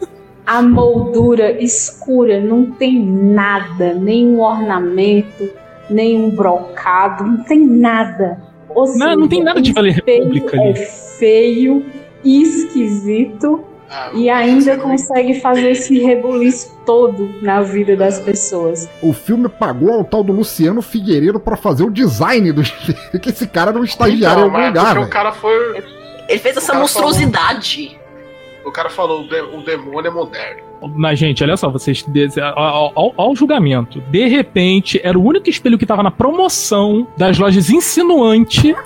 A 0.51 0.63
moldura 0.63 1.61
escura 1.61 2.39
não 2.41 2.65
tem 2.71 2.99
nada, 2.99 3.93
nenhum 3.93 4.41
ornamento, 4.41 5.47
nenhum 5.87 6.31
brocado, 6.31 7.23
não 7.23 7.43
tem 7.43 7.63
nada. 7.67 8.39
Ou 8.67 8.85
Não, 8.87 8.93
seja, 8.93 9.15
não 9.15 9.27
tem 9.27 9.43
nada 9.43 9.61
de 9.61 9.69
espelho 9.69 9.91
República 9.93 10.57
É 10.57 10.69
ali. 10.69 10.85
feio, 11.19 11.85
esquisito 12.23 13.63
e 14.13 14.29
ainda 14.29 14.77
consegue 14.77 15.39
fazer 15.39 15.71
esse 15.71 15.99
rebuliço 15.99 16.75
todo 16.85 17.29
na 17.41 17.61
vida 17.61 17.95
das 17.95 18.19
pessoas. 18.19 18.87
O 19.01 19.13
filme 19.13 19.49
pagou 19.49 19.93
ao 19.93 20.03
tal 20.03 20.23
do 20.23 20.31
Luciano 20.33 20.81
Figueiredo 20.81 21.39
pra 21.39 21.55
fazer 21.57 21.83
o 21.83 21.89
design 21.91 22.51
do 22.51 22.61
que 23.19 23.29
esse 23.29 23.47
cara 23.47 23.71
era 23.71 23.79
um 23.79 23.83
estagiário 23.83 24.41
em 24.41 24.43
algum 24.45 24.57
é 24.57 24.67
lugar, 24.67 24.95
porque 24.95 25.07
o 25.07 25.09
cara 25.09 25.31
foi. 25.31 25.83
Ele 26.27 26.39
fez 26.39 26.57
essa 26.57 26.73
monstruosidade. 26.73 27.98
O 28.69 28.71
cara 28.71 28.89
falou, 28.89 29.21
o, 29.21 29.27
de- 29.27 29.41
o 29.41 29.61
demônio 29.61 30.09
é 30.09 30.11
moderno. 30.13 30.61
Mas, 30.95 31.19
gente, 31.19 31.43
olha 31.43 31.57
só, 31.57 31.69
vocês. 31.69 32.05
Ao, 32.55 32.91
ao- 32.97 33.13
ao 33.17 33.35
julgamento. 33.35 33.99
De 34.09 34.27
repente, 34.27 34.99
era 35.03 35.19
o 35.19 35.23
único 35.23 35.49
espelho 35.49 35.77
que 35.77 35.85
tava 35.85 36.01
na 36.01 36.11
promoção 36.11 37.05
das 37.17 37.37
lojas 37.37 37.69
insinuante. 37.69 38.73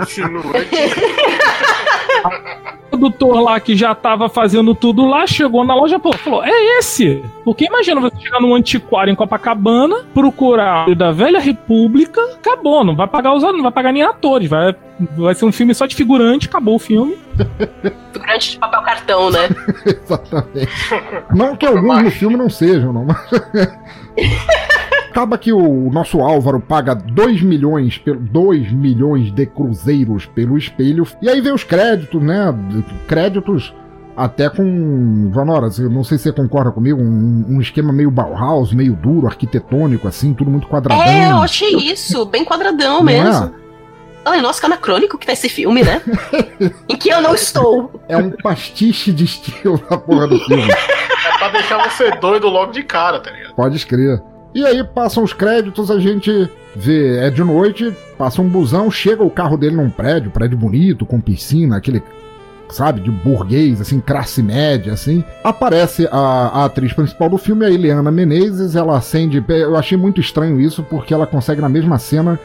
O 0.00 0.06
produtor 2.94 3.40
lá 3.40 3.58
que 3.58 3.76
já 3.76 3.94
tava 3.94 4.28
fazendo 4.28 4.74
tudo 4.74 5.06
lá 5.06 5.26
chegou 5.26 5.64
na 5.64 5.74
loja 5.74 5.98
pô, 5.98 6.12
falou: 6.12 6.44
É 6.44 6.78
esse! 6.78 7.22
Porque 7.44 7.66
imagina 7.66 8.00
você 8.00 8.16
chegar 8.20 8.40
num 8.40 8.54
antiquário 8.54 9.10
em 9.10 9.14
Copacabana, 9.14 10.04
procurar 10.14 10.88
o 10.88 10.94
da 10.94 11.10
Velha 11.10 11.40
República, 11.40 12.20
acabou, 12.34 12.84
não 12.84 12.96
vai 12.96 13.06
pagar 13.06 13.34
os 13.34 13.42
não 13.42 13.62
vai 13.62 13.72
pagar 13.72 13.92
nem 13.92 14.02
atores, 14.02 14.48
vai, 14.48 14.74
vai 15.16 15.34
ser 15.34 15.44
um 15.44 15.52
filme 15.52 15.74
só 15.74 15.86
de 15.86 15.94
figurante, 15.94 16.48
acabou 16.48 16.76
o 16.76 16.78
filme. 16.78 17.18
Figurante 18.12 18.52
de 18.52 18.58
papel 18.58 18.82
cartão, 18.82 19.30
né? 19.30 19.48
Exatamente. 19.84 20.72
Não 21.34 21.56
que 21.56 21.66
alguns 21.66 22.02
no 22.02 22.10
filme 22.10 22.36
não 22.36 22.48
sejam, 22.48 22.92
não. 22.92 23.06
Acaba 25.10 25.38
que 25.38 25.52
o 25.52 25.90
nosso 25.92 26.20
Álvaro 26.20 26.60
paga 26.60 26.92
2 26.92 27.40
milhões, 27.42 28.00
2 28.04 28.72
milhões 28.72 29.30
de 29.30 29.46
cruzeiros 29.46 30.26
pelo 30.26 30.58
espelho. 30.58 31.06
E 31.22 31.28
aí 31.28 31.40
vem 31.40 31.52
os 31.52 31.62
créditos, 31.62 32.20
né? 32.20 32.52
Créditos 33.06 33.72
até 34.16 34.48
com. 34.48 35.30
Vanora, 35.32 35.68
eu 35.78 35.90
não 35.90 36.02
sei 36.04 36.18
se 36.18 36.24
você 36.24 36.32
concorda 36.32 36.70
comigo, 36.70 37.00
um, 37.00 37.44
um 37.48 37.60
esquema 37.60 37.92
meio 37.92 38.10
Bauhaus, 38.10 38.72
meio 38.72 38.94
duro, 38.94 39.26
arquitetônico, 39.26 40.08
assim, 40.08 40.34
tudo 40.34 40.50
muito 40.50 40.66
quadradão. 40.66 41.04
É, 41.04 41.30
eu 41.30 41.38
achei 41.38 41.76
isso, 41.76 42.24
bem 42.26 42.44
quadradão 42.44 43.02
Não 43.02 43.08
é? 43.08 43.22
mesmo. 43.22 43.54
Ai, 44.24 44.40
nossa, 44.40 44.58
que 44.58 44.66
anacrônico 44.66 45.18
que 45.18 45.26
tá 45.26 45.32
esse 45.32 45.48
filme, 45.50 45.82
né? 45.82 46.00
em 46.88 46.96
que 46.96 47.10
eu 47.10 47.20
não 47.20 47.34
estou. 47.34 48.00
É 48.08 48.16
um 48.16 48.30
pastiche 48.30 49.12
de 49.12 49.24
estilo 49.24 49.78
da 49.88 49.98
porra 49.98 50.26
do 50.26 50.38
filme. 50.40 50.66
Pra 51.44 51.52
deixar 51.52 51.90
você 51.90 52.10
doido 52.12 52.48
logo 52.48 52.72
de 52.72 52.82
cara, 52.82 53.20
tá 53.20 53.30
ligado? 53.30 53.54
Pode 53.54 53.76
escrever. 53.76 54.22
E 54.54 54.64
aí 54.64 54.82
passam 54.82 55.22
os 55.22 55.34
créditos, 55.34 55.90
a 55.90 55.98
gente 55.98 56.50
vê, 56.74 57.18
é 57.18 57.28
de 57.28 57.44
noite, 57.44 57.94
passa 58.16 58.40
um 58.40 58.48
busão, 58.48 58.90
chega 58.90 59.22
o 59.22 59.28
carro 59.28 59.58
dele 59.58 59.76
num 59.76 59.90
prédio, 59.90 60.30
prédio 60.30 60.56
bonito, 60.56 61.04
com 61.04 61.20
piscina, 61.20 61.76
aquele, 61.76 62.02
sabe, 62.70 63.02
de 63.02 63.10
burguês, 63.10 63.78
assim, 63.78 64.00
classe 64.00 64.42
média, 64.42 64.94
assim. 64.94 65.22
Aparece 65.42 66.08
a, 66.10 66.18
a 66.18 66.64
atriz 66.64 66.94
principal 66.94 67.28
do 67.28 67.36
filme, 67.36 67.66
a 67.66 67.70
Ileana 67.70 68.10
Menezes, 68.10 68.74
ela 68.74 68.96
acende, 68.96 69.44
eu 69.46 69.76
achei 69.76 69.98
muito 69.98 70.22
estranho 70.22 70.58
isso, 70.58 70.82
porque 70.84 71.12
ela 71.12 71.26
consegue 71.26 71.60
na 71.60 71.68
mesma 71.68 71.98
cena 71.98 72.40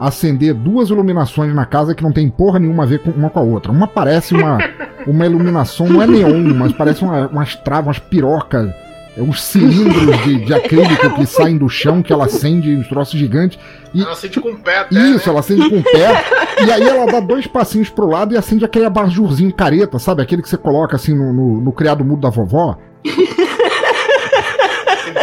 acender 0.00 0.54
duas 0.54 0.88
iluminações 0.88 1.54
na 1.54 1.66
casa 1.66 1.94
que 1.94 2.02
não 2.02 2.10
tem 2.10 2.30
porra 2.30 2.58
nenhuma 2.58 2.84
a 2.84 2.86
ver 2.86 3.00
com 3.00 3.10
uma 3.10 3.28
com 3.28 3.38
a 3.38 3.42
outra. 3.42 3.70
Uma 3.70 3.86
parece 3.86 4.34
uma, 4.34 4.58
uma 5.06 5.26
iluminação, 5.26 5.86
não 5.86 6.02
é 6.02 6.06
neon, 6.06 6.54
mas 6.54 6.72
parece 6.72 7.02
uma, 7.02 7.28
umas 7.28 7.54
travas, 7.54 7.98
umas 7.98 7.98
pirocas 7.98 8.70
é 9.16 9.22
uns 9.22 9.42
cilindros 9.42 10.22
de, 10.22 10.44
de 10.44 10.54
acrílico 10.54 11.14
que 11.16 11.26
saem 11.26 11.58
do 11.58 11.68
chão, 11.68 12.02
que 12.02 12.12
ela 12.12 12.26
acende 12.26 12.74
uns 12.76 12.88
troços 12.88 13.18
gigantes. 13.18 13.58
E, 13.92 14.02
Ela 14.02 14.14
sente 14.14 14.40
com 14.40 14.50
o 14.50 14.58
pé 14.58 14.78
até. 14.78 14.94
isso, 14.94 15.18
né? 15.18 15.22
ela 15.26 15.40
acende 15.40 15.68
com 15.68 15.78
o 15.78 15.82
pé. 15.82 16.24
e 16.64 16.70
aí 16.70 16.82
ela 16.82 17.06
dá 17.06 17.18
dois 17.18 17.46
passinhos 17.46 17.90
pro 17.90 18.06
lado 18.08 18.34
e 18.34 18.38
acende 18.38 18.64
aquele 18.64 18.84
abajurzinho 18.84 19.52
careta, 19.52 19.98
sabe? 19.98 20.22
Aquele 20.22 20.42
que 20.42 20.48
você 20.48 20.56
coloca 20.56 20.94
assim 20.94 21.12
no, 21.12 21.32
no, 21.32 21.60
no 21.60 21.72
criado 21.72 22.04
mudo 22.04 22.20
da 22.20 22.30
vovó. 22.30 22.78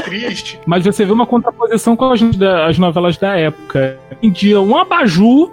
Triste. 0.09 0.59
Mas 0.65 0.83
você 0.85 1.05
vê 1.05 1.11
uma 1.11 1.25
contraposição 1.27 1.95
com 1.95 2.11
as, 2.11 2.21
da- 2.35 2.67
as 2.67 2.77
novelas 2.77 3.17
da 3.17 3.35
época. 3.35 3.97
Em 4.21 4.31
dia, 4.31 4.59
um 4.61 4.75
abajur, 4.77 5.51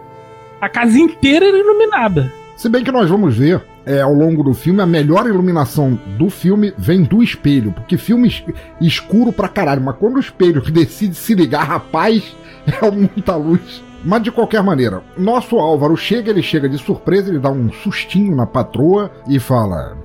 a 0.60 0.68
casa 0.68 0.98
inteira 0.98 1.46
era 1.46 1.58
iluminada. 1.58 2.32
Se 2.56 2.68
bem 2.68 2.84
que 2.84 2.92
nós 2.92 3.10
vamos 3.10 3.36
ver 3.36 3.60
é, 3.84 4.00
ao 4.00 4.14
longo 4.14 4.42
do 4.42 4.54
filme, 4.54 4.80
a 4.80 4.86
melhor 4.86 5.26
iluminação 5.26 5.98
do 6.16 6.30
filme 6.30 6.72
vem 6.78 7.02
do 7.02 7.22
espelho. 7.22 7.72
Porque 7.72 7.98
filme 7.98 8.28
es- 8.28 8.44
escuro 8.80 9.32
pra 9.32 9.48
caralho. 9.48 9.82
Mas 9.82 9.96
quando 9.96 10.16
o 10.16 10.20
espelho 10.20 10.60
decide 10.70 11.14
se 11.14 11.34
ligar, 11.34 11.64
rapaz, 11.64 12.34
é 12.82 12.90
muita 12.90 13.36
luz. 13.36 13.82
Mas 14.06 14.22
de 14.22 14.30
qualquer 14.30 14.62
maneira, 14.62 15.02
nosso 15.16 15.56
Álvaro 15.58 15.96
chega, 15.96 16.30
ele 16.30 16.42
chega 16.42 16.68
de 16.68 16.76
surpresa, 16.76 17.30
ele 17.30 17.38
dá 17.38 17.50
um 17.50 17.72
sustinho 17.72 18.36
na 18.36 18.46
patroa 18.46 19.10
e 19.28 19.38
fala: 19.40 19.96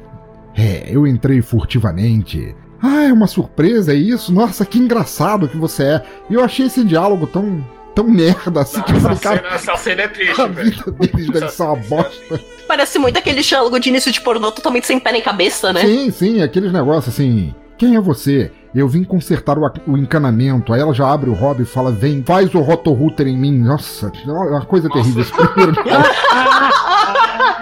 É, 0.55 0.85
eu 0.89 1.05
entrei 1.05 1.41
furtivamente. 1.41 2.55
Ah, 2.82 3.03
é 3.03 3.13
uma 3.13 3.27
surpresa, 3.27 3.91
é 3.93 3.95
isso? 3.95 4.34
Nossa, 4.34 4.65
que 4.65 4.80
engraçado 4.80 5.47
que 5.47 5.57
você 5.57 5.84
é. 5.84 6.03
E 6.30 6.34
eu 6.34 6.43
achei 6.43 6.67
esse 6.67 6.84
diálogo 6.84 7.27
tão, 7.27 7.65
tão 7.93 8.05
merda 8.05 8.61
assim 8.61 8.82
que 8.82 8.93
Essa 8.93 9.15
cara, 9.15 9.38
cena, 9.38 9.55
essa 9.55 9.75
cena 9.75 10.01
é 10.03 10.07
triste, 10.07 10.41
a 10.41 10.47
velho. 10.47 10.71
vida 10.71 10.91
deles 10.91 11.30
deve 11.30 11.49
ser 11.49 11.63
uma 11.63 11.75
bosta. 11.75 12.39
Parece 12.67 12.99
muito 12.99 13.17
aquele 13.17 13.41
diálogo 13.41 13.80
de 13.80 13.89
início 13.89 14.11
de 14.11 14.21
pornô 14.21 14.51
totalmente 14.51 14.88
sem 14.88 14.99
pé 14.99 15.11
nem 15.11 15.21
cabeça, 15.21 15.73
né? 15.73 15.82
Sim, 15.82 16.11
sim, 16.11 16.41
aqueles 16.41 16.71
negócios 16.71 17.13
assim. 17.13 17.53
Quem 17.77 17.95
é 17.95 18.01
você? 18.01 18.51
Eu 18.75 18.88
vim 18.88 19.03
consertar 19.03 19.57
o, 19.57 19.71
o 19.88 19.97
encanamento. 19.97 20.73
Aí 20.73 20.82
ela 20.82 20.93
já 20.93 21.11
abre 21.11 21.30
o 21.30 21.34
hobby 21.34 21.63
e 21.63 21.65
fala: 21.65 21.91
Vem, 21.91 22.21
faz 22.23 22.53
o 22.53 22.59
rotorrouter 22.59 23.25
em 23.27 23.38
mim. 23.38 23.57
Nossa, 23.57 24.11
é 24.27 24.30
uma 24.30 24.65
coisa 24.65 24.89
terrível. 24.89 25.23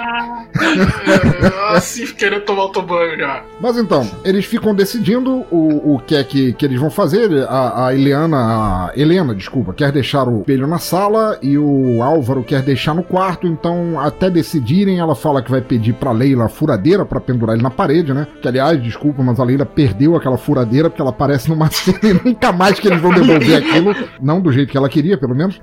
Assim, 1.71 2.05
querendo 2.07 2.41
tomar 2.41 2.63
outro 2.63 2.81
banho 2.81 3.17
já. 3.17 3.43
Mas 3.59 3.77
então, 3.77 4.09
eles 4.23 4.45
ficam 4.45 4.73
decidindo 4.73 5.45
o, 5.51 5.95
o 5.95 5.99
que 5.99 6.15
é 6.15 6.23
que, 6.23 6.53
que 6.53 6.65
eles 6.65 6.79
vão 6.79 6.89
fazer. 6.89 7.45
A, 7.47 7.87
a 7.87 7.93
Eliana, 7.93 8.37
a 8.37 8.91
Helena, 8.95 9.33
desculpa, 9.33 9.73
quer 9.73 9.91
deixar 9.91 10.27
o 10.27 10.39
espelho 10.39 10.67
na 10.67 10.79
sala 10.79 11.37
e 11.41 11.57
o 11.57 12.01
Álvaro 12.01 12.43
quer 12.43 12.61
deixar 12.61 12.93
no 12.93 13.03
quarto. 13.03 13.47
Então, 13.47 13.99
até 13.99 14.29
decidirem, 14.29 14.99
ela 14.99 15.15
fala 15.15 15.41
que 15.41 15.51
vai 15.51 15.61
pedir 15.61 15.93
pra 15.93 16.11
Leila 16.11 16.45
a 16.45 16.49
furadeira 16.49 17.05
pra 17.05 17.19
pendurar 17.19 17.55
ele 17.55 17.63
na 17.63 17.71
parede, 17.71 18.13
né? 18.13 18.27
Que 18.41 18.47
aliás, 18.47 18.81
desculpa, 18.81 19.21
mas 19.23 19.39
a 19.39 19.43
Leila 19.43 19.65
perdeu 19.65 20.15
aquela 20.15 20.37
furadeira 20.37 20.89
porque 20.89 21.01
ela 21.01 21.11
aparece 21.11 21.49
numa 21.49 21.69
cena 21.71 21.99
e 22.03 22.13
nunca 22.13 22.51
mais 22.51 22.79
que 22.79 22.87
eles 22.87 23.01
vão 23.01 23.13
devolver 23.13 23.57
aquilo. 23.57 23.95
Não 24.21 24.41
do 24.41 24.51
jeito 24.51 24.71
que 24.71 24.77
ela 24.77 24.89
queria, 24.89 25.17
pelo 25.17 25.35
menos. 25.35 25.59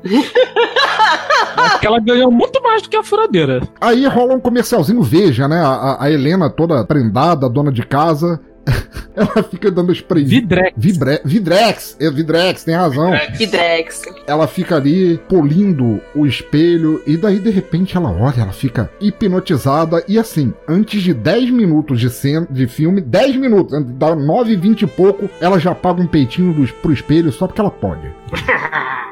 Porque 1.54 1.86
ela 1.86 2.00
ganhou 2.00 2.30
muito 2.30 2.62
mais 2.62 2.82
do 2.82 2.88
que 2.88 2.96
a 2.96 3.02
furadeira. 3.02 3.62
Aí 3.80 4.06
rola 4.06 4.34
um 4.34 4.40
comercialzinho 4.40 5.02
Veja, 5.02 5.46
né? 5.46 5.60
A, 5.60 5.96
a 6.00 6.10
Helena 6.10 6.50
toda 6.50 6.84
prendada, 6.84 7.48
dona 7.48 7.70
de 7.70 7.84
casa. 7.84 8.40
Ela 9.14 9.42
fica 9.44 9.70
dando 9.70 9.92
spray. 9.92 10.24
Vidrex. 10.24 10.72
Vibre... 10.76 11.20
Vidrex. 11.24 11.96
É 12.00 12.10
Vidrex, 12.10 12.64
tem 12.64 12.74
razão. 12.74 13.12
Vidrex. 13.36 14.02
Ela 14.26 14.46
fica 14.46 14.76
ali 14.76 15.18
polindo 15.28 16.00
o 16.14 16.26
espelho 16.26 17.00
e 17.06 17.16
daí 17.16 17.38
de 17.38 17.50
repente 17.50 17.96
ela 17.96 18.10
olha, 18.10 18.40
ela 18.40 18.52
fica 18.52 18.90
hipnotizada 19.00 20.04
e 20.08 20.18
assim, 20.18 20.52
antes 20.68 21.02
de 21.02 21.14
10 21.14 21.50
minutos 21.50 22.00
de, 22.00 22.10
cena, 22.10 22.46
de 22.50 22.66
filme, 22.66 23.00
10 23.00 23.36
minutos, 23.36 23.84
dá 23.92 24.14
9, 24.14 24.56
20 24.56 24.82
e 24.82 24.86
pouco, 24.86 25.30
ela 25.40 25.58
já 25.60 25.74
paga 25.74 26.02
um 26.02 26.06
peitinho 26.06 26.52
do, 26.52 26.66
pro 26.74 26.92
espelho 26.92 27.30
só 27.30 27.46
porque 27.46 27.60
ela 27.60 27.70
pode. 27.70 28.12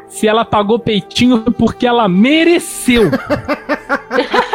Se 0.09 0.27
ela 0.27 0.45
pagou 0.45 0.79
peitinho 0.79 1.43
porque 1.53 1.87
ela 1.87 2.09
mereceu. 2.09 3.11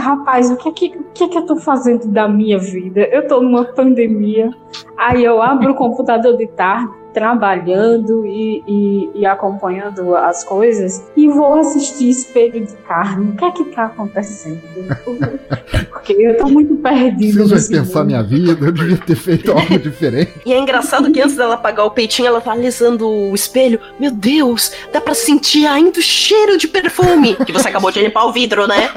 Rapaz, 0.00 0.50
o 0.50 0.56
que, 0.56 0.72
que, 0.72 0.86
o 0.98 1.04
que 1.14 1.28
que 1.28 1.38
eu 1.38 1.46
tô 1.46 1.56
fazendo 1.56 2.08
da 2.08 2.28
minha 2.28 2.58
vida? 2.58 3.00
Eu 3.02 3.28
tô 3.28 3.40
numa 3.40 3.64
pandemia, 3.64 4.50
aí 4.96 5.24
eu 5.24 5.40
abro 5.40 5.72
o 5.72 5.74
computador 5.74 6.36
de 6.36 6.46
tarde, 6.48 6.92
trabalhando 7.14 8.26
e, 8.26 8.62
e, 8.66 9.10
e, 9.20 9.24
acompanhando 9.26 10.16
as 10.16 10.42
coisas 10.42 11.02
e 11.16 11.28
vou 11.28 11.54
assistir 11.54 12.10
Espelho 12.10 12.66
de 12.66 12.74
Carne. 12.86 13.30
O 13.30 13.36
que 13.36 13.44
é 13.44 13.50
que 13.52 13.64
tá 13.66 13.84
acontecendo? 13.84 14.60
Porque 15.90 16.12
eu 16.12 16.36
tô 16.36 16.48
muito 16.48 16.74
perdida. 16.76 17.44
Preciso 17.44 17.70
pensar 17.70 18.00
mundo. 18.00 18.06
minha 18.08 18.22
vida, 18.22 18.58
eu 18.60 18.72
devia 18.72 18.98
ter 18.98 19.14
feito 19.14 19.52
algo 19.52 19.78
diferente. 19.78 20.32
E 20.44 20.52
é 20.52 20.58
engraçado 20.58 21.10
que 21.12 21.20
antes 21.20 21.36
dela 21.36 21.54
apagar 21.54 21.86
o 21.86 21.90
peitinho, 21.92 22.26
ela 22.26 22.40
tá 22.40 22.52
alisando 22.52 23.08
o 23.08 23.34
espelho. 23.34 23.78
Meu 23.98 24.10
Deus, 24.10 24.72
dá 24.92 25.00
pra 25.00 25.14
sentir 25.14 25.66
ainda 25.66 26.00
o 26.00 26.02
cheiro 26.02 26.58
de 26.58 26.66
perfume 26.66 27.36
que 27.46 27.52
você 27.52 27.68
acabou 27.68 27.92
de 27.92 28.00
limpar 28.00 28.26
o 28.26 28.32
vidro, 28.32 28.66
né? 28.66 28.90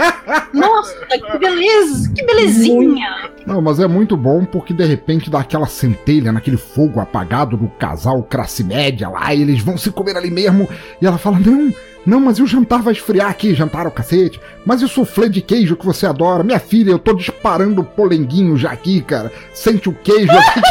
Nossa, 0.52 0.96
que 1.08 1.38
beleza, 1.38 2.12
que 2.14 2.26
belezinha. 2.26 3.32
Não, 3.46 3.62
mas 3.62 3.80
é 3.80 3.88
muito 3.88 4.18
bom 4.18 4.44
porque 4.44 4.74
de 4.74 4.84
repente 4.84 5.30
dá 5.30 5.40
aquela 5.40 5.68
centelha 5.68 6.32
naquele 6.32 6.58
fogo 6.58 7.00
apagado 7.00 7.56
do 7.56 7.68
casal 7.70 8.07
casal 8.08 8.24
classe 8.24 8.64
média 8.64 9.10
lá, 9.10 9.34
e 9.34 9.42
eles 9.42 9.62
vão 9.62 9.78
se 9.78 9.92
comer 9.92 10.16
ali 10.16 10.32
mesmo. 10.32 10.70
E 11.02 11.06
ela 11.06 11.18
fala: 11.18 11.38
Não, 11.40 11.74
não, 12.06 12.22
mas 12.22 12.38
e 12.38 12.44
o 12.44 12.48
jantar 12.48 12.82
vai 12.82 12.94
esfriar 12.94 13.30
aqui, 13.30 13.54
jantar 13.54 13.86
o 13.86 13.92
cacete. 13.92 14.40
Mas 14.66 14.82
e 14.82 14.86
o 14.86 14.88
soufflé 14.88 15.28
de 15.28 15.42
queijo 15.42 15.76
que 15.76 15.86
você 15.86 16.06
adora? 16.06 16.44
Minha 16.44 16.60
filha, 16.60 16.92
eu 16.92 17.00
tô 17.00 17.14
disparando 17.14 17.84
polenguinho 17.84 18.56
já 18.56 18.72
aqui, 18.72 19.02
cara. 19.02 19.32
Sente 19.54 19.90
o 19.90 19.94
queijo 19.94 20.32
aqui. 20.32 20.62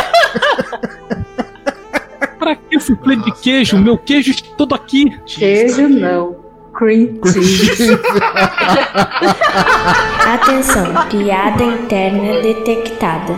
pra 2.39 2.57
que 2.57 2.81
soufflé 2.81 3.17
de 3.17 3.33
queijo? 3.33 3.79
Meu 3.79 3.99
queijo 3.99 4.31
está 4.31 4.49
todo 4.57 4.75
aqui. 4.75 5.11
Queijo 5.27 5.89
não 5.89 6.46
cream 6.77 7.19
cheese. 7.25 7.99
Atenção, 10.27 10.93
piada 11.09 11.65
interna 11.65 12.43
detectada. 12.43 13.33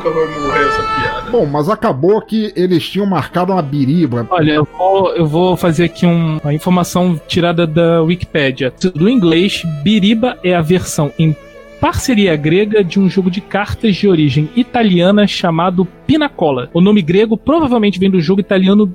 Bom, 1.30 1.46
mas 1.46 1.68
acabou 1.68 2.20
que 2.20 2.52
eles 2.56 2.88
tinham 2.88 3.06
marcado 3.06 3.52
uma 3.52 3.62
biriba. 3.62 4.26
Olha, 4.30 4.52
eu 4.52 4.68
vou, 4.76 5.14
eu 5.14 5.26
vou 5.26 5.56
fazer 5.56 5.84
aqui 5.84 6.04
um, 6.04 6.38
uma 6.42 6.52
informação 6.52 7.20
tirada 7.28 7.66
da 7.66 8.02
Wikipedia. 8.02 8.72
Do 8.94 9.08
inglês, 9.08 9.62
biriba 9.82 10.38
é 10.42 10.54
a 10.54 10.60
versão 10.60 11.12
em 11.18 11.36
parceria 11.80 12.34
grega 12.34 12.82
de 12.82 12.98
um 12.98 13.08
jogo 13.08 13.30
de 13.30 13.40
cartas 13.40 13.94
de 13.94 14.08
origem 14.08 14.50
italiana 14.56 15.26
chamado 15.26 15.86
Pinacola. 16.06 16.68
O 16.74 16.80
nome 16.80 17.00
grego 17.02 17.36
provavelmente 17.36 18.00
vem 18.00 18.10
do 18.10 18.20
jogo 18.20 18.40
italiano 18.40 18.92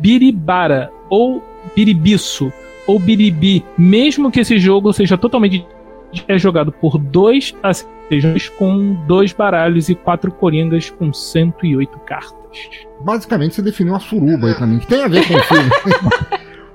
Biribara 0.00 0.90
ou 1.08 1.42
Biribiço 1.74 2.52
ou 2.86 2.98
Biribi, 2.98 3.64
mesmo 3.76 4.30
que 4.30 4.40
esse 4.40 4.58
jogo 4.58 4.92
seja 4.92 5.18
totalmente 5.18 5.66
é 6.28 6.38
jogado 6.38 6.72
por 6.72 6.98
dois 6.98 7.54
acejões 7.62 8.48
com 8.50 8.94
dois 9.06 9.32
baralhos 9.32 9.88
e 9.88 9.94
quatro 9.94 10.30
coringas 10.30 10.90
com 10.90 11.12
108 11.12 11.98
cartas. 12.00 12.36
Basicamente 13.00 13.54
você 13.54 13.62
definiu 13.62 13.92
uma 13.92 14.00
suruba 14.00 14.48
aí 14.48 14.54
pra 14.54 14.66
mim, 14.66 14.78
que 14.78 14.86
tem 14.86 15.02
a 15.02 15.08
ver 15.08 15.26
com 15.26 15.34
o 15.34 15.42
filme. 15.42 15.70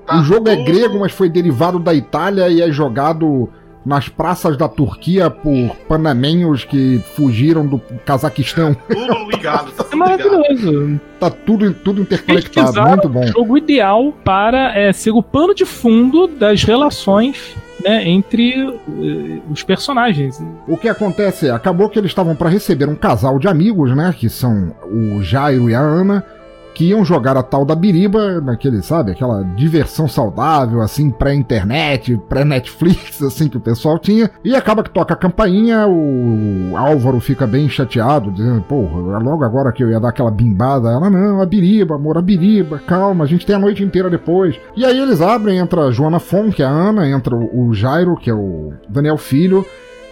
o 0.20 0.22
jogo 0.22 0.48
é 0.48 0.56
grego, 0.56 1.00
mas 1.00 1.12
foi 1.12 1.28
derivado 1.28 1.78
da 1.78 1.94
Itália 1.94 2.48
e 2.48 2.60
é 2.60 2.70
jogado 2.70 3.48
nas 3.84 4.08
praças 4.08 4.56
da 4.56 4.68
Turquia 4.68 5.28
por 5.28 5.76
panamenhos 5.88 6.64
que 6.64 7.00
fugiram 7.16 7.66
do 7.66 7.78
Cazaquistão. 8.04 8.74
Tudo 8.88 9.30
ligado, 9.30 9.72
tá 9.72 9.84
tudo 9.84 9.94
é 9.94 9.96
maravilhoso. 9.96 10.70
Ligado. 10.70 11.00
Tá 11.18 11.30
tudo, 11.30 11.72
tudo 11.74 12.02
interconectado, 12.02 12.82
muito 12.82 13.08
bom. 13.08 13.24
O 13.24 13.28
jogo 13.28 13.58
ideal 13.58 14.12
para 14.24 14.76
é, 14.76 14.92
ser 14.92 15.10
o 15.10 15.22
pano 15.22 15.54
de 15.54 15.64
fundo 15.64 16.26
das 16.26 16.64
relações 16.64 17.56
né, 17.82 18.08
entre 18.08 18.64
uh, 18.64 19.42
os 19.50 19.62
personagens. 19.62 20.42
O 20.66 20.76
que 20.76 20.88
acontece 20.88 21.48
é, 21.48 21.50
acabou 21.50 21.88
que 21.88 21.98
eles 21.98 22.10
estavam 22.10 22.34
para 22.34 22.48
receber 22.48 22.88
um 22.88 22.94
casal 22.94 23.38
de 23.38 23.48
amigos, 23.48 23.94
né, 23.94 24.14
que 24.16 24.28
são 24.28 24.74
o 24.84 25.22
Jairo 25.22 25.68
e 25.68 25.74
a 25.74 25.80
Ana, 25.80 26.24
que 26.74 26.86
iam 26.86 27.04
jogar 27.04 27.36
a 27.36 27.42
tal 27.42 27.64
da 27.64 27.74
biriba, 27.74 28.40
naquele, 28.40 28.82
sabe, 28.82 29.12
aquela 29.12 29.42
diversão 29.56 30.08
saudável, 30.08 30.80
assim, 30.80 31.10
pré-internet, 31.10 32.16
pré-Netflix, 32.28 33.20
assim, 33.22 33.48
que 33.48 33.56
o 33.56 33.60
pessoal 33.60 33.98
tinha. 33.98 34.30
E 34.44 34.54
acaba 34.54 34.82
que 34.82 34.90
toca 34.90 35.14
a 35.14 35.16
campainha, 35.16 35.86
o 35.86 36.76
Álvaro 36.76 37.20
fica 37.20 37.46
bem 37.46 37.68
chateado, 37.68 38.30
dizendo, 38.30 38.62
porra, 38.62 39.18
logo 39.18 39.44
agora 39.44 39.72
que 39.72 39.82
eu 39.82 39.90
ia 39.90 40.00
dar 40.00 40.08
aquela 40.08 40.30
bimbada, 40.30 40.88
ela, 40.88 41.10
não, 41.10 41.40
a 41.40 41.46
biriba, 41.46 41.96
amor, 41.96 42.18
a 42.18 42.22
biriba, 42.22 42.78
calma, 42.78 43.24
a 43.24 43.26
gente 43.26 43.46
tem 43.46 43.56
a 43.56 43.58
noite 43.58 43.82
inteira 43.82 44.08
depois. 44.08 44.58
E 44.76 44.84
aí 44.84 44.98
eles 44.98 45.20
abrem, 45.20 45.58
entra 45.58 45.86
a 45.86 45.90
Joana 45.90 46.18
Fon, 46.18 46.50
que 46.50 46.62
é 46.62 46.66
a 46.66 46.70
Ana, 46.70 47.08
entra 47.08 47.36
o 47.36 47.72
Jairo, 47.74 48.16
que 48.16 48.30
é 48.30 48.34
o 48.34 48.72
Daniel 48.88 49.16
Filho, 49.18 49.64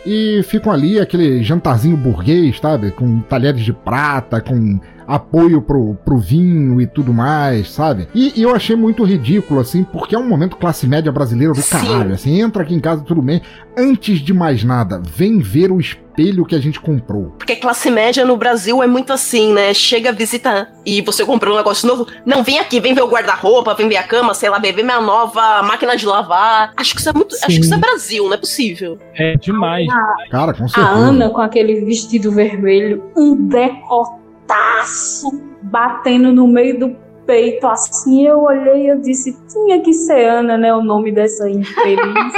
e 0.04 0.42
ficam 0.44 0.72
ali 0.72 0.98
aquele 0.98 1.42
jantarzinho 1.42 1.96
burguês, 1.96 2.58
sabe? 2.58 2.90
Com 2.90 3.20
talheres 3.20 3.62
de 3.62 3.72
prata, 3.72 4.40
com 4.40 4.80
apoio 5.10 5.60
pro, 5.60 5.96
pro 6.04 6.18
vinho 6.18 6.80
e 6.80 6.86
tudo 6.86 7.12
mais, 7.12 7.70
sabe? 7.70 8.08
E, 8.14 8.32
e, 8.36 8.42
eu 8.42 8.54
achei 8.54 8.76
muito 8.76 9.02
ridículo, 9.02 9.60
assim, 9.60 9.82
porque 9.82 10.14
é 10.14 10.18
um 10.18 10.28
momento 10.28 10.56
classe 10.56 10.86
média 10.86 11.10
brasileira 11.10 11.52
do 11.52 11.60
Sim. 11.60 11.70
caralho. 11.70 12.14
Assim, 12.14 12.40
entra 12.40 12.62
aqui 12.62 12.74
em 12.74 12.80
casa 12.80 13.02
tudo 13.02 13.20
bem. 13.20 13.42
Antes 13.76 14.20
de 14.20 14.32
mais 14.32 14.62
nada, 14.62 15.02
vem 15.04 15.40
ver 15.40 15.72
o 15.72 15.80
espelho 15.80 16.44
que 16.44 16.54
a 16.54 16.60
gente 16.60 16.78
comprou. 16.78 17.34
Porque 17.38 17.56
classe 17.56 17.90
média 17.90 18.24
no 18.24 18.36
Brasil 18.36 18.82
é 18.82 18.86
muito 18.86 19.12
assim, 19.12 19.52
né? 19.52 19.74
Chega, 19.74 20.12
visita 20.12 20.68
e 20.86 21.00
você 21.02 21.24
comprou 21.24 21.54
um 21.54 21.56
negócio 21.56 21.88
novo. 21.88 22.06
Não, 22.24 22.44
vem 22.44 22.58
aqui, 22.58 22.78
vem 22.78 22.94
ver 22.94 23.02
o 23.02 23.08
guarda-roupa, 23.08 23.74
vem 23.74 23.88
ver 23.88 23.96
a 23.96 24.02
cama, 24.02 24.34
sei 24.34 24.48
lá, 24.48 24.58
ver 24.58 24.72
minha 24.74 25.00
nova 25.00 25.62
máquina 25.62 25.96
de 25.96 26.06
lavar. 26.06 26.72
Acho 26.76 26.94
que 26.94 27.00
isso 27.00 27.08
é 27.08 27.12
muito. 27.12 27.34
Sim. 27.34 27.46
Acho 27.46 27.56
que 27.58 27.64
isso 27.64 27.74
é 27.74 27.78
Brasil, 27.78 28.24
não 28.24 28.34
é 28.34 28.38
possível. 28.38 28.98
É 29.14 29.36
demais. 29.36 29.88
Cara, 30.30 30.52
com 30.52 30.68
certeza. 30.68 30.86
A 30.86 30.90
Ana 30.90 31.30
com 31.30 31.40
aquele 31.40 31.84
vestido 31.84 32.30
vermelho, 32.30 33.10
um 33.16 33.48
decote 33.48 34.19
taço 34.50 35.30
batendo 35.62 36.32
no 36.32 36.48
meio 36.48 36.78
do 36.78 36.96
peito 37.24 37.66
assim. 37.66 38.26
Eu 38.26 38.42
olhei 38.42 38.86
e 38.86 38.88
eu 38.88 39.00
disse: 39.00 39.36
tinha 39.48 39.80
que 39.80 39.92
ser 39.92 40.28
Ana, 40.28 40.58
né? 40.58 40.74
O 40.74 40.82
nome 40.82 41.12
dessa 41.12 41.48
infeliz. 41.48 42.32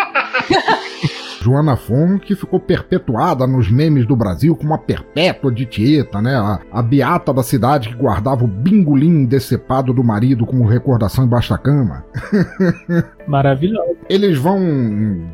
Joana 1.43 1.77
Fon, 1.77 2.21
que 2.21 2.37
ficou 2.37 2.61
perpetuada 2.61 3.49
nos 3.49 3.69
memes 3.69 4.07
do 4.07 4.15
Brasil 4.15 4.55
como 4.55 4.71
uma 4.71 4.79
perpétua 4.79 5.51
de 5.51 5.67
Tieta, 5.67 6.23
né? 6.23 6.37
A, 6.37 6.61
a 6.71 6.81
beata 6.81 7.35
da 7.35 7.43
cidade 7.43 7.89
que 7.89 7.97
guardava 7.97 8.45
o 8.45 8.47
bingolim 8.47 9.25
decepado 9.25 9.93
do 9.93 10.05
marido 10.05 10.47
como 10.47 10.65
recordação 10.65 11.25
embaixo 11.25 11.51
da 11.51 11.59
cama. 11.59 12.05
Maravilhoso. 13.27 13.97
Eles 14.09 14.39
vão. 14.39 14.61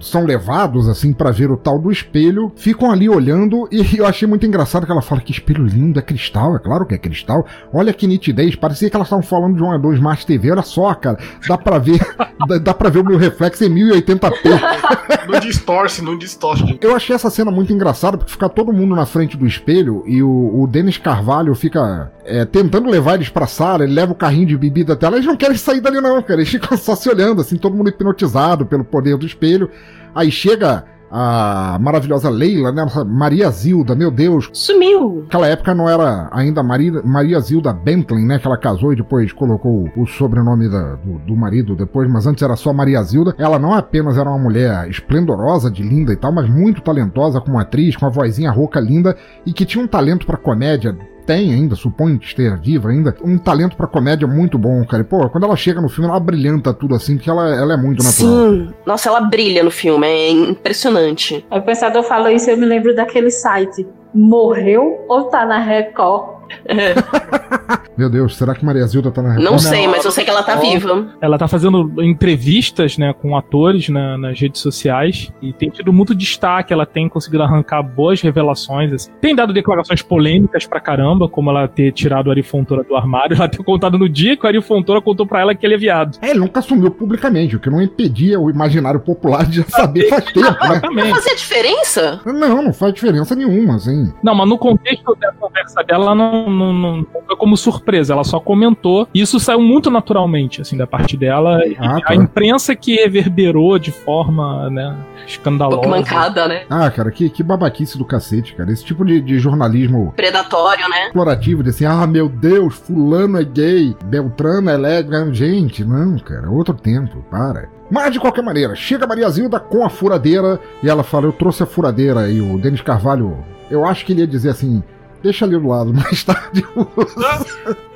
são 0.01 0.25
levados, 0.25 0.89
assim, 0.89 1.13
para 1.13 1.31
ver 1.31 1.51
o 1.51 1.57
tal 1.57 1.79
do 1.79 1.91
espelho, 1.91 2.53
ficam 2.57 2.91
ali 2.91 3.09
olhando, 3.09 3.69
e 3.71 3.97
eu 3.97 4.07
achei 4.07 4.27
muito 4.29 4.47
engraçado 4.47 4.87
que 4.87 4.93
ela 4.93 5.03
fala 5.03 5.21
que 5.21 5.33
espelho 5.33 5.65
lindo, 5.65 5.99
é 5.99 6.03
cristal, 6.03 6.57
é 6.57 6.59
claro 6.59 6.87
que 6.87 6.95
é 6.95 6.99
cristal. 6.99 7.47
Olha 7.73 7.93
que 7.93 8.07
nitidez, 8.07 8.55
parecia 8.55 8.89
que 8.89 8.97
elas 8.97 9.09
estavam 9.09 9.25
falando 9.25 9.57
de 9.57 9.63
uma 9.63 9.79
2 9.79 9.97
Smart 9.97 10.27
TV, 10.27 10.51
olha 10.51 10.63
só, 10.63 10.95
cara. 10.95 11.19
Dá 11.47 11.57
pra 11.57 11.79
ver, 11.79 11.99
dá, 12.47 12.59
dá 12.59 12.75
pra 12.75 12.91
ver 12.91 13.01
o 13.01 13.05
meu 13.05 13.19
reflexo 13.19 13.65
em 13.65 13.75
1080p. 13.75 15.19
Não 15.29 15.41
distorce, 15.41 16.03
não 16.03 16.17
distorce. 16.17 16.79
Eu 16.81 16.97
achei 16.97 17.15
essa 17.15 17.29
cena 17.29 17.51
muito 17.51 17.71
engraçada, 17.71 18.17
porque 18.17 18.33
fica 18.33 18.49
todo 18.49 18.73
mundo 18.73 18.97
na 18.97 19.05
frente 19.05 19.37
do 19.37 19.47
espelho 19.47 20.03
e 20.07 20.23
o, 20.23 20.63
o 20.63 20.67
Denis 20.67 20.97
Carvalho 20.97 21.55
fica 21.55 22.11
é, 22.25 22.47
tentando 22.47 22.89
levar 22.89 23.15
eles 23.15 23.29
pra 23.29 23.47
sala, 23.47 23.85
ele 23.85 23.93
leva 23.93 24.13
o 24.13 24.15
carrinho 24.15 24.47
de 24.47 24.57
bebida 24.57 24.95
até 24.95 25.07
lá, 25.07 25.17
eles 25.17 25.27
não 25.27 25.37
querem 25.37 25.57
sair 25.57 25.81
dali 25.81 26.01
não, 26.01 26.23
cara. 26.23 26.41
Eles 26.41 26.49
ficam 26.49 26.77
só 26.79 26.95
se 26.95 27.09
olhando, 27.11 27.43
assim, 27.43 27.57
todo 27.57 27.77
mundo 27.79 27.91
hipnotizado 27.91 28.67
pelo 28.67 28.85
poder 28.85 29.17
do 29.17 29.27
espelho. 29.27 29.71
Aí 30.15 30.31
chega 30.31 30.85
a 31.11 31.79
maravilhosa 31.81 32.29
Leila, 32.29 32.71
né? 32.71 32.87
Maria 33.07 33.51
Zilda, 33.51 33.95
meu 33.95 34.11
Deus. 34.11 34.51
Sumiu. 34.53 35.23
Naquela 35.23 35.47
época 35.47 35.75
não 35.75 35.89
era 35.89 36.29
ainda 36.33 36.63
Maria, 36.63 37.03
Maria 37.03 37.41
Zilda 37.41 37.73
Bentley, 37.73 38.25
né? 38.25 38.39
Que 38.39 38.47
ela 38.47 38.59
casou 38.59 38.93
e 38.93 38.97
depois 38.97 39.33
colocou 39.33 39.89
o 39.97 40.07
sobrenome 40.07 40.69
da, 40.69 40.97
do, 40.97 41.19
do, 41.19 41.37
marido 41.37 41.75
depois, 41.75 42.09
mas 42.11 42.27
antes 42.27 42.43
era 42.43 42.57
só 42.57 42.73
Maria 42.73 43.03
Zilda. 43.03 43.35
Ela 43.39 43.59
não 43.59 43.73
apenas 43.73 44.19
era 44.19 44.29
uma 44.29 44.39
mulher 44.39 44.89
esplendorosa, 44.89 45.71
de 45.71 45.83
linda 45.83 46.13
e 46.13 46.17
tal, 46.17 46.33
mas 46.33 46.49
muito 46.49 46.83
talentosa 46.83 47.41
como 47.41 47.59
atriz, 47.59 47.97
com 47.97 48.07
a 48.07 48.11
vozinha 48.11 48.51
rouca 48.51 48.81
linda 48.81 49.17
e 49.47 49.53
que 49.53 49.65
tinha 49.65 49.83
um 49.83 49.89
talento 49.89 50.27
para 50.27 50.37
comédia 50.37 50.97
tem 51.29 51.53
ainda, 51.53 51.77
suponho 51.77 52.19
que 52.19 52.25
esteja 52.25 52.57
viva 52.57 52.89
ainda, 52.89 53.15
um 53.23 53.37
talento 53.37 53.77
pra 53.77 53.87
comédia 53.87 54.27
muito 54.27 54.57
bom, 54.57 54.83
cara. 54.87 55.03
E, 55.03 55.05
pô, 55.05 55.29
quando 55.29 55.45
ela 55.45 55.55
chega 55.57 55.79
no 55.79 55.89
filme, 55.91 56.09
ela 56.09 56.19
brilhanta 56.19 56.73
tudo 56.73 56.95
assim, 56.95 57.17
porque 57.17 57.29
ela, 57.29 57.55
ela 57.55 57.75
é 57.75 57.77
muito 57.77 58.03
natural. 58.03 58.51
Sim, 58.51 58.71
nossa, 58.87 59.11
ela 59.11 59.21
brilha 59.21 59.63
no 59.63 59.71
filme, 59.71 60.07
é 60.07 60.31
impressionante. 60.31 61.45
Aí 61.51 61.61
o 61.61 61.63
pensador 61.63 62.03
falou 62.03 62.31
isso, 62.31 62.49
eu 62.49 62.57
me 62.57 62.65
lembro 62.65 62.97
daquele 62.97 63.31
site. 63.31 63.87
Morreu 64.15 65.05
ou 65.07 65.25
tá 65.25 65.45
na 65.45 65.59
Record? 65.59 66.38
Meu 67.97 68.09
Deus, 68.09 68.37
será 68.37 68.55
que 68.55 68.65
Maria 68.65 68.87
Zilda 68.87 69.11
tá 69.11 69.21
na 69.21 69.31
Record? 69.31 69.45
Não 69.51 69.59
sei, 69.59 69.89
mas 69.89 70.05
eu 70.05 70.13
sei 70.13 70.25
que 70.25 70.31
ela 70.31 70.43
tá 70.45 70.55
viva. 70.55 71.09
Ela 71.21 71.37
tá 71.37 71.49
fazendo 71.49 71.93
entrevistas, 72.01 72.97
né, 72.97 73.13
com 73.13 73.37
atores 73.37 73.89
na- 73.89 74.17
nas 74.17 74.39
redes 74.41 74.61
sociais 74.61 75.33
e 75.43 75.53
tem 75.53 75.69
tido 75.69 75.93
muito 75.93 76.15
destaque. 76.15 76.73
Ela 76.73 76.87
tem 76.87 77.09
conseguido 77.09 77.43
arrancar 77.43 77.83
boas 77.83 78.21
revelações. 78.21 78.93
assim. 78.93 79.11
Tem 79.21 79.35
dado 79.35 79.53
declarações 79.53 80.01
polêmicas 80.01 80.65
pra 80.67 80.81
caramba, 80.81 81.29
como 81.29 81.51
ela 81.51 81.67
ter 81.67 81.91
tirado 81.93 82.29
o 82.29 82.31
Ari 82.31 82.43
Fontoura 82.43 82.85
do 82.85 82.95
armário. 82.95 83.35
Ela 83.37 83.49
ter 83.49 83.63
contado 83.65 83.99
no 83.99 84.09
dia 84.09 84.37
que 84.37 84.45
o 84.45 84.49
Ari 84.49 84.61
Fontoura 84.63 85.01
contou 85.03 85.27
pra 85.27 85.41
ela 85.41 85.55
que 85.55 85.67
ele 85.67 85.75
é 85.75 85.79
viado. 85.79 86.19
É, 86.23 86.31
ele 86.31 86.39
nunca 86.39 86.61
assumiu 86.61 86.91
publicamente, 86.93 87.57
o 87.57 87.61
que 87.61 87.69
não 87.69 87.83
impedia 87.83 88.39
o 88.39 88.49
imaginário 88.49 89.01
popular 89.01 89.45
de 89.45 89.59
já 89.59 89.65
saber 89.69 90.09
faz 90.09 90.25
tempo, 90.27 90.41
né? 90.69 90.81
Não 91.05 91.07
fazia 91.15 91.35
diferença? 91.35 92.21
Não, 92.25 92.63
não 92.63 92.73
faz 92.73 92.95
diferença 92.95 93.35
nenhuma, 93.35 93.75
assim. 93.77 94.13
Não, 94.23 94.35
mas 94.35 94.49
no 94.49 94.57
contexto 94.57 95.17
da 95.17 95.33
conversa 95.33 95.83
dela, 95.83 96.05
ela 96.07 96.15
não, 96.49 96.73
não, 96.73 96.97
não- 96.99 97.07
como 97.37 97.57
surpresa, 97.57 98.13
ela 98.13 98.25
só 98.25 98.39
comentou. 98.41 99.09
E 99.15 99.21
isso 99.21 99.39
saiu 99.39 99.61
muito 99.61 99.91
naturalmente, 99.91 100.61
assim, 100.61 100.77
da 100.77 100.87
parte 100.87 101.17
dela. 101.17 101.61
Ah, 101.79 102.01
tá. 102.01 102.13
A 102.13 102.15
imprensa 102.15 102.75
que 102.75 102.97
reverberou 102.97 103.79
de 103.79 103.91
forma, 103.93 104.69
né, 104.71 104.97
escandalosa. 105.27 105.89
Mancada, 105.89 106.49
né? 106.49 106.63
Ah, 106.69 106.91
cara, 106.91 107.11
que, 107.11 107.29
que 107.31 107.43
babaquice 107.43 107.97
do 107.97 108.05
cacete, 108.05 108.55
cara. 108.55 108.71
Esse 108.73 108.85
tipo 108.85 109.05
de, 109.05 109.21
de 109.21 109.39
jornalismo 109.39 110.13
Predatório, 110.17 110.89
né? 110.89 111.07
explorativo, 111.07 111.63
de 111.63 111.71
assim, 111.71 111.85
ah, 111.85 112.07
meu 112.07 112.29
Deus, 112.29 112.75
fulano 112.75 113.39
é 113.41 113.45
gay, 113.45 113.95
Beltrano 114.05 114.71
é 114.71 114.77
lésbica. 114.77 115.33
Gente, 115.33 115.85
não, 115.85 116.19
cara, 116.19 116.51
outro 116.51 116.75
tempo, 116.75 117.25
para. 117.31 117.69
Mas, 117.91 118.13
de 118.13 118.21
qualquer 118.21 118.43
maneira, 118.43 118.75
chega 118.75 119.05
a 119.05 119.09
Maria 119.09 119.29
Zilda 119.31 119.59
com 119.59 119.85
a 119.85 119.89
furadeira 119.89 120.61
e 120.83 120.89
ela 120.89 121.03
fala, 121.03 121.27
eu 121.27 121.33
trouxe 121.33 121.63
a 121.63 121.67
furadeira. 121.67 122.29
E 122.31 122.41
o 122.41 122.59
Denis 122.59 122.81
Carvalho, 122.83 123.39
eu 123.71 123.87
acho 123.87 124.05
que 124.05 124.13
ele 124.13 124.21
ia 124.21 124.27
dizer 124.27 124.51
assim, 124.51 124.83
deixa 125.23 125.45
ali 125.45 125.59
do 125.59 125.67
lado, 125.69 125.93
mais 125.95 126.23
tarde 126.25 126.65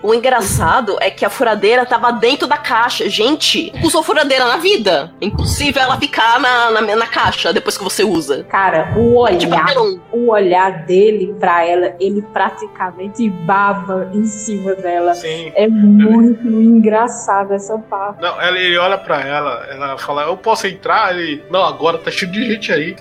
O 0.02 0.12
engraçado 0.12 0.96
é 1.00 1.10
que 1.10 1.24
a 1.24 1.30
furadeira 1.30 1.86
tava 1.86 2.10
dentro 2.12 2.48
da 2.48 2.56
caixa. 2.56 3.08
Gente, 3.08 3.72
usou 3.84 4.02
furadeira 4.02 4.44
na 4.46 4.56
vida. 4.56 5.12
É 5.20 5.26
impossível 5.26 5.80
ela 5.80 5.96
ficar 5.96 6.40
na, 6.40 6.70
na, 6.72 6.96
na 6.96 7.06
caixa 7.06 7.52
depois 7.52 7.78
que 7.78 7.84
você 7.84 8.02
usa. 8.02 8.42
Cara, 8.44 8.92
o 8.96 9.24
É 9.28 9.36
tipo 9.36 9.52
olhar, 9.54 9.64
papelão. 9.66 10.00
o 10.10 10.30
olhar 10.32 10.84
dele 10.86 11.32
pra 11.38 11.64
ela, 11.64 11.94
ele 12.00 12.20
praticamente 12.20 13.30
baba 13.30 14.10
em 14.12 14.24
cima 14.24 14.74
dela. 14.74 15.14
Sim. 15.14 15.52
É 15.54 15.68
muito 15.68 16.48
engraçado 16.48 17.52
essa 17.54 17.78
parte. 17.78 18.20
Não, 18.20 18.40
ela- 18.40 18.58
ele 18.58 18.76
olha 18.78 18.98
pra 18.98 19.20
ela, 19.20 19.64
ela 19.70 19.98
fala, 19.98 20.22
eu 20.22 20.36
posso 20.36 20.66
entrar? 20.66 21.16
Ele, 21.16 21.44
não, 21.48 21.64
agora 21.64 21.96
tá 21.98 22.10
cheio 22.10 22.32
de 22.32 22.44
gente 22.44 22.72
aí. 22.72 22.96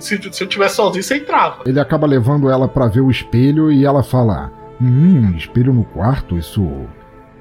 Se, 0.00 0.18
se 0.32 0.42
eu 0.44 0.46
tivesse 0.48 0.76
sozinho, 0.76 1.02
você 1.04 1.16
entrava. 1.18 1.62
Ele 1.66 1.78
acaba 1.78 2.06
levando 2.06 2.48
ela 2.50 2.66
pra 2.66 2.86
ver 2.86 3.02
o 3.02 3.10
espelho 3.10 3.25
e 3.34 3.84
ela 3.84 4.02
fala: 4.02 4.50
Hum, 4.80 5.32
espelho 5.36 5.72
no 5.72 5.84
quarto, 5.84 6.36
isso 6.36 6.66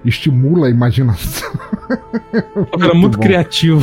estimula 0.04 0.68
a 0.68 0.70
imaginação. 0.70 1.50
Era 2.80 2.94
muito 2.94 3.18
criativo. 3.20 3.82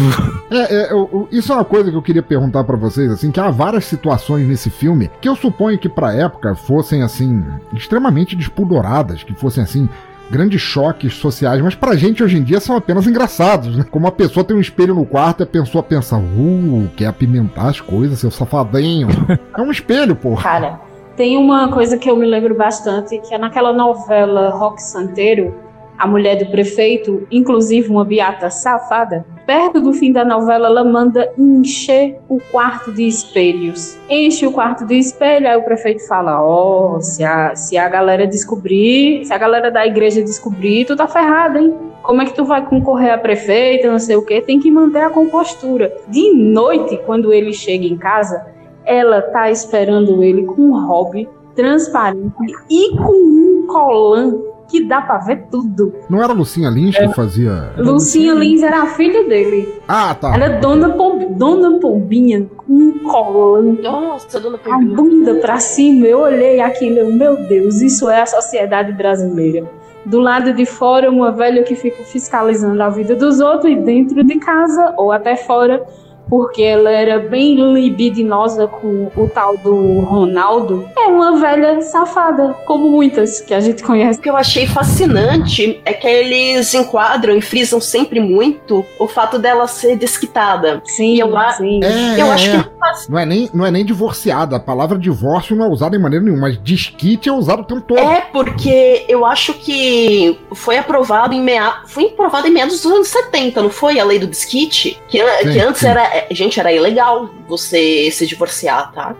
É, 0.51 0.75
é, 0.75 0.93
eu- 0.93 1.09
eu- 1.13 1.29
isso 1.33 1.53
é 1.53 1.57
uma 1.57 1.65
coisa 1.65 1.91
que 1.91 1.97
eu 1.97 2.03
queria 2.03 2.23
perguntar 2.23 2.65
pra 2.65 2.77
vocês, 2.77 3.11
assim, 3.11 3.31
que 3.31 3.41
há 3.41 3.51
várias 3.51 3.85
situações 3.85 4.47
nesse 4.47 4.71
filme 4.71 5.11
que 5.21 5.29
eu 5.29 5.35
suponho 5.37 5.79
que 5.79 5.89
pra 5.89 6.15
época 6.15 6.55
fossem, 6.55 7.03
assim, 7.03 7.45
extremamente 7.73 8.37
despudoradas, 8.37 9.23
que 9.25 9.35
fossem, 9.35 9.63
assim, 9.65 9.89
grandes 10.31 10.61
choques 10.63 11.15
sociais, 11.15 11.61
mas 11.61 11.75
pra 11.75 11.95
gente 11.97 12.23
hoje 12.23 12.39
em 12.39 12.43
dia 12.43 12.61
são 12.61 12.77
apenas 12.77 13.07
engraçados, 13.07 13.77
né? 13.77 13.85
Como 13.91 14.07
a 14.07 14.13
pessoa 14.13 14.45
tem 14.45 14.57
um 14.57 14.61
espelho 14.61 14.95
no 14.95 15.05
quarto 15.05 15.41
e 15.41 15.43
a 15.43 15.47
pessoa 15.47 15.83
pensa, 15.83 16.17
uh, 16.17 16.89
quer 16.97 17.07
apimentar 17.07 17.69
as 17.69 17.81
coisas, 17.81 18.19
seu 18.21 18.31
safadinho. 18.31 19.09
é 19.57 19.61
um 19.61 19.71
espelho, 19.71 20.15
porra. 20.17 20.43
Cara, 20.43 20.81
tem 21.17 21.37
uma 21.37 21.71
coisa 21.71 21.99
que 21.99 22.11
eu 22.11 22.17
me 22.17 22.27
lembro 22.27 22.55
bastante, 22.55 23.19
que 23.19 23.35
é 23.35 23.39
naquela 23.39 23.73
novela 23.73 24.51
Rock 24.51 24.83
Santeiro, 24.83 25.55
a 25.99 26.07
mulher 26.07 26.37
do 26.37 26.51
prefeito, 26.51 27.27
inclusive 27.31 27.89
uma 27.89 28.05
beata 28.05 28.51
safada, 28.51 29.25
perto 29.47 29.81
do 29.81 29.93
fim 29.93 30.11
da 30.11 30.25
novela, 30.25 30.67
ela 30.67 30.83
manda 30.83 31.31
encher 31.39 32.19
o 32.29 32.41
quarto 32.51 32.93
de 32.93 33.07
espelhos. 33.07 33.99
Enche 34.09 34.47
o 34.47 34.53
quarto 34.53 34.85
de 34.87 34.97
espelho, 34.97 35.49
aí 35.49 35.57
o 35.57 35.63
prefeito 35.63 36.07
fala: 36.09 36.43
Ó, 36.43 36.99
se, 37.01 37.23
a, 37.23 37.55
se 37.55 37.77
a 37.77 37.89
galera 37.89 38.27
descobrir, 38.27 39.25
se 39.25 39.33
a 39.33 39.39
galera 39.39 39.71
da 39.71 39.87
igreja 39.87 40.23
descobrir, 40.23 40.87
tu 40.87 40.97
tá 40.97 41.07
ferrado, 41.07 41.59
hein? 41.59 41.75
Como 42.03 42.21
é 42.21 42.25
que 42.25 42.35
tu 42.35 42.45
vai 42.45 42.67
concorrer 42.67 43.13
a 43.13 43.19
prefeita, 43.19 43.89
não 43.89 44.01
sei 44.01 44.17
o 44.17 44.25
quê? 44.25 44.41
Tem 44.41 44.59
que 44.59 44.71
manter 44.73 45.03
a 45.03 45.11
compostura. 45.11 45.97
De 46.09 46.35
noite, 46.35 47.01
quando 47.07 47.33
ele 47.33 47.53
chega 47.53 47.87
em 47.87 47.97
casa, 47.97 48.45
ela 48.85 49.21
tá 49.23 49.51
esperando 49.51 50.23
ele 50.23 50.45
com 50.45 50.63
um 50.63 50.87
hobby 50.87 51.29
transparente 51.55 52.33
e 52.71 52.97
com 52.97 53.13
um 53.13 53.67
colã 53.67 54.35
que 54.69 54.85
dá 54.85 55.03
pra 55.03 55.19
ver 55.19 55.45
tudo. 55.51 55.93
Não 56.09 56.23
era 56.23 56.33
a 56.33 56.37
Lucinha 56.37 56.71
Lins 56.71 56.97
que 56.97 57.09
fazia. 57.15 57.73
Lucinha 57.77 58.33
Lins 58.33 58.63
era 58.63 58.83
a 58.83 58.87
filha 58.87 59.29
dele. 59.29 59.69
Ah, 59.87 60.15
tá. 60.15 60.35
Era 60.35 60.61
Dona, 60.61 60.91
Pom- 60.91 61.33
Dona 61.37 61.79
Pombinha 61.79 62.47
com 62.57 62.73
um 62.73 62.99
colã. 63.01 63.61
Nossa, 63.83 64.41
Dona 64.41 64.59
A 64.71 64.79
bunda 64.79 65.35
pra 65.37 65.59
cima. 65.59 66.07
Eu 66.07 66.21
olhei 66.21 66.61
aquilo, 66.61 66.99
eu, 67.01 67.13
meu 67.13 67.37
Deus, 67.37 67.83
isso 67.83 68.09
é 68.09 68.23
a 68.23 68.27
sociedade 68.27 68.93
brasileira. 68.93 69.69
Do 70.07 70.19
lado 70.21 70.53
de 70.55 70.65
fora, 70.65 71.11
uma 71.11 71.31
velha 71.31 71.63
que 71.65 71.77
fica 71.77 72.03
fiscalizando 72.03 72.83
a 72.83 72.89
vida 72.89 73.15
dos 73.15 73.41
outros 73.41 73.71
e 73.71 73.77
dentro 73.77 74.25
de 74.25 74.37
casa 74.39 74.95
ou 74.97 75.13
até 75.13 75.37
fora, 75.37 75.85
porque 76.33 76.63
ela 76.63 76.91
era 76.91 77.19
bem 77.19 77.75
libidinosa 77.75 78.67
com 78.67 79.13
o 79.15 79.29
tal 79.29 79.55
do 79.59 80.01
Ronaldo. 80.01 80.89
É 80.97 81.07
uma 81.07 81.39
velha 81.39 81.83
safada, 81.83 82.57
como 82.65 82.91
muitas 82.91 83.43
que 83.43 83.53
a 83.53 83.61
gente 83.61 83.83
conhece. 83.83 84.19
O 84.19 84.23
que 84.23 84.31
eu 84.31 84.37
achei 84.39 84.67
fascinante 84.67 85.83
é 85.85 85.93
que 85.93 86.07
eles 86.07 86.73
enquadram 86.73 87.37
e 87.37 87.43
frisam 87.43 87.83
sempre 87.83 88.19
muito 88.19 88.83
o 88.99 89.07
fato 89.07 89.39
dela 89.39 89.67
ser 89.67 89.99
desquitada. 89.99 90.81
Sim, 90.87 91.17
e 91.17 91.21
eu, 91.21 91.31
sim. 91.59 91.81
É, 91.85 92.19
eu 92.19 92.27
é, 92.29 92.31
acho 92.31 92.49
é. 92.49 92.51
que 92.51 92.57
não 92.57 92.79
faz 92.81 93.09
Não 93.11 93.19
é, 93.19 93.27
nem, 93.27 93.51
não 93.53 93.67
é 93.67 93.71
nem 93.71 93.85
divorciada. 93.85 94.57
A 94.57 94.61
palavra 94.61 94.99
divórcio 94.99 95.55
não 95.55 95.67
é 95.67 95.69
usada 95.69 95.97
em 95.97 96.01
maneira 96.01 96.25
nenhuma, 96.25 96.49
mas 96.49 96.57
desquite 96.57 97.29
é 97.29 97.33
usado 97.33 97.61
o 97.61 97.65
tempo 97.67 97.83
todo. 97.83 97.99
É, 97.99 98.23
porque 98.33 99.05
eu 99.07 99.27
acho 99.27 99.53
que 99.53 100.41
foi 100.55 100.79
aprovado 100.79 101.35
em 101.35 101.43
mea... 101.43 101.83
foi 101.89 102.07
aprovado 102.07 102.49
em 102.49 102.53
meados 102.53 102.81
dos 102.81 102.91
anos 102.91 103.09
70, 103.09 103.61
não 103.61 103.69
foi? 103.69 104.01
A 104.01 104.05
lei 104.05 104.19
do 104.19 104.27
desquite? 104.27 104.99
Que, 105.09 105.19
Sim, 105.19 105.53
que 105.53 105.61
antes 105.61 105.81
sim. 105.83 105.89
era. 105.89 106.22
É, 106.31 106.35
Gente, 106.35 106.59
era 106.59 106.73
ilegal 106.73 107.31
você 107.49 108.11
se 108.11 108.27
divorciar, 108.27 108.93
tá? 108.93 109.15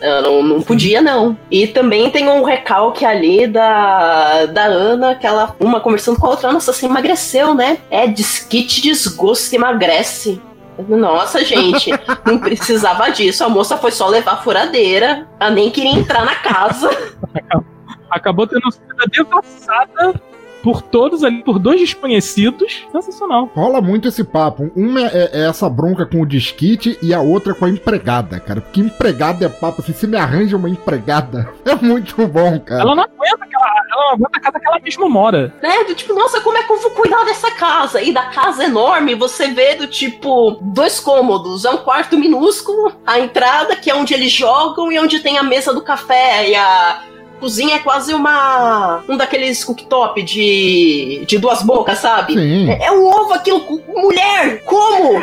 Ah, 0.00 0.20
Não, 0.22 0.42
não 0.42 0.62
podia, 0.62 1.00
não. 1.02 1.36
E 1.50 1.66
também 1.66 2.10
tem 2.10 2.28
um 2.28 2.42
recalque 2.44 3.04
ali 3.04 3.46
da, 3.46 4.46
da 4.46 4.64
Ana, 4.64 5.14
que 5.14 5.26
ela, 5.26 5.56
uma 5.58 5.80
conversando 5.80 6.18
com 6.18 6.26
a 6.26 6.30
outra, 6.30 6.52
nossa, 6.52 6.72
você 6.72 6.86
emagreceu, 6.86 7.54
né? 7.54 7.78
É, 7.90 8.06
desquite, 8.06 8.80
desgosto, 8.80 9.54
emagrece. 9.54 10.40
Nossa, 10.88 11.44
gente, 11.44 11.90
não 12.24 12.38
precisava 12.40 13.10
disso. 13.10 13.42
A 13.42 13.48
moça 13.48 13.76
foi 13.76 13.90
só 13.90 14.06
levar 14.06 14.34
a 14.34 14.36
furadeira. 14.36 15.26
Ela 15.40 15.50
nem 15.50 15.70
queria 15.70 15.90
entrar 15.90 16.24
na 16.24 16.36
casa. 16.36 16.90
Acabou 18.10 18.46
tendo 18.46 18.70
sido 18.70 19.10
devassada 19.10 20.14
por 20.62 20.82
todos 20.82 21.22
ali, 21.24 21.42
por 21.42 21.58
dois 21.58 21.80
desconhecidos. 21.80 22.86
Sensacional. 22.92 23.50
Rola 23.54 23.80
muito 23.80 24.08
esse 24.08 24.24
papo. 24.24 24.70
Uma 24.74 25.00
é, 25.06 25.30
é 25.32 25.48
essa 25.48 25.68
bronca 25.68 26.04
com 26.06 26.20
o 26.22 26.26
desquite 26.26 26.98
e 27.02 27.12
a 27.14 27.20
outra 27.20 27.54
com 27.54 27.64
a 27.64 27.68
empregada, 27.70 28.38
cara. 28.40 28.60
Porque 28.60 28.80
empregada 28.80 29.46
é 29.46 29.48
papo 29.48 29.80
assim, 29.80 29.92
você 29.92 30.06
me 30.06 30.16
arranja 30.16 30.56
uma 30.56 30.68
empregada. 30.68 31.48
É 31.68 31.74
muito 31.74 32.26
bom, 32.26 32.58
cara. 32.60 32.80
Ela 32.80 32.94
não 32.94 33.02
aguenta 33.02 33.44
aquela, 33.44 33.66
ela 33.92 34.02
não 34.06 34.12
aguenta 34.14 34.38
a 34.38 34.40
casa 34.40 34.58
que 34.58 34.66
ela 34.66 34.80
mesma 34.80 35.08
mora. 35.08 35.52
né? 35.62 35.84
Do 35.84 35.94
tipo, 35.94 36.14
nossa, 36.14 36.40
como 36.40 36.56
é 36.56 36.62
que 36.62 36.72
eu 36.72 36.80
vou 36.80 36.90
cuidar 36.92 37.24
dessa 37.24 37.50
casa? 37.50 38.00
E 38.00 38.10
da 38.10 38.22
casa 38.26 38.64
enorme, 38.64 39.14
você 39.14 39.48
vê 39.48 39.74
do 39.74 39.86
tipo, 39.86 40.58
dois 40.62 40.98
cômodos, 40.98 41.66
é 41.66 41.70
um 41.70 41.76
quarto 41.78 42.16
minúsculo, 42.18 42.92
a 43.06 43.20
entrada, 43.20 43.76
que 43.76 43.90
é 43.90 43.94
onde 43.94 44.14
eles 44.14 44.32
jogam, 44.32 44.90
e 44.90 44.98
onde 44.98 45.20
tem 45.20 45.36
a 45.36 45.42
mesa 45.42 45.74
do 45.74 45.82
café, 45.82 46.48
e 46.48 46.54
a 46.54 47.02
cozinha 47.38 47.76
é 47.76 47.78
quase 47.78 48.12
uma. 48.14 49.02
um 49.08 49.16
daqueles 49.16 49.64
cooktop 49.64 50.22
de. 50.22 51.24
de 51.26 51.38
duas 51.38 51.62
bocas, 51.62 51.98
sabe? 51.98 52.34
Sim. 52.34 52.70
É, 52.70 52.86
é 52.86 52.92
um 52.92 53.04
ovo 53.06 53.32
aquilo, 53.34 53.62
mulher! 53.94 54.62
Como? 54.64 55.20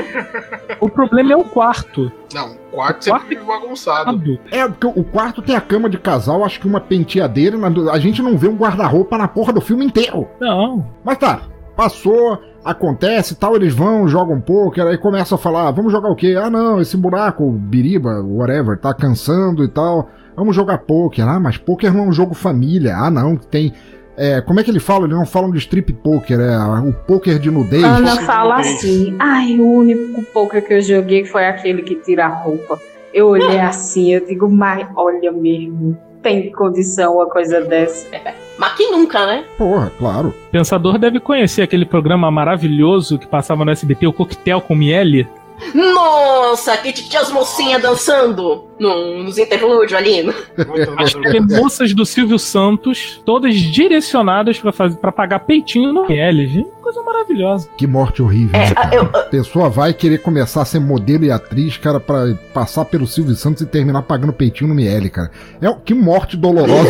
O 0.80 0.89
problema 0.89 1.34
é 1.34 1.36
o 1.38 1.43
quarto. 1.43 2.11
Não, 2.34 2.51
o 2.51 2.76
quarto 2.76 3.03
sempre 3.05 3.36
bagunçado. 3.38 4.39
É, 4.51 4.68
porque 4.68 4.88
o 4.99 5.03
quarto 5.03 5.41
tem 5.41 5.55
a 5.55 5.61
cama 5.61 5.89
de 5.89 5.97
casal, 5.97 6.43
acho 6.43 6.59
que 6.59 6.68
uma 6.68 6.82
penteadeira. 6.82 7.57
na- 7.57 7.91
A 7.91 7.99
gente 7.99 8.22
não 8.22 8.38
vê 8.38 8.47
um 8.47 8.55
guarda-roupa 8.55 9.18
na 9.18 9.28
porra 9.28 9.53
do 9.53 9.61
filme 9.61 9.86
inteiro. 9.86 10.28
Não. 10.39 10.86
Mas 11.03 11.18
tá, 11.18 11.41
passou, 11.76 12.39
acontece 12.63 13.34
e 13.34 13.36
tal, 13.36 13.55
eles 13.55 13.74
vão, 13.74 14.07
jogam 14.07 14.36
um 14.38 14.41
pouco, 14.41 14.82
aí 14.82 14.97
começam 14.97 15.38
a 15.38 15.39
falar, 15.39 15.68
"Ah, 15.68 15.72
vamos 15.72 15.91
jogar 15.91 16.09
o 16.09 16.16
quê? 16.16 16.36
Ah 16.41 16.49
não, 16.49 16.82
esse 16.82 16.97
buraco, 16.97 17.49
biriba, 17.51 18.22
whatever, 18.24 18.78
tá 18.80 18.93
cansando 18.93 19.63
e 19.63 19.68
tal. 19.68 20.09
Vamos 20.36 20.55
jogar 20.55 20.79
poker. 20.79 21.27
Ah, 21.27 21.39
mas 21.39 21.57
poker 21.57 21.93
não 21.93 22.05
é 22.05 22.07
um 22.07 22.11
jogo 22.11 22.33
família. 22.33 22.95
Ah, 22.95 23.09
não, 23.09 23.36
tem. 23.36 23.73
É, 24.17 24.39
como 24.41 24.59
é 24.59 24.63
que 24.63 24.71
ele 24.71 24.79
fala? 24.79 25.05
Eles 25.05 25.17
não 25.17 25.25
falam 25.25 25.51
de 25.51 25.57
strip 25.57 25.91
poker, 25.91 26.39
é 26.39 26.57
o 26.79 26.93
poker 26.93 27.38
de 27.38 27.51
nudez. 27.51 27.83
Ana 27.83 28.21
fala 28.21 28.59
assim: 28.59 29.15
ai, 29.19 29.57
o 29.59 29.69
único 29.69 30.23
poker 30.33 30.65
que 30.65 30.73
eu 30.73 30.81
joguei 30.81 31.25
foi 31.25 31.45
aquele 31.45 31.81
que 31.81 31.95
tira 31.95 32.25
a 32.25 32.29
roupa. 32.29 32.79
Eu 33.13 33.27
olhei 33.27 33.59
assim, 33.59 34.13
eu 34.13 34.25
digo, 34.25 34.49
mas 34.49 34.86
olha 34.93 35.31
mesmo, 35.31 35.97
tem 36.21 36.51
condição 36.51 37.15
uma 37.15 37.27
coisa 37.27 37.61
dessa. 37.61 38.05
Mas 38.57 38.73
quem 38.73 38.91
nunca, 38.91 39.25
né? 39.25 39.45
Porra, 39.57 39.91
claro. 39.97 40.33
Pensador 40.51 40.97
deve 40.97 41.19
conhecer 41.19 41.61
aquele 41.61 41.86
programa 41.86 42.29
maravilhoso 42.29 43.17
que 43.17 43.27
passava 43.27 43.63
no 43.63 43.71
SBT, 43.71 44.07
o 44.07 44.13
Coquetel 44.13 44.59
com 44.59 44.75
Miele. 44.75 45.27
Nossa, 45.73 46.75
que 46.77 46.91
tinha 46.91 47.21
as 47.21 47.31
mocinhas 47.31 47.81
dançando 47.81 48.65
no, 48.80 49.23
nos 49.23 49.38
interlúdios 49.38 49.93
ali. 49.93 50.21
As 50.97 51.59
moças 51.59 51.93
do 51.93 52.05
Silvio 52.05 52.38
Santos, 52.39 53.21
todas 53.26 53.55
direcionadas 53.55 54.59
pra, 54.59 54.71
fazer, 54.71 54.97
pra 54.97 55.11
pagar 55.11 55.39
peitinho 55.39 55.91
no 55.93 56.07
Miele, 56.07 56.47
gente. 56.47 56.69
Coisa 56.82 57.01
maravilhosa. 57.01 57.67
Que 57.78 57.88
morte 57.88 58.21
horrível. 58.21 58.59
É, 58.59 58.71
cara? 58.73 58.95
eu- 58.95 59.03
A 59.13 59.23
pessoa 59.23 59.69
vai 59.69 59.91
querer 59.93 60.19
começar 60.19 60.61
a 60.61 60.65
ser 60.65 60.80
modelo 60.80 61.26
e 61.26 61.32
atriz, 61.32 61.78
cara, 61.78 61.99
pra 61.99 62.36
passar 62.53 62.86
pelo 62.86 63.07
Silvio 63.07 63.34
Santos 63.36 63.63
e 63.63 63.65
terminar 63.65 64.03
pagando 64.03 64.32
peitinho 64.32 64.67
no 64.69 64.76
Miele, 64.76 65.09
cara. 65.09 65.32
É 65.59 65.69
o- 65.69 65.76
que 65.78 65.93
morte 65.95 66.38
dolorosa 66.38 66.89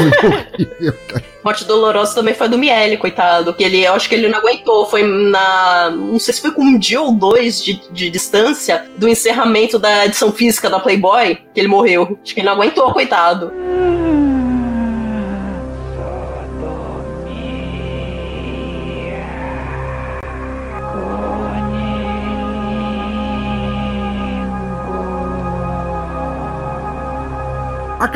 e 0.59 0.63
horrível, 0.65 0.93
cara. 1.07 1.23
Morte 1.45 1.63
Dolorosa 1.63 2.15
também 2.15 2.33
foi 2.33 2.49
do 2.49 2.57
Miele, 2.57 2.97
coitado. 2.97 3.53
Que 3.53 3.63
ele, 3.63 3.83
eu 3.85 3.93
acho 3.93 4.09
que 4.09 4.15
ele 4.15 4.27
não 4.27 4.39
aguentou. 4.39 4.87
Foi 4.87 5.03
na. 5.03 5.91
Não 5.91 6.17
sei 6.17 6.33
se 6.33 6.41
foi 6.41 6.49
com 6.49 6.63
um 6.63 6.75
dia 6.79 6.99
ou 6.99 7.13
dois 7.13 7.63
de, 7.63 7.79
de 7.91 8.09
distância 8.09 8.85
do 8.97 9.07
encerramento 9.07 9.77
da 9.77 10.07
edição 10.07 10.31
física 10.31 10.71
da 10.71 10.79
Playboy 10.79 11.37
que 11.53 11.59
ele 11.59 11.67
morreu. 11.75 12.17
Acho 12.23 12.33
que 12.33 12.39
ele 12.39 12.47
não 12.47 12.53
aguentou, 12.53 12.91
coitado. 12.93 13.51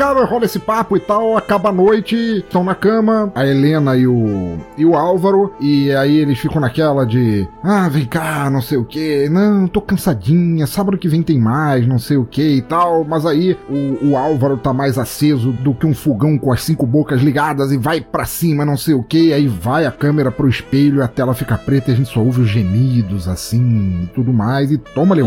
Acaba, 0.00 0.24
rola 0.24 0.46
esse 0.46 0.58
papo 0.58 0.96
e 0.96 1.00
tal, 1.00 1.36
acaba 1.36 1.68
a 1.68 1.72
noite, 1.72 2.16
estão 2.16 2.64
na 2.64 2.74
cama, 2.74 3.30
a 3.34 3.46
Helena 3.46 3.94
e 3.98 4.06
o, 4.06 4.56
e 4.78 4.82
o 4.82 4.96
Álvaro, 4.96 5.52
e 5.60 5.92
aí 5.92 6.16
eles 6.16 6.38
ficam 6.38 6.58
naquela 6.58 7.04
de, 7.04 7.46
ah, 7.62 7.86
vem 7.86 8.06
cá, 8.06 8.48
não 8.48 8.62
sei 8.62 8.78
o 8.78 8.84
que, 8.86 9.28
não, 9.28 9.68
tô 9.68 9.82
cansadinha, 9.82 10.66
sábado 10.66 10.96
que 10.96 11.06
vem 11.06 11.22
tem 11.22 11.38
mais, 11.38 11.86
não 11.86 11.98
sei 11.98 12.16
o 12.16 12.24
que 12.24 12.56
e 12.56 12.62
tal, 12.62 13.04
mas 13.04 13.26
aí 13.26 13.58
o, 13.68 14.12
o 14.12 14.16
Álvaro 14.16 14.56
tá 14.56 14.72
mais 14.72 14.96
aceso 14.96 15.52
do 15.52 15.74
que 15.74 15.86
um 15.86 15.92
fogão 15.92 16.38
com 16.38 16.50
as 16.50 16.62
cinco 16.62 16.86
bocas 16.86 17.20
ligadas 17.20 17.70
e 17.70 17.76
vai 17.76 18.00
pra 18.00 18.24
cima, 18.24 18.64
não 18.64 18.78
sei 18.78 18.94
o 18.94 19.02
que, 19.02 19.34
aí 19.34 19.46
vai 19.46 19.84
a 19.84 19.92
câmera 19.92 20.30
pro 20.30 20.48
espelho 20.48 21.00
e 21.00 21.02
a 21.02 21.08
tela 21.08 21.34
fica 21.34 21.58
preta 21.58 21.90
e 21.90 21.92
a 21.92 21.96
gente 21.98 22.08
só 22.08 22.20
ouve 22.20 22.40
os 22.40 22.48
gemidos, 22.48 23.28
assim, 23.28 24.04
e 24.04 24.06
tudo 24.14 24.32
mais, 24.32 24.72
e 24.72 24.78
toma-lhe 24.78 25.20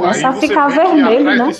Começa 0.00 0.28
a 0.28 0.32
ficar 0.32 0.66
vermelho, 0.66 1.24
né? 1.24 1.52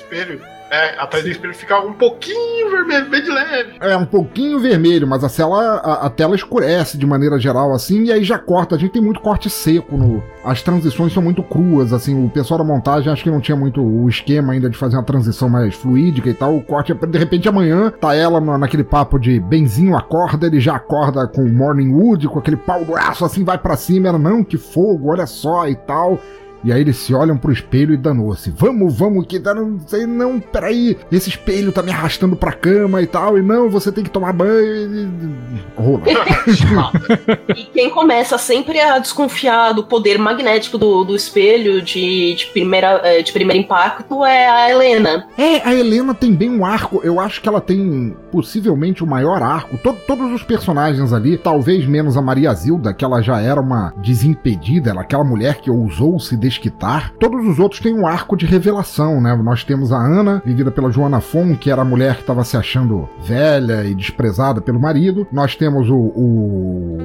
É, 0.71 1.01
atrás 1.01 1.25
do 1.25 1.31
espelho 1.31 1.55
fica 1.55 1.81
um 1.81 1.95
pouquinho 1.95 2.71
vermelho, 2.71 3.09
bem 3.09 3.23
de 3.23 3.31
leve. 3.31 3.73
É 3.81 3.97
um 3.97 4.05
pouquinho 4.05 4.59
vermelho, 4.59 5.07
mas 5.07 5.25
a 5.25 5.29
tela, 5.29 5.77
a, 5.77 6.07
a 6.07 6.11
tela 6.11 6.35
escurece 6.37 6.99
de 6.99 7.07
maneira 7.07 7.39
geral, 7.39 7.73
assim, 7.73 8.05
e 8.05 8.13
aí 8.13 8.23
já 8.23 8.39
corta. 8.39 8.75
A 8.75 8.79
gente 8.79 8.93
tem 8.93 9.01
muito 9.03 9.21
corte 9.21 9.49
seco 9.49 9.97
no. 9.97 10.23
As 10.45 10.63
transições 10.63 11.13
são 11.13 11.23
muito 11.23 11.43
cruas, 11.43 11.93
assim. 11.93 12.23
O 12.25 12.29
pessoal 12.29 12.59
da 12.59 12.65
montagem 12.65 13.11
acho 13.13 13.23
que 13.25 13.31
não 13.31 13.41
tinha 13.41 13.57
muito 13.57 13.81
o 13.83 14.09
esquema 14.09 14.53
ainda 14.53 14.69
de 14.69 14.77
fazer 14.77 14.97
uma 14.97 15.03
transição 15.05 15.49
mais 15.49 15.75
fluídica 15.75 16.29
e 16.29 16.35
tal. 16.35 16.55
O 16.57 16.63
corte, 16.63 16.93
de 16.93 17.19
repente, 17.19 17.49
amanhã, 17.49 17.91
tá 17.91 18.15
ela 18.15 18.41
na- 18.41 18.59
naquele 18.59 18.85
papo 18.85 19.19
de 19.19 19.41
benzinho 19.41 19.97
acorda, 19.97 20.47
ele 20.47 20.61
já 20.61 20.77
acorda 20.77 21.27
com 21.27 21.43
o 21.43 21.49
Morning 21.53 21.93
Wood, 21.93 22.29
com 22.29 22.39
aquele 22.39 22.57
pau 22.57 22.85
do 22.85 22.95
aço, 22.95 23.25
assim, 23.25 23.43
vai 23.43 23.57
pra 23.59 23.77
cima. 23.77 24.09
Ela, 24.09 24.19
não, 24.19 24.45
que 24.45 24.59
fogo, 24.59 25.11
olha 25.11 25.27
só 25.27 25.67
e 25.67 25.75
tal. 25.75 26.21
E 26.65 26.73
aí 26.73 26.81
eles 26.81 26.97
se 26.97 27.15
olham 27.15 27.37
pro 27.37 27.53
espelho 27.53 27.95
e 27.95 27.97
danou-se. 27.97 28.51
Vamos, 28.51 28.97
vamos, 28.97 29.27
que 29.27 29.39
dá, 29.39 29.55
não 29.55 29.79
sei, 29.87 30.07
não, 30.07 30.41
peraí. 30.41 30.97
Esse 31.11 31.31
espelho 31.31 31.73
tá 31.73 31.83
me 31.83 31.93
arrastando 31.93 32.37
pra 32.37 32.53
cama 32.53 33.01
e 33.01 33.07
tal. 33.07 33.39
E 33.39 33.43
não, 33.43 33.71
você 33.71 33.93
tem 33.93 34.05
que 34.05 34.11
tomar 34.11 34.33
banho. 34.33 34.51
E... 34.57 35.81
Rola. 35.81 36.03
E 37.57 37.65
quem 37.65 37.91
começa 37.91 38.37
sempre 38.39 38.79
a 38.81 38.99
desconfiar 38.99 39.73
do 39.73 39.85
poder 39.85 40.19
magnético 40.19 40.79
do, 40.79 41.05
do 41.05 41.17
espelho 41.17 41.81
de, 41.83 42.35
de, 42.35 42.47
primeira, 42.47 43.01
eh, 43.05 43.23
de 43.23 43.33
primeiro 43.33 43.63
impacto 43.63 44.25
é 44.25 44.49
a 44.49 44.71
Helena. 44.71 45.27
É, 45.37 45.67
a 45.67 45.75
Helena 45.75 46.15
tem 46.15 46.33
bem 46.33 46.51
um 46.51 46.65
arco. 46.65 47.01
Eu 47.03 47.19
acho 47.21 47.41
que 47.41 47.49
ela 47.49 47.61
tem 47.61 48.15
possivelmente 48.31 49.03
o 49.03 49.07
maior 49.07 49.43
arco. 49.43 49.77
To- 49.79 49.97
todos 50.07 50.33
os 50.33 50.43
personagens 50.43 51.13
ali, 51.13 51.37
talvez 51.37 51.87
menos 51.87 52.17
a 52.17 52.23
Maria 52.23 52.53
Zilda, 52.55 52.93
que 52.93 53.05
ela 53.05 53.21
já 53.23 53.41
era 53.41 53.61
uma 53.61 53.93
desimpedida, 53.99 54.91
ela, 54.91 55.03
aquela 55.03 55.25
mulher 55.25 55.57
que 55.61 55.71
ousou 55.71 56.19
se 56.19 56.37
desquitar. 56.37 57.13
Todos 57.19 57.47
os 57.47 57.59
outros 57.59 57.81
têm 57.81 57.95
um 57.95 58.07
arco 58.07 58.37
de 58.37 58.47
revelação, 58.47 59.21
né? 59.21 59.35
Nós 59.37 59.65
temos 59.65 59.93
a 59.93 59.99
Ana, 59.99 60.43
vivida 60.45 60.71
pela 60.71 60.91
Joana 60.91 61.21
Fon, 61.21 61.55
que 61.55 61.71
era 61.71 61.83
a 61.83 61.85
mulher 61.85 62.15
que 62.15 62.21
estava 62.23 62.45
se 62.45 62.57
achando 62.57 63.09
velha 63.23 63.85
e 63.85 63.95
desprezada 63.95 64.61
pelo 64.61 64.81
marido. 64.81 65.27
Nós 65.33 65.55
temos 65.57 65.89
o, 65.91 66.13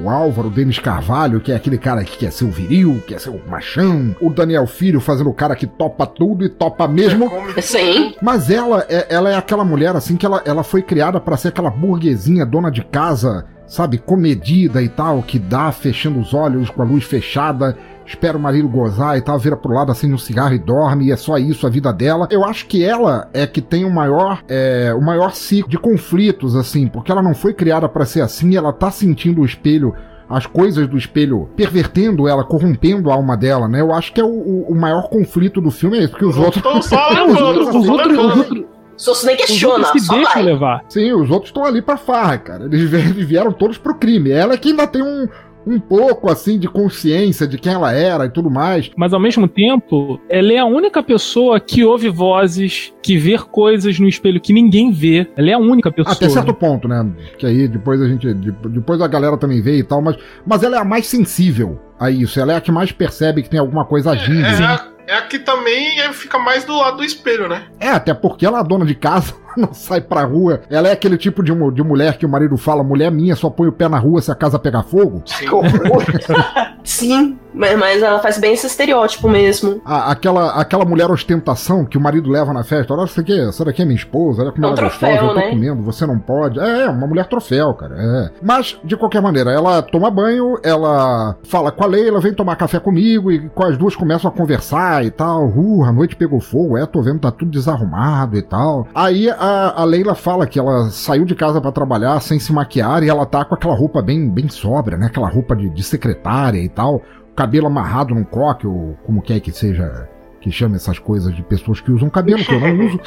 o 0.04 0.10
Álvaro 0.10 0.50
Denis 0.50 0.78
Carvalho, 0.78 1.40
que 1.40 1.52
é 1.52 1.56
aquele 1.56 1.78
cara 1.78 2.04
que 2.04 2.16
quer 2.18 2.32
ser 2.32 2.44
o 2.44 2.50
viril, 2.50 3.02
quer 3.06 3.18
ser 3.20 3.30
o 3.30 3.40
machão. 3.48 4.14
O 4.20 4.30
Daniel 4.30 4.66
Filho 4.66 5.00
fazendo 5.00 5.30
o 5.30 5.34
cara 5.34 5.56
que 5.56 5.66
topa 5.66 6.06
tudo 6.06 6.44
e 6.44 6.48
topa 6.48 6.86
mesmo. 6.88 7.30
Sim. 7.60 8.14
Mas 8.22 8.50
ela 8.50 8.84
é, 8.88 9.06
ela 9.08 9.30
é 9.30 9.36
aquela 9.36 9.64
mulher 9.64 9.94
assim 9.96 10.16
que 10.16 10.26
ela, 10.26 10.42
ela 10.44 10.62
foi 10.62 10.82
criada 10.82 11.13
pra 11.20 11.36
ser 11.36 11.48
aquela 11.48 11.70
burguesinha, 11.70 12.44
dona 12.46 12.70
de 12.70 12.82
casa, 12.84 13.44
sabe, 13.66 13.98
comedida 13.98 14.82
e 14.82 14.88
tal, 14.88 15.22
que 15.22 15.38
dá 15.38 15.70
fechando 15.72 16.18
os 16.20 16.34
olhos 16.34 16.68
com 16.70 16.82
a 16.82 16.84
luz 16.84 17.04
fechada, 17.04 17.76
espera 18.06 18.36
o 18.36 18.40
marido 18.40 18.68
gozar 18.68 19.16
e 19.16 19.20
tal, 19.22 19.38
vira 19.38 19.56
pro 19.56 19.72
lado 19.72 19.90
assim 19.90 20.06
no 20.08 20.18
cigarro 20.18 20.54
e 20.54 20.58
dorme, 20.58 21.06
e 21.06 21.12
é 21.12 21.16
só 21.16 21.38
isso 21.38 21.66
a 21.66 21.70
vida 21.70 21.92
dela. 21.92 22.28
Eu 22.30 22.44
acho 22.44 22.66
que 22.66 22.84
ela 22.84 23.28
é 23.32 23.46
que 23.46 23.62
tem 23.62 23.84
o 23.84 23.90
maior, 23.90 24.42
é, 24.48 24.94
o 24.96 25.00
maior 25.00 25.32
ciclo 25.34 25.70
de 25.70 25.78
conflitos, 25.78 26.54
assim, 26.54 26.86
porque 26.86 27.10
ela 27.10 27.22
não 27.22 27.34
foi 27.34 27.54
criada 27.54 27.88
pra 27.88 28.04
ser 28.04 28.20
assim, 28.20 28.54
ela 28.56 28.72
tá 28.72 28.90
sentindo 28.90 29.40
o 29.40 29.44
espelho 29.46 29.94
as 30.26 30.46
coisas 30.46 30.88
do 30.88 30.96
espelho 30.96 31.50
pervertendo 31.54 32.26
ela, 32.26 32.42
corrompendo 32.44 33.10
a 33.10 33.14
alma 33.14 33.36
dela, 33.36 33.68
né? 33.68 33.82
Eu 33.82 33.92
acho 33.92 34.10
que 34.12 34.18
é 34.20 34.24
o, 34.24 34.64
o- 34.70 34.74
maior 34.74 35.10
conflito 35.10 35.60
do 35.60 35.70
filme 35.70 35.98
é 35.98 36.00
isso, 36.00 36.12
porque 36.12 36.24
os 36.24 36.38
outros. 36.38 36.58
Então 36.64 36.78
os 37.28 37.40
outros- 37.40 37.68
os 37.74 37.88
outros- 37.88 38.18
os 38.18 38.36
outros- 38.38 38.64
Se 38.96 39.06
você 39.06 39.26
nem 39.26 39.36
Os 39.36 39.42
questiona, 39.42 39.84
se 39.86 40.00
só 40.00 40.14
deixam 40.14 40.32
vai. 40.34 40.42
levar. 40.42 40.84
Sim, 40.88 41.12
os 41.12 41.30
outros 41.30 41.50
estão 41.50 41.64
ali 41.64 41.82
pra 41.82 41.96
farra, 41.96 42.38
cara. 42.38 42.64
Eles 42.66 42.88
vie- 42.88 43.12
vieram 43.24 43.52
todos 43.52 43.78
pro 43.78 43.94
crime. 43.94 44.30
Ela 44.30 44.54
é 44.54 44.56
que 44.56 44.68
ainda 44.70 44.86
tem 44.86 45.02
um, 45.02 45.26
um 45.66 45.80
pouco, 45.80 46.30
assim, 46.30 46.58
de 46.58 46.68
consciência 46.68 47.46
de 47.46 47.56
quem 47.58 47.72
ela 47.72 47.92
era 47.92 48.26
e 48.26 48.30
tudo 48.30 48.50
mais. 48.50 48.90
Mas 48.96 49.12
ao 49.12 49.20
mesmo 49.20 49.48
tempo, 49.48 50.20
ela 50.28 50.52
é 50.52 50.58
a 50.58 50.66
única 50.66 51.02
pessoa 51.02 51.58
que 51.58 51.84
ouve 51.84 52.08
vozes, 52.10 52.92
que 53.02 53.16
vê 53.16 53.36
coisas 53.38 53.98
no 53.98 54.06
espelho 54.06 54.40
que 54.40 54.52
ninguém 54.52 54.92
vê. 54.92 55.26
Ela 55.36 55.50
é 55.50 55.52
a 55.54 55.58
única 55.58 55.90
pessoa. 55.90 56.14
Até 56.14 56.28
certo 56.28 56.52
ponto, 56.54 56.86
né? 56.86 57.04
Que 57.38 57.46
aí 57.46 57.66
depois 57.66 58.00
a 58.00 58.06
gente. 58.08 58.32
de- 58.34 58.52
Depois 58.52 59.00
a 59.00 59.08
galera 59.08 59.36
também 59.38 59.60
vê 59.62 59.78
e 59.78 59.82
tal, 59.84 60.00
mas, 60.02 60.16
mas 60.46 60.62
ela 60.62 60.76
é 60.76 60.80
a 60.80 60.84
mais 60.84 61.06
sensível 61.06 61.80
a 61.98 62.10
isso. 62.10 62.38
Ela 62.38 62.52
é 62.52 62.56
a 62.56 62.60
que 62.60 62.70
mais 62.70 62.92
percebe 62.92 63.42
que 63.42 63.50
tem 63.50 63.58
alguma 63.60 63.84
coisa 63.84 64.10
agindo. 64.12 64.44
É 64.44 64.64
a, 64.64 64.86
é 65.06 65.14
a 65.14 65.22
que 65.22 65.38
também 65.38 66.00
é, 66.00 66.12
fica 66.12 66.38
mais 66.38 66.64
do 66.64 66.76
lado 66.76 66.98
do 66.98 67.04
espelho, 67.04 67.48
né? 67.48 67.66
É, 67.78 67.90
até 67.90 68.14
porque 68.14 68.46
ela 68.46 68.60
é 68.60 68.64
dona 68.64 68.84
de 68.84 68.94
casa, 68.94 69.34
não 69.60 69.72
sai 69.74 70.00
pra 70.00 70.24
rua. 70.24 70.60
Ela 70.70 70.88
é 70.88 70.92
aquele 70.92 71.16
tipo 71.16 71.42
de, 71.42 71.52
de 71.72 71.82
mulher 71.82 72.16
que 72.18 72.26
o 72.26 72.28
marido 72.28 72.56
fala: 72.56 72.82
mulher 72.82 73.10
minha 73.10 73.36
só 73.36 73.48
põe 73.50 73.68
o 73.68 73.72
pé 73.72 73.88
na 73.88 73.98
rua 73.98 74.20
se 74.20 74.30
a 74.30 74.34
casa 74.34 74.58
pegar 74.58 74.82
fogo. 74.82 75.22
Sim. 75.26 75.46
Sim, 76.84 77.38
mas 77.54 77.78
mas 77.78 78.02
ela 78.02 78.18
faz 78.18 78.36
bem 78.38 78.52
esse 78.52 78.66
estereótipo 78.66 79.26
mesmo. 79.28 79.80
A- 79.86 80.10
aquela, 80.10 80.52
aquela 80.52 80.84
mulher 80.84 81.10
ostentação 81.10 81.84
que 81.86 81.96
o 81.96 82.00
marido 82.00 82.28
leva 82.30 82.52
na 82.52 82.62
festa. 82.62 82.92
Olha, 82.92 83.04
isso 83.06 83.18
aqui, 83.20 83.38
essa 83.40 83.64
daqui 83.64 83.80
é 83.80 83.84
minha 83.86 83.96
esposa, 83.96 84.42
olha 84.42 84.52
como 84.52 84.66
É 84.66 84.68
um 84.68 84.72
ela 84.72 84.78
é 84.78 84.82
troféu, 84.90 85.08
gostosa, 85.10 85.30
eu 85.30 85.34
tô 85.34 85.40
né? 85.40 85.50
comendo, 85.50 85.82
você 85.82 86.06
não 86.06 86.18
pode. 86.18 86.60
É, 86.60 86.82
é, 86.82 86.88
uma 86.90 87.06
mulher 87.06 87.26
troféu, 87.26 87.72
cara. 87.74 87.94
É. 87.98 88.30
Mas, 88.42 88.78
de 88.84 88.96
qualquer 88.98 89.22
maneira, 89.22 89.50
ela 89.50 89.80
toma 89.80 90.10
banho, 90.10 90.58
ela 90.62 91.36
fala 91.44 91.72
com 91.72 91.82
a 91.84 91.86
Leila, 91.86 92.20
vem 92.20 92.34
tomar 92.34 92.56
café 92.56 92.78
comigo, 92.78 93.32
e 93.32 93.48
com 93.48 93.64
as 93.64 93.78
duas 93.78 93.96
começam 93.96 94.30
a 94.30 94.32
conversar 94.34 95.04
e 95.04 95.10
tal. 95.10 95.46
Uh, 95.48 95.84
a 95.84 95.92
noite 95.92 96.16
pegou 96.16 96.40
fogo, 96.40 96.76
é, 96.76 96.84
tô 96.84 97.00
vendo, 97.02 97.20
tá 97.20 97.30
tudo 97.30 97.50
desarrumado 97.50 98.36
e 98.36 98.42
tal. 98.42 98.86
Aí 98.94 99.30
a, 99.30 99.36
a 99.44 99.84
Leila 99.84 100.14
fala 100.14 100.46
que 100.46 100.58
ela 100.58 100.90
saiu 100.90 101.24
de 101.24 101.34
casa 101.34 101.60
pra 101.60 101.72
trabalhar 101.72 102.20
sem 102.20 102.38
se 102.38 102.52
maquiar 102.52 103.02
e 103.02 103.08
ela 103.08 103.26
tá 103.26 103.44
com 103.44 103.54
aquela 103.54 103.74
roupa 103.74 104.02
bem, 104.02 104.28
bem 104.30 104.48
sóbria, 104.48 104.96
né? 104.98 105.06
Aquela 105.06 105.28
roupa 105.28 105.56
de, 105.56 105.68
de 105.70 105.82
secretária 105.82 106.58
e 106.58 106.68
tal. 106.68 107.02
Cabelo 107.34 107.66
amarrado 107.66 108.14
num 108.14 108.24
coque, 108.24 108.66
ou 108.66 108.96
como 109.04 109.20
quer 109.22 109.40
que 109.40 109.50
seja 109.50 110.08
que 110.40 110.52
chama 110.52 110.76
essas 110.76 110.98
coisas 110.98 111.34
de 111.34 111.42
pessoas 111.42 111.80
que 111.80 111.90
usam 111.90 112.10
cabelo, 112.10 112.44
que 112.44 112.52
eu 112.52 112.60
não 112.60 112.78
uso. 112.86 113.00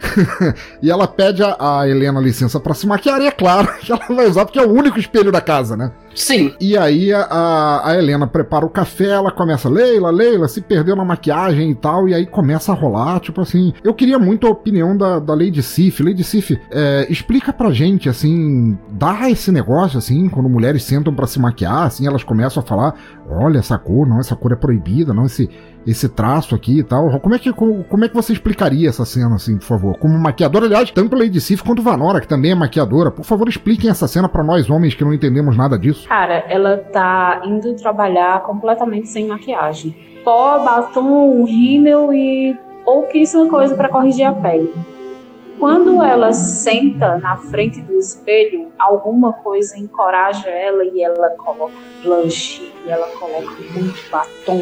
e 0.82 0.90
ela 0.90 1.06
pede 1.06 1.42
a, 1.42 1.56
a 1.80 1.88
Helena 1.88 2.20
licença 2.20 2.58
para 2.60 2.74
se 2.74 2.86
maquiar, 2.86 3.20
e 3.20 3.26
é 3.26 3.30
claro 3.30 3.68
que 3.80 3.92
ela 3.92 4.06
vai 4.08 4.26
usar 4.26 4.44
porque 4.44 4.58
é 4.58 4.66
o 4.66 4.72
único 4.72 4.98
espelho 4.98 5.32
da 5.32 5.40
casa, 5.40 5.76
né? 5.76 5.92
Sim. 6.14 6.54
E 6.58 6.76
aí 6.78 7.12
a, 7.12 7.82
a, 7.84 7.96
Helena 7.96 8.26
prepara 8.26 8.64
o 8.64 8.70
café, 8.70 9.10
ela 9.10 9.30
começa, 9.30 9.68
Leila, 9.68 10.10
Leila, 10.10 10.48
se 10.48 10.62
perdeu 10.62 10.96
na 10.96 11.04
maquiagem 11.04 11.70
e 11.70 11.74
tal, 11.74 12.08
e 12.08 12.14
aí 12.14 12.24
começa 12.24 12.72
a 12.72 12.74
rolar, 12.74 13.20
tipo 13.20 13.42
assim. 13.42 13.74
Eu 13.84 13.92
queria 13.92 14.18
muito 14.18 14.46
a 14.46 14.50
opinião 14.50 14.96
da, 14.96 15.18
da 15.18 15.34
Lady 15.34 15.62
Sif. 15.62 16.02
Lady 16.02 16.24
Sif, 16.24 16.58
é, 16.70 17.06
explica 17.10 17.52
pra 17.52 17.70
gente, 17.70 18.08
assim, 18.08 18.78
dá 18.90 19.28
esse 19.30 19.52
negócio, 19.52 19.98
assim, 19.98 20.28
quando 20.30 20.48
mulheres 20.48 20.82
sentam 20.84 21.14
para 21.14 21.26
se 21.26 21.38
maquiar, 21.38 21.86
assim, 21.86 22.06
elas 22.06 22.24
começam 22.24 22.62
a 22.62 22.66
falar, 22.66 22.94
olha 23.28 23.58
essa 23.58 23.76
cor, 23.76 24.08
não, 24.08 24.18
essa 24.18 24.34
cor 24.34 24.52
é 24.52 24.56
proibida, 24.56 25.12
não, 25.12 25.26
esse 25.26 25.50
esse 25.86 26.08
traço 26.08 26.54
aqui 26.54 26.80
e 26.80 26.82
tal. 26.82 27.20
Como 27.20 27.34
é 27.34 27.38
que, 27.38 27.52
como, 27.52 27.84
como, 27.84 28.04
é 28.04 28.08
que 28.08 28.14
você 28.14 28.32
explicaria 28.32 28.88
essa 28.88 29.04
cena, 29.04 29.36
assim, 29.36 29.56
por 29.56 29.64
favor? 29.64 29.85
Como 29.94 30.18
maquiadora, 30.18 30.66
aliás, 30.66 30.90
tanto 30.90 31.16
Lady 31.16 31.40
Sif 31.40 31.62
quanto 31.62 31.82
Vanora, 31.82 32.20
que 32.20 32.28
também 32.28 32.52
é 32.52 32.54
maquiadora. 32.54 33.10
Por 33.10 33.24
favor, 33.24 33.48
expliquem 33.48 33.90
essa 33.90 34.08
cena 34.08 34.28
para 34.28 34.42
nós 34.42 34.68
homens 34.68 34.94
que 34.94 35.04
não 35.04 35.12
entendemos 35.12 35.56
nada 35.56 35.78
disso. 35.78 36.08
Cara, 36.08 36.44
ela 36.48 36.78
tá 36.78 37.42
indo 37.44 37.74
trabalhar 37.74 38.42
completamente 38.42 39.08
sem 39.08 39.26
maquiagem. 39.26 39.96
Pó, 40.24 40.58
batom, 40.58 41.44
rímel 41.44 42.12
e 42.12 42.56
pouquíssima 42.84 43.48
coisa 43.48 43.74
para 43.74 43.88
corrigir 43.88 44.26
a 44.26 44.32
pele. 44.32 44.72
Quando 45.58 46.02
ela 46.02 46.32
senta 46.34 47.16
na 47.16 47.36
frente 47.36 47.80
do 47.80 47.94
espelho, 47.94 48.68
alguma 48.78 49.32
coisa 49.32 49.78
encoraja 49.78 50.50
ela 50.50 50.84
e 50.84 51.02
ela 51.02 51.30
coloca 51.30 51.72
blush, 52.02 52.60
e 52.84 52.90
ela 52.90 53.06
coloca 53.18 53.56
muito 53.72 54.10
batom, 54.10 54.60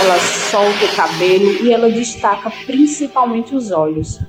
ela 0.00 0.18
solta 0.18 0.84
o 0.86 0.96
cabelo 0.96 1.50
e 1.62 1.70
ela 1.70 1.90
destaca 1.90 2.50
principalmente 2.66 3.54
os 3.54 3.70
olhos. 3.70 4.20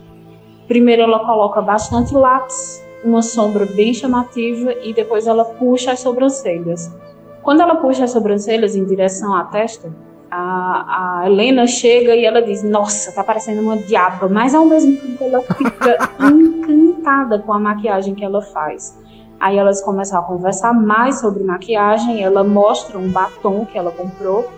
Primeiro 0.74 1.03
ela 1.03 1.19
coloca 1.19 1.61
bastante 1.61 2.15
lápis, 2.15 2.84
uma 3.03 3.21
sombra 3.21 3.63
bem 3.63 3.93
chamativa 3.93 4.74
e 4.82 4.91
depois 4.91 5.28
ela 5.28 5.45
puxa 5.45 5.91
as 5.91 5.99
sobrancelhas. 5.99 6.91
Quando 7.43 7.61
ela 7.61 7.76
puxa 7.76 8.05
as 8.05 8.09
sobrancelhas 8.09 8.76
em 8.76 8.84
direção 8.84 9.36
à 9.36 9.43
testa, 9.43 9.93
a, 10.32 11.19
a 11.21 11.28
Helena 11.28 11.67
chega 11.67 12.15
e 12.15 12.26
ela 12.26 12.41
diz: 12.41 12.63
Nossa, 12.63 13.11
tá 13.11 13.24
parecendo 13.24 13.61
uma 13.61 13.78
diaba, 13.78 14.28
mas 14.28 14.55
ao 14.55 14.65
mesmo 14.65 14.97
tempo 14.97 15.24
ela 15.24 15.41
fica 15.43 16.09
encantada 16.19 17.38
com 17.38 17.53
a 17.53 17.59
maquiagem 17.59 18.15
que 18.15 18.26
ela 18.26 18.41
faz. 18.41 18.99
Aí 19.39 19.55
elas 19.59 19.80
começam 19.80 20.19
a 20.19 20.24
conversar 20.24 20.74
mais 20.74 21.19
sobre 21.19 21.43
maquiagem. 21.43 22.24
Ela 22.24 22.43
mostra 22.43 22.97
um 22.97 23.11
batom 23.11 23.63
que 23.63 23.78
ela 23.78 23.91
comprou 23.91 24.49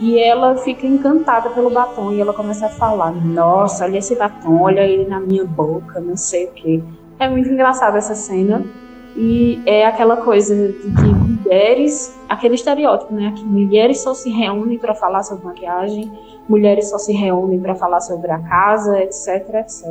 e 0.00 0.18
ela 0.18 0.56
fica 0.56 0.86
encantada 0.86 1.50
pelo 1.50 1.70
batom. 1.70 2.10
E 2.12 2.20
ela 2.20 2.32
começa 2.32 2.66
a 2.66 2.70
falar: 2.70 3.12
Nossa, 3.12 3.84
olha 3.84 3.98
esse 3.98 4.16
batom, 4.16 4.62
olha 4.62 4.80
ele 4.80 5.06
na 5.06 5.20
minha 5.20 5.44
boca, 5.44 6.00
não 6.00 6.16
sei 6.16 6.46
o 6.46 6.52
que. 6.52 6.82
É 7.18 7.28
muito 7.28 7.50
engraçada 7.50 7.98
essa 7.98 8.14
cena. 8.14 8.64
E 9.14 9.62
é 9.66 9.86
aquela 9.86 10.16
coisa 10.16 10.54
de 10.54 10.72
que 10.72 11.19
mulheres, 11.50 12.16
aquele 12.28 12.54
estereótipo, 12.54 13.12
né? 13.12 13.32
Que 13.36 13.44
mulheres 13.44 14.00
só 14.00 14.14
se 14.14 14.30
reúnem 14.30 14.78
para 14.78 14.94
falar 14.94 15.24
sobre 15.24 15.44
maquiagem, 15.44 16.10
mulheres 16.48 16.88
só 16.88 16.96
se 16.96 17.12
reúnem 17.12 17.58
para 17.58 17.74
falar 17.74 18.00
sobre 18.00 18.30
a 18.30 18.38
casa, 18.38 19.00
etc, 19.00 19.54
etc. 19.54 19.84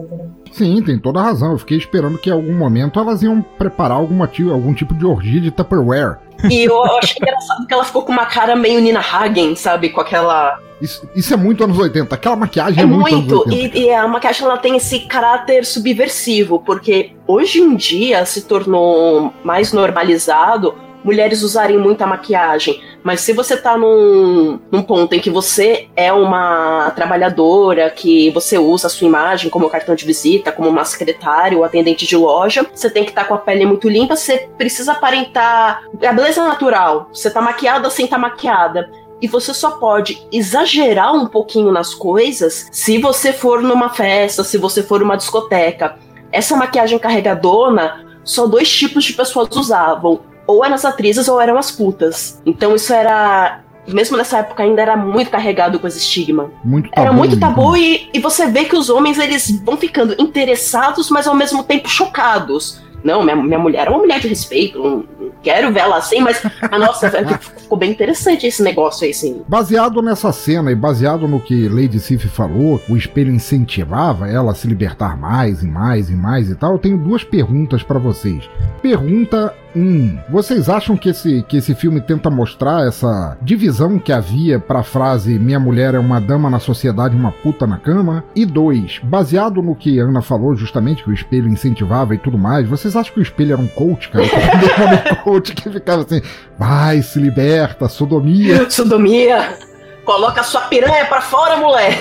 Sim, 0.54 0.82
tem 0.82 0.98
toda 0.98 1.20
a 1.20 1.24
razão. 1.24 1.52
Eu 1.52 1.58
fiquei 1.58 1.78
esperando 1.78 2.18
que 2.18 2.30
em 2.30 2.34
algum 2.34 2.58
momento 2.58 2.98
elas 2.98 3.22
iam 3.22 3.42
preparar 3.42 3.98
algum, 3.98 4.24
algum 4.24 4.74
tipo 4.74 4.94
de 4.94 5.06
orgia 5.06 5.42
de 5.42 5.52
Tupperware. 5.52 6.18
E 6.50 6.64
eu 6.64 6.82
achei 6.98 7.18
engraçado 7.22 7.68
que 7.68 7.74
ela 7.74 7.84
ficou 7.84 8.04
com 8.04 8.14
uma 8.14 8.26
cara 8.26 8.56
meio 8.56 8.80
Nina 8.80 9.02
Hagen, 9.02 9.56
sabe? 9.56 9.90
Com 9.90 10.00
aquela 10.00 10.58
isso, 10.82 11.06
isso, 11.14 11.34
é 11.34 11.36
muito 11.36 11.62
anos 11.62 11.78
80. 11.78 12.16
Aquela 12.16 12.38
maquiagem 12.38 12.80
é, 12.80 12.84
é 12.84 12.86
muito, 12.86 13.12
muito 13.12 13.34
anos 13.34 13.54
80. 13.54 13.78
E, 13.78 13.82
e, 13.82 13.94
a 13.94 14.08
maquiagem 14.08 14.46
ela 14.46 14.58
tem 14.58 14.78
esse 14.78 15.02
caráter 15.02 15.66
subversivo, 15.66 16.62
porque 16.62 17.12
hoje 17.28 17.60
em 17.60 17.76
dia 17.76 18.26
se 18.26 18.44
tornou 18.44 19.34
mais 19.44 19.74
normalizado 19.74 20.74
mulheres 21.04 21.42
usarem 21.42 21.78
muita 21.78 22.06
maquiagem. 22.06 22.82
Mas 23.04 23.22
se 23.22 23.34
você 23.34 23.56
tá 23.56 23.78
num, 23.78 24.60
num 24.72 24.84
ponto 24.84 25.14
em 25.14 25.20
que 25.20 25.30
você 25.30 25.88
é 25.96 26.12
uma 26.12 26.92
trabalhadora, 26.92 27.90
que 27.90 28.30
você 28.32 28.58
usa 28.58 28.88
a 28.88 28.90
sua 28.90 29.08
imagem 29.08 29.50
como 29.50 29.70
cartão 29.70 29.96
de 29.96 30.06
visita, 30.06 30.52
como 30.52 30.70
uma 30.70 30.86
secretária 30.86 31.58
ou 31.58 31.64
atendente 31.64 32.06
de 32.06 32.18
loja, 32.18 32.66
você 32.74 32.90
tem 32.90 33.04
que 33.04 33.12
estar 33.12 33.24
tá 33.24 33.28
com 33.28 33.34
a 33.34 33.38
pele 33.38 33.66
muito 33.66 33.90
limpa, 33.90 34.16
você 34.16 34.50
precisa 34.58 34.94
aparentar 34.94 35.84
a 36.02 36.14
beleza 36.14 36.44
natural. 36.44 37.10
Você 37.14 37.30
tá 37.30 37.42
maquiada 37.42 37.90
sem 37.90 38.08
tá 38.08 38.18
maquiada. 38.18 38.90
E 39.22 39.28
você 39.28 39.54
só 39.54 39.72
pode 39.72 40.26
exagerar 40.32 41.14
um 41.14 41.28
pouquinho 41.28 41.72
nas 41.72 41.94
coisas 41.94 42.68
se 42.72 42.98
você 43.00 43.34
for 43.34 43.62
numa 43.62 43.90
festa, 43.90 44.44
se 44.44 44.58
você 44.58 44.82
for 44.82 45.02
numa 45.02 45.18
discoteca. 45.18 45.98
Essa 46.32 46.56
maquiagem 46.56 46.98
carregadona, 46.98 48.06
só 48.24 48.48
dois 48.48 48.70
tipos 48.72 49.04
de 49.04 49.14
pessoas 49.14 49.50
usavam. 49.56 50.22
Ou 50.50 50.66
eram 50.66 50.74
as 50.74 50.84
atrizes 50.84 51.28
ou 51.28 51.40
eram 51.40 51.60
as 51.60 51.70
putas. 51.70 52.42
Então 52.44 52.76
isso 52.76 52.92
era 52.92 53.62
mesmo 53.88 54.18
nessa 54.18 54.40
época 54.40 54.64
ainda 54.64 54.82
era 54.82 54.98
muito 54.98 55.30
carregado 55.30 55.80
com 55.80 55.88
esse 55.88 56.00
estigma. 56.00 56.50
Muito 56.64 56.90
tabu, 56.90 57.02
era 57.02 57.14
muito 57.14 57.40
tabu 57.40 57.78
e, 57.78 58.10
e, 58.14 58.20
você 58.20 58.48
vê 58.48 58.66
que 58.66 58.76
os 58.76 58.90
homens 58.90 59.20
eles 59.20 59.50
vão 59.64 59.78
ficando 59.78 60.16
interessados, 60.20 61.10
mas 61.10 61.28
ao 61.28 61.36
mesmo 61.36 61.64
tempo 61.64 61.88
chocados. 61.88 62.82
Não, 63.04 63.24
minha, 63.24 63.36
minha 63.36 63.60
mulher 63.60 63.88
é 63.88 63.90
uma 63.90 64.00
mulher 64.00 64.20
de 64.20 64.28
respeito, 64.28 64.78
não, 64.78 65.06
não 65.20 65.32
quero 65.42 65.72
ver 65.72 65.80
ela 65.80 65.98
assim, 65.98 66.20
mas 66.20 66.42
a 66.62 66.78
nossa 66.78 67.10
ficou 67.58 67.78
bem 67.78 67.92
interessante 67.92 68.46
esse 68.46 68.62
negócio 68.62 69.06
aí, 69.06 69.14
sim. 69.14 69.42
Baseado 69.48 70.02
nessa 70.02 70.34
cena 70.34 70.72
e 70.72 70.76
baseado 70.76 71.28
no 71.28 71.40
que 71.40 71.70
Lady 71.70 72.00
Sif 72.00 72.28
falou, 72.28 72.82
o 72.90 72.98
espelho 72.98 73.32
incentivava 73.32 74.28
ela 74.28 74.52
a 74.52 74.56
se 74.56 74.68
libertar 74.68 75.18
mais 75.18 75.64
e 75.64 75.68
mais 75.68 76.10
e 76.10 76.16
mais 76.16 76.50
e 76.50 76.56
tal, 76.56 76.74
eu 76.74 76.80
tenho 76.80 76.98
duas 76.98 77.24
perguntas 77.24 77.84
para 77.84 78.00
vocês. 78.00 78.50
Pergunta 78.82 79.56
Hum, 79.80 80.18
vocês 80.30 80.68
acham 80.68 80.98
que 80.98 81.08
esse, 81.08 81.42
que 81.48 81.56
esse 81.56 81.74
filme 81.74 82.02
tenta 82.02 82.30
mostrar 82.30 82.86
essa 82.86 83.38
divisão 83.42 83.98
que 83.98 84.12
havia 84.12 84.60
para 84.60 84.80
a 84.80 84.84
frase 84.84 85.40
minha 85.40 85.58
mulher 85.58 85.96
é 85.96 86.00
uma 86.00 86.20
dama 86.20 86.50
na 86.50 86.60
sociedade 86.60 87.16
uma 87.16 87.32
puta 87.32 87.66
na 87.66 87.78
cama? 87.78 88.26
E 88.36 88.46
dois, 88.46 89.00
baseado 89.02 89.62
no 89.62 89.74
que 89.74 89.98
Ana 89.98 90.22
falou 90.22 90.54
justamente, 90.54 91.02
que 91.02 91.10
o 91.10 91.14
espelho 91.14 91.48
incentivava 91.48 92.14
e 92.14 92.18
tudo 92.18 92.38
mais, 92.38 92.68
vocês 92.68 92.94
acham 92.94 93.14
que 93.14 93.22
o 93.22 93.24
espelho 93.24 93.54
era 93.54 93.62
um 93.62 93.68
coach, 93.68 94.10
cara? 94.10 94.26
um 95.14 95.16
coach 95.24 95.56
que 95.56 95.70
ficava 95.70 96.02
assim, 96.02 96.22
vai, 96.58 97.02
se 97.02 97.18
liberta, 97.18 97.88
sodomia. 97.88 98.70
Sodomia. 98.70 99.69
Coloca 100.10 100.42
a 100.42 100.44
sua 100.44 100.62
piranha 100.62 101.06
pra 101.06 101.22
fora, 101.22 101.58
mulher. 101.58 101.96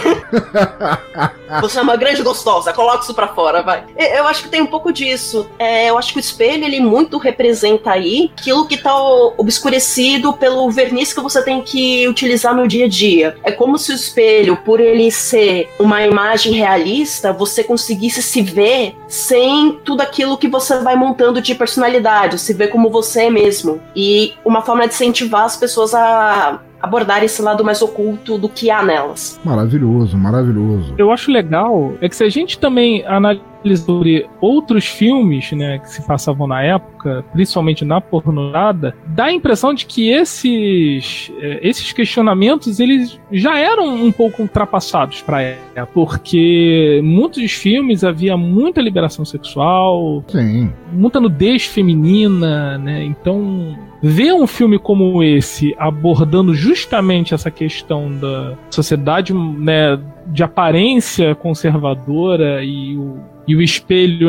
Você 1.61 1.79
é 1.79 1.83
uma 1.83 1.95
grande 1.95 2.23
gostosa, 2.23 2.73
coloca 2.73 3.03
isso 3.03 3.13
pra 3.13 3.29
fora, 3.29 3.63
vai. 3.63 3.85
Eu 3.99 4.27
acho 4.27 4.45
que 4.45 4.49
tem 4.49 4.63
um 4.63 4.67
pouco 4.67 4.91
disso. 4.91 5.47
É, 5.59 5.91
eu 5.91 5.99
acho 5.99 6.15
que 6.15 6.19
o 6.19 6.21
espelho, 6.21 6.65
ele 6.65 6.81
muito 6.81 7.19
representa 7.19 7.91
aí 7.91 8.31
aquilo 8.35 8.67
que 8.67 8.79
tá 8.79 8.95
obscurecido 9.37 10.33
pelo 10.33 10.71
verniz 10.71 11.13
que 11.13 11.21
você 11.21 11.43
tem 11.43 11.61
que 11.61 12.09
utilizar 12.09 12.55
no 12.55 12.67
dia 12.67 12.87
a 12.87 12.89
dia. 12.89 13.37
É 13.45 13.53
como 13.53 13.77
se 13.77 13.93
o 13.93 13.95
espelho, 13.95 14.57
por 14.57 14.81
ele 14.81 15.11
ser 15.11 15.71
uma 15.79 16.03
imagem 16.03 16.55
realista, 16.55 17.31
você 17.31 17.63
conseguisse 17.63 18.23
se 18.23 18.41
ver 18.41 18.97
sem 19.07 19.79
tudo 19.85 20.01
aquilo 20.01 20.39
que 20.39 20.49
você 20.49 20.79
vai 20.79 20.97
montando 20.97 21.43
de 21.43 21.55
personalidade, 21.55 22.39
se 22.39 22.55
ver 22.55 22.69
como 22.69 22.89
você 22.89 23.25
é 23.25 23.31
mesmo. 23.31 23.83
E 23.95 24.35
uma 24.47 24.63
forma 24.63 24.89
de 24.89 24.95
incentivar 24.95 25.45
as 25.45 25.59
pessoas 25.59 25.95
a 25.95 26.61
abordar 26.81 27.23
esse 27.25 27.43
lado 27.43 27.65
mais 27.65 27.83
oculto 27.83 28.39
do 28.39 28.49
que 28.49 28.71
há 28.71 28.83
nelas. 28.83 29.41
Maravilhoso, 29.45 30.17
maravilhoso. 30.17 30.95
Eu 30.97 31.11
acho 31.11 31.31
legal 31.31 31.93
é 32.01 32.09
que 32.09 32.17
se 32.17 32.25
a 32.25 32.29
gente 32.29 32.59
também 32.59 33.05
analisa 33.07 33.49
sobre 33.85 34.27
outros 34.41 34.87
filmes, 34.87 35.51
né, 35.53 35.79
que 35.79 35.91
se 35.91 36.03
passavam 36.07 36.47
na 36.47 36.63
época, 36.63 37.25
principalmente 37.33 37.85
na 37.85 38.01
pornograda, 38.01 38.95
dá 39.07 39.25
a 39.25 39.33
impressão 39.33 39.75
de 39.75 39.85
que 39.85 40.09
esses 40.11 41.33
eh, 41.41 41.59
esses 41.63 41.93
questionamentos 41.93 42.79
eles 42.79 43.19
já 43.33 43.59
eram 43.59 43.89
um 43.89 44.13
pouco 44.13 44.43
ultrapassados 44.43 45.23
para 45.23 45.43
época, 45.43 45.87
porque 45.93 47.01
muitos 47.03 47.53
filmes 47.53 48.05
havia 48.05 48.37
muita 48.37 48.81
liberação 48.81 49.25
sexual, 49.25 50.25
Sim. 50.29 50.73
muita 50.93 51.21
nudez 51.21 51.65
feminina, 51.67 52.79
né? 52.79 53.05
Então 53.05 53.77
ver 54.03 54.33
um 54.33 54.47
filme 54.47 54.79
como 54.79 55.23
esse 55.23 55.75
abordando 55.79 56.55
justamente 56.55 57.35
essa 57.35 57.51
questão 57.51 58.11
da 58.17 58.57
sociedade 58.71 59.35
né, 59.35 59.99
de 60.27 60.43
aparência 60.43 61.35
conservadora 61.35 62.63
e 62.63 62.97
o, 62.97 63.19
e 63.47 63.57
o 63.57 63.63
espelho 63.63 64.29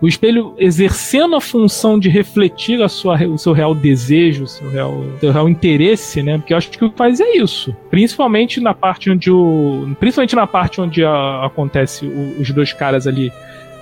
o 0.00 0.06
espelho 0.06 0.54
exercendo 0.56 1.34
a 1.34 1.40
função 1.40 1.98
de 1.98 2.08
refletir 2.08 2.82
a 2.82 2.88
sua, 2.88 3.16
o 3.26 3.36
seu 3.36 3.52
real 3.52 3.74
desejo, 3.74 4.44
o 4.44 4.46
seu 4.46 4.70
real, 4.70 5.04
seu 5.20 5.32
real 5.32 5.48
interesse, 5.48 6.22
né? 6.22 6.38
Porque 6.38 6.52
eu 6.52 6.56
acho 6.56 6.70
que 6.70 6.84
o 6.84 6.90
que 6.90 6.96
faz 6.96 7.20
é 7.20 7.36
isso. 7.36 7.74
Principalmente 7.90 8.60
na 8.60 8.72
parte 8.72 9.10
onde 9.10 9.30
o. 9.30 9.88
Principalmente 9.98 10.36
na 10.36 10.46
parte 10.46 10.80
onde 10.80 11.04
a, 11.04 11.44
acontece 11.44 12.06
o, 12.06 12.40
os 12.40 12.50
dois 12.50 12.72
caras 12.72 13.06
ali 13.06 13.32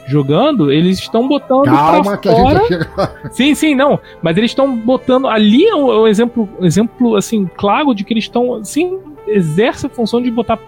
jogando, 0.07 0.71
eles 0.71 0.99
estão 0.99 1.27
botando 1.27 1.65
Calma 1.65 2.17
que 2.17 2.29
fora... 2.29 2.59
a 2.59 2.63
gente 2.63 2.69
chega 2.69 3.31
Sim, 3.31 3.55
sim, 3.55 3.75
não. 3.75 3.99
Mas 4.23 4.37
eles 4.37 4.51
estão 4.51 4.77
botando. 4.77 5.27
Ali 5.29 5.67
é 5.67 5.75
um, 5.75 6.07
é 6.07 6.11
exemplo, 6.11 6.49
exemplo 6.61 7.17
assim, 7.17 7.49
claro 7.57 7.95
de 7.95 8.05
que 8.05 8.13
eles 8.13 8.25
estão. 8.25 8.63
Sim, 8.65 8.99
exerce 9.27 9.87
a 9.87 9.89
função 9.89 10.21
de 10.21 10.31
botar 10.31 10.59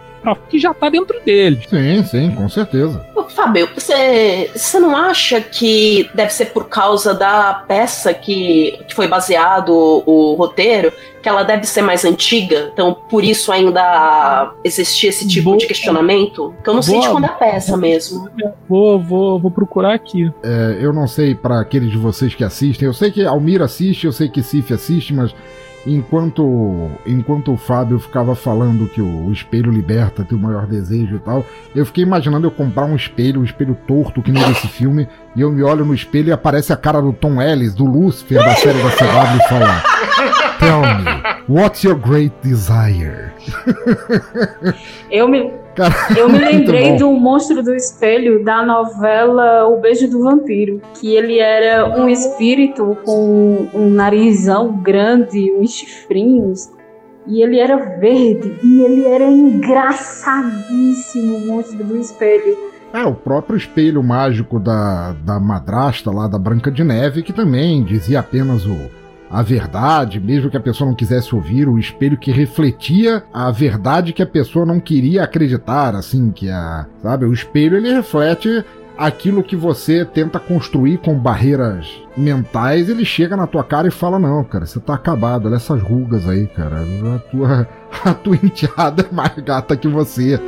que 0.48 0.58
já 0.58 0.72
tá 0.74 0.88
dentro 0.88 1.20
deles. 1.24 1.64
Sim, 1.68 2.04
sim, 2.04 2.30
com 2.30 2.48
certeza. 2.48 3.04
Fábio, 3.36 3.68
você, 3.74 4.50
você 4.54 4.80
não 4.80 4.96
acha 4.96 5.42
que 5.42 6.08
deve 6.14 6.32
ser 6.32 6.46
por 6.46 6.68
causa 6.68 7.12
da 7.12 7.64
peça 7.68 8.14
que, 8.14 8.78
que 8.88 8.94
foi 8.94 9.06
baseado 9.06 9.70
o, 10.06 10.34
roteiro, 10.34 10.90
que 11.22 11.28
ela 11.28 11.42
deve 11.42 11.66
ser 11.66 11.82
mais 11.82 12.04
antiga? 12.04 12.70
Então, 12.72 12.96
por 13.08 13.22
isso 13.22 13.52
ainda 13.52 14.54
existia 14.64 15.10
esse 15.10 15.28
tipo 15.28 15.50
Boa. 15.50 15.58
de 15.58 15.66
questionamento? 15.66 16.54
Que 16.64 16.70
eu 16.70 16.74
não 16.74 16.82
sei 16.82 16.98
de 16.98 17.08
quando 17.08 17.24
é 17.24 17.28
a 17.28 17.32
peça 17.32 17.76
mesmo. 17.76 18.26
Vou, 18.66 18.98
vou, 18.98 19.38
vou 19.38 19.50
procurar 19.50 19.92
aqui. 19.92 20.32
É, 20.42 20.78
eu 20.80 20.92
não 20.92 21.06
sei 21.06 21.34
pra 21.34 21.60
aqueles 21.60 21.90
de 21.90 21.98
vocês 21.98 22.34
que 22.34 22.42
assistem. 22.42 22.86
Eu 22.86 22.94
sei 22.94 23.10
que 23.10 23.26
Almir 23.26 23.60
assiste, 23.60 24.06
eu 24.06 24.12
sei 24.12 24.30
que 24.30 24.42
Cif 24.42 24.72
assiste, 24.72 25.12
mas 25.12 25.34
enquanto 25.86 26.90
enquanto 27.06 27.52
o 27.52 27.56
Fábio 27.56 27.98
ficava 27.98 28.34
falando 28.34 28.88
que 28.88 29.00
o, 29.00 29.30
espelho 29.32 29.70
liberta 29.70 30.24
teu 30.24 30.38
maior 30.38 30.66
desejo 30.66 31.16
e 31.16 31.18
tal, 31.20 31.44
eu 31.74 31.86
fiquei 31.86 32.02
imaginando 32.02 32.46
eu 32.46 32.50
comprar 32.50 32.84
um 32.84 32.96
espelho, 32.96 33.40
um 33.40 33.44
espelho 33.44 33.76
torto 33.86 34.22
que 34.22 34.32
nem 34.32 34.42
desse 34.44 34.66
filme, 34.66 35.08
e 35.34 35.40
eu 35.40 35.50
me 35.50 35.62
olho 35.62 35.84
no 35.84 35.94
espelho 35.94 36.28
e 36.28 36.32
aparece 36.32 36.72
a 36.72 36.76
cara 36.76 37.00
do 37.00 37.12
Tom 37.12 37.40
Ellis, 37.40 37.74
do 37.74 37.84
Lúcifer 37.84 38.38
da 38.38 38.54
série 38.56 38.82
da 38.82 38.90
CW 38.90 39.36
e 39.36 39.48
fala: 39.48 39.82
Tell 40.58 40.80
me, 40.80 41.60
what's 41.60 41.84
your 41.84 41.96
great 41.96 42.34
desire? 42.42 43.30
Eu 45.10 45.28
me, 45.28 45.52
Eu 46.16 46.28
me 46.28 46.38
lembrei 46.38 46.96
do 46.96 47.10
Monstro 47.12 47.62
do 47.62 47.74
Espelho 47.74 48.44
da 48.44 48.64
novela 48.64 49.66
O 49.68 49.80
Beijo 49.80 50.08
do 50.08 50.22
Vampiro, 50.22 50.80
que 50.98 51.14
ele 51.14 51.38
era 51.38 51.98
um 51.98 52.08
espírito 52.08 52.96
com 53.04 53.68
um 53.74 53.90
narizão 53.90 54.72
grande, 54.82 55.52
uns 55.52 55.70
chifrinhos, 55.70 56.70
e 57.26 57.42
ele 57.42 57.58
era 57.58 57.76
verde, 57.98 58.58
e 58.62 58.82
ele 58.82 59.04
era 59.04 59.24
engraçadíssimo, 59.24 61.36
o 61.36 61.46
Monstro 61.46 61.84
do 61.84 61.98
Espelho. 61.98 62.56
É, 62.92 63.04
o 63.04 63.14
próprio 63.14 63.56
espelho 63.56 64.02
mágico 64.02 64.58
da, 64.58 65.14
da 65.24 65.40
madrasta 65.40 66.10
lá 66.10 66.28
da 66.28 66.38
Branca 66.38 66.70
de 66.70 66.84
Neve, 66.84 67.22
que 67.22 67.32
também 67.32 67.82
dizia 67.84 68.20
apenas 68.20 68.64
o, 68.64 68.76
a 69.30 69.42
verdade, 69.42 70.20
mesmo 70.20 70.50
que 70.50 70.56
a 70.56 70.60
pessoa 70.60 70.88
não 70.88 70.96
quisesse 70.96 71.34
ouvir, 71.34 71.68
o 71.68 71.78
espelho 71.78 72.16
que 72.16 72.30
refletia 72.30 73.24
a 73.32 73.50
verdade 73.50 74.12
que 74.12 74.22
a 74.22 74.26
pessoa 74.26 74.64
não 74.64 74.78
queria 74.78 75.24
acreditar, 75.24 75.94
assim, 75.94 76.30
que 76.30 76.48
a, 76.48 76.86
sabe, 77.02 77.24
o 77.24 77.32
espelho 77.32 77.76
ele 77.76 77.92
reflete 77.92 78.64
aquilo 78.96 79.42
que 79.42 79.56
você 79.56 80.04
tenta 80.04 80.38
construir 80.38 80.98
com 80.98 81.14
barreiras 81.14 81.86
mentais, 82.16 82.88
ele 82.88 83.04
chega 83.04 83.36
na 83.36 83.46
tua 83.46 83.62
cara 83.62 83.88
e 83.88 83.90
fala: 83.90 84.18
"Não, 84.18 84.42
cara, 84.42 84.64
você 84.64 84.80
tá 84.80 84.94
acabado, 84.94 85.46
olha 85.46 85.56
essas 85.56 85.82
rugas 85.82 86.26
aí, 86.28 86.46
cara. 86.46 86.82
A 87.14 87.18
tua 87.18 87.68
a 88.04 88.14
tua 88.14 88.36
enteada 88.36 89.06
é 89.10 89.14
mais 89.14 89.36
gata 89.38 89.76
que 89.76 89.88
você". 89.88 90.40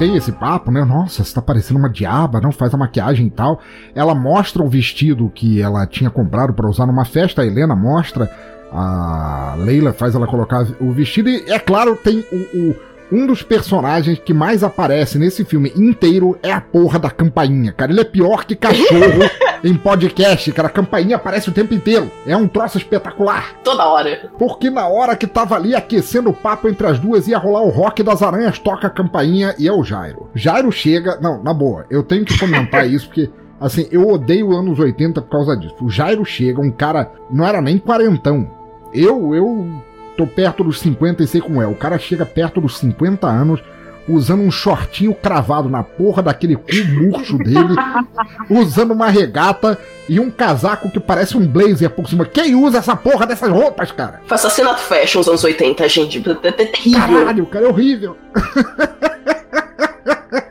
Têm 0.00 0.16
esse 0.16 0.32
papo, 0.32 0.70
né? 0.72 0.82
Nossa, 0.82 1.22
você 1.22 1.34
tá 1.34 1.42
parecendo 1.42 1.78
uma 1.78 1.90
diaba, 1.90 2.40
não 2.40 2.50
faz 2.50 2.72
a 2.72 2.76
maquiagem 2.78 3.26
e 3.26 3.30
tal. 3.30 3.60
Ela 3.94 4.14
mostra 4.14 4.62
o 4.62 4.68
vestido 4.68 5.28
que 5.28 5.60
ela 5.60 5.86
tinha 5.86 6.08
comprado 6.08 6.54
para 6.54 6.66
usar 6.68 6.86
numa 6.86 7.04
festa, 7.04 7.42
a 7.42 7.46
Helena 7.46 7.76
mostra, 7.76 8.30
a 8.72 9.56
Leila 9.58 9.92
faz 9.92 10.14
ela 10.14 10.26
colocar 10.26 10.66
o 10.80 10.90
vestido 10.90 11.28
e, 11.28 11.44
é 11.50 11.58
claro, 11.58 11.96
tem 11.96 12.24
o, 12.32 12.36
o- 12.58 12.76
um 13.12 13.26
dos 13.26 13.42
personagens 13.42 14.18
que 14.18 14.32
mais 14.32 14.62
aparece 14.62 15.18
nesse 15.18 15.44
filme 15.44 15.72
inteiro 15.76 16.38
é 16.42 16.52
a 16.52 16.60
porra 16.60 16.98
da 16.98 17.10
campainha, 17.10 17.72
cara. 17.72 17.90
Ele 17.90 18.00
é 18.00 18.04
pior 18.04 18.44
que 18.44 18.54
cachorro 18.54 19.28
em 19.64 19.74
podcast, 19.74 20.52
cara. 20.52 20.68
A 20.68 20.70
campainha 20.70 21.16
aparece 21.16 21.48
o 21.48 21.52
tempo 21.52 21.74
inteiro. 21.74 22.10
É 22.26 22.36
um 22.36 22.46
troço 22.46 22.78
espetacular. 22.78 23.54
Toda 23.64 23.86
hora. 23.86 24.30
Porque 24.38 24.70
na 24.70 24.86
hora 24.86 25.16
que 25.16 25.26
tava 25.26 25.56
ali 25.56 25.74
aquecendo 25.74 26.30
o 26.30 26.34
papo 26.34 26.68
entre 26.68 26.86
as 26.86 26.98
duas, 26.98 27.26
ia 27.26 27.38
rolar 27.38 27.62
o 27.62 27.70
rock 27.70 28.02
das 28.02 28.22
aranhas, 28.22 28.58
toca 28.58 28.86
a 28.86 28.90
campainha 28.90 29.54
e 29.58 29.66
é 29.66 29.72
o 29.72 29.82
Jairo. 29.82 30.30
Jairo 30.34 30.70
chega. 30.70 31.18
Não, 31.20 31.42
na 31.42 31.52
boa, 31.52 31.86
eu 31.90 32.02
tenho 32.02 32.24
que 32.24 32.38
comentar 32.38 32.86
isso 32.90 33.06
porque. 33.06 33.30
Assim, 33.60 33.86
eu 33.90 34.08
odeio 34.08 34.56
anos 34.56 34.78
80 34.78 35.20
por 35.20 35.30
causa 35.30 35.54
disso. 35.54 35.76
O 35.82 35.90
Jairo 35.90 36.24
chega, 36.24 36.62
um 36.62 36.70
cara. 36.70 37.12
Não 37.30 37.46
era 37.46 37.60
nem 37.60 37.76
quarentão. 37.76 38.50
Eu, 38.94 39.34
eu 39.34 39.82
tô 40.16 40.26
perto 40.26 40.64
dos 40.64 40.80
50 40.80 41.22
e 41.22 41.26
sei 41.26 41.40
como 41.40 41.60
é. 41.62 41.66
O 41.66 41.74
cara 41.74 41.98
chega 41.98 42.24
perto 42.26 42.60
dos 42.60 42.78
50 42.78 43.26
anos. 43.26 43.60
Usando 44.08 44.42
um 44.42 44.50
shortinho 44.50 45.14
cravado 45.14 45.68
na 45.68 45.84
porra 45.84 46.22
daquele 46.22 46.56
cu 46.56 46.64
murcho 46.94 47.38
dele, 47.38 47.76
usando 48.50 48.90
uma 48.92 49.08
regata 49.08 49.78
e 50.08 50.18
um 50.18 50.30
casaco 50.30 50.90
que 50.90 50.98
parece 50.98 51.36
um 51.36 51.46
blazer 51.46 51.90
por 51.90 52.08
cima. 52.08 52.24
Quem 52.24 52.56
usa 52.56 52.78
essa 52.78 52.96
porra 52.96 53.24
dessas 53.24 53.50
roupas, 53.50 53.92
cara? 53.92 54.20
Assassinato 54.28 54.80
fashion 54.80 55.20
nos 55.20 55.28
anos 55.28 55.44
80, 55.44 55.88
gente. 55.88 56.24
É 56.42 56.50
terrível. 56.50 57.00
Caralho, 57.00 57.46
cara, 57.46 57.66
é 57.66 57.68
horrível. 57.68 58.16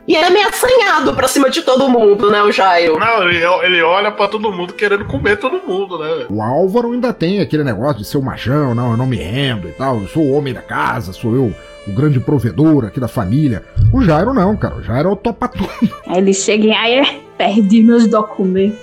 E 0.06 0.14
ele 0.14 0.24
é 0.24 0.30
meio 0.30 0.48
assanhado 0.48 1.14
pra 1.14 1.28
cima 1.28 1.48
de 1.48 1.62
todo 1.62 1.88
mundo, 1.88 2.30
né, 2.30 2.42
o 2.42 2.50
Jairo? 2.52 2.98
Não, 2.98 3.22
ele, 3.28 3.38
ele 3.64 3.82
olha 3.82 4.10
pra 4.10 4.28
todo 4.28 4.52
mundo 4.52 4.74
querendo 4.74 5.04
comer 5.04 5.36
todo 5.38 5.60
mundo, 5.66 5.98
né? 5.98 6.26
O 6.28 6.42
Álvaro 6.42 6.92
ainda 6.92 7.12
tem 7.12 7.40
aquele 7.40 7.64
negócio 7.64 7.98
de 7.98 8.04
ser 8.04 8.18
o 8.18 8.22
machão, 8.22 8.74
não, 8.74 8.90
eu 8.92 8.96
não 8.96 9.06
me 9.06 9.16
rendo 9.16 9.68
e 9.68 9.72
tal, 9.72 10.00
eu 10.00 10.08
sou 10.08 10.22
o 10.22 10.32
homem 10.32 10.52
da 10.52 10.62
casa, 10.62 11.12
sou 11.12 11.34
eu 11.34 11.54
o 11.86 11.92
grande 11.92 12.20
provedor 12.20 12.84
aqui 12.84 13.00
da 13.00 13.08
família. 13.08 13.64
O 13.92 14.02
Jairo 14.02 14.34
não, 14.34 14.54
cara, 14.56 14.76
o 14.76 14.82
Jairo 14.82 15.08
é 15.08 15.12
o 15.12 15.16
topa 15.16 15.48
tudo. 15.48 15.68
Aí 16.06 16.18
ele 16.18 16.34
chega 16.34 16.66
e 16.66 16.72
aí 16.72 16.94
"É, 16.98 17.20
perdi 17.38 17.82
meus 17.82 18.06
documentos. 18.06 18.78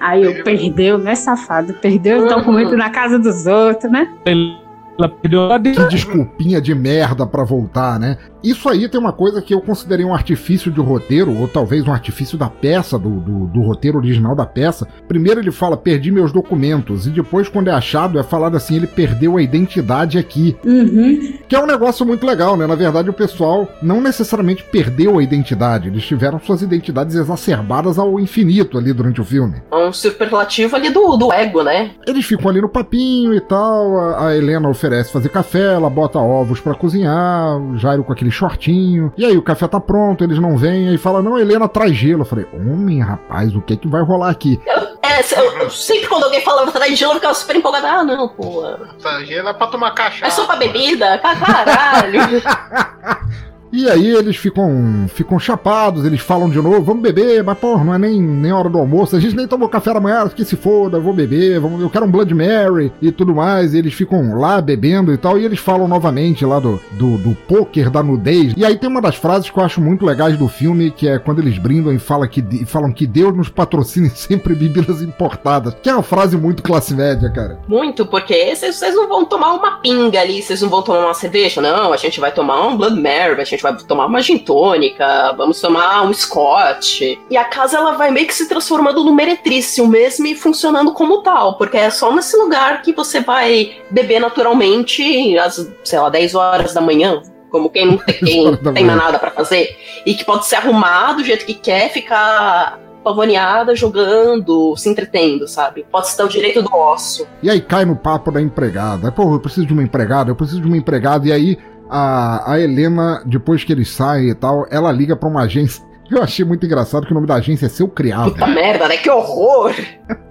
Aí 0.00 0.22
eu 0.24 0.42
perdeu, 0.42 0.96
né, 0.98 1.14
safado? 1.14 1.74
Perdeu 1.74 2.24
os 2.24 2.28
documentos 2.34 2.76
na 2.76 2.88
casa 2.90 3.18
dos 3.18 3.46
outros, 3.46 3.92
né? 3.92 4.10
Ela 4.24 5.08
perdeu 5.08 5.46
lá 5.46 5.60
Que 5.60 5.84
desculpinha 5.88 6.60
de 6.60 6.74
merda 6.74 7.26
pra 7.26 7.44
voltar, 7.44 8.00
né? 8.00 8.16
Isso 8.42 8.68
aí 8.68 8.88
tem 8.88 9.00
uma 9.00 9.12
coisa 9.12 9.42
que 9.42 9.54
eu 9.54 9.60
considerei 9.60 10.04
um 10.04 10.14
artifício 10.14 10.70
de 10.70 10.80
roteiro, 10.80 11.36
ou 11.36 11.46
talvez 11.48 11.86
um 11.86 11.92
artifício 11.92 12.38
da 12.38 12.48
peça, 12.48 12.98
do, 12.98 13.20
do, 13.20 13.46
do 13.46 13.60
roteiro 13.62 13.98
original 13.98 14.34
da 14.34 14.46
peça. 14.46 14.86
Primeiro 15.06 15.40
ele 15.40 15.50
fala, 15.50 15.76
perdi 15.76 16.10
meus 16.10 16.32
documentos, 16.32 17.06
e 17.06 17.10
depois, 17.10 17.48
quando 17.48 17.68
é 17.68 17.72
achado, 17.72 18.18
é 18.18 18.22
falado 18.22 18.56
assim, 18.56 18.76
ele 18.76 18.86
perdeu 18.86 19.36
a 19.36 19.42
identidade 19.42 20.18
aqui. 20.18 20.56
Uhum. 20.64 21.38
Que 21.48 21.56
é 21.56 21.62
um 21.62 21.66
negócio 21.66 22.06
muito 22.06 22.26
legal, 22.26 22.56
né? 22.56 22.66
Na 22.66 22.74
verdade, 22.74 23.10
o 23.10 23.14
pessoal 23.14 23.68
não 23.82 24.00
necessariamente 24.00 24.64
perdeu 24.64 25.18
a 25.18 25.22
identidade, 25.22 25.88
eles 25.88 26.04
tiveram 26.04 26.40
suas 26.40 26.62
identidades 26.62 27.14
exacerbadas 27.14 27.98
ao 27.98 28.18
infinito 28.18 28.78
ali 28.78 28.92
durante 28.92 29.20
o 29.20 29.24
filme. 29.24 29.62
Um 29.72 29.92
superlativo 29.92 30.76
ali 30.76 30.90
do, 30.90 31.16
do 31.16 31.32
ego, 31.32 31.62
né? 31.62 31.92
Eles 32.06 32.24
ficam 32.24 32.50
ali 32.50 32.60
no 32.60 32.68
papinho 32.68 33.34
e 33.34 33.40
tal. 33.40 33.98
A, 33.98 34.28
a 34.28 34.36
Helena 34.36 34.68
oferece 34.68 35.12
fazer 35.12 35.28
café, 35.28 35.74
ela 35.74 35.90
bota 35.90 36.18
ovos 36.18 36.60
pra 36.60 36.74
cozinhar, 36.74 37.56
o 37.58 37.76
Jairo 37.76 38.04
com 38.04 38.12
aquele 38.12 38.29
shortinho. 38.30 39.12
E 39.16 39.24
aí 39.24 39.36
o 39.36 39.42
café 39.42 39.66
tá 39.68 39.80
pronto, 39.80 40.22
eles 40.24 40.38
não 40.38 40.56
vêm, 40.56 40.88
aí 40.88 40.98
fala: 40.98 41.22
Não, 41.22 41.38
Helena 41.38 41.68
traz 41.68 41.94
gelo. 41.96 42.22
Eu 42.22 42.26
falei: 42.26 42.46
Homem, 42.52 43.00
rapaz, 43.00 43.54
o 43.54 43.60
que 43.60 43.74
é 43.74 43.76
que 43.76 43.88
vai 43.88 44.02
rolar 44.02 44.30
aqui? 44.30 44.60
É, 45.02 45.20
eu- 45.20 45.70
sempre 45.70 46.06
quando 46.08 46.24
alguém 46.24 46.42
falava 46.42 46.68
atrás 46.70 46.90
de 46.90 46.96
gelo, 46.96 47.12
eu 47.12 47.16
ficava 47.16 47.34
super 47.34 47.56
empolgada. 47.56 47.88
Ah, 47.90 48.04
não, 48.04 48.28
pô. 48.28 48.62
Essa 48.98 49.24
gelo 49.24 49.48
é 49.48 49.52
pra 49.52 49.66
tomar 49.66 49.90
cachaça. 49.92 50.26
É 50.26 50.30
só 50.30 50.44
pra 50.46 50.56
bebida? 50.56 51.18
Ca- 51.18 51.36
Caralho. 51.36 52.20
E 53.72 53.88
aí 53.88 54.08
eles 54.08 54.36
ficam 54.36 55.06
ficam 55.08 55.38
chapados, 55.38 56.04
eles 56.04 56.20
falam 56.20 56.50
de 56.50 56.60
novo, 56.60 56.82
vamos 56.82 57.02
beber, 57.02 57.42
mas 57.44 57.58
porra, 57.58 57.84
não 57.84 57.94
é 57.94 57.98
nem, 57.98 58.20
nem 58.20 58.52
hora 58.52 58.68
do 58.68 58.78
almoço, 58.78 59.16
a 59.16 59.20
gente 59.20 59.36
nem 59.36 59.46
tomou 59.46 59.68
café 59.68 59.94
da 59.94 60.00
manhã, 60.00 60.28
que 60.28 60.44
se 60.44 60.56
foda, 60.56 60.98
vou 60.98 61.12
beber, 61.12 61.60
vamos, 61.60 61.80
eu 61.80 61.90
quero 61.90 62.04
um 62.04 62.10
Blood 62.10 62.34
Mary 62.34 62.92
e 63.00 63.12
tudo 63.12 63.34
mais, 63.34 63.74
e 63.74 63.78
eles 63.78 63.94
ficam 63.94 64.38
lá 64.38 64.60
bebendo 64.60 65.12
e 65.12 65.16
tal, 65.16 65.38
e 65.38 65.44
eles 65.44 65.58
falam 65.58 65.86
novamente 65.86 66.44
lá 66.44 66.58
do, 66.58 66.80
do, 66.92 67.16
do 67.18 67.34
poker, 67.48 67.90
da 67.90 68.02
nudez, 68.02 68.54
e 68.56 68.64
aí 68.64 68.76
tem 68.76 68.88
uma 68.88 69.00
das 69.00 69.16
frases 69.16 69.50
que 69.50 69.58
eu 69.58 69.64
acho 69.64 69.80
muito 69.80 70.04
legais 70.04 70.36
do 70.36 70.48
filme, 70.48 70.90
que 70.90 71.08
é 71.08 71.18
quando 71.18 71.40
eles 71.40 71.58
brindam 71.58 71.92
e 71.92 71.98
fala 71.98 72.26
que, 72.26 72.44
e 72.50 72.64
falam 72.64 72.92
que 72.92 73.06
Deus 73.06 73.36
nos 73.36 73.48
patrocine 73.48 74.10
sempre 74.14 74.54
bebidas 74.54 75.02
importadas, 75.02 75.74
que 75.82 75.88
é 75.88 75.94
uma 75.94 76.02
frase 76.02 76.36
muito 76.36 76.62
classe 76.62 76.94
média, 76.94 77.30
cara. 77.30 77.58
Muito, 77.68 78.04
porque 78.06 78.54
vocês 78.54 78.94
não 78.94 79.08
vão 79.08 79.24
tomar 79.24 79.52
uma 79.52 79.78
pinga 79.78 80.20
ali, 80.20 80.42
vocês 80.42 80.60
não 80.62 80.68
vão 80.68 80.82
tomar 80.82 81.04
uma 81.04 81.14
cerveja, 81.14 81.60
não. 81.60 81.92
A 81.92 81.96
gente 81.96 82.20
vai 82.20 82.32
tomar 82.32 82.66
um 82.66 82.76
Blood 82.76 83.00
Mary, 83.00 83.40
a 83.40 83.44
gente 83.44 83.59
vai 83.62 83.76
tomar 83.76 84.06
uma 84.06 84.20
gin 84.20 84.38
tônica, 84.38 85.32
vamos 85.36 85.60
tomar 85.60 86.02
um 86.02 86.12
Scott. 86.12 87.18
E 87.28 87.36
a 87.36 87.44
casa 87.44 87.76
ela 87.76 87.92
vai 87.92 88.10
meio 88.10 88.26
que 88.26 88.34
se 88.34 88.48
transformando 88.48 89.04
no 89.04 89.14
meretrício 89.14 89.86
mesmo 89.86 90.26
e 90.26 90.34
funcionando 90.34 90.92
como 90.92 91.22
tal, 91.22 91.56
porque 91.56 91.76
é 91.76 91.90
só 91.90 92.14
nesse 92.14 92.36
lugar 92.36 92.82
que 92.82 92.92
você 92.92 93.20
vai 93.20 93.72
beber 93.90 94.20
naturalmente 94.20 95.38
às, 95.38 95.68
sei 95.84 95.98
lá, 95.98 96.08
10 96.08 96.34
horas 96.34 96.74
da 96.74 96.80
manhã. 96.80 97.22
Como 97.50 97.68
quem 97.68 97.84
não 97.84 97.96
tem, 97.96 98.14
quem 98.14 98.56
tem 98.74 98.84
mais 98.84 98.98
nada 98.98 99.18
pra 99.18 99.30
fazer. 99.30 99.76
E 100.06 100.14
que 100.14 100.24
pode 100.24 100.46
se 100.46 100.54
arrumar 100.54 101.14
do 101.14 101.24
jeito 101.24 101.44
que 101.44 101.54
quer, 101.54 101.90
ficar 101.90 102.78
pavoneada, 103.02 103.74
jogando, 103.74 104.76
se 104.76 104.88
entretendo, 104.88 105.48
sabe? 105.48 105.84
Pode 105.90 106.16
dar 106.16 106.24
o 106.24 106.28
direito 106.28 106.62
do 106.62 106.72
ócio. 106.74 107.26
E 107.42 107.50
aí 107.50 107.60
cai 107.60 107.84
no 107.84 107.96
papo 107.96 108.30
da 108.30 108.40
empregada. 108.40 109.10
Pô, 109.10 109.34
eu 109.34 109.40
preciso 109.40 109.66
de 109.66 109.72
uma 109.72 109.82
empregada, 109.82 110.30
eu 110.30 110.36
preciso 110.36 110.60
de 110.60 110.66
uma 110.66 110.76
empregada. 110.76 111.26
E 111.26 111.32
aí 111.32 111.58
a, 111.90 112.52
a 112.52 112.60
Helena, 112.60 113.22
depois 113.26 113.64
que 113.64 113.72
eles 113.72 113.90
saem 113.90 114.30
e 114.30 114.34
tal, 114.34 114.66
ela 114.70 114.92
liga 114.92 115.16
pra 115.16 115.28
uma 115.28 115.42
agência. 115.42 115.84
Eu 116.10 116.22
achei 116.22 116.44
muito 116.44 116.66
engraçado 116.66 117.06
que 117.06 117.12
o 117.12 117.14
nome 117.14 117.26
da 117.26 117.36
agência 117.36 117.66
é 117.66 117.68
Seu 117.68 117.88
Criado. 117.88 118.32
Puta 118.32 118.46
merda, 118.46 118.88
né? 118.88 118.96
Que 118.96 119.10
horror! 119.10 119.74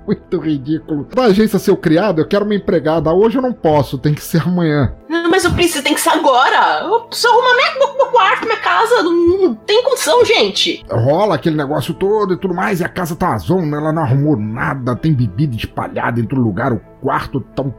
muito 0.10 0.40
ridículo. 0.40 1.08
Da 1.14 1.26
agência 1.26 1.60
Seu 1.60 1.78
Criado, 1.78 2.20
eu 2.20 2.28
quero 2.28 2.44
uma 2.44 2.56
empregada. 2.56 3.14
Hoje 3.14 3.38
eu 3.38 3.42
não 3.42 3.54
posso, 3.54 3.98
tem 3.98 4.14
que 4.14 4.24
ser 4.24 4.42
amanhã. 4.42 4.96
Mas 5.30 5.46
o 5.46 5.54
príncipe 5.54 5.84
tem 5.84 5.94
que 5.94 6.02
ser 6.02 6.10
agora. 6.10 6.82
Eu 6.84 7.02
preciso 7.02 7.28
arrumar 7.30 7.54
meu, 7.54 7.96
meu 7.96 8.06
quarto, 8.08 8.46
minha 8.46 8.58
casa. 8.58 9.04
Não, 9.04 9.14
não 9.14 9.56
tem 9.56 9.84
condição, 9.84 10.26
gente. 10.26 10.84
Rola 10.90 11.36
aquele 11.36 11.56
negócio 11.56 11.94
todo 11.94 12.34
e 12.34 12.38
tudo 12.38 12.56
mais, 12.56 12.82
e 12.82 12.84
a 12.84 12.90
casa 12.90 13.16
tá 13.16 13.38
zona, 13.38 13.78
ela 13.78 13.94
não 13.94 14.02
arrumou 14.02 14.36
nada, 14.36 14.96
tem 14.96 15.14
bebida 15.14 15.56
espalhada 15.56 16.20
em 16.20 16.26
todo 16.26 16.42
lugar, 16.42 16.74
o 16.74 16.82
quarto 17.02 17.40
tá 17.56 17.62
um 17.62 17.74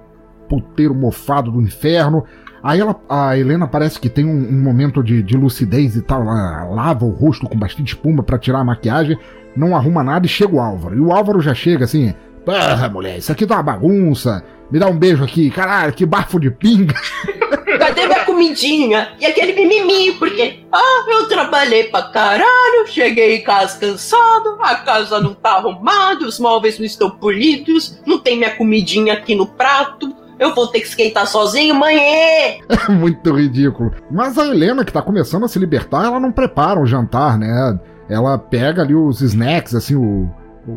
puteiro 0.49 0.95
mofado 0.95 1.51
do 1.51 1.61
inferno. 1.61 2.25
Aí 2.63 2.81
ela, 2.81 2.95
a 3.09 3.37
Helena 3.37 3.67
parece 3.67 3.99
que 3.99 4.09
tem 4.09 4.25
um, 4.25 4.49
um 4.49 4.63
momento 4.63 5.03
de, 5.03 5.23
de, 5.23 5.37
lucidez 5.37 5.97
e 5.97 6.03
tal. 6.03 6.23
Ela 6.23 6.65
lava 6.65 7.05
o 7.05 7.11
rosto 7.11 7.49
com 7.49 7.59
bastante 7.59 7.95
espuma 7.95 8.23
para 8.23 8.39
tirar 8.39 8.61
a 8.61 8.65
maquiagem, 8.65 9.19
não 9.57 9.75
arruma 9.75 10.03
nada 10.05 10.27
e 10.27 10.29
chega 10.29 10.55
o 10.55 10.61
Álvaro. 10.61 10.97
E 10.97 11.01
o 11.01 11.13
Álvaro 11.13 11.41
já 11.41 11.55
chega 11.55 11.85
assim: 11.85 12.15
Porra, 12.45 12.89
mulher, 12.89 13.19
isso 13.19 13.33
aqui 13.33 13.47
tá 13.47 13.55
uma 13.57 13.63
bagunça. 13.63 14.45
Me 14.71 14.79
dá 14.79 14.87
um 14.87 14.99
beijo 14.99 15.25
aqui. 15.25 15.51
Caralho, 15.51 15.93
que 15.93 16.07
bafo 16.07 16.39
de 16.39 16.51
pinga. 16.51 16.95
Cadê 17.79 18.07
minha 18.07 18.25
comidinha? 18.25 19.13
E 19.19 19.27
aquele 19.27 19.53
mimimi, 19.53 20.13
porque, 20.13 20.61
ah, 20.73 21.05
eu 21.09 21.29
trabalhei 21.29 21.85
pra 21.85 22.03
caralho, 22.03 22.87
cheguei 22.87 23.37
em 23.37 23.43
casa 23.43 23.79
cansado, 23.79 24.59
a 24.61 24.77
casa 24.77 25.21
não 25.21 25.35
tá 25.35 25.53
arrumada, 25.53 26.27
os 26.27 26.39
móveis 26.39 26.79
não 26.79 26.85
estão 26.85 27.11
polidos, 27.11 27.99
não 28.05 28.19
tem 28.19 28.37
minha 28.37 28.55
comidinha 28.55 29.15
aqui 29.15 29.35
no 29.35 29.47
prato, 29.47 30.15
eu 30.41 30.55
vou 30.55 30.67
ter 30.69 30.81
que 30.81 30.87
esquentar 30.87 31.27
sozinho, 31.27 31.75
mãe! 31.75 31.99
É 31.99 32.61
muito 32.91 33.31
ridículo. 33.31 33.93
Mas 34.11 34.39
a 34.39 34.47
Helena, 34.47 34.85
que 34.85 34.93
tá 34.93 35.03
começando 35.03 35.45
a 35.45 35.49
se 35.49 35.59
libertar, 35.59 36.07
ela 36.07 36.19
não 36.19 36.33
prepara 36.33 36.81
o 36.81 36.87
jantar, 36.87 37.39
né? 37.39 37.79
Ela 38.09 38.39
pega 38.39 38.81
ali 38.83 38.95
os 38.95 39.21
snacks, 39.21 39.75
assim, 39.75 39.95
o, 39.95 40.31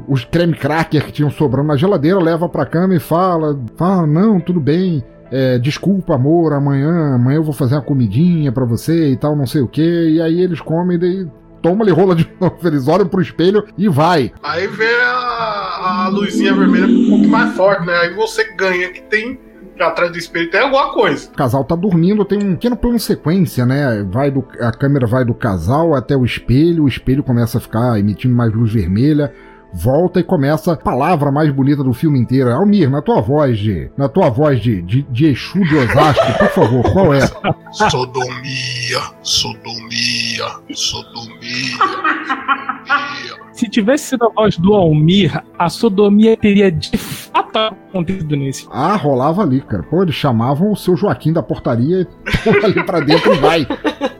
os 0.07 0.25
creme 0.25 0.53
cracker 0.53 1.05
que 1.05 1.13
tinham 1.13 1.31
sobrando 1.31 1.69
na 1.69 1.77
geladeira, 1.77 2.19
leva 2.19 2.49
pra 2.49 2.65
cama 2.65 2.93
e 2.93 2.99
fala: 2.99 3.57
fala, 3.77 4.05
não, 4.05 4.39
tudo 4.39 4.59
bem. 4.59 5.01
É, 5.31 5.57
desculpa, 5.57 6.13
amor, 6.13 6.53
amanhã, 6.53 7.15
amanhã 7.15 7.37
eu 7.37 7.43
vou 7.43 7.53
fazer 7.53 7.75
uma 7.75 7.81
comidinha 7.81 8.51
para 8.51 8.65
você 8.65 9.11
e 9.11 9.17
tal, 9.17 9.35
não 9.35 9.47
sei 9.47 9.61
o 9.61 9.67
que. 9.67 9.81
E 9.81 10.21
aí 10.21 10.41
eles 10.41 10.59
comem, 10.59 10.99
daí 10.99 11.25
toma-lhe 11.61 11.91
rola 11.91 12.13
de 12.13 12.29
novo. 12.39 12.57
Eles 12.65 12.87
olham 12.89 13.07
pro 13.07 13.21
espelho 13.21 13.65
e 13.77 13.87
vai. 13.87 14.31
Aí 14.43 14.67
vê 14.67 14.93
a, 15.01 16.03
a 16.05 16.09
luzinha 16.09 16.53
vermelha 16.53 16.85
um 16.85 17.09
pouco 17.09 17.27
mais 17.27 17.55
forte, 17.55 17.85
né? 17.87 17.95
Aí 17.95 18.13
você 18.13 18.53
ganha 18.55 18.91
que 18.91 19.01
tem 19.03 19.39
atrás 19.79 20.11
do 20.11 20.17
espelho 20.17 20.49
tem 20.49 20.61
alguma 20.61 20.91
coisa. 20.91 21.29
O 21.29 21.35
casal 21.35 21.63
tá 21.63 21.75
dormindo, 21.75 22.25
tem 22.25 22.37
um 22.37 22.53
pequeno 22.53 22.75
plano 22.75 22.99
sequência, 22.99 23.65
né? 23.65 24.03
Vai 24.03 24.29
do, 24.31 24.45
a 24.59 24.71
câmera 24.71 25.07
vai 25.07 25.25
do 25.25 25.33
casal 25.33 25.95
até 25.95 26.15
o 26.15 26.25
espelho, 26.25 26.83
o 26.83 26.87
espelho 26.87 27.23
começa 27.23 27.57
a 27.57 27.61
ficar 27.61 27.99
emitindo 27.99 28.35
mais 28.35 28.53
luz 28.53 28.71
vermelha 28.71 29.33
volta 29.73 30.19
e 30.19 30.23
começa 30.23 30.73
a 30.73 30.77
palavra 30.77 31.31
mais 31.31 31.49
bonita 31.51 31.83
do 31.83 31.93
filme 31.93 32.19
inteiro. 32.19 32.51
Almir, 32.51 32.89
na 32.89 33.01
tua 33.01 33.19
voz 33.19 33.57
de. 33.57 33.89
Na 33.97 34.07
tua 34.07 34.29
voz 34.29 34.61
de, 34.61 34.81
de, 34.83 35.01
de 35.03 35.25
Exu 35.25 35.59
de 35.61 35.75
Osasco, 35.75 36.37
por 36.37 36.49
favor, 36.49 36.93
qual 36.93 37.13
é? 37.13 37.21
Sodomia, 37.89 39.01
sodomia, 39.23 40.45
sodomia, 40.73 41.75
sodomia. 41.75 41.77
Se 43.53 43.69
tivesse 43.69 44.05
sido 44.05 44.25
a 44.25 44.29
voz 44.29 44.57
do 44.57 44.73
Almir, 44.73 45.41
a 45.57 45.69
sodomia 45.69 46.35
teria 46.35 46.71
de 46.71 46.97
fato 46.97 47.57
acontecido 47.57 48.35
nesse. 48.35 48.67
Ah, 48.71 48.95
rolava 48.95 49.43
ali, 49.43 49.61
cara. 49.61 49.83
Pô, 49.83 50.01
eles 50.01 50.15
chamavam 50.15 50.71
o 50.71 50.75
seu 50.75 50.97
Joaquim 50.97 51.31
da 51.31 51.43
portaria 51.43 52.01
e 52.01 52.05
pô, 52.43 52.65
ali 52.65 52.83
pra 52.83 52.99
dentro 52.99 53.33
e 53.33 53.37
vai. 53.37 53.67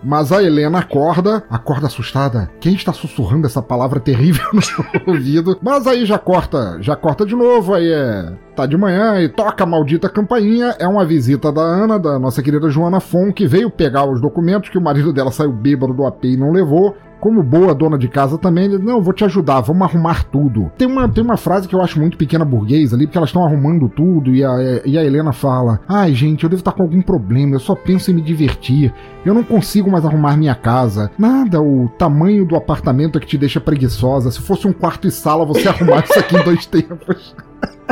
Mas 0.04 0.32
a 0.32 0.44
Helena 0.44 0.80
acorda, 0.80 1.44
acorda 1.50 1.88
assustada. 1.88 2.52
Quem 2.60 2.76
está 2.76 2.94
sussurrando 2.94 3.48
essa 3.48 3.62
palavra 3.62 4.00
terrível 4.00 4.46
no 4.54 4.62
ouvido? 5.14 5.58
Mas 5.62 5.88
aí 5.88 6.06
já 6.06 6.20
corta, 6.20 6.78
já 6.80 6.96
corta 6.96 7.26
de 7.26 7.36
novo, 7.36 7.74
aí 7.74 7.92
é 7.92 8.34
Tá 8.56 8.68
de 8.68 8.78
manhã 8.78 9.20
e 9.20 9.28
toca 9.28 9.64
a 9.64 9.68
maldita 9.68 10.08
campainha. 10.08 10.76
É 10.78 10.88
uma 10.88 11.04
visita 11.04 11.52
da 11.52 11.62
Ana, 11.62 11.98
da 11.98 12.20
nossa 12.20 12.44
querida 12.44 12.70
Joana 12.70 13.00
Fon, 13.00 13.34
que 13.34 13.48
veio 13.48 13.68
pegar 13.70 14.06
os 14.06 14.22
documentos 14.22 14.70
que 14.70 14.78
o 14.78 14.82
marido 14.82 15.12
dela 15.12 15.32
saiu 15.32 15.52
bêbado 15.52 15.92
do 15.92 16.06
AP 16.06 16.26
e 16.26 16.38
não 16.38 16.52
levou 16.52 16.96
como 17.24 17.42
boa 17.42 17.74
dona 17.74 17.98
de 17.98 18.10
casa 18.10 18.38
também, 18.38 18.66
ele, 18.66 18.78
não, 18.78 19.02
vou 19.02 19.14
te 19.14 19.24
ajudar, 19.24 19.62
vamos 19.62 19.84
arrumar 19.84 20.26
tudo. 20.26 20.70
Tem 20.78 20.86
uma, 20.86 21.08
tem 21.08 21.24
uma 21.24 21.38
frase 21.38 21.70
que 21.70 21.74
eu 21.74 21.82
acho 21.82 21.98
muito 21.98 22.18
pequena 22.18 22.44
burguês 22.44 22.94
ali, 22.94 23.06
porque 23.06 23.18
elas 23.18 23.30
estão 23.30 23.46
arrumando 23.46 23.88
tudo 23.88 24.36
e 24.36 24.44
a, 24.44 24.82
e 24.84 24.98
a 24.98 25.06
Helena 25.06 25.32
fala: 25.32 25.80
Ai, 25.88 26.14
gente, 26.14 26.44
eu 26.44 26.50
devo 26.50 26.60
estar 26.60 26.74
com 26.74 26.84
algum 26.84 27.02
problema, 27.02 27.56
eu 27.56 27.62
só 27.62 27.76
penso 27.76 28.12
em 28.12 28.16
me 28.16 28.22
divertir. 28.22 28.94
Eu 29.26 29.34
não 29.34 29.42
consigo 29.42 29.90
mais 29.90 30.04
arrumar 30.04 30.36
minha 30.36 30.54
casa. 30.54 31.10
Nada, 31.18 31.62
o 31.62 31.88
tamanho 31.98 32.46
do 32.46 32.58
apartamento 32.58 33.18
é 33.18 33.22
que 33.22 33.28
te 33.28 33.38
deixa 33.38 33.62
preguiçosa. 33.62 34.30
Se 34.30 34.42
fosse 34.42 34.68
um 34.68 34.74
quarto 34.74 35.08
e 35.08 35.12
sala, 35.12 35.46
você 35.46 35.66
arrumar 35.72 36.04
isso 36.04 36.20
aqui 36.20 36.36
em 36.36 36.44
dois 36.44 36.66
tempos. 36.66 37.38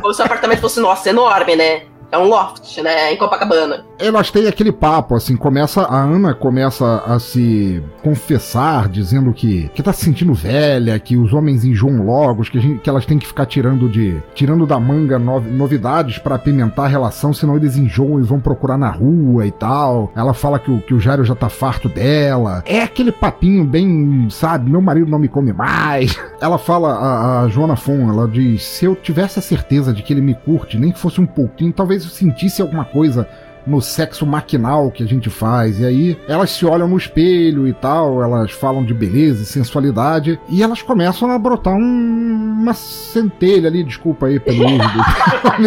Como 0.02 0.14
se 0.14 0.22
o 0.22 0.26
apartamento 0.26 0.60
fosse, 0.60 0.82
nossa, 0.82 1.10
enorme, 1.10 1.56
né? 1.56 1.84
É 2.12 2.18
um 2.18 2.26
loft, 2.26 2.82
né? 2.82 3.14
Em 3.14 3.18
Copacabana. 3.18 3.86
Elas 3.98 4.30
têm 4.30 4.48
aquele 4.48 4.72
papo, 4.72 5.16
assim, 5.16 5.38
começa. 5.38 5.84
A 5.84 6.04
Ana 6.04 6.34
começa 6.34 7.04
a 7.06 7.20
se 7.20 7.82
confessar, 8.04 8.90
dizendo 8.90 9.32
que, 9.32 9.70
que 9.74 9.82
tá 9.82 9.94
se 9.94 10.04
sentindo 10.04 10.34
velha, 10.34 11.00
que 11.00 11.16
os 11.16 11.34
homens 11.34 11.64
enjoam 11.64 12.06
logo, 12.06 12.44
que, 12.44 12.60
gente, 12.60 12.80
que 12.80 12.90
elas 12.90 13.06
têm 13.06 13.18
que 13.18 13.28
ficar 13.28 13.46
tirando 13.46 13.88
de. 13.88 14.22
tirando 14.36 14.66
da 14.66 14.80
manga 14.80 15.18
novidades 15.18 16.18
para 16.18 16.36
apimentar 16.36 16.86
a 16.86 16.88
relação, 16.88 17.34
senão 17.34 17.56
eles 17.56 17.78
enjoam 17.78 18.20
e 18.20 18.24
vão 18.24 18.40
procurar 18.40 18.78
na 18.78 18.90
rua 18.90 19.46
e 19.46 19.52
tal. 19.52 20.12
Ela 20.16 20.34
fala 20.34 20.60
que 20.60 20.70
o, 20.70 20.82
que 20.82 20.94
o 20.94 21.00
Jairo 21.00 21.24
já 21.24 21.36
tá 21.36 21.48
farto 21.48 21.88
dela. 21.88 22.62
É 22.66 22.82
aquele 22.82 23.12
papinho 23.12 23.64
bem, 23.64 24.28
sabe, 24.30 24.70
meu 24.70 24.82
marido 24.82 25.10
não 25.10 25.20
me 25.20 25.30
come 25.30 25.54
mais. 25.54 26.20
Ela 26.42 26.58
fala, 26.58 26.94
a, 26.94 27.42
a 27.44 27.48
Joana 27.50 27.76
Fon, 27.76 28.10
ela 28.10 28.28
diz: 28.28 28.64
se 28.64 28.84
eu 28.84 28.96
tivesse 28.96 29.38
a 29.38 29.42
certeza 29.44 29.94
de 29.94 30.02
que 30.02 30.12
ele 30.12 30.22
me 30.22 30.34
curte, 30.34 30.76
nem 30.76 30.92
que 30.92 30.98
fosse 30.98 31.22
um 31.22 31.26
pouquinho, 31.26 31.72
talvez 31.72 32.01
talvez 32.02 32.14
sentisse 32.14 32.62
alguma 32.62 32.86
coisa 32.86 33.28
no 33.66 33.80
sexo 33.80 34.26
maquinal 34.26 34.90
que 34.90 35.04
a 35.04 35.06
gente 35.06 35.30
faz. 35.30 35.80
E 35.80 35.86
aí 35.86 36.18
elas 36.28 36.50
se 36.50 36.66
olham 36.66 36.88
no 36.88 36.98
espelho 36.98 37.68
e 37.68 37.74
tal, 37.74 38.24
elas 38.24 38.52
falam 38.52 38.84
de 38.84 38.94
beleza 38.94 39.44
e 39.44 39.46
sensualidade, 39.46 40.40
e 40.50 40.64
elas 40.64 40.82
começam 40.82 41.30
a 41.30 41.38
brotar 41.38 41.76
um, 41.76 42.58
uma 42.62 42.74
centelha 42.74 43.70
ali, 43.70 43.84
desculpa 43.84 44.26
aí 44.26 44.40
pelo 44.40 44.66
uso 44.66 44.78
do 44.78 45.60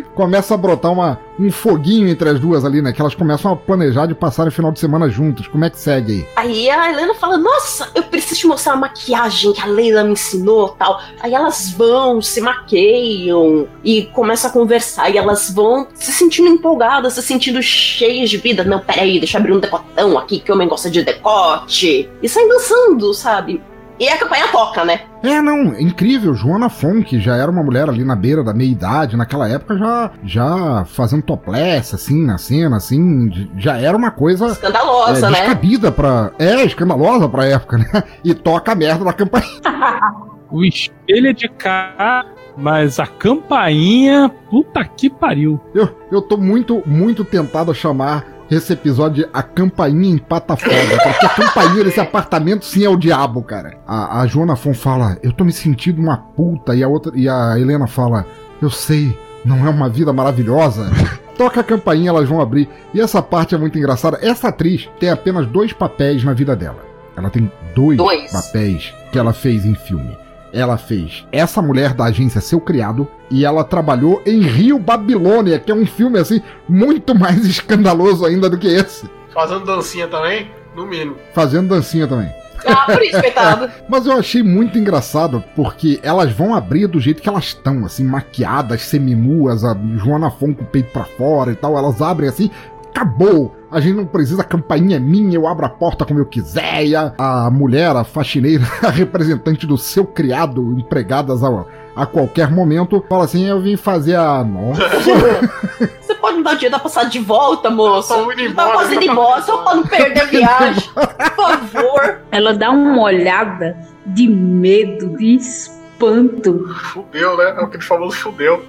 Começa 0.14 0.54
a 0.54 0.56
brotar 0.56 0.92
uma, 0.92 1.20
um 1.38 1.50
foguinho 1.50 2.08
entre 2.08 2.28
as 2.28 2.40
duas 2.40 2.64
ali, 2.64 2.82
né? 2.82 2.92
Que 2.92 3.00
elas 3.00 3.14
começam 3.14 3.52
a 3.52 3.56
planejar 3.56 4.06
de 4.06 4.14
passar 4.14 4.46
o 4.46 4.50
final 4.50 4.72
de 4.72 4.80
semana 4.80 5.08
juntas. 5.08 5.46
Como 5.46 5.64
é 5.64 5.70
que 5.70 5.78
segue 5.78 6.12
aí? 6.12 6.28
Aí 6.36 6.70
a 6.70 6.90
Helena 6.92 7.14
fala: 7.14 7.36
Nossa, 7.36 7.90
eu 7.94 8.02
preciso 8.02 8.40
te 8.40 8.46
mostrar 8.46 8.72
a 8.72 8.76
maquiagem 8.76 9.52
que 9.52 9.60
a 9.60 9.66
Leila 9.66 10.04
me 10.04 10.12
ensinou 10.12 10.70
tal. 10.70 11.00
Aí 11.20 11.34
elas 11.34 11.70
vão, 11.70 12.20
se 12.20 12.40
maqueiam 12.40 13.68
e 13.84 14.04
começam 14.06 14.50
a 14.50 14.52
conversar. 14.52 15.10
E 15.10 15.18
elas 15.18 15.50
vão 15.50 15.86
se 15.94 16.12
sentindo 16.12 16.48
empolgadas, 16.48 17.14
se 17.14 17.22
sentindo 17.22 17.62
cheias 17.62 18.30
de 18.30 18.38
vida. 18.38 18.64
Não, 18.64 18.80
peraí, 18.80 19.18
deixa 19.18 19.38
eu 19.38 19.40
abrir 19.40 19.52
um 19.52 19.60
decotão 19.60 20.18
aqui 20.18 20.40
que 20.40 20.50
o 20.50 20.54
homem 20.54 20.68
gosta 20.68 20.90
de 20.90 21.02
decote. 21.02 22.08
E 22.22 22.28
saem 22.28 22.48
dançando, 22.48 23.14
sabe? 23.14 23.62
E 23.98 24.08
a 24.08 24.16
campanha 24.16 24.48
toca, 24.48 24.84
né? 24.84 25.00
É, 25.22 25.40
não, 25.40 25.78
incrível. 25.78 26.32
Joana 26.34 26.68
Funk 26.68 27.18
já 27.18 27.36
era 27.36 27.50
uma 27.50 27.62
mulher 27.62 27.88
ali 27.88 28.04
na 28.04 28.14
beira 28.14 28.44
da 28.44 28.54
meia-idade, 28.54 29.16
naquela 29.16 29.48
época 29.48 29.76
já, 29.76 30.10
já 30.22 30.84
fazendo 30.84 31.22
topless, 31.22 31.94
assim, 31.94 32.24
na 32.24 32.38
cena, 32.38 32.76
assim, 32.76 33.48
já 33.56 33.76
era 33.76 33.96
uma 33.96 34.10
coisa... 34.10 34.46
Escandalosa, 34.46 35.26
é, 35.26 35.30
né? 35.30 35.40
Descabida 35.40 35.90
pra... 35.90 36.30
É, 36.38 36.64
escandalosa 36.64 37.28
pra 37.28 37.46
época, 37.46 37.78
né? 37.78 38.04
E 38.24 38.34
toca 38.34 38.72
a 38.72 38.74
merda 38.74 39.04
da 39.04 39.12
campanha. 39.12 39.46
o 40.50 40.64
espelho 40.64 41.28
é 41.28 41.32
de 41.32 41.48
cá, 41.48 42.24
mas 42.56 42.98
a 42.98 43.06
campainha, 43.06 44.28
puta 44.50 44.84
que 44.84 45.08
pariu. 45.08 45.60
Eu, 45.74 45.88
eu 46.10 46.22
tô 46.22 46.36
muito, 46.36 46.82
muito 46.86 47.24
tentado 47.24 47.70
a 47.70 47.74
chamar 47.74 48.37
esse 48.50 48.72
episódio 48.72 49.24
de 49.24 49.30
A 49.32 49.42
Campainha 49.42 50.14
em 50.14 50.18
Patafoda. 50.18 50.74
Porque 51.02 51.26
a 51.26 51.28
campainha 51.28 51.84
desse 51.84 52.00
apartamento 52.00 52.64
sim 52.64 52.84
é 52.84 52.88
o 52.88 52.96
diabo, 52.96 53.42
cara. 53.42 53.78
A, 53.86 54.20
a 54.20 54.26
Joana 54.26 54.56
Fon 54.56 54.74
fala, 54.74 55.18
eu 55.22 55.32
tô 55.32 55.44
me 55.44 55.52
sentindo 55.52 56.00
uma 56.00 56.16
puta. 56.16 56.74
E 56.74 56.82
a, 56.82 56.88
outra, 56.88 57.12
e 57.14 57.28
a 57.28 57.58
Helena 57.58 57.86
fala, 57.86 58.24
eu 58.60 58.70
sei, 58.70 59.16
não 59.44 59.66
é 59.66 59.70
uma 59.70 59.88
vida 59.88 60.12
maravilhosa? 60.12 60.90
Toca 61.36 61.60
a 61.60 61.64
campainha, 61.64 62.10
elas 62.10 62.28
vão 62.28 62.40
abrir. 62.40 62.68
E 62.92 63.00
essa 63.00 63.22
parte 63.22 63.54
é 63.54 63.58
muito 63.58 63.78
engraçada. 63.78 64.18
Essa 64.22 64.48
atriz 64.48 64.88
tem 64.98 65.10
apenas 65.10 65.46
dois 65.46 65.72
papéis 65.72 66.24
na 66.24 66.32
vida 66.32 66.56
dela. 66.56 66.84
Ela 67.16 67.30
tem 67.30 67.50
dois, 67.74 67.96
dois. 67.96 68.32
papéis 68.32 68.94
que 69.12 69.18
ela 69.18 69.32
fez 69.32 69.64
em 69.64 69.74
filme 69.74 70.16
ela 70.52 70.76
fez 70.76 71.26
essa 71.30 71.60
mulher 71.60 71.94
da 71.94 72.04
agência 72.04 72.40
Seu 72.40 72.60
Criado 72.60 73.06
e 73.30 73.44
ela 73.44 73.64
trabalhou 73.64 74.22
em 74.26 74.40
Rio 74.40 74.78
Babilônia, 74.78 75.58
que 75.58 75.70
é 75.70 75.74
um 75.74 75.86
filme 75.86 76.18
assim 76.18 76.42
muito 76.68 77.14
mais 77.14 77.44
escandaloso 77.46 78.24
ainda 78.24 78.48
do 78.48 78.58
que 78.58 78.66
esse. 78.66 79.08
Fazendo 79.32 79.64
dancinha 79.64 80.08
também, 80.08 80.50
no 80.74 80.86
mínimo. 80.86 81.16
Fazendo 81.32 81.68
dancinha 81.68 82.06
também. 82.06 82.30
Ah, 82.66 82.86
por 82.86 83.02
isso, 83.02 83.20
coitado. 83.20 83.70
Mas 83.88 84.06
eu 84.06 84.12
achei 84.12 84.42
muito 84.42 84.78
engraçado, 84.78 85.42
porque 85.54 86.00
elas 86.02 86.32
vão 86.32 86.54
abrir 86.54 86.86
do 86.86 87.00
jeito 87.00 87.22
que 87.22 87.28
elas 87.28 87.44
estão, 87.44 87.84
assim, 87.84 88.04
maquiadas, 88.04 88.82
seminuas, 88.82 89.64
a 89.64 89.76
Joana 89.96 90.30
Fon 90.30 90.54
com 90.54 90.64
o 90.64 90.66
peito 90.66 90.90
pra 90.92 91.04
fora 91.04 91.52
e 91.52 91.56
tal. 91.56 91.76
Elas 91.78 92.02
abrem 92.02 92.28
assim, 92.28 92.50
acabou. 92.88 93.54
A 93.70 93.80
gente 93.80 93.96
não 93.96 94.06
precisa, 94.06 94.40
a 94.40 94.44
campainha 94.44 94.96
é 94.96 95.00
minha, 95.00 95.34
eu 95.34 95.46
abro 95.46 95.66
a 95.66 95.68
porta 95.68 96.04
como 96.04 96.18
eu 96.18 96.24
quiser. 96.26 96.86
E 96.86 96.96
a, 96.96 97.12
a 97.18 97.50
mulher, 97.50 97.94
a 97.94 98.02
faxineira, 98.02 98.64
a 98.82 98.90
representante 98.90 99.66
do 99.66 99.76
seu 99.76 100.06
criado, 100.06 100.72
empregadas 100.78 101.44
a, 101.44 101.64
a 101.94 102.06
qualquer 102.06 102.50
momento, 102.50 103.04
fala 103.08 103.24
assim: 103.24 103.46
Eu 103.46 103.60
vim 103.60 103.76
fazer 103.76 104.16
a. 104.16 104.42
Nossa. 104.42 104.80
Você 106.00 106.14
pode 106.14 106.38
me 106.38 106.44
dar 106.44 106.54
o 106.54 106.58
dia 106.58 106.70
da 106.70 106.78
passada 106.78 107.10
de 107.10 107.18
volta, 107.18 107.68
moça? 107.68 108.14
Eu 108.14 108.24
tô 108.24 108.32
indo 108.32 108.42
embora, 108.42 108.54
tava 108.54 108.72
quase 108.72 108.94
indo 108.94 109.02
eu 109.02 109.06
tô 109.06 109.12
embora, 109.12 109.42
só 109.42 109.62
pra 109.62 109.74
não 109.74 109.82
perder 109.86 110.20
a 110.20 110.24
viagem. 110.26 110.90
Por 110.94 111.36
favor. 111.36 112.20
Ela 112.30 112.54
dá 112.54 112.70
uma 112.70 113.02
olhada 113.02 113.76
de 114.06 114.26
medo, 114.28 115.16
de 115.18 115.36
espanto. 115.36 116.74
Fudeu, 116.92 117.36
né? 117.36 117.44
É 117.58 117.64
aquele 117.64 117.82
famoso 117.82 118.16
fudeu. 118.16 118.64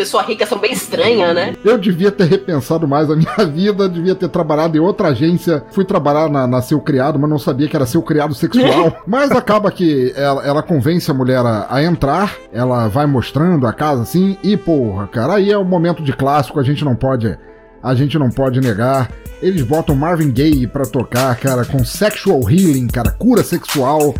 As 0.00 0.08
pessoas 0.08 0.26
ricas 0.26 0.48
são 0.48 0.58
bem 0.58 0.72
estranhas, 0.72 1.34
né? 1.34 1.54
Eu 1.62 1.76
devia 1.76 2.10
ter 2.10 2.24
repensado 2.24 2.88
mais 2.88 3.10
a 3.10 3.16
minha 3.16 3.36
vida, 3.44 3.86
devia 3.86 4.14
ter 4.14 4.28
trabalhado 4.30 4.74
em 4.74 4.80
outra 4.80 5.08
agência. 5.08 5.62
Fui 5.72 5.84
trabalhar 5.84 6.30
na, 6.30 6.46
na 6.46 6.62
Seu 6.62 6.80
Criado, 6.80 7.18
mas 7.18 7.28
não 7.28 7.38
sabia 7.38 7.68
que 7.68 7.76
era 7.76 7.84
Seu 7.84 8.00
Criado 8.00 8.34
Sexual. 8.34 8.96
mas 9.06 9.30
acaba 9.30 9.70
que 9.70 10.10
ela, 10.16 10.42
ela 10.42 10.62
convence 10.62 11.10
a 11.10 11.14
mulher 11.14 11.44
a, 11.44 11.66
a 11.68 11.84
entrar, 11.84 12.34
ela 12.50 12.88
vai 12.88 13.04
mostrando 13.04 13.66
a 13.66 13.74
casa 13.74 14.02
assim, 14.02 14.38
e 14.42 14.56
porra, 14.56 15.06
cara, 15.06 15.34
aí 15.34 15.52
é 15.52 15.58
um 15.58 15.64
momento 15.64 16.02
de 16.02 16.14
clássico, 16.14 16.58
a 16.58 16.62
gente 16.62 16.82
não 16.82 16.96
pode. 16.96 17.38
A 17.82 17.94
gente 17.94 18.18
não 18.18 18.30
pode 18.30 18.60
negar. 18.60 19.10
Eles 19.42 19.62
botam 19.62 19.94
Marvin 19.94 20.30
Gaye 20.30 20.66
pra 20.66 20.84
tocar, 20.84 21.34
cara, 21.36 21.64
com 21.64 21.84
sexual 21.84 22.40
healing, 22.50 22.86
cara, 22.86 23.10
cura 23.10 23.42
sexual. 23.42 24.14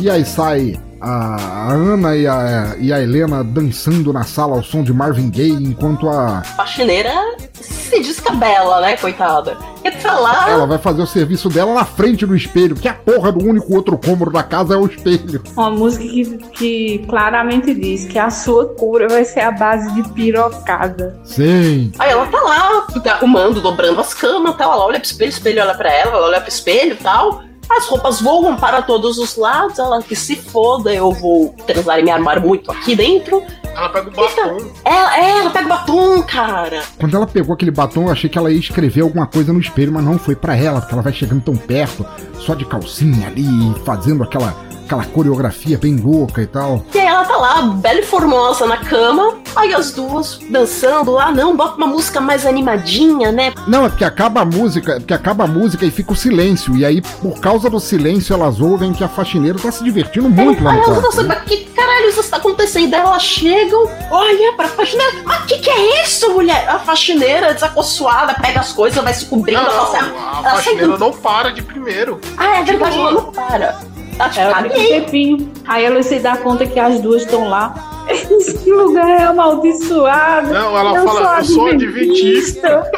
E 0.00 0.08
aí 0.08 0.24
sai 0.24 0.80
a, 0.98 1.72
Ana 1.72 2.16
e 2.16 2.26
a, 2.26 2.74
e 2.78 2.90
a 2.90 3.02
Helena 3.02 3.44
dançando 3.44 4.14
na 4.14 4.24
sala 4.24 4.56
ao 4.56 4.62
som 4.62 4.82
de 4.82 4.94
Marvin 4.94 5.30
Gaye, 5.30 5.52
enquanto 5.52 6.08
a. 6.08 6.42
Faxineira 6.56 7.12
se 7.52 8.00
descabela, 8.00 8.80
né, 8.80 8.96
coitada? 8.96 9.58
E 9.84 9.90
tá 9.90 10.18
lá. 10.18 10.48
Ela 10.48 10.66
vai 10.66 10.78
fazer 10.78 11.02
o 11.02 11.06
serviço 11.06 11.50
dela 11.50 11.74
na 11.74 11.84
frente 11.84 12.24
do 12.24 12.34
espelho, 12.34 12.76
que 12.76 12.88
a 12.88 12.94
porra 12.94 13.30
do 13.30 13.44
único 13.44 13.74
outro 13.74 13.98
cômodo 13.98 14.30
da 14.30 14.42
casa 14.42 14.72
é 14.72 14.76
o 14.78 14.86
espelho. 14.86 15.42
Uma 15.54 15.70
música 15.70 16.04
que, 16.04 16.38
que 16.54 17.06
claramente 17.06 17.74
diz 17.74 18.06
que 18.06 18.18
a 18.18 18.30
sua 18.30 18.74
cura 18.74 19.06
vai 19.06 19.26
ser 19.26 19.40
a 19.40 19.50
base 19.50 19.92
de 19.94 20.08
pirocada. 20.10 21.20
Sim. 21.24 21.92
Aí 21.98 22.10
ela 22.10 22.26
tá 22.26 22.40
lá, 22.40 22.86
tá 23.02 23.12
arrumando, 23.16 23.60
dobrando 23.60 24.00
as 24.00 24.14
camas 24.14 24.56
tal. 24.56 24.72
Ela 24.72 24.86
olha 24.86 24.98
pro 24.98 25.06
espelho, 25.06 25.30
o 25.30 25.34
espelho 25.34 25.62
olha 25.62 25.74
pra 25.74 25.92
ela, 25.92 26.16
ela 26.16 26.26
olha 26.26 26.40
pro 26.40 26.48
espelho 26.48 26.92
e 26.92 26.96
tal. 26.96 27.49
As 27.70 27.86
roupas 27.86 28.20
voam 28.20 28.56
para 28.56 28.82
todos 28.82 29.16
os 29.18 29.36
lados. 29.36 29.78
Ela 29.78 30.02
que 30.02 30.16
se 30.16 30.36
foda, 30.36 30.92
eu 30.92 31.12
vou 31.12 31.54
transar 31.66 31.98
e 32.00 32.02
me 32.02 32.10
armar 32.10 32.40
muito 32.40 32.70
aqui 32.70 32.96
dentro. 32.96 33.42
Ela 33.64 33.88
pega 33.88 34.08
o 34.08 34.12
batom. 34.12 34.70
Ela, 34.84 35.16
é, 35.16 35.38
ela 35.38 35.50
pega 35.50 35.66
o 35.66 35.68
batom, 35.68 36.22
cara. 36.22 36.82
Quando 36.98 37.16
ela 37.16 37.26
pegou 37.26 37.54
aquele 37.54 37.70
batom, 37.70 38.06
eu 38.06 38.12
achei 38.12 38.28
que 38.28 38.36
ela 38.36 38.50
ia 38.50 38.58
escrever 38.58 39.02
alguma 39.02 39.26
coisa 39.26 39.52
no 39.52 39.60
espelho, 39.60 39.92
mas 39.92 40.04
não 40.04 40.18
foi 40.18 40.34
pra 40.34 40.56
ela, 40.56 40.80
porque 40.80 40.94
ela 40.94 41.02
vai 41.02 41.12
chegando 41.12 41.42
tão 41.42 41.56
perto, 41.56 42.04
só 42.38 42.54
de 42.54 42.64
calcinha 42.64 43.28
ali, 43.28 43.46
fazendo 43.84 44.24
aquela, 44.24 44.54
aquela 44.90 45.04
coreografia 45.04 45.78
bem 45.78 45.94
louca 45.96 46.42
e 46.42 46.46
tal. 46.46 46.84
E 46.92 46.98
aí 46.98 47.06
ela 47.06 47.24
tá 47.24 47.36
lá, 47.36 47.62
bela 47.62 48.00
e 48.00 48.02
formosa 48.04 48.66
na 48.66 48.76
cama. 48.78 49.36
Aí 49.54 49.72
as 49.72 49.92
duas 49.92 50.40
dançando 50.50 51.12
lá, 51.12 51.30
não, 51.30 51.56
bota 51.56 51.76
uma 51.76 51.86
música 51.86 52.20
mais 52.20 52.44
animadinha, 52.44 53.30
né? 53.30 53.52
Não, 53.68 53.86
é 53.86 53.88
porque 53.88 54.04
acaba 54.04 54.40
a 54.40 54.44
música, 54.44 54.92
é 54.94 54.98
porque 54.98 55.14
acaba 55.14 55.44
a 55.44 55.46
música 55.46 55.84
e 55.86 55.90
fica 55.92 56.12
o 56.12 56.16
silêncio. 56.16 56.76
E 56.76 56.84
aí, 56.84 57.00
por 57.00 57.38
causa 57.40 57.70
do 57.70 57.78
silêncio, 57.78 58.34
elas 58.34 58.60
ouvem 58.60 58.92
que 58.92 59.04
a 59.04 59.08
faxineira 59.08 59.58
tá 59.58 59.70
se 59.70 59.84
divertindo 59.84 60.28
muito 60.28 60.62
lá 60.64 60.72
Aí 60.72 60.76
no 60.78 60.82
elas 60.82 60.98
quarto. 60.98 61.02
dançam, 61.16 61.22
né? 61.24 61.36
mas 61.38 61.48
que 61.48 61.64
caralho 61.66 62.08
isso 62.08 62.20
está 62.20 62.36
acontecendo? 62.38 62.92
Aí 62.94 63.00
elas 63.00 63.22
chegam, 63.22 63.88
olha 64.10 64.52
pra 64.56 64.66
faxineira, 64.68 65.12
mas 65.24 65.44
que 65.44 65.58
que 65.58 65.70
é 65.70 66.02
isso, 66.02 66.30
mulher? 66.32 66.68
A 66.68 66.78
faxineira 66.80 67.54
desacossuada, 67.54 68.34
pega 68.34 68.58
as 68.60 68.72
coisas, 68.72 69.02
vai 69.02 69.14
se 69.14 69.26
cobrindo. 69.26 69.62
Não, 69.62 69.70
ela 69.70 69.86
sai- 69.86 70.00
a 70.00 70.04
ela 70.04 70.42
sai 70.42 70.54
faxineira 70.56 70.88
do- 70.88 70.98
não 70.98 71.12
para 71.12 71.50
de 71.52 71.62
primeiro. 71.62 72.20
Ah, 72.36 72.58
é 72.58 72.62
verdade, 72.64 72.98
ela 72.98 73.12
não 73.12 73.32
para. 73.32 73.78
Tá 74.20 74.30
Ela 74.36 74.62
fica 74.64 74.78
um 74.78 74.86
tempinho. 74.88 75.52
Aí 75.66 75.82
ela 75.84 76.02
se 76.02 76.18
dá 76.18 76.36
conta 76.36 76.66
que 76.66 76.78
as 76.78 77.00
duas 77.00 77.22
estão 77.22 77.48
lá. 77.48 78.04
Esse 78.06 78.70
lugar 78.70 79.08
é 79.08 79.22
amaldiçoado. 79.22 80.52
Não, 80.52 80.76
ela 80.76 81.02
fala, 81.06 81.38
eu 81.38 81.44
sou 81.44 81.66
adventista. 81.68 82.90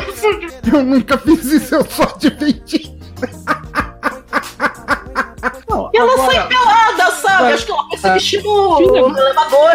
Eu 0.72 0.82
nunca 0.82 1.16
fiz 1.18 1.44
isso, 1.44 1.74
eu 1.76 1.84
sou 1.84 2.04
adventista. 2.06 2.92
E 5.92 5.98
ela 5.98 6.12
Agora- 6.12 6.32
sai 6.32 6.48
pelada, 6.48 7.10
sabe? 7.12 7.34
Agora- 7.34 7.54
Acho 7.54 7.66
que 7.66 7.72
ela 7.72 7.82
vai 7.88 7.98
se 7.98 8.10
vestir 8.10 8.42
no 8.42 9.18
elevador. 9.18 9.70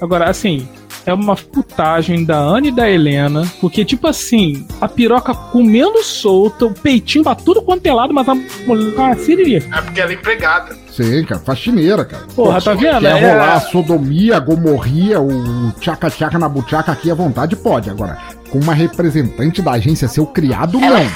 Agora, 0.00 0.30
assim, 0.30 0.68
é 1.10 1.14
uma 1.14 1.36
putagem 1.36 2.24
da 2.24 2.36
Ana 2.36 2.68
e 2.68 2.72
da 2.72 2.88
Helena, 2.88 3.42
porque, 3.60 3.84
tipo 3.84 4.06
assim, 4.06 4.66
a 4.80 4.88
piroca 4.88 5.34
comendo 5.34 6.02
solta, 6.02 6.66
o 6.66 6.72
peitinho 6.72 7.24
pra 7.24 7.34
tudo 7.34 7.62
quanto 7.62 7.84
é 7.86 7.92
lado, 7.92 8.14
mas 8.14 8.28
a 8.28 8.34
mulher 8.34 8.94
com 8.94 9.04
a 9.04 9.16
siririca. 9.16 9.76
É 9.76 9.82
porque 9.82 10.00
ela 10.00 10.12
é 10.12 10.14
empregada. 10.14 10.78
Sim, 10.90 11.24
cara, 11.24 11.40
faxineira, 11.40 12.04
cara. 12.04 12.24
Porra, 12.34 12.60
tá 12.60 12.74
vendo? 12.74 13.00
Quer 13.00 13.16
É- 13.22 13.32
rolar 13.32 13.54
a 13.54 13.60
sodomia, 13.60 14.36
a 14.36 14.40
gomorria, 14.40 15.20
o 15.20 15.72
tchaca-tchaca 15.80 16.38
na 16.38 16.48
buchaca 16.48 16.90
aqui 16.92 17.10
à 17.10 17.14
vontade, 17.14 17.54
pode. 17.56 17.88
Agora, 17.88 18.18
com 18.50 18.58
uma 18.58 18.74
representante 18.74 19.62
da 19.62 19.72
agência 19.72 20.08
seu 20.08 20.26
criado, 20.26 20.78
Ela 20.82 21.00
não. 21.00 21.10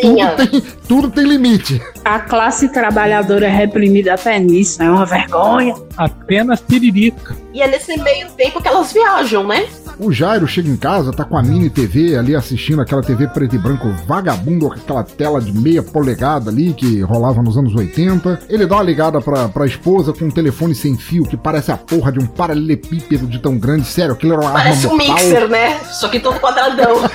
tudo, 0.00 0.36
tem, 0.36 0.60
tudo 0.86 1.10
tem 1.10 1.24
limite. 1.24 1.82
A 2.04 2.20
classe 2.20 2.68
trabalhadora 2.68 3.46
é 3.46 3.50
reprimida 3.50 4.14
até 4.14 4.38
nisso, 4.38 4.80
é 4.82 4.88
uma 4.90 5.04
vergonha. 5.04 5.74
Apenas 5.96 6.60
tiririca. 6.60 7.36
E 7.52 7.60
é 7.60 7.66
nesse 7.68 7.96
meio 8.00 8.28
tempo 8.30 8.62
que 8.62 8.68
elas 8.68 8.92
viajam, 8.92 9.46
né? 9.46 9.66
O 9.98 10.12
Jairo 10.12 10.46
chega 10.46 10.68
em 10.68 10.76
casa, 10.76 11.10
tá 11.10 11.24
com 11.24 11.38
a 11.38 11.42
mini 11.42 11.70
TV 11.70 12.16
ali 12.18 12.36
assistindo 12.36 12.82
aquela 12.82 13.02
TV 13.02 13.26
preto 13.28 13.56
e 13.56 13.58
branco 13.58 13.88
vagabundo, 14.06 14.68
com 14.68 14.74
aquela 14.74 15.02
tela 15.02 15.40
de 15.40 15.52
meia 15.52 15.82
polegada 15.82 16.50
ali 16.50 16.74
que 16.74 17.00
rolava 17.00 17.42
nos 17.42 17.56
anos 17.56 17.74
80. 17.74 18.40
Ele 18.48 18.66
dá 18.66 18.76
uma 18.76 18.82
ligada 18.82 19.20
pra, 19.22 19.48
pra 19.48 19.64
esposa 19.64 20.12
com 20.12 20.26
um 20.26 20.30
telefone 20.30 20.74
sem 20.74 20.96
fio 20.98 21.24
que 21.24 21.36
parece 21.36 21.72
a 21.72 21.78
porra 21.78 22.12
de 22.12 22.18
um 22.18 22.26
paralelepípedo 22.26 23.26
de 23.26 23.38
tão 23.38 23.56
grande. 23.58 23.86
Sério, 23.86 24.12
aquilo 24.12 24.34
era 24.34 24.42
uma 24.42 24.52
Parece 24.52 24.86
arma 24.86 24.92
um 24.92 24.96
mortal. 24.98 25.16
mixer, 25.24 25.48
né? 25.48 25.78
Só 25.92 26.08
que 26.08 26.20
todo 26.20 26.38
quadradão. 26.40 26.96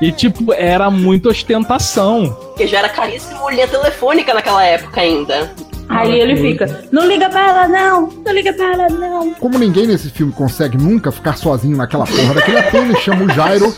E, 0.00 0.12
tipo, 0.12 0.52
era 0.52 0.90
muita 0.90 1.30
ostentação. 1.30 2.30
Porque 2.48 2.66
já 2.66 2.80
era 2.80 2.88
caríssimo 2.90 3.48
linha 3.48 3.66
telefônica 3.66 4.34
naquela 4.34 4.62
época 4.62 5.00
ainda. 5.00 5.50
Aí 5.88 6.20
ele 6.20 6.36
fica, 6.36 6.84
não 6.90 7.06
liga 7.06 7.28
pra 7.28 7.48
ela 7.48 7.68
não, 7.68 8.08
não 8.24 8.32
liga 8.32 8.52
pra 8.52 8.72
ela 8.72 8.88
não. 8.88 9.34
Como 9.34 9.58
ninguém 9.58 9.86
nesse 9.86 10.10
filme 10.10 10.32
consegue 10.32 10.76
nunca 10.76 11.12
ficar 11.12 11.36
sozinho 11.36 11.76
naquela 11.76 12.06
porra 12.06 12.34
daquele 12.34 12.58
ator, 12.58 12.82
ele 12.82 12.96
chama 12.96 13.24
o 13.24 13.28
Jairo. 13.28 13.72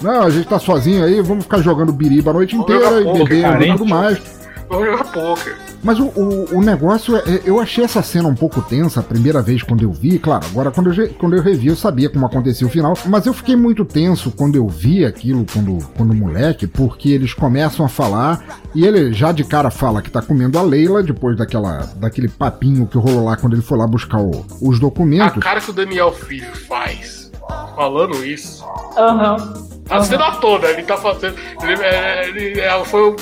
Não, 0.00 0.22
a 0.22 0.30
gente 0.30 0.46
tá 0.46 0.58
sozinho 0.58 1.04
aí, 1.04 1.20
vamos 1.20 1.44
ficar 1.44 1.58
jogando 1.58 1.92
biriba 1.92 2.30
a 2.30 2.34
noite 2.34 2.54
inteira 2.54 3.00
e 3.00 3.04
bebendo 3.04 3.64
e 3.64 3.72
tudo 3.72 3.86
mais. 3.86 4.37
Vamos 4.68 4.86
jogar 4.86 5.04
poker. 5.12 5.56
Mas 5.82 5.98
o, 5.98 6.06
o, 6.08 6.56
o 6.58 6.60
negócio 6.60 7.16
é, 7.16 7.22
eu 7.44 7.60
achei 7.60 7.84
essa 7.84 8.02
cena 8.02 8.28
um 8.28 8.34
pouco 8.34 8.60
tensa 8.60 9.00
a 9.00 9.02
primeira 9.02 9.40
vez 9.40 9.62
quando 9.62 9.82
eu 9.82 9.92
vi, 9.92 10.18
claro, 10.18 10.44
agora 10.50 10.70
quando 10.70 10.92
eu, 10.92 11.08
quando 11.14 11.36
eu 11.36 11.42
revi 11.42 11.68
eu 11.68 11.76
sabia 11.76 12.10
como 12.10 12.26
acontecia 12.26 12.66
o 12.66 12.70
final, 12.70 12.94
mas 13.06 13.26
eu 13.26 13.32
fiquei 13.32 13.54
muito 13.56 13.84
tenso 13.84 14.30
quando 14.32 14.56
eu 14.56 14.68
vi 14.68 15.04
aquilo, 15.04 15.46
quando, 15.52 15.78
quando 15.96 16.12
moleque, 16.14 16.66
porque 16.66 17.10
eles 17.10 17.32
começam 17.32 17.86
a 17.86 17.88
falar 17.88 18.60
e 18.74 18.84
ele 18.84 19.12
já 19.12 19.32
de 19.32 19.44
cara 19.44 19.70
fala 19.70 20.02
que 20.02 20.10
tá 20.10 20.20
comendo 20.20 20.58
a 20.58 20.62
Leila, 20.62 21.02
depois 21.02 21.36
daquela, 21.36 21.88
daquele 21.96 22.28
papinho 22.28 22.86
que 22.86 22.98
rolou 22.98 23.24
lá 23.24 23.36
quando 23.36 23.54
ele 23.54 23.62
foi 23.62 23.78
lá 23.78 23.86
buscar 23.86 24.18
o- 24.20 24.44
os 24.60 24.76
A 24.76 24.80
documentos. 24.80 25.42
cara 25.42 25.60
que 25.60 25.70
o 25.70 25.72
Daniel 25.72 26.12
Filho 26.12 26.50
faz 26.66 27.30
falando 27.74 28.22
isso. 28.26 28.64
Aham. 28.96 29.54
A 29.90 30.02
cena 30.02 30.32
toda, 30.32 30.68
ele 30.68 30.82
tá 30.82 30.96
fazendo. 30.96 31.36
Ele, 31.62 31.82
é, 31.82 32.28
ele, 32.28 32.60
é, 32.60 32.84
foi, 32.84 33.10
um- 33.10 33.16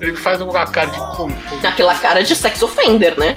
ele 0.00 0.16
faz 0.16 0.40
uma 0.40 0.66
cara 0.66 0.86
de 0.88 0.98
cu. 1.16 1.30
Aquela 1.66 1.94
cara 1.94 2.22
de 2.22 2.34
sex 2.34 2.62
offender, 2.62 3.16
né? 3.18 3.36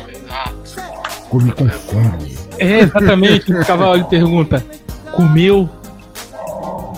Come 1.30 1.52
com 1.52 1.70
fome. 1.70 2.38
É, 2.60 2.80
exatamente. 2.80 3.52
o 3.54 3.66
cavalo 3.66 3.95
ele 3.95 4.04
pergunta: 4.06 4.66
comeu? 5.12 5.70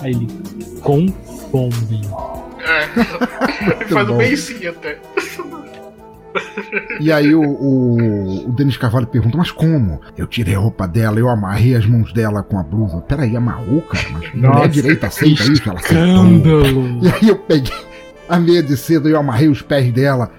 Aí 0.02 0.12
ele, 0.12 0.28
com 0.82 1.06
fome. 1.50 2.02
É. 2.60 2.84
ele 3.80 3.84
faz 3.86 4.06
bom. 4.06 4.14
um 4.14 4.18
beicinho 4.18 4.70
até. 4.70 4.98
E 7.00 7.12
aí 7.12 7.34
o, 7.34 7.42
o, 7.42 8.48
o 8.48 8.52
Denis 8.52 8.76
Carvalho 8.76 9.06
pergunta, 9.06 9.36
mas 9.36 9.50
como? 9.50 10.00
Eu 10.16 10.26
tirei 10.26 10.54
a 10.54 10.58
roupa 10.58 10.86
dela, 10.88 11.18
eu 11.18 11.28
amarrei 11.28 11.74
as 11.74 11.84
mãos 11.86 12.12
dela 12.12 12.42
com 12.42 12.58
a 12.58 12.62
blusa. 12.62 13.00
Peraí, 13.02 13.36
amarrou, 13.36 13.82
cara? 13.82 14.04
Mas 14.12 14.32
mulher 14.34 14.48
Nossa, 14.54 14.68
direita 14.68 15.06
aceita 15.08 15.42
que 15.44 15.52
isso? 15.52 15.68
Ela 15.68 15.78
aceitou. 15.78 16.06
escândalo. 16.06 16.98
E 17.02 17.08
aí 17.08 17.28
eu 17.28 17.36
peguei 17.36 17.74
a 18.28 18.38
meia 18.38 18.62
de 18.62 18.76
seda 18.76 19.08
e 19.08 19.12
eu 19.12 19.18
amarrei 19.18 19.48
os 19.48 19.60
pés 19.62 19.92
dela. 19.92 20.30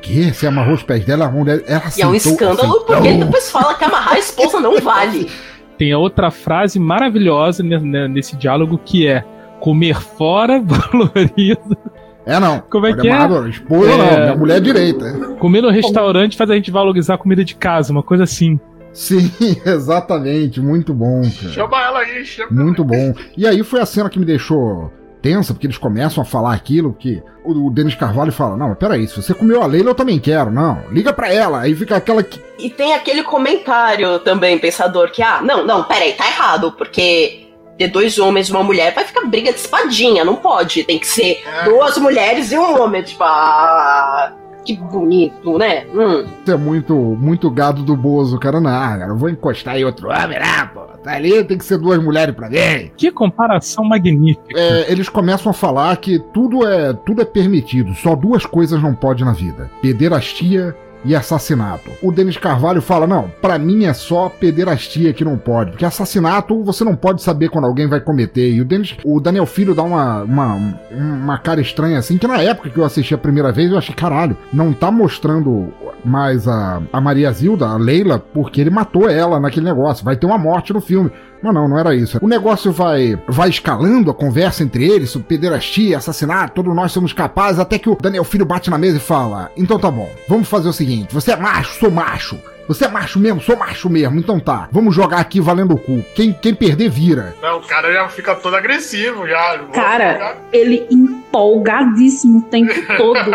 quê? 0.00 0.32
Você 0.32 0.46
amarrou 0.46 0.74
os 0.74 0.82
pés 0.82 1.04
dela, 1.04 1.26
a 1.26 1.30
mulher. 1.30 1.62
Ela 1.66 1.82
E 1.96 2.02
é 2.02 2.06
um 2.06 2.10
aceitou- 2.10 2.32
escândalo 2.32 2.58
aceitou. 2.60 2.84
porque 2.84 3.08
ele 3.08 3.24
depois 3.24 3.50
fala 3.50 3.74
que 3.74 3.84
amarrar 3.84 4.14
a 4.14 4.18
esposa 4.18 4.60
não 4.60 4.78
vale. 4.80 5.30
Tem 5.78 5.90
a 5.92 5.98
outra 5.98 6.30
frase 6.30 6.78
maravilhosa 6.78 7.62
ne- 7.62 7.78
ne- 7.78 8.08
nesse 8.08 8.36
diálogo 8.36 8.78
que 8.84 9.06
é 9.06 9.24
comer 9.60 10.00
fora 10.00 10.60
valoriza. 10.60 11.76
É 12.24 12.38
não. 12.38 12.60
Como 12.60 12.86
é 12.86 12.94
que 12.94 13.08
é? 13.08 13.48
esposa 13.48 13.96
não, 13.96 14.20
minha 14.20 14.36
mulher 14.36 14.56
é 14.58 14.60
direita. 14.60 15.12
Comer 15.38 15.60
no 15.60 15.70
restaurante 15.70 16.36
faz 16.36 16.50
a 16.50 16.54
gente 16.54 16.70
valorizar 16.70 17.14
a 17.14 17.18
comida 17.18 17.44
de 17.44 17.54
casa, 17.54 17.92
uma 17.92 18.02
coisa 18.02 18.24
assim. 18.24 18.60
Sim, 18.92 19.30
exatamente. 19.64 20.60
Muito 20.60 20.92
bom, 20.92 21.22
cara. 21.22 21.52
Chama 21.52 21.82
ela 21.82 21.98
aí, 22.00 22.24
chama. 22.24 22.50
Muito 22.50 22.84
bom. 22.84 23.14
E 23.36 23.46
aí 23.46 23.62
foi 23.64 23.80
a 23.80 23.86
cena 23.86 24.10
que 24.10 24.18
me 24.18 24.24
deixou 24.24 24.92
tensa, 25.22 25.54
porque 25.54 25.66
eles 25.66 25.78
começam 25.78 26.22
a 26.22 26.26
falar 26.26 26.52
aquilo, 26.52 26.92
que 26.92 27.22
o, 27.44 27.68
o 27.68 27.70
Denis 27.70 27.94
Carvalho 27.94 28.32
fala, 28.32 28.56
não, 28.56 28.70
mas 28.70 28.78
peraí, 28.78 29.06
se 29.06 29.16
você 29.16 29.32
comeu 29.32 29.62
a 29.62 29.66
Leila, 29.66 29.90
eu 29.90 29.94
também 29.94 30.18
quero. 30.18 30.50
Não, 30.50 30.82
liga 30.90 31.12
pra 31.12 31.32
ela. 31.32 31.60
Aí 31.60 31.74
fica 31.74 31.96
aquela 31.96 32.22
que... 32.22 32.40
E 32.58 32.68
tem 32.68 32.92
aquele 32.92 33.22
comentário 33.22 34.18
também, 34.18 34.58
pensador, 34.58 35.10
que, 35.12 35.22
ah, 35.22 35.40
não, 35.40 35.64
não, 35.64 35.84
peraí, 35.84 36.12
tá 36.12 36.26
errado, 36.26 36.72
porque 36.72 37.41
ter 37.82 37.88
dois 37.88 38.18
homens 38.18 38.48
e 38.48 38.52
uma 38.52 38.62
mulher 38.62 38.94
vai 38.94 39.04
ficar 39.04 39.26
briga 39.26 39.52
de 39.52 39.58
espadinha, 39.58 40.24
não 40.24 40.36
pode. 40.36 40.84
Tem 40.84 40.98
que 40.98 41.06
ser 41.06 41.42
duas 41.64 41.98
mulheres 41.98 42.52
e 42.52 42.58
um 42.58 42.80
homem, 42.80 43.02
tipo, 43.02 43.22
ah, 43.24 44.32
que 44.64 44.76
bonito, 44.76 45.58
né? 45.58 45.86
Hum. 45.92 46.24
Isso 46.40 46.52
é 46.52 46.56
muito, 46.56 46.94
muito 46.94 47.50
gado 47.50 47.82
do 47.82 47.96
Bozo, 47.96 48.38
cara. 48.38 48.60
Não, 48.60 48.70
cara, 48.70 49.08
eu 49.12 49.16
vou 49.16 49.28
encostar 49.28 49.76
em 49.76 49.84
outro 49.84 50.08
homem, 50.08 50.38
né, 50.38 50.70
pô? 50.72 50.80
Tá 51.02 51.14
ali, 51.16 51.42
tem 51.42 51.58
que 51.58 51.64
ser 51.64 51.78
duas 51.78 52.00
mulheres 52.00 52.34
pra 52.34 52.48
mim. 52.48 52.92
Que 52.96 53.10
comparação 53.10 53.84
magnífica. 53.84 54.46
É, 54.54 54.90
eles 54.90 55.08
começam 55.08 55.50
a 55.50 55.52
falar 55.52 55.96
que 55.96 56.20
tudo 56.32 56.64
é, 56.66 56.92
tudo 56.92 57.20
é 57.20 57.24
permitido, 57.24 57.92
só 57.94 58.14
duas 58.14 58.46
coisas 58.46 58.80
não 58.80 58.94
pode 58.94 59.24
na 59.24 59.32
vida: 59.32 59.68
pederastia 59.80 60.76
e 61.04 61.14
assassinato. 61.14 61.90
O 62.02 62.12
Denis 62.12 62.36
Carvalho 62.36 62.82
fala: 62.82 63.06
não, 63.06 63.30
pra 63.40 63.58
mim 63.58 63.84
é 63.84 63.92
só 63.92 64.28
pederastia 64.28 65.12
que 65.12 65.24
não 65.24 65.36
pode, 65.36 65.72
porque 65.72 65.84
assassinato 65.84 66.62
você 66.62 66.84
não 66.84 66.94
pode 66.94 67.22
saber 67.22 67.48
quando 67.48 67.66
alguém 67.66 67.88
vai 67.88 68.00
cometer. 68.00 68.52
E 68.52 68.60
o, 68.60 68.64
Denis, 68.64 68.96
o 69.04 69.20
Daniel 69.20 69.46
Filho 69.46 69.74
dá 69.74 69.82
uma, 69.82 70.22
uma, 70.22 70.76
uma 70.90 71.38
cara 71.38 71.60
estranha 71.60 71.98
assim, 71.98 72.18
que 72.18 72.26
na 72.26 72.40
época 72.40 72.70
que 72.70 72.78
eu 72.78 72.84
assisti 72.84 73.14
a 73.14 73.18
primeira 73.18 73.52
vez 73.52 73.70
eu 73.70 73.78
achei: 73.78 73.94
caralho, 73.94 74.36
não 74.52 74.72
tá 74.72 74.90
mostrando 74.90 75.72
mais 76.04 76.48
a, 76.48 76.82
a 76.92 77.00
Maria 77.00 77.32
Zilda, 77.32 77.66
a 77.66 77.76
Leila, 77.76 78.18
porque 78.18 78.60
ele 78.60 78.70
matou 78.70 79.08
ela 79.08 79.38
naquele 79.40 79.66
negócio. 79.66 80.04
Vai 80.04 80.16
ter 80.16 80.26
uma 80.26 80.38
morte 80.38 80.72
no 80.72 80.80
filme. 80.80 81.10
Mas 81.42 81.52
não, 81.52 81.66
não 81.66 81.78
era 81.78 81.94
isso. 81.94 82.18
O 82.22 82.28
negócio 82.28 82.70
vai, 82.70 83.18
vai 83.26 83.48
escalando 83.48 84.10
a 84.10 84.14
conversa 84.14 84.62
entre 84.62 84.88
eles, 84.88 85.10
sobre 85.10 85.26
pederastia, 85.26 85.98
assassinato, 85.98 86.54
todos 86.54 86.74
nós 86.74 86.92
somos 86.92 87.12
capazes, 87.12 87.58
até 87.58 87.78
que 87.78 87.90
o 87.90 87.98
Daniel 88.00 88.22
Filho 88.22 88.46
bate 88.46 88.70
na 88.70 88.78
mesa 88.78 88.98
e 88.98 89.00
fala: 89.00 89.50
Então 89.56 89.78
tá 89.78 89.90
bom, 89.90 90.08
vamos 90.28 90.48
fazer 90.48 90.68
o 90.68 90.72
seguinte: 90.72 90.91
você 91.10 91.32
é 91.32 91.36
macho, 91.36 91.78
sou 91.78 91.90
macho. 91.90 92.38
Você 92.68 92.84
é 92.84 92.88
macho 92.88 93.18
mesmo, 93.18 93.40
sou 93.40 93.56
macho 93.56 93.90
mesmo. 93.90 94.18
Então 94.18 94.38
tá, 94.38 94.68
vamos 94.70 94.94
jogar 94.94 95.18
aqui 95.18 95.40
valendo 95.40 95.74
o 95.74 95.78
cu. 95.78 96.04
Quem, 96.14 96.32
quem 96.32 96.54
perder, 96.54 96.88
vira. 96.88 97.34
Não, 97.42 97.58
o 97.58 97.62
cara 97.62 97.92
já 97.92 98.08
fica 98.08 98.34
todo 98.34 98.54
agressivo 98.54 99.26
já. 99.26 99.58
Cara, 99.72 100.12
jogar. 100.12 100.36
ele 100.52 100.86
empolgadíssimo 100.90 102.38
o 102.38 102.42
tempo 102.42 102.72
todo. 102.96 103.30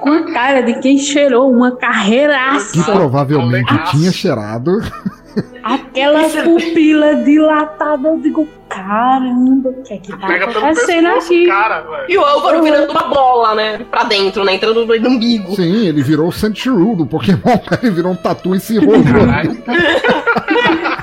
com 0.00 0.10
a 0.10 0.32
cara 0.32 0.62
de 0.62 0.74
quem 0.80 0.98
cheirou 0.98 1.50
uma 1.50 1.76
carreiraça. 1.76 2.72
Que 2.72 2.82
provavelmente 2.82 3.72
tinha 3.90 4.10
cheirado. 4.12 4.72
Aquela 5.62 6.28
pupila 6.28 7.16
dilatada. 7.16 8.08
Eu 8.08 8.18
digo, 8.20 8.48
caramba, 8.68 9.70
o 9.70 9.82
que 9.82 9.94
é 9.94 9.98
que 9.98 10.16
tá 10.16 10.26
Pega 10.26 10.44
acontecendo 10.46 11.06
aqui? 11.08 11.46
cara. 11.46 12.04
E 12.08 12.18
o 12.18 12.24
Álvaro 12.24 12.62
virando 12.62 12.90
uma 12.90 13.08
bola, 13.08 13.54
né? 13.54 13.78
Pra 13.90 14.04
dentro, 14.04 14.44
né? 14.44 14.54
Entrando 14.54 14.84
no 14.86 15.08
umbigo. 15.08 15.56
Sim, 15.56 15.86
ele 15.86 16.02
virou 16.02 16.28
o 16.28 16.32
Sandshrew 16.32 16.96
do 16.96 17.06
Pokémon, 17.06 17.58
cara. 17.66 17.80
Ele 17.84 17.92
virou 17.92 18.12
um 18.12 18.16
tatu 18.16 18.54
e 18.54 18.60
se 18.60 18.76
enrolou. 18.76 19.02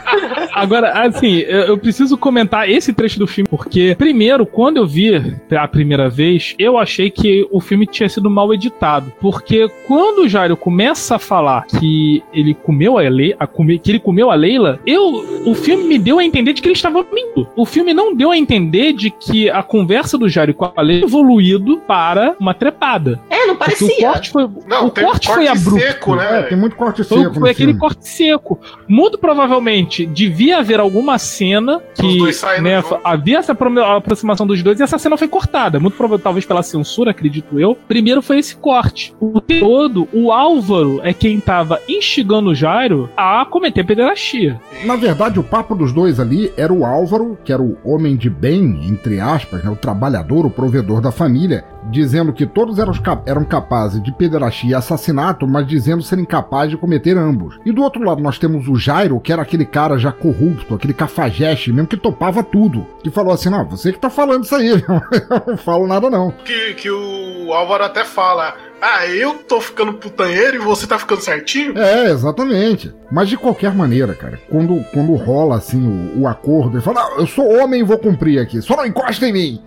Agora, 0.53 0.91
assim, 1.05 1.37
eu, 1.39 1.61
eu 1.61 1.77
preciso 1.77 2.17
comentar 2.17 2.69
esse 2.69 2.93
trecho 2.93 3.19
do 3.19 3.27
filme, 3.27 3.47
porque, 3.49 3.95
primeiro, 3.97 4.45
quando 4.45 4.77
eu 4.77 4.85
vi 4.85 5.11
a 5.55 5.67
primeira 5.67 6.09
vez, 6.09 6.55
eu 6.59 6.77
achei 6.77 7.09
que 7.09 7.47
o 7.51 7.59
filme 7.59 7.85
tinha 7.85 8.07
sido 8.09 8.29
mal 8.29 8.53
editado. 8.53 9.11
Porque 9.19 9.69
quando 9.87 10.19
o 10.23 10.29
Jairo 10.29 10.55
começa 10.57 11.15
a 11.15 11.19
falar 11.19 11.65
que 11.65 12.23
ele 12.33 12.53
comeu 12.53 12.97
a 12.97 13.01
Leila, 13.01 13.35
a 13.39 13.47
come- 13.47 13.79
que 13.79 13.91
ele 13.91 13.99
comeu 13.99 14.29
a 14.31 14.35
Leila, 14.35 14.79
eu, 14.85 15.43
o 15.45 15.53
filme 15.55 15.83
me 15.85 15.97
deu 15.97 16.19
a 16.19 16.23
entender 16.23 16.53
de 16.53 16.61
que 16.61 16.67
ele 16.67 16.75
estava 16.75 17.05
mentindo. 17.11 17.47
O 17.55 17.65
filme 17.65 17.93
não 17.93 18.15
deu 18.15 18.31
a 18.31 18.37
entender 18.37 18.93
de 18.93 19.09
que 19.09 19.49
a 19.49 19.63
conversa 19.63 20.17
do 20.17 20.27
Jairo 20.29 20.53
com 20.53 20.71
a 20.75 20.81
Leila 20.81 21.05
evoluído 21.05 21.77
para 21.87 22.35
uma 22.39 22.53
trepada. 22.53 23.19
É, 23.29 23.45
não 23.45 23.55
Porque 23.55 23.75
parecia. 23.75 24.09
o 24.09 24.11
corte 24.13 24.29
foi, 24.29 24.43
Não, 24.67 24.87
o 24.87 24.91
corte 24.91 25.01
corte 25.01 25.27
foi 25.33 25.47
abrupto. 25.47 25.79
seco, 25.79 26.15
né, 26.15 26.39
É, 26.39 26.43
tem 26.43 26.57
muito 26.57 26.75
corte 26.75 27.03
Foi, 27.03 27.17
seco 27.19 27.33
foi 27.33 27.39
no 27.43 27.47
aquele 27.49 27.65
filme. 27.71 27.79
corte 27.79 28.07
seco. 28.07 28.59
Muito 28.87 29.17
provavelmente 29.17 30.05
devia 30.05 30.40
haver 30.51 30.79
alguma 30.79 31.17
cena 31.17 31.81
que 31.93 32.19
né, 32.61 32.81
juntos. 32.81 32.99
havia 33.03 33.37
essa 33.39 33.51
apro- 33.51 33.83
aproximação 33.83 34.47
dos 34.47 34.61
dois 34.63 34.79
e 34.79 34.83
essa 34.83 34.97
cena 34.97 35.17
foi 35.17 35.27
cortada. 35.27 35.79
Muito 35.79 35.95
provavelmente, 35.97 36.23
talvez 36.23 36.45
pela 36.45 36.63
censura, 36.63 37.11
acredito 37.11 37.59
eu. 37.59 37.75
Primeiro 37.87 38.21
foi 38.21 38.39
esse 38.39 38.55
corte. 38.55 39.13
O 39.19 39.39
tempo 39.41 39.65
todo, 39.65 40.07
o 40.13 40.31
Álvaro 40.31 40.99
é 41.03 41.13
quem 41.13 41.39
tava 41.39 41.79
instigando 41.87 42.49
o 42.51 42.55
Jairo 42.55 43.09
a 43.15 43.45
cometer 43.45 43.83
pederastia. 43.83 44.59
Na 44.85 44.95
verdade, 44.95 45.39
o 45.39 45.43
papo 45.43 45.75
dos 45.75 45.91
dois 45.91 46.19
ali 46.19 46.51
era 46.57 46.71
o 46.73 46.85
Álvaro, 46.85 47.37
que 47.43 47.51
era 47.53 47.61
o 47.61 47.77
homem 47.83 48.15
de 48.15 48.29
bem, 48.29 48.85
entre 48.87 49.19
aspas, 49.19 49.63
né, 49.63 49.69
o 49.69 49.75
trabalhador, 49.75 50.45
o 50.45 50.49
provedor 50.49 51.01
da 51.01 51.11
família, 51.11 51.63
dizendo 51.89 52.33
que 52.33 52.45
todos 52.45 52.79
eram, 52.79 52.93
eram 53.25 53.43
capazes 53.43 54.01
de 54.01 54.11
pederastia 54.11 54.71
e 54.71 54.75
assassinato, 54.75 55.47
mas 55.47 55.67
dizendo 55.67 56.03
serem 56.03 56.25
capazes 56.25 56.71
de 56.71 56.77
cometer 56.77 57.17
ambos. 57.17 57.59
E 57.65 57.71
do 57.71 57.81
outro 57.81 58.03
lado, 58.03 58.21
nós 58.21 58.37
temos 58.37 58.67
o 58.67 58.75
Jairo, 58.75 59.19
que 59.19 59.31
era 59.31 59.41
aquele 59.41 59.65
cara 59.65 59.97
já 59.97 60.11
corrupto, 60.11 60.75
aquele 60.75 60.93
cafajeste 60.93 61.71
mesmo, 61.71 61.87
que 61.87 61.97
topava 61.97 62.43
tudo. 62.43 62.85
Que 63.03 63.09
falou 63.09 63.33
assim: 63.33 63.49
não, 63.49 63.65
você 63.65 63.91
que 63.91 63.99
tá 63.99 64.09
falando 64.09 64.43
isso 64.43 64.55
aí, 64.55 64.69
eu 64.71 65.43
não 65.47 65.57
falo 65.57 65.87
nada 65.87 66.09
não. 66.09 66.31
Que, 66.31 66.73
que 66.75 66.89
o 66.89 67.53
Álvaro 67.53 67.83
até 67.83 68.03
fala: 68.03 68.55
Ah, 68.81 69.07
eu 69.07 69.35
tô 69.35 69.59
ficando 69.59 69.93
putanheiro 69.93 70.57
e 70.57 70.59
você 70.59 70.85
tá 70.87 70.97
ficando 70.97 71.21
certinho? 71.21 71.77
É, 71.77 72.11
exatamente. 72.11 72.93
Mas 73.11 73.29
de 73.29 73.37
qualquer 73.37 73.73
maneira, 73.73 74.13
cara, 74.13 74.39
quando, 74.49 74.83
quando 74.93 75.15
rola 75.15 75.57
assim 75.57 75.85
o, 76.15 76.21
o 76.21 76.27
acordo, 76.27 76.77
ele 76.77 76.83
fala: 76.83 77.01
não, 77.01 77.19
eu 77.19 77.27
sou 77.27 77.47
homem 77.59 77.81
e 77.81 77.83
vou 77.83 77.97
cumprir 77.97 78.39
aqui, 78.39 78.61
só 78.61 78.75
não 78.75 78.85
encosta 78.85 79.27
em 79.27 79.33
mim. 79.33 79.61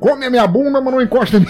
Come 0.00 0.26
a 0.26 0.30
minha 0.30 0.46
bunda, 0.46 0.80
mas 0.80 0.92
não 0.94 1.00
encosta 1.02 1.36
em 1.38 1.40
mim. 1.40 1.46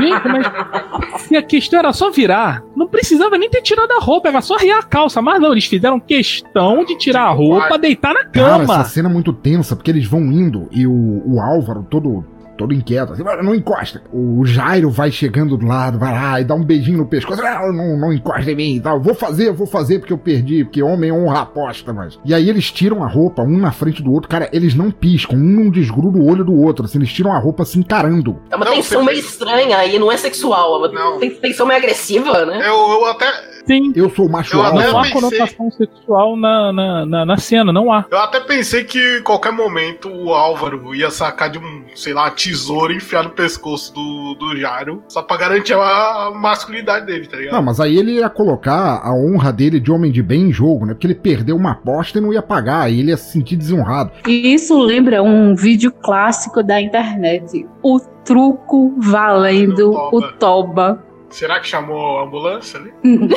Gente, 0.00 0.28
mas 0.28 1.22
se 1.22 1.36
a 1.36 1.42
questão 1.42 1.78
era 1.80 1.92
só 1.92 2.10
virar, 2.10 2.62
não 2.76 2.86
precisava 2.86 3.36
nem 3.36 3.50
ter 3.50 3.62
tirado 3.62 3.90
a 3.92 4.00
roupa, 4.00 4.28
era 4.28 4.40
só 4.40 4.56
riar 4.56 4.78
a 4.78 4.82
calça. 4.82 5.20
Mas 5.20 5.40
não, 5.40 5.52
eles 5.52 5.66
fizeram 5.66 5.98
questão 6.00 6.84
de 6.84 6.96
tirar 6.96 7.22
a 7.24 7.30
roupa, 7.30 7.78
deitar 7.78 8.14
na 8.14 8.24
Cara, 8.24 8.58
cama. 8.60 8.80
essa 8.80 8.84
cena 8.84 9.08
é 9.08 9.12
muito 9.12 9.32
tensa, 9.32 9.74
porque 9.76 9.90
eles 9.90 10.06
vão 10.06 10.20
indo 10.22 10.68
e 10.70 10.86
o, 10.86 11.22
o 11.26 11.40
Álvaro, 11.40 11.86
todo, 11.88 12.24
todo 12.58 12.74
inquieto, 12.74 13.12
assim, 13.14 13.22
"Vai, 13.22 13.40
não 13.42 13.54
encosta. 13.54 14.02
O 14.12 14.44
Jairo 14.44 14.90
vai 14.90 15.10
chegando 15.10 15.56
do 15.56 15.64
lado, 15.66 15.98
vai 15.98 16.12
lá 16.12 16.40
e 16.40 16.44
dá 16.44 16.54
um 16.54 16.64
beijinho 16.64 16.98
no 16.98 17.06
pescoço. 17.06 17.40
Ah, 17.42 17.72
não, 17.72 17.96
não 17.98 18.12
encosta 18.12 18.50
em 18.50 18.54
mim 18.56 18.74
e 18.76 18.80
tal. 18.80 19.00
Vou 19.00 19.14
fazer, 19.14 19.52
vou 19.52 19.66
fazer 19.66 20.00
porque 20.00 20.12
eu 20.12 20.18
perdi, 20.18 20.64
porque 20.64 20.82
homem 20.82 21.10
honra 21.12 21.38
a 21.38 21.42
aposta, 21.42 21.92
mas. 21.92 22.18
E 22.24 22.34
aí 22.34 22.48
eles 22.50 22.70
tiram 22.70 23.02
a 23.02 23.08
roupa, 23.08 23.42
um 23.42 23.56
na 23.56 23.70
frente 23.72 24.02
do 24.02 24.12
outro. 24.12 24.28
Cara, 24.28 24.48
eles 24.52 24.74
não 24.74 24.90
piscam, 24.90 25.36
um 25.36 25.64
não 25.64 25.70
desgruda 25.70 26.18
o 26.18 26.28
olho 26.28 26.44
do 26.44 26.52
outro, 26.54 26.84
assim, 26.84 26.98
eles 26.98 27.12
tiram 27.12 27.32
a 27.32 27.38
roupa 27.38 27.64
se 27.64 27.78
encarando. 27.78 28.38
É 28.50 28.56
uma 28.56 28.64
Não, 28.64 28.74
tensão 28.74 29.04
meio 29.04 29.18
estranha 29.20 29.84
e 29.86 29.98
não 29.98 30.10
é 30.10 30.16
sexual. 30.16 30.74
É 30.74 30.78
uma 30.78 30.92
Não. 30.92 31.18
ten- 31.20 31.30
tensão 31.30 31.64
meio 31.66 31.78
agressiva, 31.78 32.44
né? 32.44 32.58
Eu, 32.66 32.74
eu 32.74 33.06
até. 33.06 33.26
Sim. 33.68 33.92
Eu 33.94 34.10
sou 34.10 34.26
o 34.26 34.32
macho 34.32 34.56
Eu 34.56 34.62
Não 34.62 34.98
há 34.98 35.02
pensei- 35.02 35.12
conotação 35.12 35.70
sexual 35.70 36.36
na, 36.36 36.72
na, 36.72 37.06
na, 37.06 37.24
na 37.26 37.36
cena, 37.36 37.72
não 37.72 37.92
há. 37.92 38.04
Eu 38.10 38.18
até 38.18 38.40
pensei 38.40 38.82
que 38.82 39.18
em 39.18 39.22
qualquer 39.22 39.52
momento 39.52 40.08
o 40.08 40.32
Álvaro 40.32 40.94
ia 40.94 41.10
sacar 41.10 41.50
de 41.50 41.58
um, 41.58 41.84
sei 41.94 42.12
lá, 42.14 42.30
tesouro 42.30 42.92
e 42.92 42.96
enfiar 42.96 43.22
no 43.24 43.30
pescoço 43.30 43.92
do, 43.94 44.34
do 44.34 44.56
Jairo, 44.56 45.02
só 45.08 45.22
pra 45.22 45.36
garantir 45.36 45.74
a 45.74 46.32
masculinidade 46.34 47.06
dele, 47.06 47.26
tá 47.26 47.36
ligado? 47.36 47.52
Não, 47.54 47.62
mas 47.62 47.78
aí 47.78 47.96
ele 47.96 48.12
ia 48.12 48.28
colocar 48.30 49.00
a 49.04 49.12
honra 49.14 49.52
dele 49.52 49.78
de 49.78 49.92
homem 49.92 50.10
de 50.10 50.22
bem 50.22 50.48
em 50.48 50.52
jogo, 50.52 50.86
né? 50.86 50.94
Porque 50.94 51.06
ele 51.06 51.14
perdeu 51.14 51.54
uma 51.56 51.72
aposta 51.72 52.18
e 52.18 52.20
não 52.20 52.32
ia 52.32 52.42
pagar, 52.42 52.82
aí 52.82 53.00
ele 53.00 53.10
ia 53.10 53.16
se 53.16 53.32
sentir 53.32 53.56
desonrado. 53.56 54.10
E 54.26 54.54
isso 54.54 54.78
lembra 54.80 55.22
um 55.22 55.54
vídeo 55.54 55.92
clássico 55.92 56.62
da 56.62 56.80
internet. 56.80 57.66
O 57.82 58.00
truco 58.24 58.94
valendo 58.98 59.90
O 59.92 60.16
o 60.18 60.32
toba. 60.32 61.04
Será 61.30 61.60
que 61.60 61.66
chamou 61.66 62.18
a 62.18 62.24
ambulância 62.24 62.80
ali? 62.80 62.92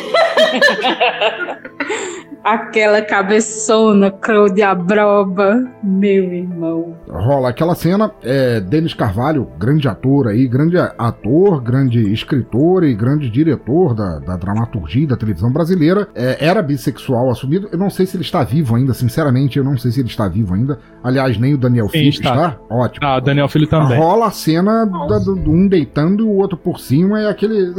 Aquela 2.43 3.03
cabeçona, 3.03 4.09
crow 4.09 4.51
de 4.51 4.63
abroba. 4.63 5.63
Meu 5.83 6.33
irmão. 6.33 6.97
rola 7.07 7.49
aquela 7.49 7.75
cena. 7.75 8.11
É, 8.23 8.59
Denis 8.59 8.95
Carvalho, 8.95 9.47
grande 9.59 9.87
ator 9.87 10.27
aí, 10.27 10.47
grande 10.47 10.75
ator, 10.77 11.61
grande 11.61 12.11
escritor 12.11 12.83
e 12.83 12.95
grande 12.95 13.29
diretor 13.29 13.93
da, 13.93 14.17
da 14.17 14.35
dramaturgia 14.37 15.05
da 15.07 15.15
televisão 15.15 15.51
brasileira, 15.51 16.07
é, 16.15 16.43
era 16.43 16.63
bissexual 16.63 17.29
assumido. 17.29 17.69
Eu 17.71 17.77
não 17.77 17.91
sei 17.91 18.07
se 18.07 18.17
ele 18.17 18.23
está 18.23 18.43
vivo 18.43 18.75
ainda, 18.75 18.93
sinceramente, 18.93 19.59
eu 19.59 19.63
não 19.63 19.77
sei 19.77 19.91
se 19.91 19.99
ele 19.99 20.09
está 20.09 20.27
vivo 20.27 20.55
ainda. 20.55 20.79
Aliás, 21.03 21.37
nem 21.37 21.53
o 21.53 21.57
Daniel 21.57 21.85
Sim, 21.87 21.97
Filho 21.97 22.09
está. 22.09 22.29
está. 22.29 22.57
Ótimo. 22.69 23.05
Ah, 23.07 23.17
o 23.17 23.21
Daniel 23.21 23.49
Filho 23.49 23.67
também. 23.67 23.97
Rola 23.97 24.27
a 24.27 24.31
cena 24.31 24.85
da- 24.85 25.17
do, 25.19 25.35
do 25.35 25.51
um 25.51 25.67
deitando 25.67 26.23
e 26.23 26.27
o 26.27 26.29
outro 26.35 26.55
por 26.57 26.79
cima, 26.79 27.19
é 27.21 27.27
aquele. 27.29 27.73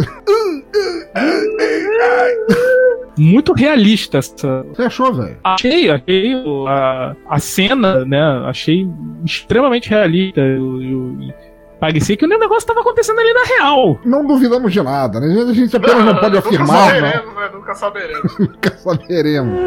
Muito 3.17 3.53
realista 3.53 4.19
essa. 4.19 4.65
Você 4.75 4.83
achou, 4.83 5.13
velho? 5.13 5.37
Achei, 5.45 5.91
achei 5.91 6.33
a, 6.67 7.15
a 7.29 7.39
cena, 7.39 8.05
né? 8.05 8.21
Achei 8.47 8.89
extremamente 9.25 9.89
realista. 9.91 10.41
Eu, 10.41 10.83
eu, 10.83 11.17
parecia 11.79 12.17
que 12.17 12.25
o 12.25 12.29
negócio 12.29 12.57
estava 12.57 12.81
acontecendo 12.81 13.21
ali 13.21 13.33
na 13.35 13.45
real. 13.45 14.01
Não 14.05 14.27
duvidamos 14.27 14.73
de 14.73 14.81
nada, 14.83 15.21
né? 15.21 15.27
A 15.49 15.53
gente 15.53 15.77
apenas 15.77 16.05
não 16.07 16.17
pode 16.17 16.39
afirmar. 16.39 16.95
Nunca 16.95 16.95
saberemos, 16.95 17.35
né? 17.35 17.51
Nunca 17.53 17.75
saberemos. 17.75 18.39
Nunca 18.41 18.71
saberemos. 18.79 19.59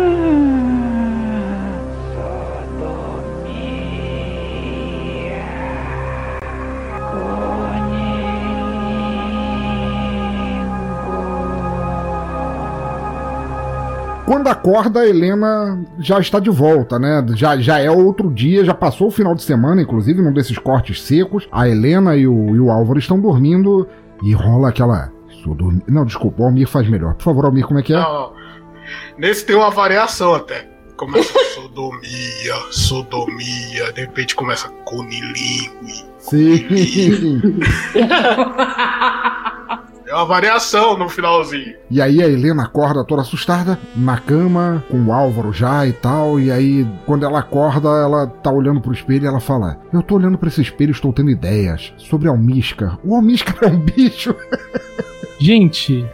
Quando 14.26 14.48
acorda, 14.48 15.02
a 15.02 15.08
Helena 15.08 15.86
já 16.00 16.20
está 16.20 16.40
de 16.40 16.50
volta, 16.50 16.98
né? 16.98 17.24
Já, 17.36 17.58
já 17.58 17.80
é 17.80 17.92
outro 17.92 18.34
dia, 18.34 18.66
já 18.66 18.74
passou 18.74 19.08
o 19.08 19.12
final 19.12 19.36
de 19.36 19.44
semana, 19.44 19.84
inclusive, 19.84 20.20
num 20.22 20.34
desses 20.34 20.58
cortes 20.58 21.02
secos. 21.04 21.48
A 21.52 21.70
Helena 21.70 22.16
e 22.16 22.28
o, 22.28 22.56
e 22.56 22.60
o 22.60 22.72
Álvaro 22.72 22.98
estão 22.98 23.20
dormindo 23.20 23.88
e 24.24 24.34
rola 24.34 24.70
aquela. 24.70 25.12
Não, 25.88 26.06
desculpa, 26.06 26.42
o 26.42 26.46
Almir 26.46 26.68
faz 26.68 26.90
melhor. 26.90 27.14
Por 27.14 27.24
favor, 27.24 27.46
Almir, 27.46 27.68
como 27.68 27.80
é 27.80 27.84
que 27.84 27.94
é? 27.94 27.98
Não, 27.98 28.34
nesse 29.16 29.46
tem 29.46 29.56
uma 29.56 29.70
variação 29.70 30.34
até. 30.34 30.68
Começa 30.98 31.38
sodomia, 31.54 32.56
sodomia, 32.72 33.92
de 33.94 34.02
repente 34.02 34.36
começa 34.36 34.70
conilingue. 34.86 36.06
Sim. 36.18 36.66
É 40.08 40.14
uma 40.14 40.26
variação 40.26 40.98
no 40.98 41.10
finalzinho. 41.10 41.76
E 41.90 42.00
aí 42.00 42.22
a 42.22 42.28
Helena 42.28 42.64
acorda 42.64 43.04
toda 43.04 43.24
assustada, 43.24 43.80
na 43.96 44.18
cama, 44.18 44.84
com 44.90 45.04
o 45.04 45.12
Álvaro 45.12 45.52
já 45.52 45.86
e 45.88 45.94
tal. 45.94 46.40
E 46.40 46.52
aí, 46.52 46.88
quando 47.06 47.26
ela 47.26 47.40
acorda, 47.40 47.90
ela 47.90 48.28
tá 48.28 48.52
olhando 48.52 48.80
pro 48.80 48.94
espelho 48.94 49.26
e 49.26 49.28
ela 49.28 49.40
fala: 49.40 49.80
Eu 49.92 50.04
tô 50.04 50.16
olhando 50.16 50.38
para 50.38 50.48
esse 50.48 50.62
espelho 50.62 50.90
e 50.90 50.92
estou 50.92 51.12
tendo 51.12 51.32
ideias 51.32 51.92
sobre 51.98 52.28
Almíscar. 52.28 53.00
O 53.04 53.16
Almíscar 53.16 53.58
é 53.64 53.68
um 53.68 53.80
bicho. 53.80 54.36
Gente. 55.40 56.06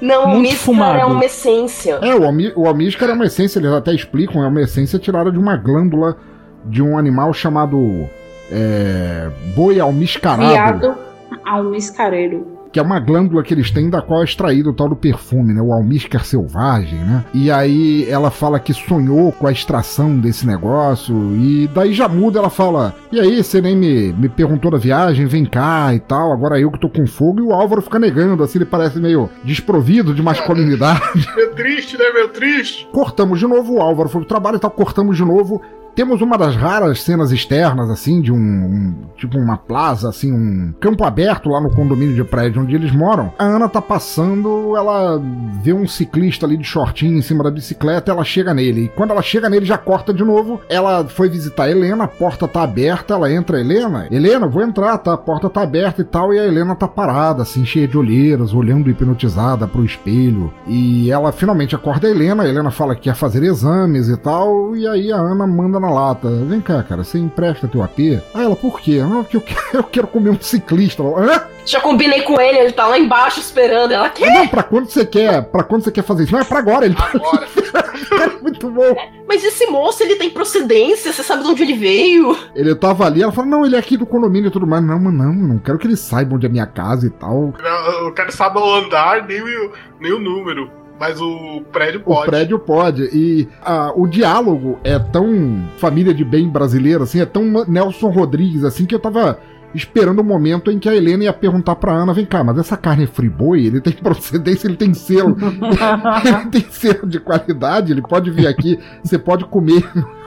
Não, 0.00 0.24
o 0.24 0.28
Almíscar 0.28 0.96
é 0.98 1.04
uma 1.04 1.24
essência. 1.24 1.98
É, 2.02 2.14
o, 2.14 2.24
Almi 2.24 2.52
o 2.54 2.66
Almíscar 2.66 3.08
é 3.08 3.12
uma 3.12 3.24
essência, 3.24 3.58
eles 3.58 3.72
até 3.72 3.94
explicam, 3.94 4.44
é 4.44 4.46
uma 4.46 4.60
essência 4.60 4.98
tirada 4.98 5.32
de 5.32 5.38
uma 5.38 5.56
glândula 5.56 6.16
de 6.64 6.82
um 6.82 6.98
animal 6.98 7.32
chamado 7.32 8.08
é, 8.52 9.30
boi 9.56 9.80
almiscarado. 9.80 10.48
Viado 10.52 11.08
almiscareiro 11.44 12.57
que 12.72 12.78
é 12.78 12.82
uma 12.82 13.00
glândula 13.00 13.42
que 13.42 13.54
eles 13.54 13.70
têm 13.70 13.88
da 13.88 14.02
qual 14.02 14.20
é 14.20 14.24
extraído 14.24 14.70
o 14.70 14.72
tal 14.72 14.88
do 14.88 14.96
perfume, 14.96 15.54
né? 15.54 15.60
O 15.60 15.72
almíscar 15.72 16.24
selvagem, 16.24 16.98
né? 16.98 17.24
E 17.32 17.50
aí 17.50 18.08
ela 18.08 18.30
fala 18.30 18.58
que 18.58 18.74
sonhou 18.74 19.32
com 19.32 19.46
a 19.46 19.52
extração 19.52 20.18
desse 20.18 20.46
negócio 20.46 21.14
e 21.36 21.68
daí 21.74 21.92
já 21.92 22.08
muda, 22.08 22.38
ela 22.38 22.50
fala: 22.50 22.94
"E 23.10 23.20
aí, 23.20 23.42
você 23.42 23.60
nem 23.60 23.76
me, 23.76 24.12
me 24.12 24.28
perguntou 24.28 24.70
da 24.70 24.78
viagem, 24.78 25.26
vem 25.26 25.44
cá 25.44 25.94
e 25.94 26.00
tal, 26.00 26.32
agora 26.32 26.60
eu 26.60 26.70
que 26.70 26.80
tô 26.80 26.88
com 26.88 27.06
fogo" 27.06 27.40
e 27.40 27.42
o 27.42 27.52
Álvaro 27.52 27.82
fica 27.82 27.98
negando, 27.98 28.42
assim, 28.42 28.58
ele 28.58 28.64
parece 28.64 28.98
meio 28.98 29.28
desprovido 29.44 30.14
de 30.14 30.22
masculinidade. 30.22 31.28
Meio 31.36 31.54
triste, 31.56 31.96
né? 31.96 32.04
Meio 32.12 32.28
triste. 32.28 32.88
Cortamos 32.92 33.38
de 33.38 33.46
novo, 33.46 33.74
o 33.74 33.80
Álvaro 33.80 34.08
foi 34.08 34.20
pro 34.20 34.28
trabalho 34.28 34.56
e 34.56 34.60
tal, 34.60 34.70
cortamos 34.70 35.16
de 35.16 35.24
novo 35.24 35.62
temos 35.98 36.20
uma 36.20 36.38
das 36.38 36.54
raras 36.54 37.02
cenas 37.02 37.32
externas, 37.32 37.90
assim, 37.90 38.20
de 38.20 38.30
um, 38.30 38.36
um, 38.36 38.94
tipo 39.16 39.36
uma 39.36 39.56
plaza, 39.56 40.08
assim, 40.08 40.32
um 40.32 40.72
campo 40.78 41.02
aberto 41.02 41.48
lá 41.48 41.60
no 41.60 41.74
condomínio 41.74 42.14
de 42.14 42.22
prédio 42.22 42.62
onde 42.62 42.72
eles 42.72 42.94
moram. 42.94 43.32
A 43.36 43.44
Ana 43.44 43.68
tá 43.68 43.82
passando, 43.82 44.76
ela 44.76 45.20
vê 45.60 45.72
um 45.72 45.88
ciclista 45.88 46.46
ali 46.46 46.56
de 46.56 46.62
shortinho 46.62 47.18
em 47.18 47.20
cima 47.20 47.42
da 47.42 47.50
bicicleta, 47.50 48.12
ela 48.12 48.22
chega 48.22 48.54
nele. 48.54 48.84
E 48.84 48.88
quando 48.90 49.10
ela 49.10 49.22
chega 49.22 49.50
nele, 49.50 49.66
já 49.66 49.76
corta 49.76 50.14
de 50.14 50.22
novo. 50.22 50.60
Ela 50.68 51.04
foi 51.04 51.28
visitar 51.28 51.64
a 51.64 51.70
Helena, 51.72 52.04
a 52.04 52.08
porta 52.08 52.46
tá 52.46 52.62
aberta, 52.62 53.14
ela 53.14 53.32
entra, 53.32 53.58
Helena, 53.58 54.06
Helena, 54.08 54.46
vou 54.46 54.62
entrar, 54.62 54.98
tá? 54.98 55.14
A 55.14 55.18
porta 55.18 55.50
tá 55.50 55.62
aberta 55.62 56.00
e 56.00 56.04
tal, 56.04 56.32
e 56.32 56.38
a 56.38 56.46
Helena 56.46 56.76
tá 56.76 56.86
parada, 56.86 57.42
assim, 57.42 57.64
cheia 57.66 57.88
de 57.88 57.98
olheiras, 57.98 58.54
olhando 58.54 58.88
hipnotizada 58.88 59.66
pro 59.66 59.84
espelho. 59.84 60.54
E 60.64 61.10
ela 61.10 61.32
finalmente 61.32 61.74
acorda 61.74 62.06
a 62.06 62.10
Helena, 62.12 62.44
a 62.44 62.48
Helena 62.48 62.70
fala 62.70 62.94
que 62.94 63.00
quer 63.00 63.16
fazer 63.16 63.42
exames 63.42 64.08
e 64.08 64.16
tal, 64.16 64.76
e 64.76 64.86
aí 64.86 65.10
a 65.10 65.16
Ana 65.16 65.44
manda 65.44 65.80
na 65.80 65.87
na 65.88 65.94
lata. 65.94 66.28
Vem 66.44 66.60
cá, 66.60 66.82
cara, 66.82 67.02
você 67.02 67.18
empresta 67.18 67.66
teu 67.66 67.82
AP? 67.82 67.98
Aí 67.98 68.44
ela, 68.44 68.54
por 68.54 68.80
quê? 68.80 69.00
Ah, 69.02 69.22
porque 69.22 69.36
eu 69.36 69.40
quero, 69.40 69.60
eu 69.74 69.84
quero 69.84 70.06
comer 70.06 70.30
um 70.30 70.40
ciclista. 70.40 71.02
Hã? 71.02 71.42
Já 71.64 71.80
combinei 71.80 72.22
com 72.22 72.40
ele, 72.40 72.58
ele 72.58 72.72
tá 72.72 72.86
lá 72.86 72.98
embaixo 72.98 73.40
esperando. 73.40 73.92
Ela 73.92 74.08
quer? 74.08 74.32
Não, 74.32 74.48
pra 74.48 74.62
quando 74.62 74.88
você 74.88 75.04
quer, 75.04 75.42
pra 75.42 75.62
quando 75.62 75.84
você 75.84 75.92
quer 75.92 76.02
fazer 76.02 76.24
isso? 76.24 76.32
Não, 76.32 76.40
é 76.40 76.44
pra 76.44 76.58
agora. 76.58 76.86
Ele 76.86 76.94
tá... 76.94 77.10
Agora. 77.12 77.46
é 78.22 78.42
muito 78.42 78.70
bom. 78.70 78.96
Mas 79.26 79.44
esse 79.44 79.66
moço, 79.66 80.02
ele 80.02 80.16
tem 80.16 80.30
procedência, 80.30 81.12
você 81.12 81.22
sabe 81.22 81.42
de 81.42 81.48
onde 81.48 81.62
ele 81.62 81.74
veio? 81.74 82.36
Ele 82.54 82.74
tava 82.74 83.04
ali, 83.04 83.22
ela 83.22 83.32
falou, 83.32 83.50
não, 83.50 83.66
ele 83.66 83.76
é 83.76 83.78
aqui 83.78 83.96
do 83.96 84.06
condomínio 84.06 84.48
e 84.48 84.50
tudo 84.50 84.66
mais. 84.66 84.82
Não, 84.82 84.98
não, 84.98 85.32
não 85.32 85.58
quero 85.58 85.78
que 85.78 85.86
ele 85.86 85.96
saiba 85.96 86.34
onde 86.34 86.46
é 86.46 86.48
minha 86.48 86.66
casa 86.66 87.06
e 87.06 87.10
tal. 87.10 87.52
Não, 87.62 88.06
eu 88.06 88.12
quero 88.12 88.32
saber 88.32 88.60
o 88.60 88.74
andar, 88.74 89.26
nem 89.26 89.42
o, 89.42 89.72
nem 90.00 90.12
o 90.12 90.18
número. 90.18 90.70
Mas 90.98 91.20
o 91.20 91.62
prédio 91.72 92.00
pode. 92.00 92.22
O 92.22 92.30
prédio 92.30 92.58
pode. 92.58 93.02
E 93.12 93.48
a, 93.62 93.92
o 93.94 94.06
diálogo 94.06 94.78
é 94.82 94.98
tão 94.98 95.68
família 95.78 96.12
de 96.12 96.24
bem 96.24 96.48
brasileira, 96.48 97.04
assim, 97.04 97.20
é 97.20 97.26
tão 97.26 97.44
Nelson 97.66 98.08
Rodrigues, 98.08 98.64
assim, 98.64 98.84
que 98.84 98.94
eu 98.94 98.98
tava 98.98 99.38
esperando 99.74 100.20
o 100.20 100.24
momento 100.24 100.70
em 100.70 100.78
que 100.78 100.88
a 100.88 100.94
Helena 100.94 101.24
ia 101.24 101.32
perguntar 101.32 101.76
pra 101.76 101.92
Ana: 101.92 102.12
vem 102.12 102.24
cá, 102.24 102.42
mas 102.42 102.58
essa 102.58 102.76
carne 102.76 103.04
é 103.04 103.06
friboi? 103.06 103.66
Ele 103.66 103.80
tem 103.80 103.92
procedência, 104.02 104.66
ele 104.66 104.76
tem 104.76 104.92
selo. 104.94 105.36
ele 106.24 106.50
tem 106.50 106.66
selo 106.70 107.06
de 107.06 107.20
qualidade, 107.20 107.92
ele 107.92 108.02
pode 108.02 108.30
vir 108.30 108.46
aqui, 108.46 108.78
você 109.02 109.18
pode 109.18 109.44
comer 109.44 109.84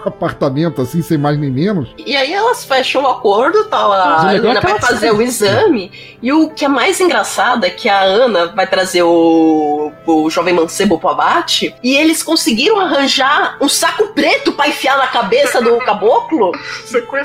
apartamento 0.10 0.82
assim, 0.82 1.02
sem 1.02 1.18
mais 1.18 1.38
nem 1.38 1.52
menos. 1.52 1.94
E 1.98 2.16
aí 2.16 2.34
elas 2.34 2.64
fecham 2.64 3.04
o 3.04 3.08
acordo, 3.08 3.66
tal, 3.66 3.92
a 3.92 4.30
Ana 4.32 4.62
vai 4.62 4.80
fazer 4.80 5.12
o 5.12 5.22
exame. 5.22 5.92
E 6.22 6.32
o 6.32 6.50
que 6.50 6.66
é 6.66 6.68
mais 6.68 7.00
engraçado 7.00 7.66
é 7.66 7.70
que 7.70 7.90
a 7.90 8.02
Ana 8.02 8.48
vai 8.48 8.68
trazer 8.68 9.04
o, 9.04 9.92
o 10.06 10.30
jovem 10.30 10.54
mancebo 10.54 11.00
pro 11.00 11.10
abate. 11.10 11.76
E 11.84 11.96
eles 11.96 12.24
conseguiram 12.24 12.80
arranjar 12.80 13.58
um 13.62 13.70
saco 13.70 14.08
preto 14.14 14.52
pra 14.52 14.68
enfiar 14.68 14.98
na 14.98 15.08
cabeça 15.08 15.62
do 15.62 15.78
caboclo. 15.86 16.52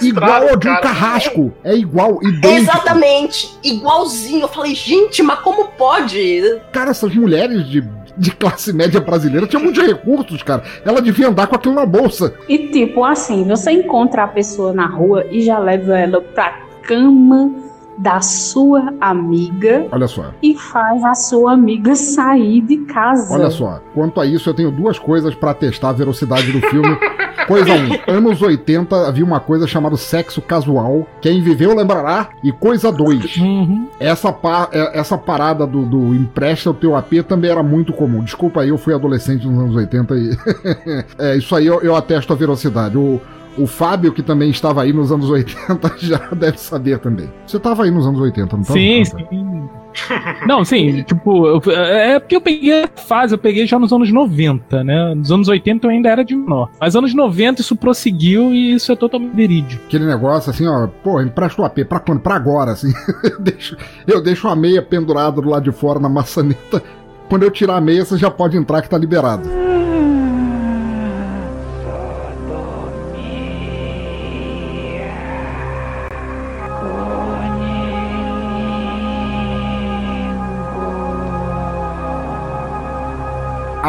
Igual 0.02 0.48
ao 0.48 0.56
de 0.56 0.68
um 0.68 0.80
carrasco. 0.80 1.52
É 1.64 1.74
igual, 1.74 2.18
idêntico. 2.22 2.54
Exatamente. 2.54 3.58
Igualzinho. 3.62 4.42
Eu 4.42 4.48
falei, 4.48 4.74
gente, 4.74 5.22
mas 5.22 5.40
como 5.40 5.68
pode? 5.68 6.60
Cara, 6.72 6.90
essas 6.90 7.14
mulheres 7.14 7.68
de 7.68 7.80
de 8.16 8.30
classe 8.30 8.72
média 8.72 9.01
brasileira 9.01 9.47
tinha 9.47 9.62
muitos 9.62 9.84
recursos, 9.84 10.43
cara. 10.43 10.62
Ela 10.84 11.01
devia 11.01 11.28
andar 11.28 11.47
com 11.47 11.56
aquilo 11.56 11.74
na 11.74 11.86
bolsa. 11.86 12.34
E 12.48 12.68
tipo 12.68 13.05
assim, 13.05 13.44
você 13.44 13.70
encontra 13.72 14.24
a 14.24 14.28
pessoa 14.28 14.72
na 14.72 14.86
rua 14.86 15.26
e 15.30 15.43
já 15.43 15.59
leva 15.59 15.98
ela 15.98 16.20
pra 16.20 16.66
cama 16.82 17.65
da 17.98 18.20
sua 18.20 18.93
amiga. 19.01 19.86
Olha 19.90 20.06
só. 20.06 20.32
E 20.43 20.55
faz 20.55 21.02
a 21.05 21.14
sua 21.14 21.52
amiga 21.52 21.94
sair 21.94 22.60
de 22.60 22.78
casa. 22.78 23.35
Olha 23.35 23.51
só. 23.51 23.81
Quanto 23.94 24.20
a 24.20 24.27
isso, 24.27 24.48
eu 24.48 24.55
tenho 24.55 24.70
duas 24.70 24.98
coisas 24.98 25.35
para 25.35 25.55
testar 25.55 25.90
a 25.90 25.93
velocidade 25.93 26.52
do 26.52 26.60
filme. 26.68 26.97
Coisa 27.47 27.73
1. 27.73 27.77
Um, 28.12 28.16
anos 28.16 28.43
80 28.43 29.06
havia 29.06 29.24
uma 29.24 29.39
coisa 29.39 29.66
chamada 29.66 29.97
sexo 29.97 30.43
casual. 30.43 31.06
Quem 31.20 31.40
viveu 31.40 31.74
lembrará. 31.74 32.31
E 32.43 32.51
coisa 32.51 32.90
2. 32.90 33.36
Uhum. 33.36 33.86
Essa, 34.01 34.32
pa 34.32 34.68
é, 34.73 34.98
essa 34.98 35.16
parada 35.16 35.66
do, 35.66 35.85
do 35.85 36.14
empresta 36.14 36.70
o 36.70 36.74
teu 36.74 36.97
AP 36.97 37.23
também 37.28 37.51
era 37.51 37.62
muito 37.62 37.93
comum. 37.93 38.23
Desculpa 38.24 38.62
aí, 38.62 38.70
eu 38.70 38.78
fui 38.78 38.94
adolescente 38.94 39.47
nos 39.47 39.59
anos 39.59 39.77
80 39.77 40.14
e. 40.16 40.36
é, 41.18 41.36
isso 41.36 41.55
aí 41.55 41.66
eu, 41.66 41.81
eu 41.82 41.94
atesto 41.94 42.32
a 42.32 42.36
velocidade. 42.36 42.98
O, 42.98 43.20
o 43.58 43.66
Fábio, 43.66 44.12
que 44.12 44.22
também 44.22 44.50
estava 44.50 44.82
aí 44.82 44.92
nos 44.92 45.10
anos 45.10 45.28
80, 45.28 45.94
já 45.98 46.18
deve 46.32 46.58
saber 46.58 46.98
também. 46.98 47.30
Você 47.46 47.56
estava 47.56 47.84
aí 47.84 47.90
nos 47.90 48.06
anos 48.06 48.20
80, 48.20 48.56
não 48.56 48.62
estava? 48.62 48.78
Sim, 48.78 49.04
sim. 49.04 49.68
Não, 50.46 50.62
sim, 50.62 51.02
tipo, 51.04 51.46
eu, 51.46 51.72
é 51.72 52.20
porque 52.20 52.36
eu 52.36 52.40
peguei 52.40 52.84
a 52.84 52.88
fase, 52.88 53.34
eu 53.34 53.38
peguei 53.38 53.66
já 53.66 53.78
nos 53.78 53.92
anos 53.92 54.12
90, 54.12 54.84
né? 54.84 55.14
Nos 55.14 55.32
anos 55.32 55.48
80 55.48 55.86
eu 55.86 55.90
ainda 55.90 56.10
era 56.10 56.22
de 56.22 56.36
menor. 56.36 56.70
Mas 56.78 56.94
anos 56.94 57.14
90 57.14 57.62
isso 57.62 57.74
prosseguiu 57.74 58.52
e 58.52 58.74
isso 58.74 58.92
é 58.92 58.96
totalmente 58.96 59.34
verídico. 59.34 59.82
Aquele 59.86 60.04
negócio 60.04 60.50
assim, 60.50 60.66
ó, 60.66 60.86
pô, 60.86 61.20
empresta 61.22 61.62
o 61.62 61.64
AP, 61.64 61.84
pra 61.88 61.98
quando? 61.98 62.20
Pra 62.20 62.34
agora, 62.34 62.72
assim. 62.72 62.92
eu, 63.24 63.40
deixo, 63.40 63.76
eu 64.06 64.22
deixo 64.22 64.46
a 64.48 64.54
meia 64.54 64.82
pendurada 64.82 65.40
do 65.40 65.48
lado 65.48 65.64
de 65.64 65.72
fora 65.72 65.98
na 65.98 66.08
maçaneta. 66.08 66.82
Quando 67.28 67.44
eu 67.44 67.50
tirar 67.50 67.76
a 67.76 67.80
meia, 67.80 68.04
você 68.04 68.16
já 68.16 68.30
pode 68.30 68.56
entrar 68.56 68.82
que 68.82 68.90
tá 68.90 68.98
liberado. 68.98 69.65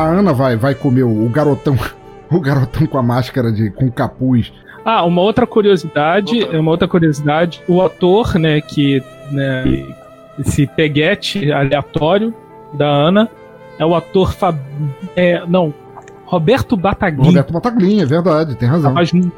Ana 0.08 0.34
vai, 0.34 0.56
vai 0.56 0.76
comer 0.76 1.04
o, 1.04 1.30
garotão, 1.30 1.78
o 2.30 2.40
garotão 2.40 2.86
com 2.88 2.98
a 2.98 3.04
máscara 3.04 3.52
de 3.52 3.70
com 3.72 3.92
capuz. 3.92 4.52
Ah, 4.84 5.04
uma 5.06 5.22
outra 5.22 5.46
curiosidade, 5.46 6.42
outra. 6.42 6.60
uma 6.60 6.72
outra 6.72 6.88
curiosidade, 6.88 7.62
o 7.68 7.82
ator, 7.82 8.36
né, 8.36 8.62
que 8.62 9.04
né, 9.32 9.86
esse 10.40 10.66
peguete 10.66 11.52
aleatório 11.52 12.34
da 12.74 12.88
Ana 12.88 13.30
é 13.78 13.86
o 13.86 13.94
ator 13.94 14.34
Fab... 14.34 14.58
é, 15.16 15.46
não, 15.46 15.74
Roberto 16.26 16.76
Bataglin. 16.76 17.28
Roberto 17.28 17.54
Bataglin, 17.54 18.02
é 18.02 18.06
verdade, 18.06 18.56
tem 18.56 18.68
razão. 18.68 18.94
Mas 18.94 19.14
um 19.14 19.30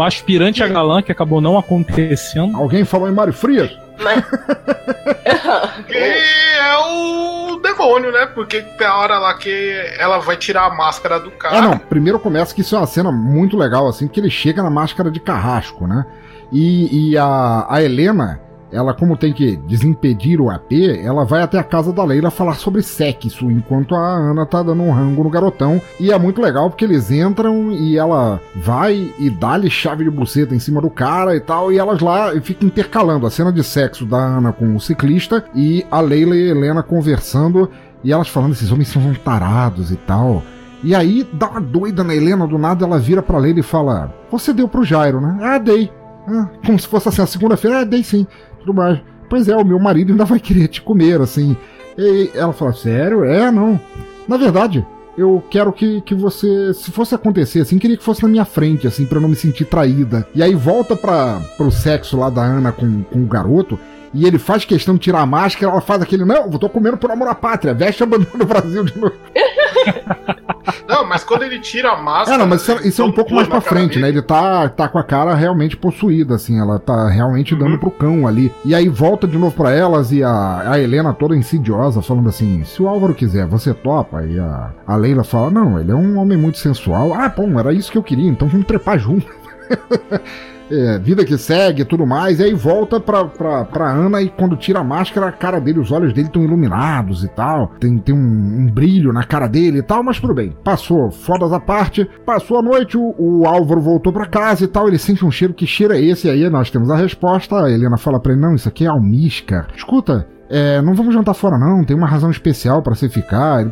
aspirante 0.00 0.62
a 0.62 0.68
galã 0.68 1.02
que 1.02 1.12
acabou 1.12 1.40
não 1.40 1.58
acontecendo. 1.58 2.56
Alguém 2.56 2.84
falou 2.84 3.08
em 3.08 3.12
Mário 3.12 3.32
Frias? 3.32 3.76
Mas... 3.98 4.24
que 5.86 5.96
é 5.96 6.76
o 6.78 7.56
demônio, 7.56 8.12
né? 8.12 8.26
Porque 8.26 8.62
tem 8.62 8.86
a 8.86 8.96
hora 8.96 9.18
lá 9.18 9.34
que 9.34 9.50
ela 9.98 10.18
vai 10.18 10.36
tirar 10.36 10.66
a 10.66 10.74
máscara 10.74 11.20
do 11.20 11.30
cara. 11.30 11.56
É, 11.56 11.60
não. 11.60 11.78
Primeiro 11.78 12.18
começa 12.18 12.54
que 12.54 12.60
isso 12.60 12.74
é 12.74 12.78
uma 12.78 12.86
cena 12.86 13.12
muito 13.12 13.56
legal, 13.56 13.88
assim, 13.88 14.08
que 14.08 14.20
ele 14.20 14.30
chega 14.30 14.62
na 14.62 14.70
máscara 14.70 15.10
de 15.10 15.20
carrasco, 15.20 15.86
né? 15.86 16.04
E, 16.52 17.10
e 17.10 17.18
a, 17.18 17.66
a 17.68 17.82
Helena, 17.82 18.40
ela, 18.74 18.92
como 18.92 19.16
tem 19.16 19.32
que 19.32 19.56
desimpedir 19.56 20.40
o 20.40 20.50
AP, 20.50 20.72
ela 21.02 21.24
vai 21.24 21.42
até 21.42 21.58
a 21.58 21.62
casa 21.62 21.92
da 21.92 22.04
Leila 22.04 22.30
falar 22.30 22.54
sobre 22.54 22.82
sexo, 22.82 23.48
enquanto 23.50 23.94
a 23.94 24.00
Ana 24.00 24.44
tá 24.44 24.62
dando 24.62 24.82
um 24.82 24.90
rango 24.90 25.22
no 25.22 25.30
garotão. 25.30 25.80
E 26.00 26.10
é 26.10 26.18
muito 26.18 26.42
legal 26.42 26.68
porque 26.68 26.84
eles 26.84 27.10
entram 27.10 27.70
e 27.70 27.96
ela 27.96 28.40
vai 28.56 29.12
e 29.18 29.30
dá-lhe 29.30 29.70
chave 29.70 30.02
de 30.02 30.10
buceta 30.10 30.54
em 30.54 30.58
cima 30.58 30.80
do 30.80 30.90
cara 30.90 31.36
e 31.36 31.40
tal, 31.40 31.72
e 31.72 31.78
elas 31.78 32.00
lá 32.00 32.32
ficam 32.40 32.66
intercalando 32.66 33.26
a 33.26 33.30
cena 33.30 33.52
de 33.52 33.62
sexo 33.62 34.04
da 34.04 34.18
Ana 34.18 34.52
com 34.52 34.74
o 34.74 34.80
ciclista 34.80 35.44
e 35.54 35.86
a 35.90 36.00
Leila 36.00 36.34
e 36.34 36.48
a 36.48 36.50
Helena 36.50 36.82
conversando, 36.82 37.70
e 38.02 38.12
elas 38.12 38.28
falando, 38.28 38.52
esses 38.52 38.72
homens 38.72 38.88
são 38.88 39.14
tarados 39.14 39.92
e 39.92 39.96
tal. 39.96 40.42
E 40.82 40.94
aí 40.94 41.26
dá 41.32 41.48
uma 41.48 41.60
doida 41.60 42.02
na 42.02 42.14
Helena, 42.14 42.46
do 42.46 42.58
nada 42.58 42.84
ela 42.84 42.98
vira 42.98 43.22
pra 43.22 43.38
Leila 43.38 43.60
e 43.60 43.62
fala: 43.62 44.12
Você 44.30 44.52
deu 44.52 44.68
pro 44.68 44.84
Jairo, 44.84 45.20
né? 45.20 45.38
Ah, 45.40 45.58
dei. 45.58 45.90
Ah, 46.26 46.48
como 46.64 46.78
se 46.78 46.86
fosse 46.86 47.08
assim, 47.08 47.22
a 47.22 47.26
segunda-feira, 47.26 47.80
ah, 47.80 47.84
dei 47.84 48.02
sim 48.02 48.26
tudo 48.64 48.74
mais. 48.74 49.00
Pois 49.28 49.48
é, 49.48 49.56
o 49.56 49.64
meu 49.64 49.78
marido 49.78 50.12
ainda 50.12 50.24
vai 50.24 50.40
querer 50.40 50.68
te 50.68 50.80
comer, 50.82 51.20
assim. 51.20 51.56
E 51.96 52.30
ela 52.34 52.52
fala, 52.52 52.72
sério? 52.72 53.24
É, 53.24 53.50
não. 53.50 53.80
Na 54.26 54.36
verdade, 54.36 54.84
eu 55.16 55.42
quero 55.48 55.72
que, 55.72 56.00
que 56.00 56.14
você, 56.14 56.72
se 56.74 56.90
fosse 56.90 57.14
acontecer 57.14 57.60
assim, 57.60 57.78
queria 57.78 57.96
que 57.96 58.02
fosse 58.02 58.22
na 58.22 58.28
minha 58.28 58.44
frente, 58.44 58.86
assim, 58.86 59.06
para 59.06 59.18
eu 59.18 59.22
não 59.22 59.28
me 59.28 59.36
sentir 59.36 59.64
traída. 59.64 60.26
E 60.34 60.42
aí 60.42 60.54
volta 60.54 60.96
para 60.96 61.40
pro 61.56 61.70
sexo 61.70 62.16
lá 62.16 62.30
da 62.30 62.42
Ana 62.42 62.72
com, 62.72 63.02
com 63.04 63.22
o 63.22 63.26
garoto, 63.26 63.78
e 64.12 64.26
ele 64.26 64.38
faz 64.38 64.64
questão 64.64 64.94
de 64.94 65.00
tirar 65.00 65.20
a 65.20 65.26
máscara, 65.26 65.72
ela 65.72 65.80
faz 65.80 66.02
aquele, 66.02 66.24
não, 66.24 66.50
eu 66.50 66.58
tô 66.58 66.68
comendo 66.68 66.96
por 66.96 67.10
amor 67.10 67.28
à 67.28 67.34
pátria, 67.34 67.74
veste 67.74 68.02
a 68.02 68.06
bandeira 68.06 68.38
do 68.38 68.46
Brasil 68.46 68.84
de 68.84 68.98
novo. 68.98 69.14
Não, 70.88 71.06
mas 71.06 71.24
quando 71.24 71.42
ele 71.42 71.60
tira 71.60 71.90
a 71.90 71.96
máscara. 71.96 72.36
É, 72.36 72.38
não, 72.38 72.46
mas 72.46 72.62
isso, 72.62 72.72
é, 72.72 72.88
isso 72.88 73.02
é 73.02 73.04
um 73.04 73.12
pouco 73.12 73.34
mais 73.34 73.48
pra 73.48 73.60
frente, 73.60 73.98
né? 73.98 74.08
Ele 74.08 74.22
tá, 74.22 74.68
tá 74.68 74.88
com 74.88 74.98
a 74.98 75.04
cara 75.04 75.34
realmente 75.34 75.76
possuída, 75.76 76.34
assim, 76.34 76.58
ela 76.58 76.78
tá 76.78 77.08
realmente 77.08 77.54
dando 77.54 77.72
uhum. 77.72 77.78
pro 77.78 77.90
cão 77.90 78.26
ali. 78.26 78.52
E 78.64 78.74
aí 78.74 78.88
volta 78.88 79.26
de 79.26 79.36
novo 79.36 79.54
pra 79.54 79.72
elas 79.72 80.12
e 80.12 80.22
a, 80.22 80.70
a 80.70 80.78
Helena 80.78 81.12
toda 81.12 81.36
insidiosa, 81.36 82.00
falando 82.00 82.28
assim: 82.28 82.64
se 82.64 82.82
o 82.82 82.88
Álvaro 82.88 83.14
quiser, 83.14 83.46
você 83.46 83.74
topa? 83.74 84.24
E 84.24 84.38
a, 84.38 84.70
a 84.86 84.96
Leila 84.96 85.24
fala: 85.24 85.50
não, 85.50 85.78
ele 85.78 85.90
é 85.90 85.94
um 85.94 86.18
homem 86.18 86.38
muito 86.38 86.58
sensual. 86.58 87.14
Ah, 87.14 87.28
bom, 87.28 87.58
era 87.58 87.72
isso 87.72 87.90
que 87.90 87.98
eu 87.98 88.02
queria, 88.02 88.28
então 88.28 88.48
vamos 88.48 88.66
trepar 88.66 88.98
junto. 88.98 89.26
é, 90.70 90.98
vida 90.98 91.24
que 91.24 91.36
segue 91.36 91.82
e 91.82 91.84
tudo 91.84 92.06
mais. 92.06 92.40
E 92.40 92.44
aí 92.44 92.54
volta 92.54 93.00
pra, 93.00 93.24
pra, 93.24 93.64
pra 93.64 93.90
Ana 93.90 94.22
e 94.22 94.28
quando 94.28 94.56
tira 94.56 94.80
a 94.80 94.84
máscara, 94.84 95.28
a 95.28 95.32
cara 95.32 95.60
dele, 95.60 95.80
os 95.80 95.90
olhos 95.90 96.12
dele 96.12 96.28
estão 96.28 96.42
iluminados 96.42 97.24
e 97.24 97.28
tal. 97.28 97.72
Tem, 97.80 97.98
tem 97.98 98.14
um, 98.14 98.18
um, 98.18 98.66
brilho 98.66 99.12
na 99.12 99.24
cara 99.24 99.46
dele 99.46 99.78
e 99.78 99.82
tal, 99.82 100.02
mas 100.02 100.20
tudo 100.20 100.34
bem. 100.34 100.54
Passou, 100.64 101.10
fodas 101.10 101.52
à 101.52 101.60
parte. 101.60 102.08
Passou 102.24 102.58
a 102.58 102.62
noite, 102.62 102.96
o, 102.96 103.14
o 103.18 103.46
Álvaro 103.46 103.80
voltou 103.80 104.12
pra 104.12 104.26
casa 104.26 104.64
e 104.64 104.68
tal. 104.68 104.88
Ele 104.88 104.98
sente 104.98 105.24
um 105.24 105.30
cheiro. 105.30 105.54
Que 105.54 105.66
cheiro 105.66 105.94
é 105.94 106.00
esse? 106.00 106.26
E 106.26 106.30
aí 106.30 106.50
nós 106.50 106.70
temos 106.70 106.90
a 106.90 106.96
resposta. 106.96 107.64
A 107.64 107.70
Helena 107.70 107.96
fala 107.96 108.20
pra 108.20 108.32
ele: 108.32 108.40
Não, 108.40 108.54
isso 108.54 108.68
aqui 108.68 108.84
é 108.84 108.88
almíscar. 108.88 109.68
Escuta, 109.76 110.26
é, 110.48 110.80
não 110.82 110.94
vamos 110.94 111.14
jantar 111.14 111.34
fora 111.34 111.58
não, 111.58 111.84
tem 111.84 111.96
uma 111.96 112.06
razão 112.06 112.30
especial 112.30 112.82
para 112.82 112.94
você 112.94 113.08
ficar. 113.08 113.64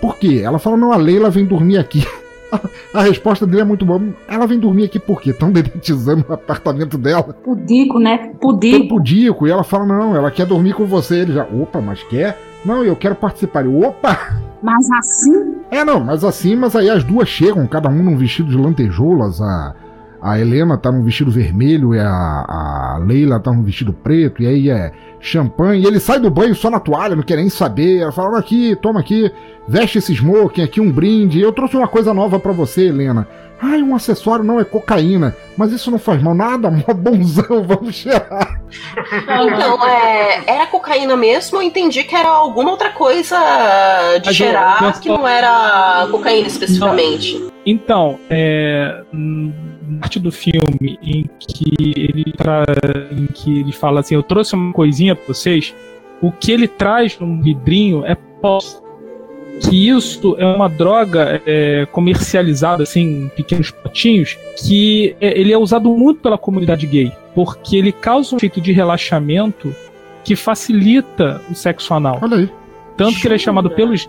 Por 0.00 0.16
quê? 0.16 0.42
Ela 0.44 0.58
fala, 0.58 0.76
não, 0.76 0.92
a 0.92 0.96
Leila 0.96 1.30
vem 1.30 1.44
dormir 1.44 1.78
aqui. 1.78 2.04
A 2.92 3.02
resposta 3.02 3.46
dele 3.46 3.62
é 3.62 3.64
muito 3.64 3.84
boa. 3.84 4.02
Ela 4.28 4.46
vem 4.46 4.58
dormir 4.58 4.84
aqui 4.84 4.98
por 4.98 5.20
quê? 5.20 5.30
Estão 5.30 5.50
dedetizando 5.50 6.24
o 6.28 6.32
apartamento 6.32 6.98
dela. 6.98 7.22
Pudico, 7.22 7.98
né? 7.98 8.32
Pudico. 8.40 8.88
Pudico. 8.88 9.46
E 9.46 9.50
ela 9.50 9.64
fala: 9.64 9.86
não, 9.86 10.14
ela 10.14 10.30
quer 10.30 10.46
dormir 10.46 10.74
com 10.74 10.84
você. 10.84 11.20
Ele 11.20 11.32
já, 11.32 11.44
opa, 11.44 11.80
mas 11.80 12.02
quer? 12.04 12.38
Não, 12.64 12.84
eu 12.84 12.94
quero 12.94 13.14
participar. 13.14 13.64
Eu, 13.64 13.80
opa! 13.80 14.40
Mas 14.62 14.88
assim? 14.92 15.56
É, 15.70 15.84
não, 15.84 15.98
mas 15.98 16.22
assim, 16.22 16.54
mas 16.54 16.76
aí 16.76 16.88
as 16.88 17.02
duas 17.02 17.28
chegam, 17.28 17.66
cada 17.66 17.88
um 17.88 18.02
num 18.02 18.16
vestido 18.16 18.48
de 18.48 18.56
lantejoulas. 18.56 19.40
A, 19.40 19.74
a 20.20 20.38
Helena 20.38 20.78
tá 20.78 20.92
num 20.92 21.02
vestido 21.02 21.32
vermelho 21.32 21.94
e 21.94 21.98
a, 21.98 22.08
a 22.08 23.00
Leila 23.04 23.40
tá 23.40 23.50
num 23.50 23.64
vestido 23.64 23.92
preto, 23.92 24.40
e 24.40 24.46
aí 24.46 24.70
é 24.70 24.92
champanhe, 25.22 25.84
e 25.84 25.86
ele 25.86 26.00
sai 26.00 26.18
do 26.18 26.28
banho 26.28 26.54
só 26.54 26.68
na 26.68 26.80
toalha, 26.80 27.14
não 27.14 27.22
quer 27.22 27.36
nem 27.36 27.48
saber. 27.48 28.00
Ela 28.00 28.12
fala: 28.12 28.38
aqui, 28.38 28.76
toma 28.76 29.00
aqui, 29.00 29.32
veste 29.66 29.98
esse 29.98 30.12
smoking 30.12 30.62
aqui, 30.62 30.80
um 30.80 30.90
brinde. 30.90 31.40
Eu 31.40 31.52
trouxe 31.52 31.76
uma 31.76 31.88
coisa 31.88 32.12
nova 32.12 32.38
para 32.38 32.52
você, 32.52 32.88
Helena. 32.88 33.26
Ai, 33.64 33.80
um 33.80 33.94
acessório 33.94 34.44
não 34.44 34.58
é 34.58 34.64
cocaína, 34.64 35.36
mas 35.56 35.70
isso 35.70 35.88
não 35.88 35.98
faz 35.98 36.20
mal 36.20 36.34
nada, 36.34 36.68
mó 36.68 36.92
bonzão, 36.92 37.62
vamos 37.62 37.94
cheirar. 37.94 38.60
Então, 39.06 39.88
é, 39.88 40.42
era 40.48 40.66
cocaína 40.66 41.16
mesmo, 41.16 41.58
eu 41.58 41.62
entendi 41.62 42.02
que 42.02 42.16
era 42.16 42.28
alguma 42.28 42.72
outra 42.72 42.90
coisa 42.90 43.38
de 44.18 44.26
mas 44.26 44.36
cheirar 44.36 44.82
eu, 44.82 44.88
eu, 44.88 44.94
que 44.94 45.08
não 45.08 45.28
era 45.28 46.08
cocaína 46.10 46.48
especificamente. 46.48 47.38
Não. 47.38 47.52
Então, 47.64 48.18
é 48.28 49.04
parte 50.00 50.18
do 50.18 50.32
filme 50.32 50.98
em 51.02 51.28
que 51.38 51.94
ele 51.96 52.32
tra... 52.32 52.64
em 53.10 53.26
que 53.26 53.60
ele 53.60 53.72
fala 53.72 54.00
assim, 54.00 54.14
eu 54.14 54.22
trouxe 54.22 54.54
uma 54.54 54.72
coisinha 54.72 55.14
para 55.14 55.26
vocês, 55.32 55.74
o 56.20 56.30
que 56.30 56.52
ele 56.52 56.68
traz 56.68 57.18
num 57.18 57.40
vidrinho 57.40 58.04
é 58.04 58.14
pós. 58.14 58.80
Que 59.60 59.88
isso 59.88 60.34
é 60.38 60.46
uma 60.46 60.68
droga 60.68 61.40
é, 61.46 61.86
comercializada 61.92 62.82
assim, 62.82 63.24
em 63.24 63.28
pequenos 63.28 63.70
potinhos, 63.70 64.36
que 64.56 65.14
é, 65.20 65.38
ele 65.38 65.52
é 65.52 65.58
usado 65.58 65.88
muito 65.90 66.20
pela 66.20 66.38
comunidade 66.38 66.86
gay, 66.86 67.12
porque 67.34 67.76
ele 67.76 67.92
causa 67.92 68.34
um 68.34 68.38
efeito 68.38 68.60
de 68.60 68.72
relaxamento 68.72 69.74
que 70.24 70.34
facilita 70.34 71.40
o 71.50 71.54
sexo 71.54 71.92
anal. 71.94 72.18
Olha 72.22 72.38
aí. 72.38 72.50
Tanto 72.96 73.20
que 73.20 73.26
ele 73.26 73.34
é 73.34 73.38
chamado 73.38 73.70
pelos 73.70 74.08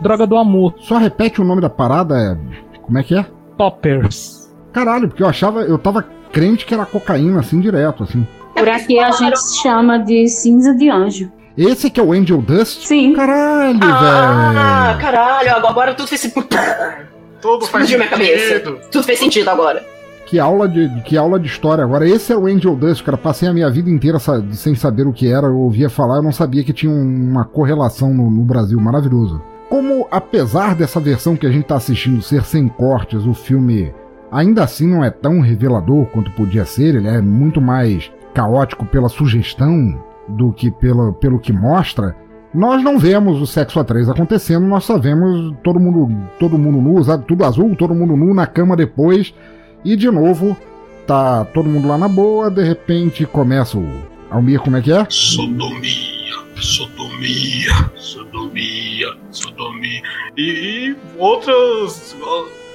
droga 0.00 0.26
do 0.26 0.36
amor. 0.36 0.74
Só 0.80 0.98
repete 0.98 1.40
o 1.40 1.44
nome 1.44 1.60
da 1.60 1.70
parada, 1.70 2.14
é... 2.16 2.78
como 2.80 2.98
é 2.98 3.02
que 3.02 3.14
é? 3.14 3.24
Poppers. 3.56 4.43
Caralho, 4.74 5.06
porque 5.08 5.22
eu 5.22 5.28
achava, 5.28 5.62
eu 5.62 5.78
tava 5.78 6.04
crente 6.32 6.66
que 6.66 6.74
era 6.74 6.84
cocaína, 6.84 7.38
assim, 7.38 7.60
direto, 7.60 8.02
assim. 8.02 8.26
Por 8.54 8.68
aqui 8.68 8.98
a 8.98 9.12
gente 9.12 9.38
chama 9.62 9.98
de 9.98 10.28
cinza 10.28 10.74
de 10.74 10.90
anjo. 10.90 11.30
Esse 11.56 11.88
que 11.88 12.00
é 12.00 12.02
o 12.02 12.12
Angel 12.12 12.42
Dust? 12.42 12.84
Sim. 12.84 13.12
Caralho, 13.14 13.78
ah, 13.80 14.00
velho. 14.00 14.58
Ah, 14.58 14.98
caralho, 15.00 15.66
agora 15.66 15.94
tudo 15.94 16.08
fez 16.08 16.20
sentido. 16.20 16.48
Tudo 17.40 17.66
faz 17.66 17.84
sentido. 17.84 17.98
minha 17.98 18.10
cabeça. 18.10 18.60
Tudo 18.90 19.04
fez 19.04 19.18
sentido 19.20 19.48
agora. 19.48 19.84
Que 20.26 20.40
aula, 20.40 20.66
de, 20.66 20.88
que 21.02 21.16
aula 21.16 21.38
de 21.38 21.46
história. 21.46 21.84
Agora, 21.84 22.08
esse 22.08 22.32
é 22.32 22.36
o 22.36 22.46
Angel 22.46 22.74
Dust, 22.74 23.04
cara. 23.04 23.16
Passei 23.16 23.48
a 23.48 23.52
minha 23.52 23.70
vida 23.70 23.88
inteira 23.88 24.18
sem 24.18 24.74
saber 24.74 25.06
o 25.06 25.12
que 25.12 25.30
era. 25.30 25.46
Eu 25.46 25.58
ouvia 25.58 25.88
falar, 25.88 26.16
eu 26.16 26.22
não 26.22 26.32
sabia 26.32 26.64
que 26.64 26.72
tinha 26.72 26.90
uma 26.90 27.44
correlação 27.44 28.12
no, 28.12 28.28
no 28.28 28.42
Brasil. 28.42 28.80
Maravilhoso. 28.80 29.40
Como, 29.68 30.08
apesar 30.10 30.74
dessa 30.74 30.98
versão 30.98 31.36
que 31.36 31.46
a 31.46 31.50
gente 31.50 31.66
tá 31.66 31.76
assistindo 31.76 32.20
ser 32.22 32.42
sem 32.42 32.66
cortes, 32.66 33.24
o 33.24 33.34
filme 33.34 33.94
Ainda 34.34 34.64
assim 34.64 34.88
não 34.88 35.04
é 35.04 35.10
tão 35.10 35.38
revelador 35.38 36.06
quanto 36.06 36.32
podia 36.32 36.64
ser, 36.64 36.96
ele 36.96 37.06
é 37.06 37.20
muito 37.20 37.60
mais 37.60 38.10
caótico 38.34 38.84
pela 38.84 39.08
sugestão 39.08 40.04
do 40.28 40.52
que 40.52 40.72
pelo, 40.72 41.12
pelo 41.12 41.38
que 41.38 41.52
mostra. 41.52 42.16
Nós 42.52 42.82
não 42.82 42.98
vemos 42.98 43.40
o 43.40 43.46
sexo 43.46 43.78
a 43.78 43.84
três 43.84 44.08
acontecendo, 44.08 44.66
nós 44.66 44.82
só 44.82 44.98
vemos 44.98 45.54
todo 45.62 45.78
mundo, 45.78 46.28
todo 46.36 46.58
mundo 46.58 46.80
nu, 46.80 47.18
tudo 47.28 47.44
azul, 47.44 47.76
todo 47.76 47.94
mundo 47.94 48.16
nu 48.16 48.34
na 48.34 48.44
cama 48.44 48.76
depois. 48.76 49.32
E 49.84 49.94
de 49.94 50.10
novo, 50.10 50.56
tá 51.06 51.44
todo 51.44 51.68
mundo 51.68 51.86
lá 51.86 51.96
na 51.96 52.08
boa, 52.08 52.50
de 52.50 52.64
repente 52.64 53.24
começa 53.26 53.78
o. 53.78 54.14
Almir, 54.32 54.58
como 54.58 54.76
é 54.76 54.82
que 54.82 54.90
é? 54.90 55.06
Sodomia, 55.10 56.34
sodomia, 56.56 57.90
sodomia, 57.94 59.06
sodomia. 59.30 60.02
E, 60.36 60.88
e 60.90 60.96
outras 61.18 62.16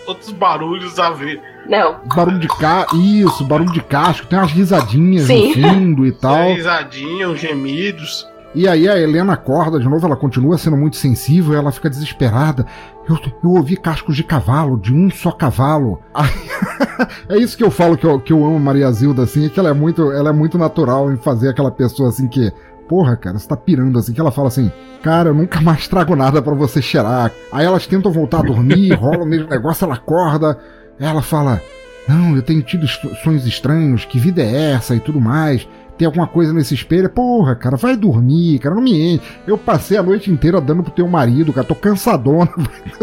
outros 0.07 0.31
barulhos 0.31 0.99
a 0.99 1.11
ver. 1.11 1.41
Não. 1.67 1.99
Barulho 2.15 2.39
de 2.39 2.47
ca... 2.47 2.87
Isso, 2.93 3.43
barulho 3.43 3.71
de 3.71 3.81
casco, 3.81 4.27
tem 4.27 4.39
umas 4.39 4.51
risadinhas 4.51 5.27
Sim. 5.27 5.55
no 5.55 5.69
fundo 5.69 6.05
e 6.05 6.11
tal. 6.11 6.35
Tem 6.35 6.55
risadinha, 6.55 7.29
os 7.29 7.39
gemidos. 7.39 8.27
E 8.55 8.67
aí 8.67 8.89
a 8.89 8.99
Helena 8.99 9.33
acorda 9.33 9.79
de 9.79 9.87
novo, 9.87 10.05
ela 10.05 10.15
continua 10.15 10.57
sendo 10.57 10.75
muito 10.75 10.97
sensível, 10.97 11.53
ela 11.53 11.71
fica 11.71 11.89
desesperada. 11.89 12.65
Eu, 13.07 13.17
eu 13.43 13.51
ouvi 13.51 13.77
cascos 13.77 14.15
de 14.15 14.23
cavalo, 14.23 14.77
de 14.77 14.93
um 14.93 15.09
só 15.11 15.31
cavalo. 15.31 16.01
é 17.29 17.37
isso 17.37 17.55
que 17.55 17.63
eu 17.63 17.69
falo 17.69 17.95
que 17.95 18.05
eu, 18.05 18.19
que 18.19 18.33
eu 18.33 18.43
amo 18.43 18.59
Maria 18.59 18.91
Zilda, 18.91 19.23
assim, 19.23 19.45
é 19.45 19.49
que 19.49 19.59
ela 19.59 19.69
é 19.69 19.73
muito, 19.73 20.11
ela 20.11 20.29
é 20.29 20.33
muito 20.33 20.57
natural 20.57 21.11
em 21.11 21.17
fazer 21.17 21.49
aquela 21.49 21.69
pessoa 21.69 22.09
assim 22.09 22.27
que 22.27 22.51
porra, 22.89 23.15
cara, 23.15 23.37
você 23.37 23.47
tá 23.47 23.55
pirando 23.55 23.99
assim, 23.99 24.11
que 24.11 24.19
ela 24.19 24.31
fala 24.31 24.47
assim, 24.47 24.71
cara, 25.03 25.29
eu 25.29 25.33
nunca 25.35 25.61
mais 25.61 25.87
trago 25.87 26.15
nada 26.15 26.41
para 26.41 26.55
você 26.55 26.81
cheirar. 26.81 27.31
Aí 27.51 27.65
elas 27.65 27.85
tentam 27.85 28.11
voltar 28.11 28.39
a 28.39 28.43
dormir, 28.43 28.91
rola 28.97 29.23
o 29.23 29.27
mesmo 29.27 29.47
negócio, 29.47 29.85
ela 29.85 29.93
acorda, 29.93 30.57
ela 30.99 31.21
fala, 31.21 31.61
não, 32.07 32.35
eu 32.35 32.41
tenho 32.41 32.63
tido 32.63 32.87
sonhos 32.87 33.45
estranhos, 33.45 34.03
que 34.03 34.17
vida 34.17 34.41
é 34.41 34.71
essa 34.71 34.95
e 34.95 34.99
tudo 34.99 35.21
mais. 35.21 35.69
tem 35.95 36.07
alguma 36.07 36.25
coisa 36.25 36.51
nesse 36.51 36.73
espelho. 36.73 37.09
Porra, 37.09 37.55
cara, 37.55 37.77
vai 37.77 37.95
dormir, 37.95 38.57
cara, 38.57 38.73
não 38.73 38.81
me 38.81 39.13
enche. 39.13 39.23
Eu 39.45 39.57
passei 39.57 39.95
a 39.95 40.03
noite 40.03 40.31
inteira 40.31 40.59
dando 40.59 40.81
pro 40.81 40.91
teu 40.91 41.07
marido, 41.07 41.53
cara, 41.53 41.67
tô 41.67 41.75
cansadona. 41.75 42.49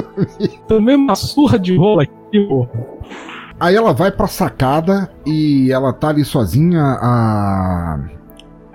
Tomei 0.67 0.97
uma 0.97 1.15
surra 1.15 1.59
de 1.59 1.77
rola 1.77 2.03
aqui, 2.03 2.41
porra. 2.49 2.71
Aí 3.59 3.75
ela 3.75 3.95
vai 3.95 4.11
pra 4.11 4.27
sacada 4.27 5.09
e 5.25 5.71
ela 5.71 5.93
tá 5.93 6.09
ali 6.09 6.25
sozinha, 6.25 6.83
a. 6.83 8.16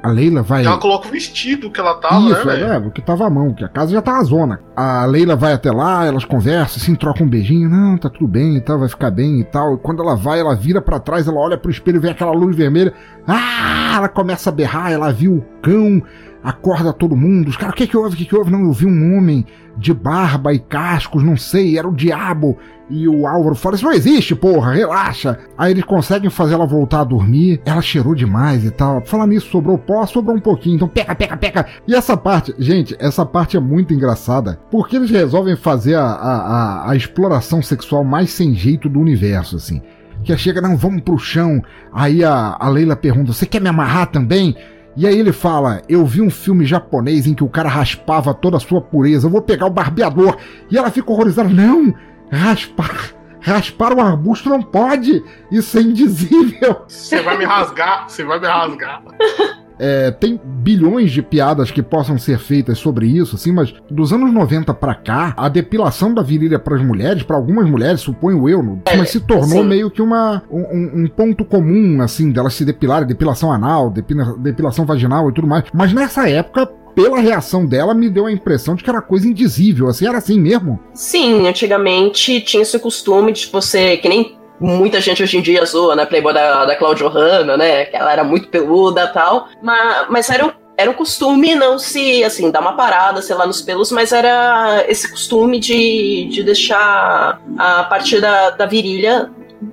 A 0.04 0.10
Leila 0.10 0.42
vai. 0.42 0.66
Ela 0.66 0.78
coloca 0.80 1.08
o 1.08 1.12
vestido 1.12 1.70
que 1.70 1.80
ela 1.80 1.94
tava, 1.96 2.22
Isso, 2.30 2.46
né, 2.48 2.56
velho? 2.56 2.66
é, 2.66 2.78
o 2.80 2.90
que 2.92 3.02
tava 3.02 3.28
à 3.28 3.30
mão, 3.30 3.54
que 3.54 3.64
a 3.64 3.70
casa 3.70 3.92
já 3.92 4.02
tá 4.02 4.18
a 4.18 4.24
zona. 4.24 4.60
A 4.76 5.06
Leila 5.06 5.36
vai 5.36 5.54
até 5.54 5.72
lá, 5.72 6.06
elas 6.06 6.26
conversam, 6.26 6.82
assim, 6.82 6.96
trocam 6.96 7.28
um 7.28 7.30
beijinho, 7.30 7.70
não, 7.70 7.98
tá 7.98 8.10
tudo 8.10 8.28
bem 8.28 8.58
e 8.58 8.62
tal, 8.62 8.80
vai 8.80 8.90
ficar 8.90 9.12
bem 9.12 9.40
e 9.42 9.44
tal. 9.44 9.76
E 9.76 9.78
quando 9.78 10.02
ela 10.02 10.16
vai, 10.16 10.40
ela 10.40 10.56
vira 10.56 10.82
pra 10.82 11.00
trás, 11.00 11.28
ela 11.28 11.40
olha 11.40 11.58
pro 11.58 11.70
espelho 11.70 11.98
e 11.98 12.00
vê 12.00 12.10
aquela 12.10 12.32
luz 12.32 12.56
vermelha. 12.56 12.94
Ah, 13.28 13.94
ela 13.98 14.10
começa 14.10 14.50
a 14.50 14.54
berrar, 14.54 14.92
ela 14.92 15.12
viu 15.14 15.36
o 15.38 15.46
cão, 15.62 16.02
acorda 16.44 16.92
todo 16.92 17.16
mundo. 17.16 17.50
Os 17.50 17.58
caras, 17.58 17.74
o 17.74 17.78
que 17.78 17.86
que 17.86 17.96
houve, 17.98 18.16
o 18.16 18.18
que 18.18 18.26
que 18.26 18.36
houve? 18.36 18.52
Não, 18.52 18.62
eu 18.64 18.72
vi 18.72 18.88
um 18.88 19.16
homem 19.16 19.46
de 19.78 19.94
barba 19.94 20.52
e 20.52 20.60
cascos, 20.60 21.24
não 21.24 21.38
sei, 21.38 21.78
era 21.78 21.88
o 21.88 21.94
diabo. 21.96 22.58
E 22.92 23.08
o 23.08 23.26
Álvaro 23.26 23.56
fala: 23.56 23.76
Isso 23.76 23.86
não 23.86 23.94
existe, 23.94 24.36
porra, 24.36 24.74
relaxa. 24.74 25.40
Aí 25.58 25.72
eles 25.72 25.86
conseguem 25.86 26.30
fazer 26.30 26.56
ela 26.56 26.68
voltar 26.68 27.02
a 27.02 27.06
dormir. 27.06 27.62
Ela 27.66 27.82
cheirou 27.82 28.14
demais 28.14 28.66
e 28.66 28.70
tal. 28.70 29.02
Falar 29.06 29.26
nisso, 29.26 29.50
sobrou 29.50 29.78
pó, 29.78 30.06
sobrou 30.06 30.36
um 30.36 30.42
pouquinho. 30.42 30.76
Então 30.76 30.90
pega, 30.90 31.16
pega, 31.16 31.38
pega. 31.38 31.66
E 31.88 31.96
essa 31.96 32.18
parte, 32.18 32.54
gente, 32.60 32.96
essa 33.00 33.26
parte 33.26 33.56
é 33.56 33.60
muito 33.62 33.94
engraçada. 33.94 34.60
Porque 34.70 34.98
eles 34.98 35.10
resolvem 35.10 35.56
fazer 35.56 35.96
a, 35.96 36.04
a, 36.04 36.36
a, 36.36 36.92
a 36.92 36.96
exploração 36.96 37.62
sexual 37.62 38.04
mais 38.04 38.30
sem 38.32 38.54
jeito 38.54 38.90
do 38.90 39.00
universo, 39.00 39.56
assim. 39.56 39.82
Que 40.24 40.38
chega, 40.38 40.62
não, 40.62 40.76
vamos 40.76 41.02
pro 41.02 41.18
chão. 41.18 41.64
Aí 41.94 42.24
a, 42.26 42.58
a 42.60 42.68
Leila 42.68 42.98
pergunta: 42.98 43.32
Você 43.32 43.46
quer 43.46 43.62
me 43.62 43.70
amarrar 43.70 44.08
também? 44.08 44.56
E 44.98 45.08
aí 45.08 45.18
ele 45.18 45.32
fala: 45.32 45.82
Eu 45.88 46.06
vi 46.06 46.22
um 46.22 46.30
filme 46.30 46.66
japonês 46.66 47.26
em 47.26 47.34
que 47.34 47.44
o 47.44 47.50
cara 47.50 47.70
raspava 47.70 48.34
toda 48.34 48.58
a 48.58 48.60
sua 48.60 48.82
pureza. 48.82 49.28
Eu 49.28 49.32
vou 49.32 49.42
pegar 49.42 49.66
o 49.66 49.72
barbeador. 49.72 50.36
E 50.70 50.78
ela 50.78 50.92
fica 50.92 51.10
horrorizada: 51.10 51.48
Não! 51.48 51.94
Raspar. 52.32 53.14
Raspar 53.42 53.94
o 53.94 54.00
arbusto 54.00 54.50
não 54.50 54.62
pode! 54.62 55.24
Isso 55.52 55.78
é 55.78 55.82
indizível! 55.82 56.84
Você 56.88 57.22
vai 57.22 57.38
me 57.38 57.46
rasgar, 57.46 58.08
você 58.08 58.24
vai 58.24 58.40
me 58.40 58.48
rasgar. 58.48 59.02
É, 59.84 60.12
tem 60.12 60.40
bilhões 60.44 61.10
de 61.10 61.24
piadas 61.24 61.72
que 61.72 61.82
possam 61.82 62.16
ser 62.16 62.38
feitas 62.38 62.78
sobre 62.78 63.08
isso, 63.08 63.36
assim, 63.36 63.52
mas 63.52 63.74
dos 63.90 64.14
anos 64.14 64.32
90 64.32 64.72
pra 64.76 64.94
cá, 64.94 65.34
a 65.36 65.50
depilação 65.50 66.14
da 66.14 66.22
virilha 66.22 66.60
para 66.60 66.76
as 66.76 66.84
mulheres, 66.84 67.24
para 67.24 67.36
algumas 67.36 67.68
mulheres, 67.68 68.02
suponho 68.02 68.48
eu, 68.48 68.62
no, 68.62 68.80
mas 68.96 69.10
se 69.10 69.20
tornou 69.22 69.64
sim. 69.64 69.68
meio 69.68 69.90
que 69.90 70.00
uma, 70.00 70.44
um, 70.52 71.02
um 71.06 71.08
ponto 71.08 71.44
comum, 71.44 72.00
assim, 72.00 72.32
delas 72.32 72.54
se 72.54 72.64
depilarem, 72.64 73.08
depilação 73.08 73.52
anal, 73.52 73.90
depila- 73.90 74.38
depilação 74.38 74.86
vaginal 74.86 75.28
e 75.32 75.34
tudo 75.34 75.48
mais. 75.48 75.64
Mas 75.74 75.92
nessa 75.92 76.30
época, 76.30 76.70
pela 76.96 77.20
reação 77.20 77.66
dela, 77.66 77.94
me 77.94 78.10
deu 78.10 78.26
a 78.26 78.32
impressão 78.32 78.76
de 78.76 78.84
que 78.84 78.90
era 78.90 79.02
coisa 79.02 79.28
indizível, 79.28 79.88
assim, 79.88 80.08
era 80.08 80.18
assim 80.18 80.40
mesmo. 80.40 80.80
Sim, 80.94 81.48
antigamente 81.48 82.42
tinha 82.42 82.64
esse 82.64 82.78
costume 82.80 83.32
de 83.32 83.48
você, 83.48 83.98
que 83.98 84.10
nem 84.10 84.38
muita 84.60 85.02
gente 85.02 85.24
hoje 85.24 85.38
em 85.38 85.42
dia 85.42 85.66
zoa, 85.66 85.96
né, 85.96 86.06
Playboy 86.06 86.34
da, 86.34 86.66
da 86.66 86.76
Claudia 86.76 87.08
Hanna, 87.08 87.58
né, 87.58 87.86
que 87.86 87.96
ela 87.96 88.12
era 88.12 88.24
muito 88.24 88.48
peluda 88.50 89.06
e 89.06 89.14
tal, 89.14 89.48
mas, 89.62 90.06
mas 90.10 90.30
era 90.30 90.46
um 90.46 90.52
era 90.78 90.90
um 90.90 90.94
costume 90.96 91.54
não 91.54 91.78
se, 91.78 92.24
assim, 92.24 92.50
dar 92.50 92.60
uma 92.60 92.74
parada, 92.74 93.22
sei 93.22 93.36
lá, 93.36 93.46
nos 93.46 93.62
pelos, 93.62 93.92
mas 93.92 94.12
era 94.12 94.84
esse 94.88 95.12
costume 95.12 95.60
de, 95.60 96.28
de 96.32 96.42
deixar 96.42 97.40
a 97.56 97.84
parte 97.84 98.20
da, 98.20 98.50
da 98.50 98.66
virilha 98.66 99.30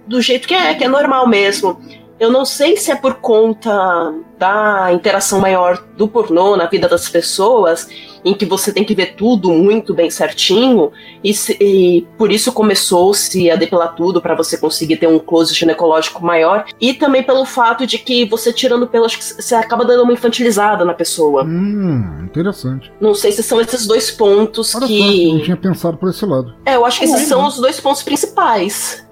do 0.06 0.20
jeito 0.20 0.46
que 0.46 0.54
é, 0.54 0.74
que 0.74 0.84
é 0.84 0.88
normal 0.88 1.26
mesmo. 1.26 1.80
Eu 2.20 2.30
não 2.32 2.44
sei 2.44 2.76
se 2.76 2.90
é 2.90 2.96
por 2.96 3.14
conta 3.14 4.12
da 4.38 4.92
interação 4.92 5.40
maior 5.40 5.84
do 5.96 6.08
pornô 6.08 6.56
na 6.56 6.66
vida 6.66 6.88
das 6.88 7.08
pessoas, 7.08 7.88
em 8.24 8.34
que 8.34 8.44
você 8.44 8.72
tem 8.72 8.84
que 8.84 8.94
ver 8.94 9.14
tudo 9.14 9.50
muito 9.50 9.94
bem 9.94 10.10
certinho, 10.10 10.90
e, 11.22 11.32
se- 11.32 11.56
e 11.60 12.06
por 12.18 12.30
isso 12.32 12.52
começou-se 12.52 13.48
a 13.50 13.56
depilar 13.56 13.94
tudo 13.94 14.20
para 14.20 14.34
você 14.34 14.58
conseguir 14.58 14.96
ter 14.96 15.06
um 15.06 15.18
close 15.18 15.54
ginecológico 15.54 16.24
maior, 16.24 16.64
e 16.80 16.92
também 16.92 17.22
pelo 17.22 17.44
fato 17.44 17.86
de 17.86 17.98
que 17.98 18.24
você 18.24 18.52
tirando 18.52 18.86
pelo, 18.88 19.04
acho 19.06 19.18
que 19.18 19.24
você 19.24 19.54
acaba 19.54 19.84
dando 19.84 20.02
uma 20.02 20.12
infantilizada 20.12 20.84
na 20.84 20.94
pessoa. 20.94 21.44
Hum, 21.44 22.24
interessante. 22.24 22.92
Não 23.00 23.14
sei 23.14 23.30
se 23.32 23.42
são 23.42 23.60
esses 23.60 23.86
dois 23.86 24.10
pontos 24.10 24.74
Olha 24.74 24.86
que. 24.88 24.98
só, 25.28 25.34
não 25.34 25.42
tinha 25.44 25.56
pensado 25.56 25.96
por 25.96 26.10
esse 26.10 26.26
lado. 26.26 26.54
É, 26.66 26.74
eu 26.76 26.84
acho 26.84 26.98
que 26.98 27.04
esses 27.04 27.22
É, 27.22 27.26
são 27.26 27.42
não. 27.42 27.48
os 27.48 27.56
dois 27.56 27.78
pontos 27.80 28.02
principais. 28.02 29.06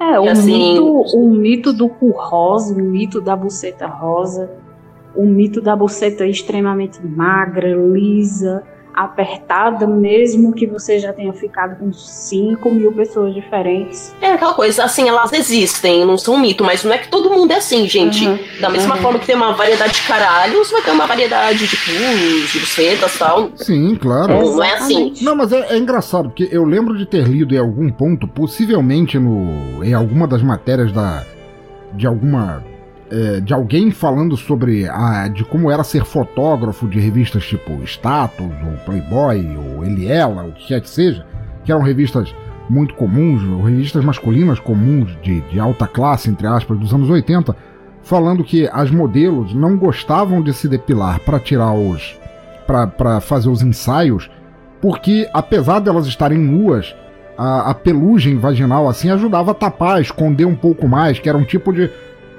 É, 0.00 0.18
o, 0.18 0.24
E 0.24 0.28
assim- 0.28 0.72
mito, 0.74 1.16
o 1.16 1.30
mito 1.30 1.72
do 1.72 1.88
cu 1.88 2.10
rosa, 2.10 2.74
o 2.74 2.78
mito 2.78 3.20
da 3.20 3.34
buceta 3.34 3.86
rosa, 3.86 4.50
o 5.14 5.26
mito 5.26 5.60
da 5.60 5.74
buceta 5.74 6.24
extremamente 6.26 7.04
magra, 7.04 7.74
lisa, 7.74 8.62
apertada, 9.04 9.86
mesmo 9.86 10.52
que 10.52 10.66
você 10.66 10.98
já 10.98 11.12
tenha 11.12 11.32
ficado 11.32 11.78
com 11.78 11.92
5 11.92 12.70
mil 12.70 12.92
pessoas 12.92 13.32
diferentes. 13.32 14.14
É 14.20 14.32
aquela 14.32 14.54
coisa, 14.54 14.84
assim, 14.84 15.08
elas 15.08 15.32
existem, 15.32 16.04
não 16.04 16.16
são 16.18 16.34
um 16.34 16.38
mito, 16.40 16.64
mas 16.64 16.82
não 16.82 16.92
é 16.92 16.98
que 16.98 17.08
todo 17.08 17.30
mundo 17.30 17.52
é 17.52 17.56
assim, 17.56 17.88
gente. 17.88 18.26
Uhum. 18.26 18.38
Da 18.60 18.68
mesma 18.68 18.96
Uhum. 18.96 19.02
forma 19.02 19.18
que 19.18 19.26
tem 19.26 19.36
uma 19.36 19.52
variedade 19.52 19.94
de 19.94 20.02
caralhos, 20.02 20.70
vai 20.70 20.82
ter 20.82 20.90
uma 20.90 21.06
variedade 21.06 21.66
de 21.66 21.76
cus, 21.76 22.52
de 22.52 22.58
bucetas 22.58 23.14
e 23.14 23.18
tal. 23.18 23.50
Sim, 23.56 23.94
claro. 23.96 24.32
Não, 24.34 24.56
não 24.56 24.64
é 24.64 24.74
assim. 24.74 25.14
Não, 25.20 25.36
mas 25.36 25.52
é, 25.52 25.74
é 25.74 25.78
engraçado, 25.78 26.28
porque 26.30 26.48
eu 26.50 26.64
lembro 26.64 26.96
de 26.96 27.06
ter 27.06 27.22
lido 27.28 27.54
em 27.54 27.58
algum 27.58 27.90
ponto, 27.90 28.26
possivelmente 28.26 29.18
no, 29.18 29.84
em 29.84 29.94
alguma 29.94 30.26
das 30.26 30.42
matérias 30.42 30.90
da, 30.92 31.24
de 31.94 32.06
alguma. 32.06 32.64
É, 33.10 33.40
de 33.40 33.54
alguém 33.54 33.90
falando 33.90 34.36
sobre 34.36 34.88
a, 34.88 35.28
de 35.28 35.44
como 35.44 35.70
era 35.70 35.82
ser 35.82 36.04
fotógrafo 36.04 36.86
de 36.86 36.98
revistas 37.00 37.44
tipo 37.44 37.72
Status, 37.84 38.46
ou 38.46 38.72
Playboy, 38.84 39.56
ou 39.56 39.84
Eliela, 39.84 40.44
o 40.44 40.52
que 40.52 40.68
quer 40.68 40.80
que 40.80 40.90
seja, 40.90 41.24
que 41.64 41.72
eram 41.72 41.82
revistas 41.82 42.34
muito 42.68 42.94
comuns, 42.94 43.42
revistas 43.64 44.04
masculinas 44.04 44.58
comuns 44.60 45.16
de, 45.22 45.40
de 45.42 45.58
alta 45.58 45.86
classe, 45.86 46.28
entre 46.28 46.46
aspas, 46.46 46.78
dos 46.78 46.92
anos 46.92 47.08
80, 47.08 47.56
falando 48.02 48.44
que 48.44 48.68
as 48.72 48.90
modelos 48.90 49.54
não 49.54 49.76
gostavam 49.76 50.42
de 50.42 50.52
se 50.52 50.68
depilar 50.68 51.20
para 51.20 51.40
tirar 51.40 51.72
os. 51.72 52.16
para 52.66 53.20
fazer 53.20 53.48
os 53.48 53.62
ensaios, 53.62 54.30
porque 54.80 55.28
apesar 55.32 55.80
delas 55.80 56.06
estarem 56.06 56.38
nuas, 56.38 56.94
a, 57.36 57.70
a 57.70 57.74
pelugem 57.74 58.38
vaginal 58.38 58.88
assim 58.88 59.10
ajudava 59.10 59.52
a 59.52 59.54
tapar, 59.54 60.00
esconder 60.00 60.44
um 60.44 60.56
pouco 60.56 60.86
mais, 60.86 61.18
que 61.18 61.28
era 61.28 61.38
um 61.38 61.44
tipo 61.44 61.72
de 61.72 61.90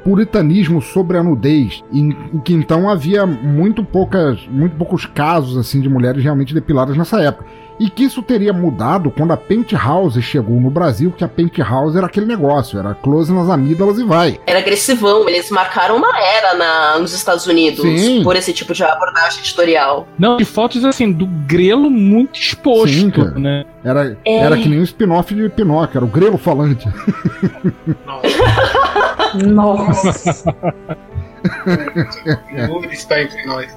puritanismo 0.04 0.82
sobre 0.82 1.18
a 1.18 1.24
nudez, 1.24 1.84
em, 1.92 2.16
em 2.34 2.40
que 2.40 2.54
então 2.54 2.90
havia 2.90 3.26
muito 3.26 3.84
poucas, 3.84 4.40
muito 4.50 4.76
poucos 4.76 5.06
casos 5.06 5.58
assim 5.58 5.82
de 5.82 5.90
mulheres 5.90 6.24
realmente 6.24 6.54
depiladas 6.54 6.98
nessa 6.98 7.22
época. 7.22 7.46
E 7.80 7.90
que 7.90 8.04
isso 8.04 8.22
teria 8.22 8.52
mudado 8.52 9.10
quando 9.10 9.32
a 9.32 9.38
Penthouse 9.38 10.22
chegou 10.22 10.60
no 10.60 10.70
Brasil, 10.70 11.14
que 11.18 11.24
a 11.24 11.30
Penthouse 11.30 11.96
era 11.98 12.08
aquele 12.08 12.26
negócio, 12.26 12.78
era 12.78 12.94
close 12.94 13.32
nas 13.32 13.50
amígdalas 13.50 13.98
e 13.98 14.04
vai. 14.04 14.38
Era 14.46 14.60
agressivão, 14.60 15.30
eles 15.30 15.50
marcaram 15.50 15.96
uma 15.96 16.10
era 16.20 16.56
na, 16.56 17.00
nos 17.00 17.14
Estados 17.14 17.48
Unidos 17.48 17.80
Sim. 17.80 18.22
por 18.22 18.36
esse 18.36 18.52
tipo 18.52 18.74
de 18.74 18.84
abordagem 18.84 19.40
editorial. 19.40 20.06
Não, 20.20 20.36
de 20.36 20.44
fotos 20.44 20.84
assim, 20.84 21.10
do 21.10 21.26
grelo 21.26 21.90
muito 21.90 22.38
exposto, 22.38 22.94
Sim, 22.94 23.10
cara. 23.12 23.32
né? 23.40 23.64
Era, 23.82 24.18
É. 24.26 24.40
era 24.40 24.58
que 24.58 24.68
nem 24.68 24.80
um 24.82 24.84
spin-off 24.84 25.34
de 25.34 25.48
Pinóquio, 25.48 26.00
era 26.00 26.06
o 26.06 26.10
grelo 26.10 26.38
falante. 26.38 26.86
Nossa. 29.36 30.56
O 32.70 32.84
está 32.86 33.22
entre 33.22 33.46
nós. 33.46 33.74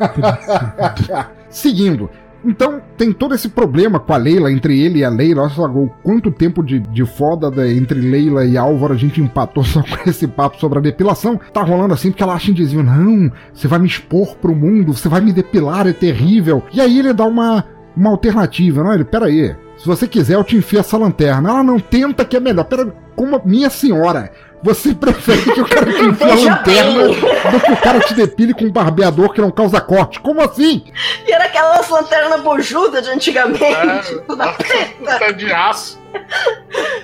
Seguindo. 1.48 2.10
Então, 2.44 2.80
tem 2.96 3.12
todo 3.12 3.34
esse 3.34 3.48
problema 3.48 3.98
com 3.98 4.12
a 4.12 4.16
Leila, 4.16 4.52
entre 4.52 4.78
ele 4.80 5.00
e 5.00 5.04
a 5.04 5.08
Leila. 5.08 5.42
Olha 5.42 5.50
só 5.50 5.64
o 5.66 5.88
quanto 6.02 6.30
tempo 6.30 6.62
de, 6.62 6.78
de 6.78 7.04
foda 7.04 7.50
da- 7.50 7.68
entre 7.68 8.00
Leila 8.00 8.44
e 8.44 8.56
Álvaro 8.56 8.92
a 8.94 8.96
gente 8.96 9.20
empatou 9.20 9.62
só 9.64 9.82
com 9.82 10.08
esse 10.08 10.28
papo 10.28 10.58
sobre 10.58 10.78
a 10.78 10.82
depilação. 10.82 11.40
Tá 11.52 11.62
rolando 11.62 11.94
assim 11.94 12.10
porque 12.10 12.22
ela 12.22 12.34
acha 12.34 12.50
indizível. 12.50 12.84
Não, 12.84 13.30
você 13.52 13.66
vai 13.66 13.78
me 13.78 13.86
expor 13.86 14.36
pro 14.36 14.54
mundo, 14.54 14.92
você 14.92 15.08
vai 15.08 15.20
me 15.20 15.32
depilar, 15.32 15.86
é 15.88 15.92
terrível. 15.92 16.62
E 16.72 16.80
aí 16.80 16.98
ele 16.98 17.12
dá 17.12 17.24
uma, 17.24 17.64
uma 17.96 18.10
alternativa. 18.10 18.82
Não, 18.84 18.92
ele, 18.94 19.04
peraí. 19.04 19.56
Se 19.76 19.86
você 19.86 20.06
quiser, 20.06 20.34
eu 20.34 20.44
te 20.44 20.56
enfio 20.56 20.80
essa 20.80 20.96
lanterna. 20.96 21.50
Ela 21.50 21.62
não 21.64 21.78
tenta 21.80 22.24
que 22.24 22.36
é 22.36 22.40
melhor. 22.40 22.64
Pera, 22.64 22.94
como 23.16 23.40
minha 23.44 23.70
senhora. 23.70 24.30
Você 24.66 24.92
prefere 24.94 25.42
que 25.52 25.60
o 25.60 25.68
cara 25.68 25.86
te 25.92 26.04
enfie 26.04 26.24
a 26.24 26.34
lanterna 26.34 27.04
do 27.08 27.60
que 27.60 27.72
o 27.72 27.76
cara 27.76 28.00
te 28.00 28.14
depile 28.14 28.52
com 28.52 28.64
um 28.64 28.72
barbeador 28.72 29.32
que 29.32 29.40
não 29.40 29.50
causa 29.52 29.80
corte? 29.80 30.18
Como 30.18 30.42
assim? 30.42 30.82
E 31.24 31.30
era 31.32 31.44
aquelas 31.44 31.88
lanternas 31.88 32.40
bojudas 32.40 33.04
de 33.04 33.10
antigamente, 33.10 33.62
É. 33.64 34.18
toda 34.26 34.48
preta, 34.54 35.18
Tá 35.20 35.30
de 35.30 35.52
aço. 35.52 36.00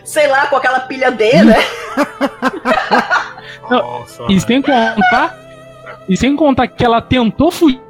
sei 0.04 0.26
lá, 0.26 0.48
com 0.48 0.56
aquela 0.56 0.80
pilha 0.80 1.12
D, 1.12 1.30
né? 1.44 1.56
Nossa. 3.70 4.24
E 4.28 4.40
sem 4.40 4.60
contar. 4.60 5.38
E 6.08 6.16
sem 6.16 6.34
contar 6.34 6.66
que 6.66 6.84
ela 6.84 7.00
tentou 7.00 7.50
fugir, 7.52 7.80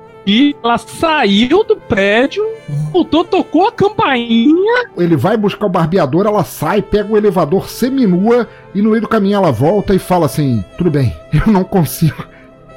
ela 0.62 0.78
saiu 0.78 1.64
do 1.64 1.76
prédio, 1.76 2.44
voltou, 2.92 3.24
tocou 3.24 3.66
a 3.66 3.72
campainha. 3.72 4.86
Ele 4.96 5.16
vai 5.16 5.36
buscar 5.36 5.66
o 5.66 5.70
barbeador, 5.70 6.26
ela 6.26 6.44
sai, 6.44 6.80
pega 6.80 7.12
o 7.12 7.16
elevador 7.16 7.68
seminua 7.68 8.48
e 8.74 8.80
no 8.80 8.90
meio 8.90 9.02
do 9.02 9.08
caminho 9.08 9.36
ela 9.36 9.50
volta 9.50 9.94
e 9.94 9.98
fala 9.98 10.26
assim: 10.26 10.64
Tudo 10.78 10.90
bem, 10.90 11.14
eu 11.32 11.52
não 11.52 11.64
consigo. 11.64 12.24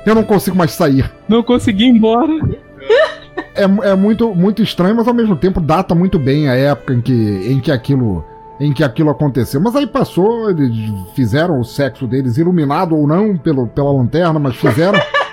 Eu 0.05 0.13
não 0.13 0.23
consigo 0.23 0.57
mais 0.57 0.71
sair. 0.71 1.11
Não 1.27 1.41
consegui 1.41 1.85
ir 1.85 1.89
embora. 1.89 2.31
É, 3.55 3.63
é 3.63 3.95
muito, 3.95 4.35
muito 4.35 4.61
estranho, 4.61 4.95
mas 4.95 5.07
ao 5.07 5.13
mesmo 5.13 5.35
tempo 5.35 5.59
data 5.59 5.95
muito 5.95 6.19
bem 6.19 6.47
a 6.47 6.55
época 6.55 6.93
em 6.93 7.01
que, 7.01 7.13
em 7.13 7.59
que 7.59 7.71
aquilo 7.71 8.23
em 8.59 8.71
que 8.71 8.83
aquilo 8.83 9.09
aconteceu. 9.09 9.59
Mas 9.59 9.75
aí 9.75 9.85
passou, 9.85 10.49
eles 10.49 10.71
fizeram 11.13 11.59
o 11.59 11.65
sexo 11.65 12.07
deles 12.07 12.37
iluminado 12.37 12.95
ou 12.95 13.05
não 13.05 13.37
pelo, 13.37 13.67
pela 13.67 13.91
lanterna, 13.91 14.39
mas 14.39 14.55
fizeram. 14.55 14.99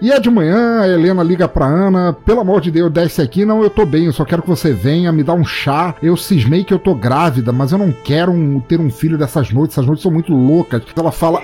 E 0.00 0.12
é 0.12 0.20
de 0.20 0.30
manhã, 0.30 0.80
a 0.80 0.88
Helena 0.88 1.24
liga 1.24 1.48
pra 1.48 1.66
Ana, 1.66 2.12
pelo 2.12 2.40
amor 2.40 2.60
de 2.60 2.70
Deus, 2.70 2.90
desce 2.92 3.20
aqui, 3.20 3.44
não, 3.44 3.62
eu 3.62 3.70
tô 3.70 3.84
bem, 3.84 4.04
eu 4.04 4.12
só 4.12 4.24
quero 4.24 4.42
que 4.42 4.48
você 4.48 4.72
venha, 4.72 5.10
me 5.10 5.24
dá 5.24 5.34
um 5.34 5.44
chá. 5.44 5.94
Eu 6.00 6.16
cismei 6.16 6.62
que 6.62 6.72
eu 6.72 6.78
tô 6.78 6.94
grávida, 6.94 7.52
mas 7.52 7.72
eu 7.72 7.78
não 7.78 7.90
quero 7.90 8.30
um, 8.30 8.60
ter 8.60 8.80
um 8.80 8.90
filho 8.90 9.18
dessas 9.18 9.50
noites, 9.50 9.74
essas 9.74 9.86
noites 9.86 10.02
são 10.02 10.12
muito 10.12 10.32
loucas. 10.32 10.82
Ela 10.96 11.10
fala 11.10 11.42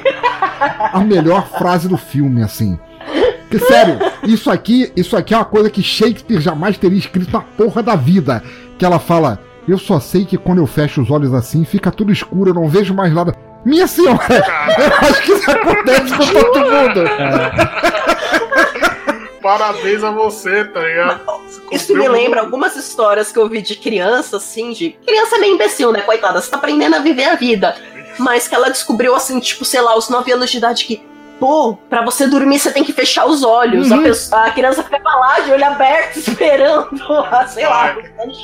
a 0.92 1.00
melhor 1.00 1.48
frase 1.48 1.88
do 1.88 1.96
filme, 1.96 2.42
assim. 2.42 2.78
Que, 3.50 3.58
sério, 3.58 3.98
isso 4.22 4.48
aqui, 4.50 4.92
isso 4.96 5.16
aqui 5.16 5.34
é 5.34 5.36
uma 5.36 5.44
coisa 5.44 5.68
que 5.68 5.82
Shakespeare 5.82 6.40
jamais 6.40 6.78
teria 6.78 6.98
escrito 6.98 7.32
na 7.32 7.40
porra 7.40 7.82
da 7.82 7.96
vida. 7.96 8.40
Que 8.78 8.84
ela 8.84 9.00
fala, 9.00 9.40
eu 9.66 9.78
só 9.78 9.98
sei 9.98 10.24
que 10.24 10.38
quando 10.38 10.58
eu 10.58 10.66
fecho 10.66 11.02
os 11.02 11.10
olhos 11.10 11.34
assim, 11.34 11.64
fica 11.64 11.90
tudo 11.90 12.12
escuro, 12.12 12.50
eu 12.50 12.54
não 12.54 12.68
vejo 12.68 12.94
mais 12.94 13.12
nada. 13.12 13.34
Minha 13.64 13.86
senhora, 13.86 14.20
eu 14.30 15.08
acho 15.08 15.22
que 15.22 15.32
isso 15.32 15.50
acontece 15.50 16.16
com 16.16 16.26
todo 16.32 16.58
mundo. 16.60 18.13
Parabéns 19.44 20.02
a 20.02 20.10
você, 20.10 20.64
tá 20.64 20.80
ligado? 20.80 21.20
Isso 21.70 21.94
me 21.94 22.08
lembra 22.08 22.40
algumas 22.40 22.74
histórias 22.76 23.30
que 23.30 23.38
eu 23.38 23.46
vi 23.46 23.60
de 23.60 23.76
criança, 23.76 24.38
assim, 24.38 24.72
de. 24.72 24.92
Criança 25.06 25.36
meio 25.36 25.52
imbecil, 25.54 25.92
né, 25.92 26.00
coitada? 26.00 26.40
Você 26.40 26.50
tá 26.50 26.56
aprendendo 26.56 26.96
a 26.96 27.00
viver 27.00 27.26
a 27.26 27.34
vida. 27.34 27.76
Mas 28.18 28.48
que 28.48 28.54
ela 28.54 28.70
descobriu, 28.70 29.14
assim, 29.14 29.38
tipo, 29.40 29.62
sei 29.62 29.82
lá, 29.82 29.90
aos 29.92 30.08
9 30.08 30.32
anos 30.32 30.50
de 30.50 30.56
idade 30.56 30.86
que. 30.86 31.06
Pô, 31.38 31.76
pra 31.90 32.02
você 32.02 32.26
dormir 32.26 32.58
você 32.58 32.72
tem 32.72 32.82
que 32.82 32.92
fechar 32.94 33.26
os 33.26 33.42
olhos. 33.44 33.90
Uhum. 33.90 33.98
A, 34.00 34.02
pessoa- 34.02 34.40
a 34.46 34.50
criança 34.52 34.82
fica 34.82 34.98
lá 35.02 35.40
de 35.40 35.52
olho 35.52 35.64
aberto, 35.66 36.16
esperando, 36.20 36.88
sei 37.48 37.66
lá, 37.66 37.94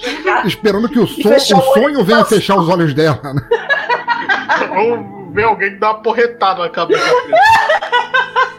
chegar. 0.03 0.47
Esperando 0.47 0.87
que 0.87 0.99
o, 0.99 1.05
o 1.05 1.09
sonho 1.09 2.05
venha 2.05 2.19
passar. 2.19 2.25
fechar 2.37 2.57
os 2.59 2.69
olhos 2.69 2.93
dela, 2.93 3.19
né? 3.33 3.41
Ou 4.77 5.33
ver 5.33 5.45
alguém 5.45 5.79
dar 5.79 5.93
uma 5.93 6.03
porretada 6.03 6.61
na 6.61 6.69
cabeça. 6.69 7.03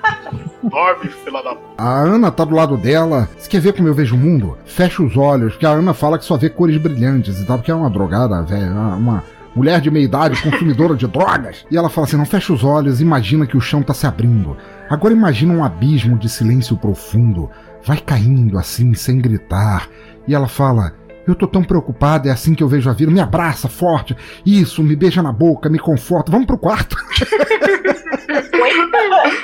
Dorme, 0.64 1.10
filha 1.10 1.42
da. 1.42 1.58
A 1.78 2.00
Ana 2.02 2.32
tá 2.32 2.46
do 2.46 2.56
lado 2.56 2.78
dela. 2.78 3.28
Você 3.38 3.50
quer 3.50 3.60
ver 3.62 3.74
como 3.74 3.88
eu 3.88 3.94
vejo 3.94 4.16
o 4.16 4.20
mundo? 4.20 4.58
Fecha 4.66 5.02
os 5.02 5.18
olhos, 5.18 5.54
porque 5.54 5.66
a 5.66 5.72
Ana 5.72 5.94
fala 5.94 6.18
que 6.20 6.26
só 6.26 6.38
vê 6.38 6.50
cores 6.50 6.78
brilhantes 6.78 7.40
e 7.40 7.46
tal, 7.46 7.58
porque 7.58 7.72
é 7.72 7.76
uma 7.76 7.90
drogada, 7.90 8.42
velho. 8.44 8.72
Uma, 8.72 8.96
uma 8.96 9.24
mulher 9.56 9.82
de 9.82 9.90
meia 9.92 10.06
idade, 10.06 10.42
consumidora 10.42 10.96
de 10.96 11.08
drogas. 11.08 11.66
E 11.72 11.78
ela 11.78 11.90
fala 11.90 12.08
assim: 12.08 12.18
não 12.18 12.26
fecha 12.26 12.54
os 12.54 12.64
olhos, 12.64 13.02
imagina 13.02 13.48
que 13.48 13.58
o 13.58 13.62
chão 13.62 13.82
tá 13.82 13.94
se 13.94 14.06
abrindo. 14.06 14.56
Agora 14.90 15.14
imagina 15.14 15.54
um 15.54 15.64
abismo 15.64 16.18
de 16.18 16.30
silêncio 16.30 16.78
profundo. 16.78 17.50
Vai 17.84 17.98
caindo 17.98 18.58
assim, 18.60 18.94
sem 18.94 19.20
gritar. 19.20 19.88
E 20.28 20.36
ela 20.36 20.48
fala. 20.48 20.94
Eu 21.28 21.36
tô 21.36 21.48
tão 21.48 21.64
preocupada, 21.64 22.30
é 22.30 22.32
assim 22.32 22.56
que 22.56 22.64
eu 22.64 22.68
vejo 22.68 22.90
a 22.90 22.94
vida. 22.94 23.12
Me 23.12 23.20
abraça 23.20 23.68
forte. 23.70 24.16
Isso, 24.46 24.84
me 24.84 24.96
beija 24.96 25.22
na 25.22 25.32
boca, 25.32 25.70
me 25.70 25.78
conforta. 25.80 26.32
Vamos 26.32 26.48
pro 26.48 26.58
quarto. 26.58 26.96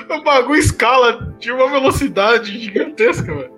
O 0.10 0.24
bagulho 0.24 0.60
escala 0.60 1.34
de 1.40 1.52
uma 1.52 1.70
velocidade 1.70 2.58
gigantesca, 2.60 3.34
velho. 3.34 3.52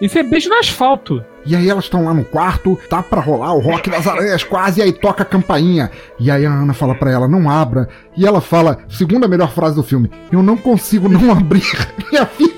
Isso 0.00 0.18
é 0.18 0.22
beijo 0.22 0.48
no 0.48 0.56
asfalto. 0.56 1.24
E 1.44 1.56
aí 1.56 1.68
elas 1.68 1.84
estão 1.84 2.04
lá 2.04 2.14
no 2.14 2.24
quarto, 2.24 2.78
tá 2.88 3.02
pra 3.02 3.20
rolar 3.20 3.54
o 3.54 3.60
rock 3.60 3.90
das 3.90 4.06
aranhas 4.06 4.44
quase, 4.44 4.80
e 4.80 4.82
aí 4.82 4.92
toca 4.92 5.22
a 5.22 5.26
campainha. 5.26 5.90
E 6.18 6.30
aí 6.30 6.44
a 6.46 6.50
Ana 6.50 6.74
fala 6.74 6.94
pra 6.94 7.10
ela, 7.10 7.26
não 7.26 7.50
abra. 7.50 7.88
E 8.16 8.26
ela 8.26 8.40
fala, 8.40 8.78
segunda 8.88 9.26
melhor 9.26 9.50
frase 9.50 9.74
do 9.74 9.82
filme, 9.82 10.10
eu 10.30 10.42
não 10.42 10.56
consigo 10.56 11.08
não 11.08 11.30
abrir. 11.32 11.64
Minha 12.10 12.26
filha, 12.26 12.54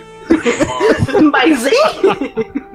Mas, 1.33 1.67
hein? 1.67 1.73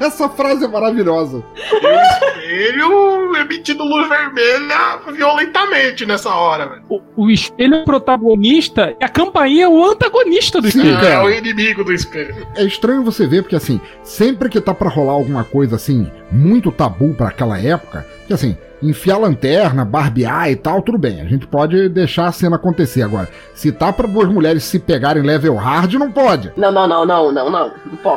essa 0.00 0.28
frase 0.28 0.64
é 0.64 0.68
maravilhosa. 0.68 1.42
Espelho 1.56 3.36
emitindo 3.36 3.84
luz 3.84 4.08
vermelha 4.08 4.98
violentamente 5.12 6.06
nessa 6.06 6.34
hora, 6.34 6.66
velho. 6.68 6.82
O, 6.88 7.00
o 7.16 7.30
espelho 7.30 7.76
é 7.76 7.82
o 7.82 7.84
protagonista 7.84 8.94
e 9.00 9.04
a 9.04 9.08
campainha 9.08 9.64
é 9.64 9.68
o 9.68 9.84
antagonista 9.84 10.60
do 10.60 10.70
Sim, 10.70 10.78
espelho. 10.78 10.96
cara. 10.96 11.08
É 11.08 11.20
o 11.22 11.30
inimigo 11.30 11.84
do 11.84 11.92
espelho. 11.92 12.46
É 12.56 12.64
estranho 12.64 13.02
você 13.02 13.26
ver, 13.26 13.42
porque 13.42 13.56
assim, 13.56 13.80
sempre 14.02 14.48
que 14.48 14.60
tá 14.60 14.74
pra 14.74 14.88
rolar 14.88 15.12
alguma 15.12 15.44
coisa 15.44 15.76
assim, 15.76 16.10
muito 16.30 16.70
tabu 16.72 17.14
pra 17.14 17.28
aquela 17.28 17.58
época, 17.58 18.06
que 18.26 18.32
assim, 18.32 18.56
enfiar 18.82 19.18
lanterna, 19.18 19.84
barbear 19.84 20.50
e 20.50 20.56
tal, 20.56 20.82
tudo 20.82 20.98
bem, 20.98 21.20
a 21.20 21.24
gente 21.24 21.46
pode 21.46 21.88
deixar 21.88 22.26
a 22.26 22.32
cena 22.32 22.56
acontecer. 22.56 23.02
Agora, 23.02 23.28
se 23.54 23.72
tá 23.72 23.92
pra 23.92 24.06
duas 24.06 24.28
mulheres 24.28 24.64
se 24.64 24.78
pegarem 24.78 25.22
level 25.22 25.54
hard, 25.56 25.94
não 25.94 26.10
pode. 26.10 26.52
Não, 26.56 26.70
não, 26.70 26.86
não, 26.86 27.04
não, 27.06 27.32
não, 27.32 27.50
não. 27.50 27.70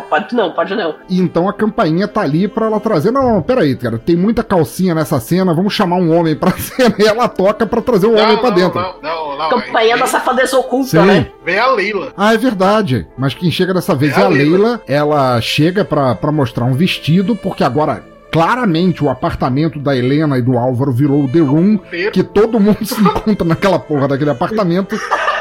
Pode, 0.10 0.36
não, 0.36 0.52
pode 0.52 0.76
não. 0.76 0.96
E 1.10 1.20
então 1.20 1.48
a 1.48 1.54
campainha 1.54 2.08
tá 2.08 2.22
ali 2.22 2.48
pra 2.48 2.66
ela 2.68 2.80
trazer. 2.80 3.12
Não, 3.12 3.36
não, 3.36 3.42
peraí, 3.42 3.76
cara, 3.76 3.98
tem 3.98 4.16
muita 4.16 4.44
calcinha 4.44 4.94
nessa 4.94 5.20
cena, 5.20 5.54
vamos 5.54 5.74
chamar 5.74 5.98
um 5.98 6.16
homem 6.18 6.36
pra 6.36 6.52
cena 6.58 6.96
e 7.00 7.04
ela 7.06 7.28
toca 7.28 7.66
pra 7.66 7.82
trazer 7.82 8.08
o 8.08 8.16
homem 8.18 8.38
pra 8.38 8.50
dentro. 8.50 8.80
Não, 8.80 9.02
não, 9.02 9.38
não. 9.38 9.50
Campanha 9.50 9.94
aí 9.96 10.00
da 10.00 10.08
safadeza 10.08 10.58
oculta, 10.58 11.02
Sim. 11.02 11.06
né? 11.08 11.28
Vem 11.46 11.58
a 11.58 11.68
Leila. 11.72 12.14
Ah, 12.18 12.34
é 12.34 12.38
verdade. 12.38 13.08
Mas 13.18 13.34
quem 13.34 13.50
chega 13.50 13.74
dessa 13.74 13.96
vez 13.96 14.16
É 14.18 14.20
é, 14.20 14.24
a 14.24 14.26
a 14.26 14.30
Leila. 14.30 14.58
Leila. 14.58 14.82
Ela 14.88 15.42
chega 15.42 15.84
pra, 15.86 16.14
pra 16.16 16.32
mostrar 16.32 16.66
um 16.66 16.74
vestido, 16.74 17.36
porque 17.36 17.64
agora, 17.64 18.04
claramente, 18.32 19.04
o 19.04 19.10
apartamento 19.10 19.80
da 19.80 19.96
Helena 19.96 20.38
e 20.38 20.42
do 20.42 20.58
Álvaro 20.58 20.92
virou 20.92 21.24
o 21.24 21.30
The 21.30 21.40
Room, 21.40 21.80
que 22.14 22.24
todo 22.24 22.60
mundo 22.60 22.86
se 22.86 23.00
encontra 23.02 23.48
naquela 23.48 23.80
porra 23.80 24.08
daquele 24.08 24.32
apartamento. 24.32 24.96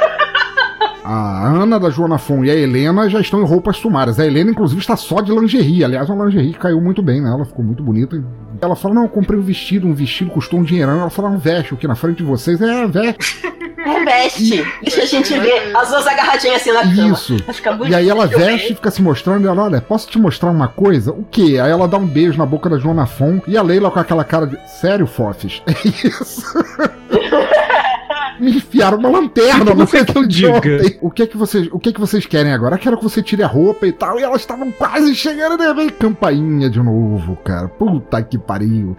A 1.10 1.48
Ana 1.48 1.80
da 1.80 1.88
Joana 1.88 2.18
Fon 2.18 2.44
e 2.44 2.50
a 2.50 2.54
Helena 2.54 3.08
já 3.08 3.18
estão 3.18 3.40
em 3.40 3.46
roupas 3.46 3.78
sumárias. 3.78 4.20
A 4.20 4.26
Helena, 4.26 4.50
inclusive, 4.50 4.78
está 4.78 4.94
só 4.94 5.22
de 5.22 5.32
lingerie. 5.32 5.82
Aliás, 5.82 6.10
uma 6.10 6.26
lingerie 6.26 6.52
que 6.52 6.58
caiu 6.58 6.82
muito 6.82 7.00
bem 7.00 7.18
nela, 7.22 7.46
ficou 7.46 7.64
muito 7.64 7.82
bonita. 7.82 8.22
Ela 8.60 8.76
fala: 8.76 8.94
Não, 8.94 9.02
eu 9.04 9.08
comprei 9.08 9.40
um 9.40 9.42
vestido, 9.42 9.86
um 9.86 9.94
vestido 9.94 10.30
custou 10.30 10.60
um 10.60 10.62
dinheirão. 10.62 11.00
Ela 11.00 11.08
fala: 11.08 11.30
Não, 11.30 11.38
veste 11.38 11.72
o 11.72 11.78
que 11.78 11.88
na 11.88 11.94
frente 11.94 12.18
de 12.18 12.24
vocês? 12.24 12.60
É, 12.60 12.86
veste. 12.86 13.40
É 13.78 14.04
veste. 14.04 14.64
Deixa 14.82 15.02
a 15.02 15.06
gente 15.06 15.38
ver 15.38 15.76
as 15.76 15.88
duas 15.88 16.06
agarradinhas 16.06 16.60
assim 16.60 16.72
na 16.72 16.82
cama. 16.82 17.12
Isso. 17.12 17.36
E 17.88 17.94
aí 17.94 18.08
ela 18.08 18.26
veste 18.26 18.72
e 18.72 18.74
fica 18.74 18.90
se 18.90 19.00
mostrando, 19.00 19.44
e 19.44 19.48
ela, 19.48 19.62
olha, 19.64 19.80
posso 19.80 20.08
te 20.08 20.18
mostrar 20.18 20.50
uma 20.50 20.68
coisa? 20.68 21.12
O 21.12 21.24
quê? 21.30 21.58
Aí 21.62 21.70
ela 21.70 21.86
dá 21.86 21.96
um 21.96 22.06
beijo 22.06 22.36
na 22.36 22.46
boca 22.46 22.68
da 22.68 22.78
Joana 22.78 23.06
Fon 23.06 23.40
e 23.46 23.56
a 23.56 23.62
Leila 23.62 23.90
com 23.90 24.00
aquela 24.00 24.24
cara 24.24 24.46
de. 24.46 24.58
Sério, 24.80 25.06
Fofes? 25.06 25.62
É 25.68 25.88
isso? 25.88 26.42
Me 28.40 28.56
enfiaram 28.56 28.98
uma 28.98 29.08
lanterna 29.08 29.64
no 29.74 29.74
você 29.74 30.04
que 30.04 30.16
eu 30.16 30.26
diga? 30.26 30.60
O 31.00 31.10
que 31.10 31.22
é 31.24 31.26
que 31.26 31.36
vocês, 31.36 31.68
o 31.72 31.78
que 31.78 31.88
é 31.88 31.92
que 31.92 32.00
vocês 32.00 32.24
querem 32.24 32.52
agora? 32.52 32.76
Eu 32.76 32.78
quero 32.78 32.96
que 32.96 33.02
você 33.02 33.20
tire 33.20 33.42
a 33.42 33.48
roupa 33.48 33.86
e 33.86 33.92
tal. 33.92 34.18
E 34.18 34.22
elas 34.22 34.40
estavam 34.40 34.70
quase 34.70 35.14
chegando, 35.14 35.58
né? 35.58 35.74
Vem 35.74 35.88
campainha 35.88 36.70
de 36.70 36.80
novo, 36.80 37.36
cara. 37.36 37.68
Puta 37.68 38.22
que 38.22 38.38
pariu. 38.38 38.96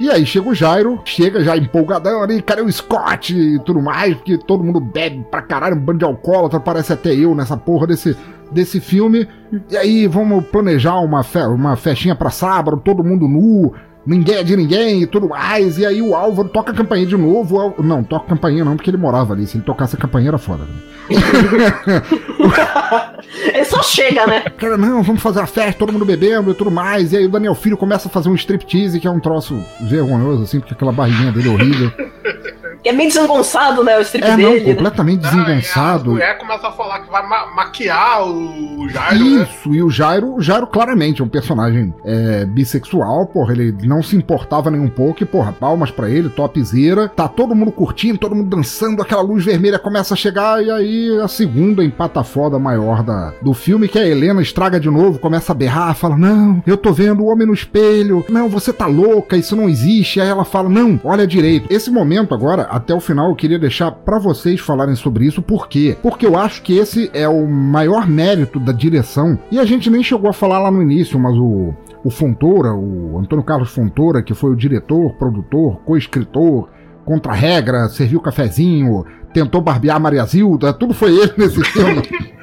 E 0.00 0.10
aí 0.10 0.26
chega 0.26 0.48
o 0.48 0.54
Jairo, 0.54 1.00
chega 1.04 1.44
já 1.44 1.56
empolgadão 1.56 2.22
ali, 2.22 2.42
cadê 2.42 2.62
o 2.62 2.72
Scott 2.72 3.36
e 3.36 3.58
tudo 3.60 3.80
mais, 3.80 4.14
porque 4.14 4.38
todo 4.38 4.64
mundo 4.64 4.80
bebe 4.80 5.24
pra 5.30 5.42
caralho, 5.42 5.76
um 5.76 5.80
bando 5.80 5.98
de 5.98 6.04
alcoólatra, 6.04 6.58
parece 6.58 6.92
até 6.92 7.14
eu 7.14 7.34
nessa 7.34 7.56
porra 7.56 7.86
desse, 7.86 8.16
desse 8.50 8.80
filme. 8.80 9.28
E 9.70 9.76
aí 9.76 10.06
vamos 10.06 10.44
planejar 10.46 10.98
uma, 11.00 11.22
fe 11.22 11.40
uma 11.40 11.76
festinha 11.76 12.14
pra 12.14 12.30
sábado, 12.30 12.80
todo 12.84 13.04
mundo 13.04 13.28
nu, 13.28 13.72
ninguém 14.06 14.36
é 14.36 14.42
de 14.42 14.56
ninguém 14.56 15.02
e 15.02 15.06
tudo 15.06 15.28
mais. 15.28 15.78
E 15.78 15.86
aí 15.86 16.02
o 16.02 16.14
Álvaro 16.14 16.48
toca 16.48 16.72
a 16.72 16.74
campainha 16.74 17.06
de 17.06 17.16
novo. 17.16 17.74
Não, 17.82 18.02
toca 18.02 18.26
a 18.26 18.28
campainha 18.30 18.64
não, 18.64 18.76
porque 18.76 18.90
ele 18.90 18.96
morava 18.96 19.32
ali. 19.32 19.46
Se 19.46 19.56
ele 19.56 19.64
tocasse 19.64 19.96
a 19.96 19.98
campainha 19.98 20.28
era 20.28 20.38
foda. 20.38 20.64
né? 20.64 20.70
Ele 23.54 23.64
só 23.64 23.82
chega, 23.82 24.26
né? 24.26 24.40
Cara, 24.58 24.76
não, 24.76 25.02
vamos 25.02 25.22
fazer 25.22 25.40
a 25.40 25.46
festa, 25.46 25.78
todo 25.78 25.92
mundo 25.92 26.04
bebendo 26.04 26.50
e 26.50 26.54
tudo 26.54 26.70
mais. 26.70 27.12
E 27.12 27.16
aí 27.16 27.26
o 27.26 27.30
Daniel 27.30 27.54
Filho 27.54 27.76
começa 27.76 28.08
a 28.08 28.10
fazer 28.10 28.28
um 28.28 28.34
striptease, 28.34 29.00
que 29.00 29.06
é 29.06 29.10
um 29.10 29.20
troço 29.20 29.62
vergonhoso, 29.80 30.42
assim, 30.42 30.60
porque 30.60 30.74
aquela 30.74 30.92
barriguinha 30.92 31.32
dele 31.32 31.48
é 31.48 31.52
horrível. 31.52 31.92
Que 32.82 32.88
é 32.88 32.92
meio 32.92 33.08
desengonçado, 33.08 33.84
né? 33.84 33.96
O 33.98 34.02
strip 34.02 34.24
É, 34.26 34.30
não, 34.30 34.36
dele. 34.36 34.64
né? 34.66 34.74
completamente 34.74 35.24
A 35.26 35.30
desengonçado. 35.30 36.10
mulher 36.10 36.36
começa 36.38 36.66
a 36.68 36.72
falar 36.72 37.00
que 37.00 37.10
vai 37.10 37.22
ma- 37.28 37.46
maquiar 37.54 38.26
o 38.26 38.88
Jairo, 38.88 39.24
né? 39.24 39.42
Isso, 39.50 39.72
e 39.74 39.82
o 39.82 39.88
Jairo, 39.90 40.34
o 40.34 40.40
Jairo 40.40 40.66
claramente 40.66 41.20
é 41.20 41.24
um 41.24 41.28
personagem 41.28 41.94
é, 42.04 42.44
bissexual, 42.44 43.26
porra, 43.26 43.52
ele 43.52 43.74
não 43.84 44.02
se 44.02 44.16
importava 44.16 44.70
nem 44.70 44.80
um 44.80 44.88
pouco, 44.88 45.22
e 45.22 45.26
porra, 45.26 45.52
palmas 45.52 45.90
pra 45.90 46.10
ele, 46.10 46.28
topzera, 46.28 47.08
tá 47.08 47.28
todo 47.28 47.54
mundo 47.54 47.70
curtindo, 47.70 48.18
todo 48.18 48.34
mundo 48.34 48.54
dançando, 48.56 49.00
aquela 49.00 49.22
luz 49.22 49.44
vermelha 49.44 49.78
começa 49.78 50.14
a 50.14 50.16
chegar, 50.16 50.62
e 50.62 50.70
aí 50.70 51.20
a 51.20 51.28
segunda 51.28 51.84
empata 51.84 52.24
foda 52.24 52.58
maior 52.58 53.02
da, 53.02 53.32
do 53.40 53.54
filme, 53.54 53.86
que 53.88 53.98
a 53.98 54.06
Helena 54.06 54.42
estraga 54.42 54.80
de 54.80 54.90
novo, 54.90 55.18
começa 55.18 55.52
a 55.52 55.54
berrar, 55.54 55.94
fala, 55.94 56.16
não, 56.16 56.62
eu 56.66 56.76
tô 56.76 56.92
vendo 56.92 57.22
o 57.22 57.26
homem 57.26 57.46
no 57.46 57.54
espelho, 57.54 58.24
não, 58.28 58.48
você 58.48 58.72
tá 58.72 58.86
louca, 58.86 59.36
isso 59.36 59.54
não 59.54 59.68
existe, 59.68 60.20
aí 60.20 60.28
ela 60.28 60.44
fala, 60.44 60.68
não, 60.68 61.00
olha 61.04 61.26
direito. 61.26 61.66
Esse 61.72 61.90
momento 61.90 62.34
agora, 62.34 62.68
até 62.72 62.94
o 62.94 63.00
final, 63.00 63.28
eu 63.28 63.36
queria 63.36 63.58
deixar 63.58 63.90
pra 63.90 64.18
vocês 64.18 64.58
falarem 64.58 64.94
sobre 64.94 65.26
isso, 65.26 65.42
por 65.42 65.68
quê? 65.68 65.96
Porque 66.02 66.26
eu 66.26 66.38
acho 66.38 66.62
que 66.62 66.78
esse 66.78 67.10
é 67.12 67.28
o 67.28 67.46
maior 67.46 68.08
mérito 68.08 68.58
da 68.58 68.72
direção, 68.72 69.38
e 69.50 69.58
a 69.58 69.64
gente 69.64 69.90
nem 69.90 70.02
chegou 70.02 70.30
a 70.30 70.32
falar 70.32 70.58
lá 70.58 70.70
no 70.70 70.80
início, 70.80 71.18
mas 71.18 71.36
o, 71.36 71.74
o 72.02 72.10
Fontoura, 72.10 72.72
o 72.72 73.18
Antônio 73.18 73.44
Carlos 73.44 73.70
Fontoura, 73.70 74.22
que 74.22 74.32
foi 74.32 74.50
o 74.50 74.56
diretor, 74.56 75.12
produtor, 75.14 75.80
co-escritor, 75.84 76.70
contra 77.04 77.32
a 77.32 77.36
regra, 77.36 77.88
serviu 77.88 78.20
cafezinho, 78.20 79.04
tentou 79.34 79.60
barbear 79.60 79.96
a 79.96 80.00
Maria 80.00 80.24
Zilda, 80.24 80.72
tudo 80.72 80.94
foi 80.94 81.14
ele 81.14 81.32
nesse 81.36 81.62
filme. 81.64 82.02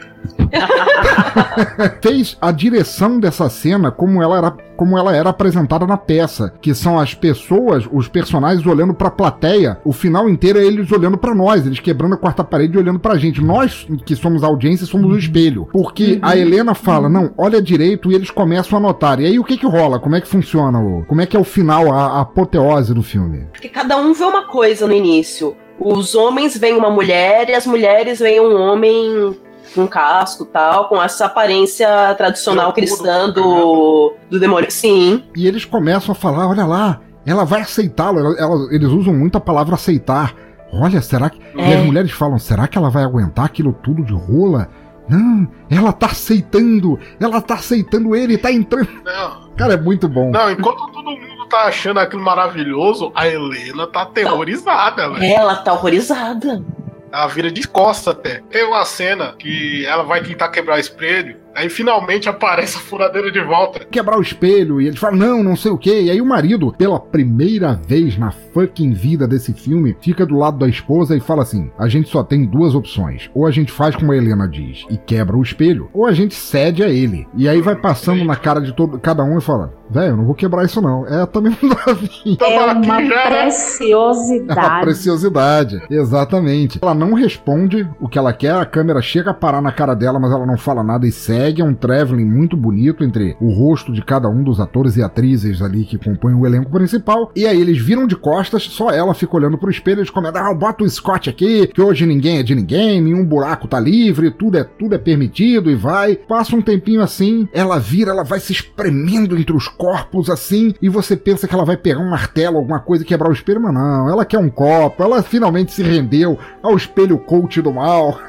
Fez 2.02 2.38
a 2.42 2.52
direção 2.52 3.20
dessa 3.20 3.50
cena 3.50 3.92
como 3.92 4.22
ela 4.22 4.38
era 4.38 4.70
como 4.80 4.98
ela 4.98 5.14
era 5.14 5.30
apresentada 5.30 5.86
na 5.86 5.98
peça, 5.98 6.54
que 6.62 6.74
são 6.74 6.98
as 6.98 7.14
pessoas, 7.14 7.86
os 7.92 8.08
personagens 8.08 8.66
olhando 8.66 8.94
pra 8.94 9.12
plateia, 9.12 9.78
o 9.84 9.92
final 9.92 10.30
inteiro 10.30 10.58
é 10.58 10.64
eles 10.64 10.90
olhando 10.90 11.18
pra 11.18 11.36
nós, 11.36 11.66
eles 11.66 11.82
quebrando 11.82 12.14
a 12.14 12.18
quarta 12.18 12.46
parede 12.46 12.78
e 12.78 12.80
olhando 12.80 12.98
pra 12.98 13.18
gente. 13.18 13.44
Nós, 13.44 13.86
que 14.06 14.16
somos 14.16 14.42
a 14.42 14.48
audiência, 14.48 14.86
somos 14.86 15.14
o 15.14 15.18
espelho. 15.18 15.68
Porque 15.70 16.18
a 16.22 16.38
Helena 16.38 16.74
fala, 16.74 17.10
não, 17.10 17.30
olha 17.38 17.62
direito, 17.62 18.10
e 18.10 18.16
eles 18.16 18.32
começam 18.32 18.78
a 18.78 18.82
notar. 18.82 19.20
E 19.20 19.26
aí 19.26 19.38
o 19.38 19.44
que 19.44 19.58
que 19.58 19.68
rola? 19.68 20.00
Como 20.00 20.16
é 20.16 20.22
que 20.22 20.28
funciona? 20.30 20.80
O, 20.80 21.04
como 21.04 21.20
é 21.20 21.26
que 21.26 21.36
é 21.36 21.40
o 21.40 21.44
final, 21.44 21.92
a, 21.92 22.20
a 22.20 22.22
apoteose 22.22 22.94
do 22.94 23.04
filme? 23.04 23.48
Porque 23.52 23.68
cada 23.68 23.98
um 23.98 24.14
vê 24.14 24.24
uma 24.24 24.46
coisa 24.46 24.88
no 24.88 24.94
início. 24.94 25.58
Os 25.78 26.16
homens 26.16 26.58
veem 26.58 26.78
uma 26.78 26.90
mulher 26.90 27.50
e 27.50 27.54
as 27.54 27.68
mulheres 27.68 28.20
veem 28.20 28.40
um 28.40 28.56
homem 28.56 29.36
com 29.74 29.88
casco 29.88 30.46
tal, 30.46 30.88
com 30.90 31.02
essa 31.02 31.26
aparência 31.26 31.88
tradicional 32.16 32.74
cristã 32.74 33.30
do, 33.30 34.14
do 34.30 34.40
demônio. 34.40 34.70
Sim. 34.72 35.24
E 35.36 35.48
eles 35.48 35.66
começam 35.66 36.12
a 36.12 36.16
falar: 36.16 36.48
olha 36.48 36.66
lá, 36.66 37.00
ela 37.26 37.44
vai 37.46 37.62
aceitá-lo. 37.62 38.20
Ela- 38.20 38.36
ela- 38.40 38.68
eles 38.74 38.90
usam 38.90 39.14
muito 39.14 39.38
a 39.38 39.42
palavra 39.42 39.76
aceitar. 39.76 40.34
Olha, 40.74 41.02
será 41.02 41.30
que. 41.30 41.40
E 41.56 41.62
É. 41.62 41.78
as 41.80 41.86
mulheres 41.86 42.12
falam: 42.12 42.38
será 42.38 42.68
que 42.68 42.78
ela 42.78 42.90
vai 42.90 43.04
aguentar 43.04 43.46
aquilo 43.46 43.74
tudo 43.74 44.04
de 44.04 44.14
rola? 44.14 44.68
Não, 45.08 45.48
ela 45.72 45.92
tá 45.92 46.06
aceitando, 46.06 47.00
ela 47.20 47.42
tá 47.42 47.56
aceitando 47.56 48.16
ele, 48.16 48.38
tá 48.38 48.52
entrando. 48.52 48.88
Não, 49.04 49.50
Cara, 49.58 49.74
é 49.74 49.78
muito 49.78 50.08
bom. 50.08 50.30
não, 50.30 50.52
enquanto 50.52 50.86
todo 50.92 51.04
mundo 51.10 51.48
tá 51.50 51.62
achando 51.64 52.00
aquilo 52.00 52.22
maravilhoso, 52.22 53.12
a 53.16 53.28
Helena 53.28 53.88
tá 53.88 54.04
aterrorizada, 54.04 55.10
velho. 55.10 55.24
Ela 55.24 55.56
tá 55.56 55.74
horrorizada. 55.74 56.64
Ela 57.12 57.28
vira 57.28 57.52
de 57.52 57.68
costa 57.68 58.12
até. 58.12 58.42
Tem 58.50 58.64
uma 58.66 58.86
cena 58.86 59.36
que 59.38 59.86
ela 59.86 60.04
vai 60.04 60.22
tentar 60.22 60.50
quebrar 60.50 60.78
o 60.78 60.80
espelho, 60.80 61.38
aí 61.56 61.70
finalmente 61.70 62.30
aparece 62.30 62.78
a 62.78 62.80
furadeira 62.80 63.32
de 63.32 63.42
volta. 63.42 63.86
Quebrar 63.86 64.18
o 64.18 64.22
espelho, 64.22 64.80
e 64.80 64.88
eles 64.88 65.00
falam, 65.00 65.18
não, 65.18 65.44
não 65.44 65.56
sei 65.56 65.72
o 65.72 65.78
que. 65.78 66.02
E 66.04 66.12
aí 66.12 66.22
o 66.22 66.26
marido, 66.26 66.74
pela 66.78 67.00
primeira 67.00 67.74
vez 67.74 68.18
na 68.18 68.32
fucking 68.60 68.92
vida 68.92 69.28
desse 69.28 69.54
filme, 69.54 69.96
fica 70.02 70.26
do 70.26 70.38
lado 70.38 70.58
da 70.58 70.68
esposa 70.68 71.16
e 71.16 71.20
fala 71.20 71.44
assim: 71.44 71.72
a 71.78 71.88
gente 71.88 72.10
só 72.10 72.24
tem 72.24 72.46
duas 72.46 72.76
opções. 72.76 73.30
Ou 73.34 73.46
a 73.46 73.52
gente 73.52 73.72
faz 73.72 73.96
como 73.96 74.12
a 74.12 74.18
Helena 74.18 74.48
diz 74.48 74.86
e 74.90 74.98
quebra 74.98 75.38
o 75.38 75.42
espelho, 75.42 75.90
ou 75.94 76.06
a 76.06 76.12
gente 76.12 76.36
cede 76.36 76.84
a 76.84 76.90
ele. 76.90 77.28
E 77.36 77.48
aí 77.48 77.62
vai 77.62 77.76
passando 77.76 78.24
na 78.24 78.36
cara 78.36 78.60
de 78.60 78.74
todo, 78.74 79.00
cada 79.00 79.24
um 79.24 79.38
e 79.38 79.42
fala: 79.42 79.74
velho, 79.90 80.14
eu 80.14 80.18
não 80.18 80.26
vou 80.26 80.36
quebrar 80.36 80.66
isso 80.66 80.82
não. 80.82 81.06
É, 81.08 81.26
também 81.26 81.56
não 81.62 81.70
dá 81.70 81.96
fim. 81.96 82.38
É 82.40 82.60
uma? 82.60 82.86
É 82.86 83.08
uma 83.08 83.30
preciosidade. 83.30 84.82
preciosidade, 84.82 85.82
exatamente. 85.90 86.80
Ela 86.82 86.94
não 86.94 87.14
responde 87.14 87.88
o 88.00 88.08
que 88.08 88.18
ela 88.18 88.34
quer, 88.34 88.56
a 88.56 88.66
câmera 88.66 89.02
chega 89.02 89.32
a 89.32 89.34
parar 89.34 89.62
na 89.62 89.72
cara 89.72 89.94
dela, 89.94 90.20
mas 90.20 90.32
ela 90.32 90.46
não 90.46 90.58
fala 90.58 90.84
nada 90.84 91.08
e 91.08 91.12
segue. 91.12 91.62
É 91.62 91.66
um 91.66 91.74
traveling 91.74 92.26
muito 92.26 92.56
bonito 92.56 93.04
entre 93.04 93.36
o 93.40 93.52
rosto 93.52 93.92
de 93.92 94.02
cada 94.02 94.30
um 94.30 94.44
dos 94.44 94.60
atores 94.60 94.96
e 94.98 95.04
atrizes 95.04 95.62
ali 95.62 95.84
que 95.84 95.98
compõem 95.98 96.36
o 96.36 96.46
elenco 96.46 96.72
principal. 96.72 97.32
E 97.36 97.46
aí 97.46 97.60
eles 97.60 97.80
viram 97.82 98.06
de 98.06 98.16
costas, 98.16 98.49
só 98.58 98.90
ela 98.90 99.14
fica 99.14 99.36
olhando 99.36 99.58
pro 99.58 99.70
espelho, 99.70 100.00
eles 100.00 100.10
comentam: 100.10 100.44
ah, 100.44 100.54
bota 100.54 100.84
o 100.84 100.90
Scott 100.90 101.30
aqui, 101.30 101.68
que 101.68 101.82
hoje 101.82 102.06
ninguém 102.06 102.40
é 102.40 102.44
de 102.44 102.56
ninguém, 102.56 103.02
nenhum 103.02 103.26
buraco 103.26 103.68
tá 103.68 103.80
livre, 103.80 104.32
tudo 104.32 104.58
é, 104.58 104.64
tudo 104.64 104.96
é 104.96 104.98
permitido 104.98 105.70
e 105.70 105.76
vai. 105.76 106.16
Passa 106.16 106.56
um 106.56 106.62
tempinho 106.62 107.02
assim, 107.02 107.48
ela 107.54 107.78
vira, 107.78 108.12
ela 108.12 108.24
vai 108.24 108.40
se 108.40 108.52
espremendo 108.52 109.38
entre 109.38 109.56
os 109.56 109.68
corpos 109.68 110.30
assim, 110.30 110.74
e 110.82 110.90
você 110.90 111.16
pensa 111.16 111.48
que 111.48 111.54
ela 111.54 111.66
vai 111.66 111.78
pegar 111.78 112.00
um 112.00 112.10
martelo, 112.10 112.58
alguma 112.58 112.80
coisa 112.80 113.04
e 113.04 113.08
quebrar 113.08 113.30
o 113.30 113.34
espelho, 113.34 113.62
mas 113.62 113.74
não, 113.74 114.10
ela 114.10 114.26
quer 114.26 114.40
um 114.40 114.50
copo, 114.50 115.04
ela 115.04 115.22
finalmente 115.22 115.72
se 115.72 115.84
rendeu 115.84 116.38
ao 116.64 116.76
espelho 116.76 117.18
coach 117.18 117.62
do 117.62 117.74
mal. 117.74 118.20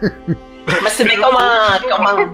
Mas 0.82 0.92
você 0.92 1.04
vê 1.04 1.10
que 1.10 1.22
é 1.22 1.26
uma, 1.26 1.78
que 1.78 1.90
é 1.90 1.94
uma 1.94 2.26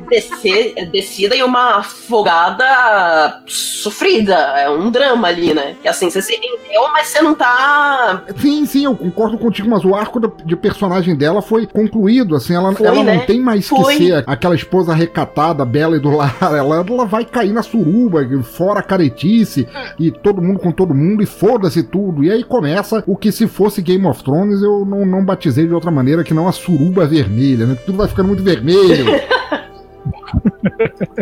descida 0.91 1.37
e 1.37 1.43
uma 1.43 1.79
afogada 1.79 3.43
sofrida. 3.47 4.35
É 4.35 4.69
um 4.69 4.91
drama 4.91 5.29
ali, 5.29 5.55
né? 5.55 5.77
Que 5.83 5.89
assim, 5.89 6.11
você 6.11 6.21
se 6.23 6.33
rendeu, 6.33 6.91
mas 6.93 7.09
você 7.09 7.23
não 7.23 7.35
tá. 7.35 8.23
Sim, 8.39 8.67
sim, 8.67 8.85
eu 8.85 8.97
concordo 8.97 9.39
contigo, 9.39 9.69
mas 9.69 9.85
o 9.85 9.95
arco 9.95 10.21
de 10.45 10.57
personagem 10.57 11.15
dela 11.15 11.43
foi 11.43 11.67
concluído, 11.67 12.35
assim, 12.35 12.55
ela, 12.55 12.73
Foi, 12.73 12.87
ela 12.87 13.03
né? 13.03 13.17
não 13.17 13.27
tem 13.27 13.41
mais 13.41 13.69
Foi. 13.69 13.97
que 13.97 14.07
ser 14.07 14.25
aquela 14.27 14.55
esposa 14.55 14.95
recatada, 14.95 15.65
bela 15.65 15.97
e 15.97 16.01
do 16.01 16.11
lar, 16.11 16.37
ela, 16.41 16.85
ela 16.87 17.05
vai 17.05 17.25
cair 17.25 17.53
na 17.53 17.63
suruba, 17.63 18.27
fora 18.43 18.81
a 18.81 18.83
caretice, 18.83 19.69
e 19.99 20.11
todo 20.11 20.43
mundo 20.43 20.59
com 20.59 20.73
todo 20.73 20.95
mundo, 20.95 21.23
e 21.23 21.27
foda-se 21.27 21.83
tudo, 21.83 22.25
e 22.25 22.31
aí 22.31 22.43
começa 22.43 23.03
o 23.07 23.17
que 23.17 23.31
se 23.31 23.47
fosse 23.47 23.83
Game 23.83 24.07
of 24.07 24.23
Thrones, 24.23 24.63
eu 24.63 24.85
não, 24.85 25.05
não 25.05 25.25
batizei 25.25 25.67
de 25.67 25.75
outra 25.75 25.91
maneira 25.91 26.25
que 26.25 26.35
não 26.35 26.49
a 26.49 26.53
suruba 26.53 27.07
vermelha, 27.07 27.67
né, 27.67 27.77
tudo 27.87 27.99
vai 27.99 28.09
ficando 28.09 28.26
muito 28.27 28.43
vermelho. 28.43 29.07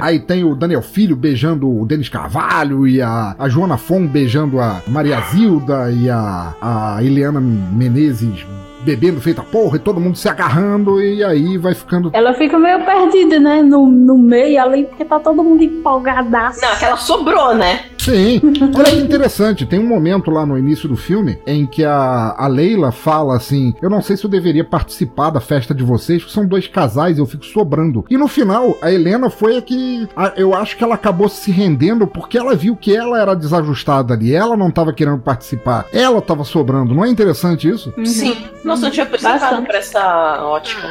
Aí 0.01 0.21
tem 0.21 0.45
o 0.45 0.55
Daniel 0.55 0.83
Filho 0.83 1.17
beijando 1.17 1.69
o 1.69 1.87
Denis 1.87 2.09
Carvalho 2.09 2.87
e 2.87 3.01
a, 3.01 3.35
a 3.39 3.49
Joana 3.49 3.77
Fon 3.77 4.07
beijando 4.07 4.61
a 4.61 4.83
Maria 4.87 5.21
Zilda 5.21 5.91
e 5.91 6.11
a, 6.11 6.55
a 6.61 6.99
Eliana 7.03 7.41
Menezes 7.41 8.45
bebendo 8.85 9.21
feita 9.21 9.43
porra 9.43 9.77
e 9.77 9.81
todo 9.81 9.99
mundo 9.99 10.17
se 10.17 10.29
agarrando 10.29 11.01
e 11.01 11.25
aí 11.25 11.57
vai 11.57 11.75
ficando. 11.75 12.11
Ela 12.13 12.35
fica 12.35 12.59
meio 12.59 12.85
perdida, 12.85 13.41
né? 13.41 13.63
No, 13.63 13.87
no 13.87 14.19
meio 14.19 14.63
ali, 14.63 14.85
porque 14.85 15.05
tá 15.05 15.19
todo 15.19 15.43
mundo 15.43 15.63
empolgadaço. 15.63 16.61
Não, 16.61 16.73
aquela 16.73 16.97
sobrou, 16.97 17.55
né? 17.55 17.87
Sim. 18.05 18.41
Olha 18.77 18.85
que 18.91 18.97
interessante, 18.99 19.65
tem 19.65 19.79
um 19.79 19.87
momento 19.87 20.31
lá 20.31 20.45
no 20.45 20.59
início 20.59 20.89
do 20.89 20.97
filme 20.97 21.39
em 21.47 21.65
que 21.67 21.85
a, 21.85 22.35
a 22.37 22.47
Leila 22.47 22.93
fala 22.93 23.37
assim: 23.37 23.75
Eu 23.81 23.89
não 23.89 24.03
sei 24.03 24.17
se 24.17 24.25
eu 24.25 24.31
deveria 24.31 24.65
participar 24.65 25.31
da 25.31 25.41
festa 25.41 25.75
de 25.75 25.83
vocês, 25.83 26.21
porque 26.23 26.35
são 26.35 26.47
dois 26.47 26.67
casais, 26.69 27.19
eu 27.19 27.27
fico 27.27 27.45
sobrando. 27.47 28.05
E 28.11 28.17
no 28.19 28.29
final, 28.29 28.77
a 28.83 28.93
Helena 28.93 29.31
foi 29.31 29.57
a 29.57 29.63
que. 29.63 30.07
a- 30.15 30.33
eu 30.37 30.55
acho 30.55 30.77
que 30.77 30.85
ela 30.85 30.95
acabou 30.97 31.29
se 31.29 31.51
rendendo 31.51 32.07
porque 32.07 32.37
ela 32.37 32.55
viu 32.55 32.77
que 32.77 32.95
ela 32.95 33.19
era 33.21 33.35
desajustada 33.35 34.13
ali, 34.15 34.35
ela 34.35 34.57
não 34.57 34.71
tava 34.71 34.93
querendo 34.93 35.19
participar, 35.23 35.87
ela 35.93 36.21
tava 36.21 36.45
sobrando. 36.45 36.95
Não 36.95 37.05
é 37.05 37.09
interessante 37.09 37.69
isso? 37.69 37.93
Sim. 38.05 38.37
Nossa, 38.65 38.83
eu 38.83 38.87
não 38.87 38.91
tinha 38.93 39.07
pensado 39.07 39.63
por 39.65 39.75
essa 39.75 40.43
ótica. 40.45 40.89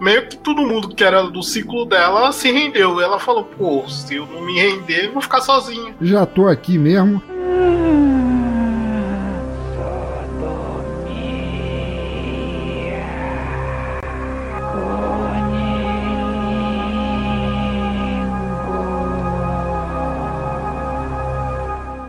Meio 0.00 0.28
que 0.28 0.36
todo 0.36 0.62
mundo 0.62 0.94
que 0.94 1.02
era 1.02 1.22
do 1.22 1.42
ciclo 1.42 1.84
dela 1.86 2.30
se 2.32 2.50
rendeu. 2.50 3.00
Ela 3.00 3.18
falou, 3.18 3.44
pô, 3.44 3.88
se 3.88 4.16
eu 4.16 4.26
não 4.26 4.42
me 4.42 4.60
render, 4.60 5.06
eu 5.06 5.12
vou 5.12 5.22
ficar 5.22 5.40
sozinha. 5.40 5.94
Já 6.00 6.26
tô 6.26 6.46
aqui 6.46 6.78
mesmo. 6.78 7.22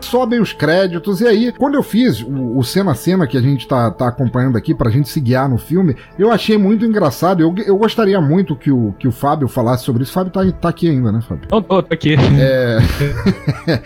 Sobem 0.08 0.40
os 0.40 0.52
créditos, 0.52 1.20
e 1.20 1.26
aí, 1.26 1.52
quando 1.52 1.74
eu 1.74 1.82
fiz 1.82 2.20
o, 2.20 2.58
o 2.58 2.64
cena 2.64 2.92
a 2.92 2.94
cena 2.94 3.26
que 3.26 3.36
a 3.36 3.40
gente 3.40 3.68
tá, 3.68 3.90
tá 3.90 4.08
acompanhando 4.08 4.56
aqui 4.56 4.74
pra 4.74 4.90
gente 4.90 5.08
se 5.08 5.20
guiar 5.20 5.48
no 5.48 5.58
filme, 5.58 5.96
eu 6.18 6.30
achei 6.30 6.58
muito 6.58 6.84
engraçado. 6.84 7.42
Eu, 7.42 7.54
eu 7.64 7.76
gostaria 7.76 8.20
muito 8.20 8.56
que 8.56 8.70
o, 8.70 8.94
que 8.98 9.06
o 9.06 9.12
Fábio 9.12 9.48
falasse 9.48 9.84
sobre 9.84 10.02
isso. 10.02 10.12
O 10.12 10.14
Fábio 10.14 10.32
tá, 10.32 10.40
tá 10.52 10.68
aqui 10.68 10.88
ainda, 10.88 11.12
né, 11.12 11.20
Fábio? 11.20 11.48
Tô, 11.48 11.62
tô, 11.62 11.82
tô 11.82 11.94
aqui. 11.94 12.16
É. 12.40 12.78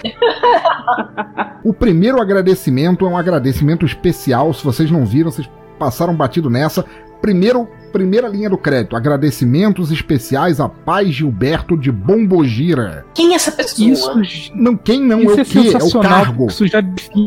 o 1.65 1.73
primeiro 1.73 2.21
agradecimento 2.21 3.05
é 3.05 3.09
um 3.09 3.17
agradecimento 3.17 3.85
especial. 3.85 4.53
Se 4.53 4.65
vocês 4.65 4.91
não 4.91 5.05
viram, 5.05 5.31
vocês 5.31 5.49
passaram 5.79 6.15
batido 6.15 6.49
nessa. 6.49 6.85
Primeiro, 7.21 7.69
primeira 7.93 8.27
linha 8.29 8.51
do 8.51 8.59
crédito: 8.59 8.97
agradecimentos 8.97 9.93
especiais 9.93 10.59
a 10.59 10.69
Paz 10.69 11.09
Gilberto 11.11 11.77
de 11.77 11.93
Bombogira. 11.93 13.05
Quem 13.15 13.33
é 13.33 13.37
essa 13.37 13.53
pessoa? 13.53 13.89
Isso, 13.89 14.53
não, 14.55 14.77
quem 14.77 15.01
não 15.01 15.21
Isso 15.21 15.31
é 15.31 15.41
é 15.41 15.43
o 15.43 15.45
quê? 15.45 15.77
É 15.79 15.99
o 15.99 16.01
cargo. 16.01 16.47
isso 16.47 16.67
já. 16.67 16.83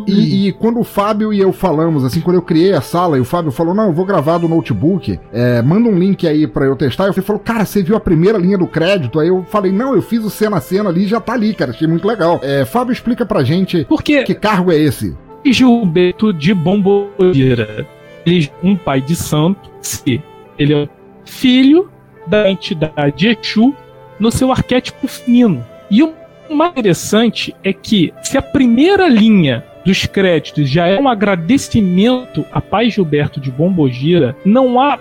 E, 0.08 0.48
e 0.48 0.52
quando 0.52 0.80
o 0.80 0.84
Fábio 0.84 1.32
e 1.32 1.40
eu 1.40 1.54
falamos, 1.54 2.04
assim, 2.04 2.20
quando 2.20 2.36
eu 2.36 2.42
criei 2.42 2.74
a 2.74 2.82
sala 2.82 3.18
e 3.18 3.22
o 3.22 3.26
Fábio 3.26 3.52
falou: 3.52 3.74
Não, 3.74 3.86
eu 3.88 3.94
vou 3.94 4.06
gravar 4.06 4.38
do 4.38 4.48
notebook, 4.48 5.20
é, 5.32 5.62
manda 5.62 5.88
um 5.88 5.98
link 5.98 6.28
aí 6.28 6.48
pra 6.48 6.66
eu 6.66 6.76
testar. 6.76 7.06
Ele 7.06 7.22
falou: 7.22 7.40
Cara, 7.40 7.66
você 7.66 7.84
viu 7.84 7.96
a 7.96 8.00
primeira 8.00 8.38
linha 8.38 8.58
do 8.58 8.68
crédito? 8.68 9.20
Aí 9.20 9.28
eu 9.28 9.46
falei: 9.50 9.72
Não, 9.72 9.96
eu 9.96 10.02
fiz 10.02 10.24
o 10.24 10.30
cena 10.30 10.58
a 10.58 10.62
cena 10.62 10.90
ali 10.90 11.06
já 11.06 11.20
tá 11.20 11.34
ali, 11.34 11.54
cara. 11.54 11.72
Achei 11.72 11.88
muito 11.88 12.08
legal. 12.08 12.40
É, 12.44 12.66
Fábio, 12.66 12.92
explica 12.92 13.26
pra 13.26 13.44
gente 13.44 13.86
Por 13.86 14.02
quê? 14.02 14.24
que 14.24 14.34
cargo 14.34 14.72
é 14.72 14.78
esse. 14.78 15.16
Gilberto 15.46 16.34
de 16.34 16.54
Bombogira. 16.54 17.86
Ele 18.26 18.52
é 18.64 18.68
um 18.68 18.76
pai 18.76 19.00
de 19.02 19.16
santo, 19.16 19.70
se 19.82 20.22
ele 20.58 20.74
é 20.74 20.90
filho 21.26 21.90
da 22.28 22.50
entidade 22.50 23.28
Exu 23.28 23.74
no 24.20 24.32
seu 24.32 24.52
arquétipo 24.52 25.08
feminino. 25.08 25.66
E 25.90 26.02
o 26.02 26.14
mais 26.50 26.72
interessante 26.72 27.56
é 27.64 27.74
que 27.74 28.14
se 28.24 28.38
a 28.38 28.42
primeira 28.42 29.08
linha 29.08 29.66
dos 29.86 30.06
créditos 30.06 30.70
já 30.70 30.88
é 30.88 31.00
um 31.00 31.08
agradecimento 31.08 32.46
a 32.52 32.60
pai 32.60 32.90
Gilberto 32.90 33.40
de 33.40 33.52
Bombogira, 33.52 34.36
não 34.44 34.80
há 34.80 34.98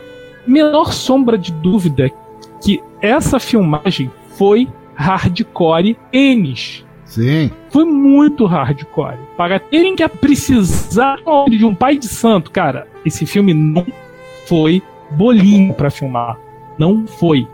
menor 0.47 0.93
sombra 0.93 1.39
de 1.39 1.53
dúvida 1.53 2.11
que 2.63 2.81
essa 3.01 3.39
filmagem 3.39 4.11
foi 4.37 4.69
hardcore 4.95 5.97
Enes. 6.13 6.85
Sim. 7.05 7.51
Foi 7.71 7.85
muito 7.85 8.45
hardcore. 8.45 9.19
Para 9.37 9.59
terem 9.59 9.95
que 9.95 10.07
precisar 10.09 11.19
de 11.49 11.65
um 11.65 11.75
pai 11.75 11.97
de 11.97 12.09
santo, 12.09 12.51
cara, 12.51 12.87
esse 13.05 13.25
filme 13.25 13.55
não 13.55 13.87
foi 14.47 14.83
bolinho 15.13 15.75
pra 15.75 15.91
filmar. 15.91 16.39
Não 16.79 17.07
foi. 17.07 17.47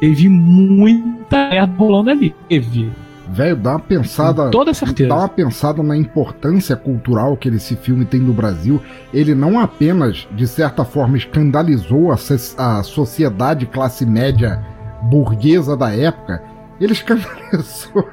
Teve 0.00 0.28
muita 0.28 1.48
merda 1.48 1.72
rolando 1.76 2.10
ali. 2.10 2.34
Teve. 2.48 2.90
Velho, 3.30 3.56
dá 3.56 3.72
uma 3.72 3.80
pensada. 3.80 4.44
Com 4.44 4.50
toda 4.50 4.72
certeza. 4.72 5.08
Dá 5.08 5.16
uma 5.16 5.28
pensada 5.28 5.82
na 5.82 5.96
importância 5.96 6.74
cultural 6.74 7.36
que 7.36 7.48
esse 7.48 7.76
filme 7.76 8.04
tem 8.04 8.20
no 8.20 8.32
Brasil. 8.32 8.80
Ele 9.12 9.34
não 9.34 9.60
apenas, 9.60 10.26
de 10.32 10.46
certa 10.46 10.84
forma, 10.84 11.16
escandalizou 11.16 12.10
a, 12.10 12.16
a 12.56 12.82
sociedade 12.82 13.66
classe 13.66 14.06
média 14.06 14.64
burguesa 15.02 15.76
da 15.76 15.94
época, 15.94 16.42
ele 16.80 16.92
escandalizou 16.94 18.08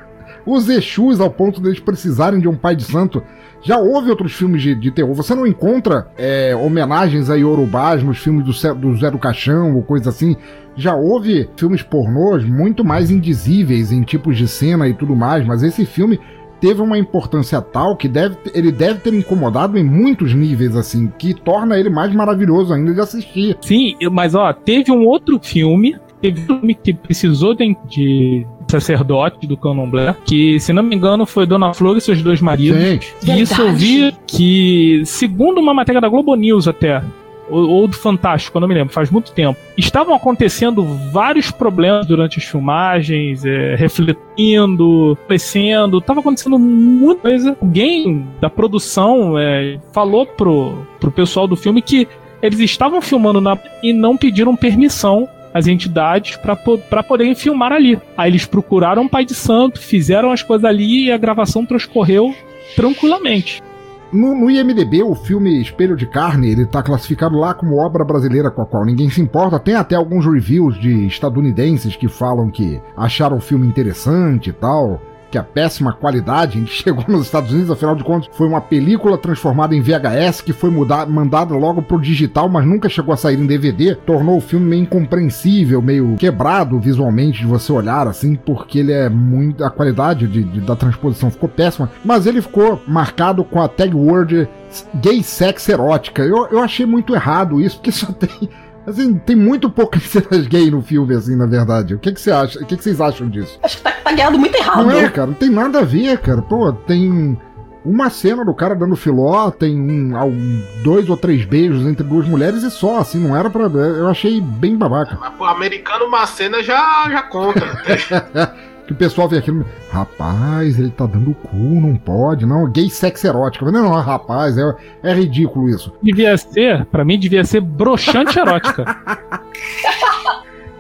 os 0.46 0.70
Exus 0.70 1.20
ao 1.20 1.30
ponto 1.30 1.60
deles 1.60 1.80
precisarem 1.80 2.40
de 2.40 2.48
um 2.48 2.56
pai 2.56 2.76
de 2.76 2.84
santo. 2.84 3.24
Já 3.62 3.78
houve 3.80 4.10
outros 4.10 4.34
filmes 4.34 4.62
de, 4.62 4.76
de 4.76 4.92
terror. 4.92 5.14
Você 5.16 5.34
não 5.34 5.48
encontra 5.48 6.08
é, 6.18 6.56
homenagens 6.56 7.30
a 7.30 7.36
Yorubás 7.36 8.04
nos 8.04 8.20
filmes 8.20 8.46
do, 8.46 8.76
do 8.76 8.96
Zé 8.96 9.10
do 9.10 9.18
Caixão 9.18 9.76
ou 9.76 9.82
coisa 9.82 10.10
assim. 10.10 10.36
Já 10.76 10.94
houve 10.96 11.50
filmes 11.58 11.82
pornôs 11.82 12.44
muito 12.44 12.84
mais 12.84 13.10
indizíveis 13.10 13.92
em 13.92 14.04
tipos 14.04 14.38
de 14.38 14.48
cena 14.48 14.88
e 14.88 14.94
tudo 14.94 15.16
mais, 15.16 15.46
mas 15.46 15.64
esse 15.64 15.86
filme 15.86 16.20
teve 16.60 16.82
uma 16.82 16.98
importância 16.98 17.62
tal 17.62 17.96
que 17.96 18.08
deve, 18.08 18.38
ele 18.54 18.72
deve 18.72 19.00
ter 19.00 19.14
incomodado 19.14 19.78
em 19.78 19.84
muitos 19.84 20.34
níveis, 20.34 20.76
assim, 20.76 21.12
que 21.18 21.34
torna 21.34 21.78
ele 21.78 21.90
mais 21.90 22.14
maravilhoso 22.14 22.74
ainda 22.74 22.94
de 22.94 23.00
assistir. 23.00 23.58
Sim, 23.62 23.96
mas 24.12 24.36
ó, 24.36 24.52
teve 24.54 24.92
um 24.92 25.06
outro 25.06 25.40
filme, 25.42 25.96
teve 26.22 26.42
um 26.42 26.46
filme 26.60 26.76
que 26.76 26.94
precisou 26.94 27.54
de, 27.54 27.76
de 27.88 28.48
sacerdote 28.68 29.46
do 29.48 29.58
Candomblé, 29.58 30.16
que, 30.26 30.60
se 30.60 30.74
não 30.74 30.84
me 30.84 30.96
engano, 30.96 31.26
foi 31.26 31.46
Dona 31.46 31.74
Flor 31.74 31.98
e 31.98 32.02
seus 32.02 32.22
dois 32.22 32.42
maridos. 32.42 33.06
Sim. 33.20 33.32
E 33.32 33.42
isso 33.42 33.62
eu 33.62 33.74
vi 33.74 34.14
que, 34.28 35.04
segundo 35.06 35.60
uma 35.60 35.74
matéria 35.74 36.02
da 36.02 36.10
Globo 36.10 36.36
News 36.36 36.68
até, 36.68 37.02
ou, 37.50 37.70
ou 37.70 37.88
do 37.88 37.96
Fantástico, 37.96 38.58
eu 38.58 38.62
não 38.62 38.68
me 38.68 38.74
lembro, 38.74 38.94
faz 38.94 39.10
muito 39.10 39.32
tempo. 39.32 39.60
Estavam 39.78 40.16
acontecendo 40.16 40.84
vários 41.12 41.52
problemas 41.52 42.06
durante 42.06 42.40
as 42.40 42.46
filmagens, 42.46 43.46
é, 43.46 43.76
refletindo, 43.76 45.18
crescendo, 45.28 46.00
estava 46.00 46.20
acontecendo 46.20 46.58
muita 46.58 47.22
coisa. 47.22 47.58
Alguém 47.62 48.26
da 48.42 48.50
produção 48.50 49.38
é, 49.38 49.80
falou 49.94 50.26
pro, 50.26 50.86
pro 51.00 51.12
pessoal 51.12 51.48
do 51.48 51.56
filme 51.56 51.82
que 51.82 52.08
eles 52.42 52.60
estavam 52.60 53.02
filmando 53.02 53.42
na, 53.42 53.58
e 53.82 53.94
não 53.94 54.18
pediram 54.18 54.56
permissão 54.56 55.28
às 55.56 55.68
entidades 55.68 56.36
para 56.36 57.02
poderem 57.02 57.34
filmar 57.34 57.72
ali. 57.72 57.98
Aí 58.18 58.30
eles 58.30 58.45
procuraram 58.45 59.03
um 59.03 59.07
pai 59.07 59.23
de 59.23 59.34
santo, 59.34 59.80
fizeram 59.80 60.30
as 60.30 60.44
coisas 60.44 60.65
ali 60.65 61.06
e 61.06 61.11
a 61.14 61.18
gravação 61.18 61.65
transcorreu 61.65 62.36
tranquilamente. 62.76 63.64
No, 64.11 64.36
no, 64.36 64.52
IMDB, 64.52 65.02
o 65.02 65.15
filme 65.15 65.61
Espelho 65.61 65.95
de 65.95 66.06
Carne, 66.06 66.49
ele 66.49 66.65
tá 66.65 66.84
classificado 66.84 67.38
lá 67.38 67.53
como 67.53 67.77
obra 67.77 68.03
brasileira 68.03 68.52
com 68.52 68.61
a 68.61 68.65
qual 68.65 68.86
ninguém 68.86 69.10
se 69.10 69.22
importa. 69.22 69.57
Tem 69.57 69.76
até 69.76 69.95
alguns 69.95 70.26
reviews 70.26 70.77
de 70.77 71.07
estadunidenses 71.07 71.95
que 71.95 72.10
falam 72.10 72.52
que 72.52 72.82
acharam 72.98 73.38
o 73.38 73.41
filme 73.41 73.65
interessante 73.65 74.49
e 74.49 74.53
tal 74.53 75.02
que 75.36 75.38
a 75.38 75.44
péssima 75.44 75.91
qualidade 75.91 76.62
que 76.62 76.72
chegou 76.72 77.03
nos 77.10 77.26
Estados 77.26 77.52
Unidos, 77.52 77.70
afinal 77.70 77.95
de 77.95 78.03
contas, 78.03 78.30
foi 78.32 78.48
uma 78.48 78.62
película 78.62 79.18
transformada 79.18 79.76
em 79.76 79.82
VHS 79.82 80.40
que 80.41 80.53
foi 80.53 80.70
mudar, 80.70 81.06
mandada 81.06 81.53
logo 81.53 81.82
pro 81.82 81.99
digital, 81.99 82.48
mas 82.48 82.66
nunca 82.66 82.88
chegou 82.88 83.14
a 83.14 83.18
sair 83.18 83.38
em 83.38 83.45
DVD, 83.45 83.95
tornou 83.95 84.38
o 84.38 84.41
filme 84.41 84.66
meio 84.66 84.84
incompreensível, 84.84 85.82
meio 85.82 86.16
quebrado 86.16 86.80
visualmente 86.80 87.40
de 87.40 87.45
você 87.45 87.72
olhar 87.74 88.07
assim, 88.07 88.36
porque 88.36 88.80
ele 88.80 88.94
é 88.94 89.10
muito. 89.10 89.64
a 89.64 89.70
qualidade 89.70 90.26
de, 90.26 90.44
de, 90.44 90.62
da 90.62 90.76
transposição 90.76 91.30
ficou 91.30 91.49
péssima, 91.49 91.91
mas 92.03 92.26
ele 92.26 92.41
ficou 92.41 92.82
marcado 92.88 93.44
com 93.44 93.62
a 93.62 93.68
tag 93.68 93.94
word 93.94 94.48
gay 94.95 95.22
sex 95.22 95.68
erótica. 95.68 96.24
Eu, 96.24 96.48
eu 96.48 96.60
achei 96.62 96.86
muito 96.86 97.14
errado 97.14 97.60
isso, 97.60 97.76
porque 97.78 97.91
só 97.94 98.07
tem 98.14 98.49
Assim, 98.86 99.16
tem 99.16 99.36
muito 99.36 99.70
poucas 99.70 100.03
cenas 100.10 100.48
gay 100.48 100.70
no 100.70 100.82
filme, 100.82 101.16
assim, 101.16 101.36
na 101.36 101.45
verdade. 101.45 101.95
O 101.95 101.99
que, 101.99 102.12
que 102.12 102.22
você 102.22 102.32
acha? 102.32 102.60
O 102.60 102.66
que, 102.66 102.78
que 102.78 102.84
vocês 102.84 103.02
acham 103.02 103.30
disso? 103.30 103.60
Acho 103.64 103.78
que 103.78 103.84
tá, 103.84 103.91
tá 103.91 104.12
guiado 104.12 104.38
muito 104.38 104.56
errado. 104.56 104.84
Não 104.84 104.91
é, 104.91 105.10
cara, 105.10 105.28
não 105.28 105.34
tem 105.34 105.49
nada 105.49 105.80
a 105.80 105.84
ver, 105.84 106.18
cara. 106.20 106.41
Pô, 106.41 106.72
tem 106.72 107.38
uma 107.84 108.10
cena 108.10 108.44
do 108.44 108.53
cara 108.53 108.76
dando 108.76 108.95
filó, 108.95 109.52
tem 109.52 109.80
um, 109.80 110.18
um, 110.18 110.64
dois 110.84 111.07
ou 111.10 111.16
três 111.16 111.45
beijos 111.45 111.86
entre 111.86 112.03
duas 112.03 112.28
mulheres 112.28 112.64
e 112.64 112.72
só, 112.72 112.98
assim, 112.98 113.20
não 113.20 113.36
era 113.36 113.49
pra. 113.49 113.64
Eu 113.64 114.07
achei 114.07 114.41
bem 114.41 114.76
babaca. 114.76 115.18
Mas 115.20 115.34
pro 115.34 115.45
americano 115.45 116.06
uma 116.06 116.26
cena 116.26 116.64
já, 116.64 117.07
já 117.10 117.22
conta. 117.24 117.62
que 118.86 118.94
o 118.94 118.95
pessoal 118.95 119.28
vê 119.28 119.38
aquilo. 119.38 119.66
Rapaz, 119.91 120.80
ele 120.80 120.90
tá 120.90 121.06
dando 121.06 121.34
cu, 121.34 121.56
não 121.56 121.95
pode, 121.95 122.45
não. 122.45 122.70
Gay 122.70 122.90
sexo 122.90 123.28
erótico. 123.28 123.72
Não, 123.72 123.84
não, 123.84 124.02
rapaz, 124.02 124.57
é, 124.57 124.76
é 125.03 125.14
ridículo 125.14 125.70
isso. 125.70 125.94
Devia 126.02 126.38
ser, 126.38 126.86
pra 126.86 127.03
mim, 127.03 127.20
devia 127.20 127.44
ser 127.44 127.62
broxante 127.62 128.38
erótica. 128.38 128.84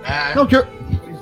é, 0.03 0.35
não, 0.35 0.45
que 0.45 0.55
eu... 0.55 0.75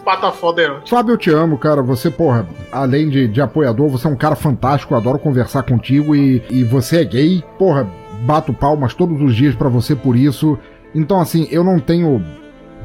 Pata 0.04 0.34
foda 0.34 0.62
erótica. 0.62 0.88
Fábio, 0.88 1.14
eu 1.14 1.18
te 1.18 1.30
amo, 1.30 1.58
cara. 1.58 1.82
Você, 1.82 2.12
porra, 2.12 2.46
além 2.70 3.10
de, 3.10 3.26
de 3.26 3.42
apoiador, 3.42 3.88
você 3.88 4.06
é 4.06 4.10
um 4.10 4.18
cara 4.18 4.36
fantástico. 4.36 4.94
Eu 4.94 4.98
adoro 4.98 5.18
conversar 5.18 5.64
contigo 5.64 6.14
e, 6.14 6.44
e 6.50 6.62
você 6.62 7.02
é 7.02 7.06
gay. 7.06 7.44
Porra, 7.58 7.88
bato 8.26 8.52
palmas 8.52 8.94
todos 8.94 9.22
os 9.22 9.34
dias 9.34 9.56
para 9.56 9.70
você 9.70 9.96
por 9.96 10.18
isso. 10.18 10.60
Então, 10.94 11.22
assim, 11.22 11.48
eu 11.50 11.64
não 11.64 11.80
tenho 11.80 12.22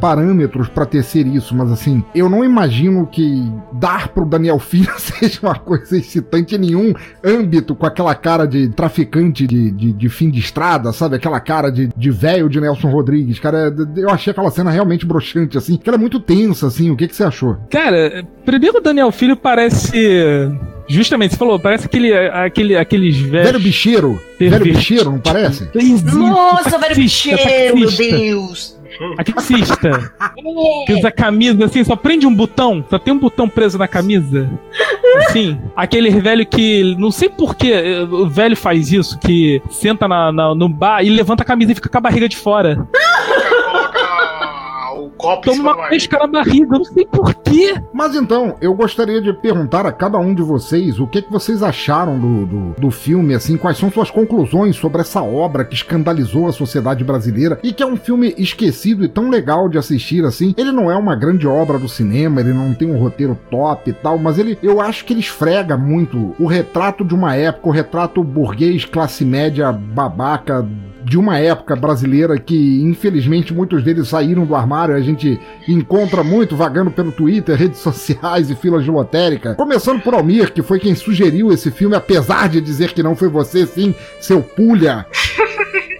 parâmetros 0.00 0.68
para 0.68 0.86
tecer 0.86 1.26
isso, 1.26 1.54
mas 1.54 1.70
assim, 1.70 2.02
eu 2.14 2.28
não 2.28 2.44
imagino 2.44 3.06
que 3.06 3.42
dar 3.72 4.08
pro 4.08 4.24
Daniel 4.24 4.58
Filho 4.58 4.92
seja 4.98 5.40
uma 5.42 5.54
coisa 5.54 5.96
excitante 5.96 6.54
em 6.54 6.58
nenhum 6.58 6.92
âmbito 7.24 7.74
com 7.74 7.86
aquela 7.86 8.14
cara 8.14 8.46
de 8.46 8.68
traficante 8.68 9.46
de, 9.46 9.70
de, 9.70 9.92
de 9.92 10.08
fim 10.08 10.30
de 10.30 10.40
estrada, 10.40 10.92
sabe? 10.92 11.16
Aquela 11.16 11.40
cara 11.40 11.70
de, 11.70 11.88
de 11.96 12.10
velho 12.10 12.48
de 12.48 12.60
Nelson 12.60 12.88
Rodrigues. 12.88 13.38
Cara, 13.38 13.74
eu 13.96 14.10
achei 14.10 14.30
aquela 14.30 14.50
cena 14.50 14.70
realmente 14.70 15.06
broxante, 15.06 15.58
assim, 15.58 15.76
que 15.76 15.88
ela 15.88 15.96
é 15.96 16.00
muito 16.00 16.20
tensa, 16.20 16.66
assim. 16.66 16.90
O 16.90 16.96
que, 16.96 17.08
que 17.08 17.14
você 17.14 17.24
achou? 17.24 17.56
Cara, 17.70 18.24
primeiro 18.44 18.78
o 18.78 18.80
Daniel 18.80 19.10
Filho 19.12 19.36
parece. 19.36 19.92
Justamente, 20.88 21.32
você 21.32 21.36
falou, 21.36 21.58
parece 21.60 21.84
aquele, 21.84 22.14
aquele, 22.14 22.74
aqueles 22.74 23.18
velhos. 23.18 23.46
Velho 23.46 23.60
bicheiro. 23.60 24.20
Velho 24.38 24.64
bicheiro, 24.64 25.10
não 25.10 25.18
parece? 25.18 25.68
Nossa, 26.14 26.78
velho 26.78 26.94
bicheiro, 26.94 27.76
meu 27.76 27.90
Deus. 27.90 28.77
A 29.18 29.24
taxista. 29.24 30.12
que 30.86 30.92
usa 30.94 31.10
camisa 31.10 31.64
assim, 31.64 31.84
só 31.84 31.96
prende 31.96 32.26
um 32.26 32.34
botão, 32.34 32.84
só 32.88 32.98
tem 32.98 33.12
um 33.12 33.18
botão 33.18 33.48
preso 33.48 33.78
na 33.78 33.88
camisa. 33.88 34.50
Assim, 35.18 35.58
aquele 35.76 36.10
velho 36.10 36.46
que. 36.46 36.94
Não 36.98 37.10
sei 37.10 37.28
por 37.28 37.54
que 37.54 37.72
o 38.10 38.26
velho 38.26 38.56
faz 38.56 38.92
isso, 38.92 39.18
que 39.18 39.62
senta 39.70 40.06
na, 40.06 40.32
na, 40.32 40.54
no 40.54 40.68
bar 40.68 41.02
e 41.04 41.10
levanta 41.10 41.42
a 41.42 41.46
camisa 41.46 41.72
e 41.72 41.74
fica 41.74 41.88
com 41.88 41.98
a 41.98 42.00
barriga 42.00 42.28
de 42.28 42.36
fora. 42.36 42.86
Copo 45.18 45.50
Toma 45.50 45.74
uma 45.74 45.88
pesca 45.88 46.18
na 46.18 46.26
barriga, 46.26 46.76
eu 46.76 46.78
não 46.78 46.84
sei 46.84 47.04
porquê. 47.04 47.74
Mas 47.92 48.14
então, 48.14 48.56
eu 48.60 48.72
gostaria 48.72 49.20
de 49.20 49.32
perguntar 49.32 49.84
a 49.84 49.92
cada 49.92 50.18
um 50.18 50.34
de 50.34 50.42
vocês 50.42 51.00
o 51.00 51.06
que, 51.06 51.20
que 51.20 51.30
vocês 51.30 51.62
acharam 51.62 52.18
do, 52.18 52.46
do, 52.46 52.80
do, 52.80 52.90
filme, 52.90 53.34
assim, 53.34 53.56
quais 53.56 53.76
são 53.76 53.90
suas 53.90 54.10
conclusões 54.10 54.76
sobre 54.76 55.00
essa 55.00 55.22
obra 55.22 55.64
que 55.64 55.74
escandalizou 55.74 56.46
a 56.46 56.52
sociedade 56.52 57.02
brasileira 57.02 57.58
e 57.62 57.72
que 57.72 57.82
é 57.82 57.86
um 57.86 57.96
filme 57.96 58.34
esquecido 58.38 59.04
e 59.04 59.08
tão 59.08 59.28
legal 59.28 59.68
de 59.68 59.76
assistir, 59.76 60.24
assim. 60.24 60.54
Ele 60.56 60.70
não 60.70 60.90
é 60.90 60.96
uma 60.96 61.16
grande 61.16 61.46
obra 61.46 61.78
do 61.78 61.88
cinema, 61.88 62.40
ele 62.40 62.52
não 62.52 62.72
tem 62.72 62.90
um 62.90 62.98
roteiro 62.98 63.36
top 63.50 63.90
e 63.90 63.92
tal, 63.92 64.18
mas 64.18 64.38
ele, 64.38 64.56
eu 64.62 64.80
acho 64.80 65.04
que 65.04 65.12
ele 65.12 65.20
esfrega 65.20 65.76
muito 65.76 66.34
o 66.38 66.46
retrato 66.46 67.04
de 67.04 67.14
uma 67.14 67.34
época, 67.34 67.68
o 67.68 67.72
retrato 67.72 68.22
burguês, 68.22 68.84
classe 68.84 69.24
média, 69.24 69.72
babaca, 69.72 70.66
de 71.08 71.16
uma 71.16 71.38
época 71.38 71.74
brasileira 71.74 72.38
que, 72.38 72.82
infelizmente, 72.82 73.54
muitos 73.54 73.82
deles 73.82 74.08
saíram 74.08 74.44
do 74.44 74.54
armário. 74.54 74.94
A 74.94 75.00
gente 75.00 75.40
encontra 75.66 76.22
muito 76.22 76.54
vagando 76.54 76.90
pelo 76.90 77.10
Twitter, 77.10 77.56
redes 77.56 77.80
sociais 77.80 78.50
e 78.50 78.54
filas 78.54 78.84
de 78.84 78.90
lotérica. 78.90 79.54
Começando 79.54 80.02
por 80.02 80.14
Almir, 80.14 80.52
que 80.52 80.62
foi 80.62 80.78
quem 80.78 80.94
sugeriu 80.94 81.50
esse 81.50 81.70
filme, 81.70 81.96
apesar 81.96 82.48
de 82.48 82.60
dizer 82.60 82.92
que 82.92 83.02
não 83.02 83.16
foi 83.16 83.28
você, 83.28 83.66
sim, 83.66 83.94
seu 84.20 84.42
pulha. 84.42 85.06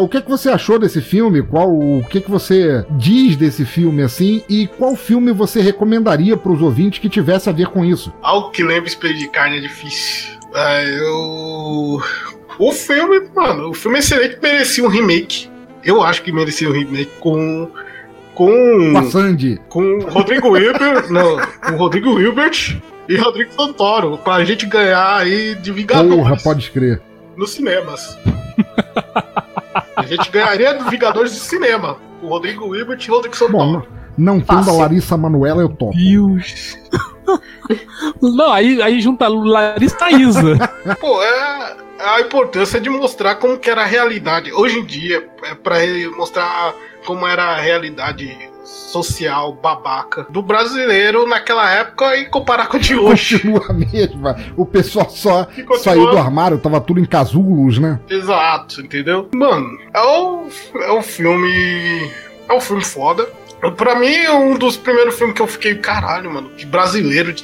O 0.01 0.07
que, 0.07 0.23
que 0.23 0.31
você 0.31 0.49
achou 0.49 0.79
desse 0.79 1.01
filme? 1.01 1.43
Qual 1.43 1.77
o 1.77 2.05
que, 2.09 2.21
que 2.21 2.31
você 2.31 2.87
diz 2.93 3.35
desse 3.35 3.65
filme 3.65 4.01
assim? 4.01 4.45
E 4.49 4.69
qual 4.69 4.95
filme 4.95 5.33
você 5.33 5.61
recomendaria 5.61 6.37
para 6.37 6.53
os 6.53 6.63
ouvintes 6.63 7.01
que 7.01 7.09
tivesse 7.09 7.49
a 7.49 7.53
ver 7.53 7.67
com 7.67 7.85
isso? 7.85 8.13
Algo 8.23 8.53
que 8.53 8.63
lembra 8.63 8.89
espelho 8.89 9.19
de 9.19 9.29
carne 9.29 9.59
é 9.59 9.61
difícil. 9.61 10.39
Ah, 10.55 10.85
eu 10.85 12.01
o 12.59 12.73
filme, 12.73 13.29
mano, 13.35 13.71
o 13.71 13.75
filme 13.75 13.99
é 13.99 14.01
excelente, 14.01 14.39
merecia 14.43 14.85
um 14.85 14.89
remake. 14.89 15.49
Eu 15.85 16.03
acho 16.03 16.23
que 16.23 16.33
merecia 16.33 16.69
um 16.69 16.73
remake 16.73 17.11
com. 17.21 17.71
Com. 18.35 18.93
Com 18.93 18.99
a 18.99 19.05
Sandy. 19.05 19.61
Com 19.69 20.01
Rodrigo 20.01 20.57
Hilbert. 20.57 21.09
não, 21.11 21.39
com 21.65 21.77
Rodrigo 21.77 22.21
Hilbert 22.21 22.81
e 23.09 23.17
Rodrigo 23.17 23.53
Santoro. 23.53 24.19
Pra 24.19 24.45
gente 24.45 24.67
ganhar 24.67 25.17
aí 25.17 25.55
de 25.55 25.73
Vingadores. 25.73 26.15
Porra, 26.15 26.37
pode 26.37 26.61
escrever. 26.65 27.01
Nos 27.37 27.51
cinemas. 27.51 28.19
a 29.97 30.03
gente 30.05 30.31
ganharia 30.31 30.75
de 30.75 30.91
Vingadores 30.91 31.33
de 31.33 31.41
cinema. 31.41 31.97
O 32.21 32.29
Rodrigo 32.29 32.75
Hilbert 32.75 33.01
e 33.01 33.11
Rodrigo 33.11 33.37
Santoro. 33.37 33.81
Bom, 33.81 33.83
não 34.17 34.41
tendo 34.41 34.69
a 34.69 34.73
Larissa 34.73 35.17
Manuela, 35.17 35.63
eu 35.63 35.69
topo. 35.69 35.97
Deus. 35.97 36.77
Não, 38.23 38.53
aí, 38.53 38.81
aí 38.83 39.01
junta 39.01 39.29
Larissa 39.29 40.11
e 40.11 40.23
Isa. 40.23 40.57
Pô, 41.01 41.23
é 41.23 41.77
a 42.01 42.21
importância 42.21 42.81
de 42.81 42.89
mostrar 42.89 43.37
como 43.37 43.59
que 43.59 43.71
era 43.71 43.83
a 43.83 43.87
realidade. 43.87 44.53
Hoje 44.53 44.79
em 44.79 44.85
dia, 44.85 45.29
é 45.43 45.55
para 45.55 45.77
mostrar 46.17 46.75
como 47.05 47.27
era 47.27 47.45
a 47.45 47.57
realidade 47.57 48.37
social 48.65 49.53
babaca 49.53 50.27
do 50.29 50.43
brasileiro 50.43 51.27
naquela 51.27 51.71
época 51.71 52.17
e 52.17 52.27
comparar 52.27 52.69
com 52.69 52.77
a 52.77 52.81
de 52.81 52.95
hoje. 52.95 53.39
Continua 53.39 53.65
a 53.71 53.73
mesma. 53.73 54.37
O 54.57 54.67
pessoal 54.67 55.09
só 55.09 55.47
saiu 55.79 56.11
do 56.11 56.19
armário, 56.19 56.59
tava 56.59 56.81
tudo 56.81 57.01
em 57.01 57.05
casulos, 57.05 57.79
né? 57.79 57.99
Exato, 58.09 58.81
entendeu? 58.81 59.29
Mano, 59.35 59.79
é 59.93 60.03
um, 60.03 60.49
é 60.83 60.93
um 60.93 61.03
filme. 61.03 62.11
É 62.49 62.53
um 62.53 62.61
filme 62.61 62.85
foda. 62.85 63.29
Pra 63.77 63.99
mim, 63.99 64.29
um 64.29 64.57
dos 64.57 64.77
primeiros 64.77 65.17
filmes 65.17 65.35
que 65.35 65.43
eu 65.43 65.47
fiquei, 65.47 65.75
caralho, 65.75 66.33
mano, 66.33 66.51
de 66.57 66.65
brasileiro, 66.65 67.35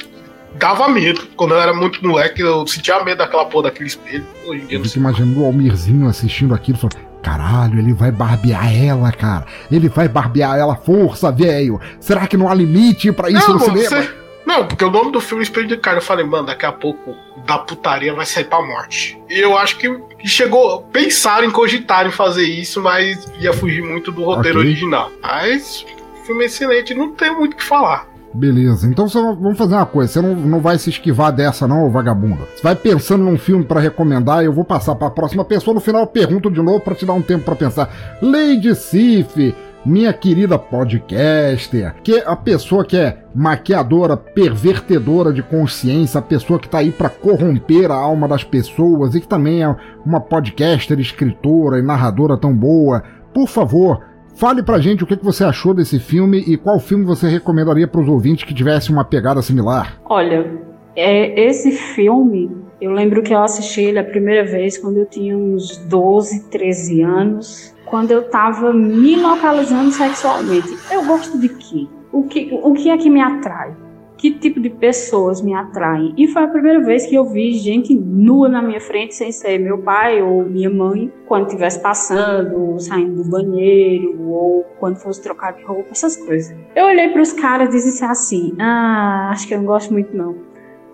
dava 0.54 0.88
medo. 0.88 1.22
Quando 1.36 1.54
eu 1.54 1.60
era 1.60 1.74
muito 1.74 2.06
moleque, 2.06 2.40
eu 2.40 2.66
sentia 2.66 3.02
medo 3.02 3.18
daquela 3.18 3.44
porra 3.46 3.64
daquele 3.64 3.88
espelho. 3.88 4.24
Hoje 4.46 4.62
em 4.62 4.66
dia, 4.66 4.78
Eu 4.78 4.84
fico 4.84 4.98
imaginando 4.98 5.40
o 5.42 5.44
Almirzinho 5.46 6.08
assistindo 6.08 6.54
aquilo 6.54 6.78
e 6.78 6.80
falando. 6.80 7.04
Caralho, 7.22 7.78
ele 7.78 7.92
vai 7.94 8.12
barbear 8.12 8.70
ela, 8.76 9.10
cara. 9.10 9.46
Ele 9.72 9.88
vai 9.88 10.06
barbear 10.08 10.58
ela, 10.58 10.76
força, 10.76 11.32
velho. 11.32 11.80
Será 11.98 12.26
que 12.26 12.36
não 12.36 12.48
há 12.50 12.54
limite 12.54 13.10
pra 13.12 13.30
isso 13.30 13.48
não, 13.48 13.58
no 13.58 13.64
cinema? 13.64 13.88
você- 13.88 14.10
Não, 14.46 14.66
porque 14.68 14.84
o 14.84 14.90
nome 14.90 15.10
do 15.10 15.22
filme 15.22 15.42
é 15.42 15.44
Espelho 15.44 15.66
de 15.66 15.78
Cara. 15.78 15.96
Eu 15.98 16.02
falei, 16.02 16.24
mano, 16.26 16.46
daqui 16.46 16.66
a 16.66 16.70
pouco 16.72 17.16
da 17.46 17.56
putaria 17.58 18.12
vai 18.14 18.26
sair 18.26 18.44
pra 18.44 18.60
morte. 18.60 19.18
E 19.30 19.40
eu 19.40 19.56
acho 19.56 19.78
que 19.78 19.88
que 20.18 20.28
chegou. 20.28 20.82
Pensaram 20.92 21.46
em 21.46 21.50
cogitar 21.50 22.06
em 22.06 22.10
fazer 22.10 22.44
isso, 22.44 22.82
mas 22.82 23.26
ia 23.40 23.54
fugir 23.54 23.82
muito 23.82 24.12
do 24.12 24.22
roteiro 24.22 24.58
Ok. 24.58 24.70
original. 24.70 25.10
Mas 25.22 25.84
filme 26.24 26.42
é 26.42 26.46
excelente, 26.46 26.94
não 26.94 27.12
tem 27.12 27.34
muito 27.34 27.54
o 27.54 27.56
que 27.56 27.64
falar. 27.64 28.14
Beleza, 28.34 28.88
então 28.88 29.06
você, 29.06 29.20
vamos 29.20 29.56
fazer 29.56 29.76
uma 29.76 29.86
coisa. 29.86 30.12
Você 30.12 30.20
não, 30.20 30.34
não 30.34 30.60
vai 30.60 30.76
se 30.76 30.90
esquivar 30.90 31.32
dessa, 31.32 31.68
não, 31.68 31.86
ô 31.86 31.90
vagabundo. 31.90 32.48
Você 32.52 32.62
vai 32.62 32.74
pensando 32.74 33.22
num 33.22 33.38
filme 33.38 33.64
pra 33.64 33.78
recomendar 33.78 34.42
e 34.42 34.46
eu 34.46 34.52
vou 34.52 34.64
passar 34.64 34.96
pra 34.96 35.08
próxima 35.08 35.44
pessoa. 35.44 35.72
No 35.72 35.80
final 35.80 36.02
eu 36.02 36.06
pergunto 36.08 36.50
de 36.50 36.60
novo 36.60 36.80
pra 36.80 36.96
te 36.96 37.06
dar 37.06 37.12
um 37.12 37.22
tempo 37.22 37.44
pra 37.44 37.54
pensar. 37.54 38.18
Lady 38.20 38.74
Sif, 38.74 39.54
minha 39.86 40.12
querida 40.12 40.58
podcaster, 40.58 41.94
que 42.02 42.16
é 42.16 42.24
a 42.26 42.34
pessoa 42.34 42.84
que 42.84 42.96
é 42.96 43.18
maquiadora, 43.32 44.16
pervertedora 44.16 45.32
de 45.32 45.42
consciência, 45.42 46.18
a 46.18 46.22
pessoa 46.22 46.58
que 46.58 46.68
tá 46.68 46.78
aí 46.78 46.90
pra 46.90 47.08
corromper 47.08 47.92
a 47.92 47.94
alma 47.94 48.26
das 48.26 48.42
pessoas 48.42 49.14
e 49.14 49.20
que 49.20 49.28
também 49.28 49.62
é 49.62 49.76
uma 50.04 50.20
podcaster, 50.20 50.98
escritora 50.98 51.78
e 51.78 51.82
narradora 51.82 52.36
tão 52.36 52.52
boa. 52.52 53.04
Por 53.32 53.46
favor, 53.46 54.00
Fale 54.34 54.62
pra 54.62 54.80
gente 54.80 55.04
o 55.04 55.06
que 55.06 55.16
você 55.16 55.44
achou 55.44 55.72
desse 55.72 55.98
filme 55.98 56.38
e 56.38 56.56
qual 56.56 56.80
filme 56.80 57.04
você 57.04 57.28
recomendaria 57.28 57.86
pros 57.86 58.08
ouvintes 58.08 58.44
que 58.44 58.52
tivesse 58.52 58.90
uma 58.90 59.04
pegada 59.04 59.40
similar. 59.40 60.00
Olha, 60.04 60.50
é, 60.96 61.40
esse 61.46 61.70
filme, 61.70 62.50
eu 62.80 62.92
lembro 62.92 63.22
que 63.22 63.32
eu 63.32 63.42
assisti 63.42 63.82
ele 63.82 63.98
a 63.98 64.04
primeira 64.04 64.44
vez 64.44 64.76
quando 64.76 64.98
eu 64.98 65.06
tinha 65.06 65.36
uns 65.36 65.76
12, 65.86 66.50
13 66.50 67.02
anos, 67.02 67.74
quando 67.84 68.10
eu 68.10 68.28
tava 68.28 68.72
me 68.72 69.14
localizando 69.14 69.92
sexualmente. 69.92 70.76
Eu 70.90 71.04
gosto 71.04 71.38
de 71.38 71.48
quê? 71.48 71.86
O 72.12 72.24
que, 72.24 72.50
o 72.62 72.72
que 72.74 72.90
é 72.90 72.98
que 72.98 73.08
me 73.08 73.20
atrai? 73.20 73.72
Que 74.16 74.30
tipo 74.30 74.60
de 74.60 74.70
pessoas 74.70 75.42
me 75.42 75.52
atraem? 75.54 76.14
E 76.16 76.28
foi 76.28 76.44
a 76.44 76.48
primeira 76.48 76.80
vez 76.80 77.06
que 77.06 77.14
eu 77.14 77.24
vi 77.24 77.52
gente 77.52 77.94
nua 77.94 78.48
na 78.48 78.62
minha 78.62 78.80
frente, 78.80 79.14
sem 79.14 79.32
ser 79.32 79.58
meu 79.58 79.78
pai 79.78 80.22
ou 80.22 80.44
minha 80.44 80.70
mãe, 80.70 81.12
quando 81.26 81.46
estivesse 81.46 81.80
passando, 81.80 82.78
saindo 82.78 83.22
do 83.22 83.28
banheiro, 83.28 84.22
ou 84.30 84.64
quando 84.78 84.96
fosse 84.96 85.20
trocar 85.22 85.52
de 85.52 85.64
roupa, 85.64 85.88
essas 85.90 86.16
coisas. 86.16 86.56
Eu 86.76 86.86
olhei 86.86 87.08
para 87.08 87.22
os 87.22 87.32
caras 87.32 87.68
e 87.68 87.72
disse 87.72 88.04
assim: 88.04 88.54
Ah, 88.58 89.30
acho 89.32 89.48
que 89.48 89.54
eu 89.54 89.58
não 89.58 89.66
gosto 89.66 89.92
muito 89.92 90.16
não. 90.16 90.36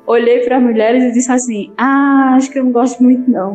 Olhei 0.07 0.41
para 0.41 0.57
as 0.57 0.63
mulheres 0.63 1.05
e 1.05 1.13
disse 1.13 1.31
assim: 1.31 1.73
Ah, 1.77 2.33
acho 2.37 2.51
que 2.51 2.59
eu 2.59 2.65
não 2.65 2.73
gosto 2.73 3.03
muito 3.03 3.31
não. 3.31 3.55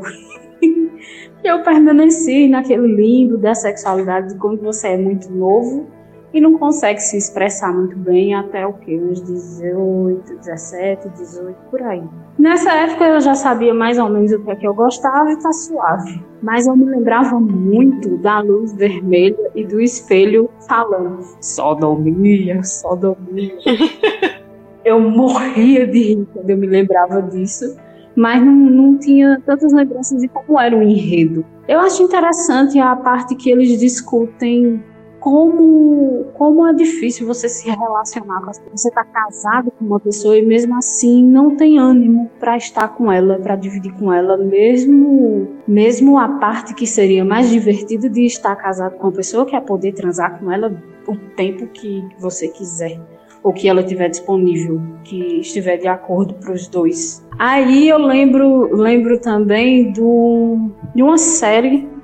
eu 1.43 1.63
permaneci 1.63 2.47
naquele 2.47 2.87
limbo 2.87 3.37
da 3.37 3.53
sexualidade 3.53 4.33
de 4.33 4.39
quando 4.39 4.61
você 4.61 4.89
é 4.89 4.97
muito 4.97 5.31
novo 5.31 5.94
e 6.35 6.41
não 6.41 6.57
consegue 6.57 6.99
se 6.99 7.15
expressar 7.15 7.73
muito 7.73 7.97
bem 7.97 8.35
até 8.35 8.67
o 8.67 8.73
que? 8.73 8.93
Uns 8.99 9.23
18, 9.23 10.35
17, 10.39 11.07
18, 11.07 11.55
por 11.71 11.81
aí. 11.81 12.03
Nessa 12.37 12.73
época 12.73 13.05
eu 13.05 13.21
já 13.21 13.33
sabia 13.33 13.73
mais 13.73 13.97
ou 13.97 14.09
menos 14.09 14.33
o 14.33 14.43
que 14.43 14.51
é 14.51 14.55
que 14.57 14.67
eu 14.67 14.73
gostava 14.73 15.31
e 15.31 15.39
tá 15.39 15.53
suave. 15.53 16.21
Mas 16.43 16.67
eu 16.67 16.75
me 16.75 16.83
lembrava 16.87 17.39
muito 17.39 18.17
da 18.17 18.41
luz 18.41 18.73
vermelha 18.73 19.49
e 19.55 19.63
do 19.63 19.79
espelho 19.79 20.49
falando 20.67 21.21
sodomia, 21.39 22.61
sodomia. 22.63 23.55
eu 24.83 24.99
morria 24.99 25.87
de 25.87 25.99
rir 25.99 26.27
quando 26.33 26.49
eu 26.49 26.57
me 26.57 26.67
lembrava 26.67 27.21
disso, 27.21 27.77
mas 28.13 28.43
não, 28.43 28.51
não 28.53 28.97
tinha 28.97 29.41
tantas 29.45 29.71
lembranças 29.71 30.21
de 30.21 30.27
como 30.27 30.59
era 30.59 30.75
o 30.75 30.83
enredo. 30.83 31.45
Eu 31.65 31.79
acho 31.79 32.03
interessante 32.03 32.77
a 32.77 32.93
parte 32.93 33.35
que 33.35 33.49
eles 33.49 33.79
discutem 33.79 34.83
como, 35.25 36.25
como 36.35 36.67
é 36.67 36.71
difícil 36.71 37.25
você 37.25 37.49
se 37.49 37.67
relacionar 37.67 38.41
com. 38.41 38.51
Você 38.77 38.89
está 38.89 39.03
casado 39.03 39.71
com 39.71 39.83
uma 39.83 39.99
pessoa 39.99 40.37
e 40.37 40.45
mesmo 40.45 40.77
assim 40.77 41.23
não 41.23 41.55
tem 41.55 41.79
ânimo 41.79 42.29
para 42.39 42.55
estar 42.55 42.89
com 42.89 43.11
ela, 43.11 43.39
para 43.39 43.55
dividir 43.55 43.91
com 43.93 44.13
ela, 44.13 44.37
mesmo, 44.37 45.47
mesmo 45.67 46.19
a 46.19 46.29
parte 46.29 46.75
que 46.75 46.85
seria 46.85 47.25
mais 47.25 47.49
divertida 47.49 48.07
de 48.07 48.23
estar 48.23 48.55
casado 48.55 48.97
com 48.97 49.07
uma 49.07 49.13
pessoa, 49.13 49.47
que 49.47 49.55
é 49.55 49.59
poder 49.59 49.93
transar 49.93 50.39
com 50.39 50.51
ela 50.51 50.79
o 51.07 51.15
tempo 51.35 51.65
que 51.69 52.07
você 52.19 52.47
quiser 52.47 53.01
ou 53.41 53.51
que 53.51 53.67
ela 53.67 53.81
tiver 53.81 54.09
disponível, 54.09 54.79
que 55.03 55.39
estiver 55.39 55.77
de 55.77 55.87
acordo 55.87 56.35
para 56.35 56.53
os 56.53 56.67
dois. 56.67 57.25
Aí 57.39 57.89
eu 57.89 57.97
lembro, 57.97 58.75
lembro 58.75 59.19
também 59.19 59.91
do, 59.91 60.69
de 60.93 61.01
uma 61.01 61.17
série 61.17 61.94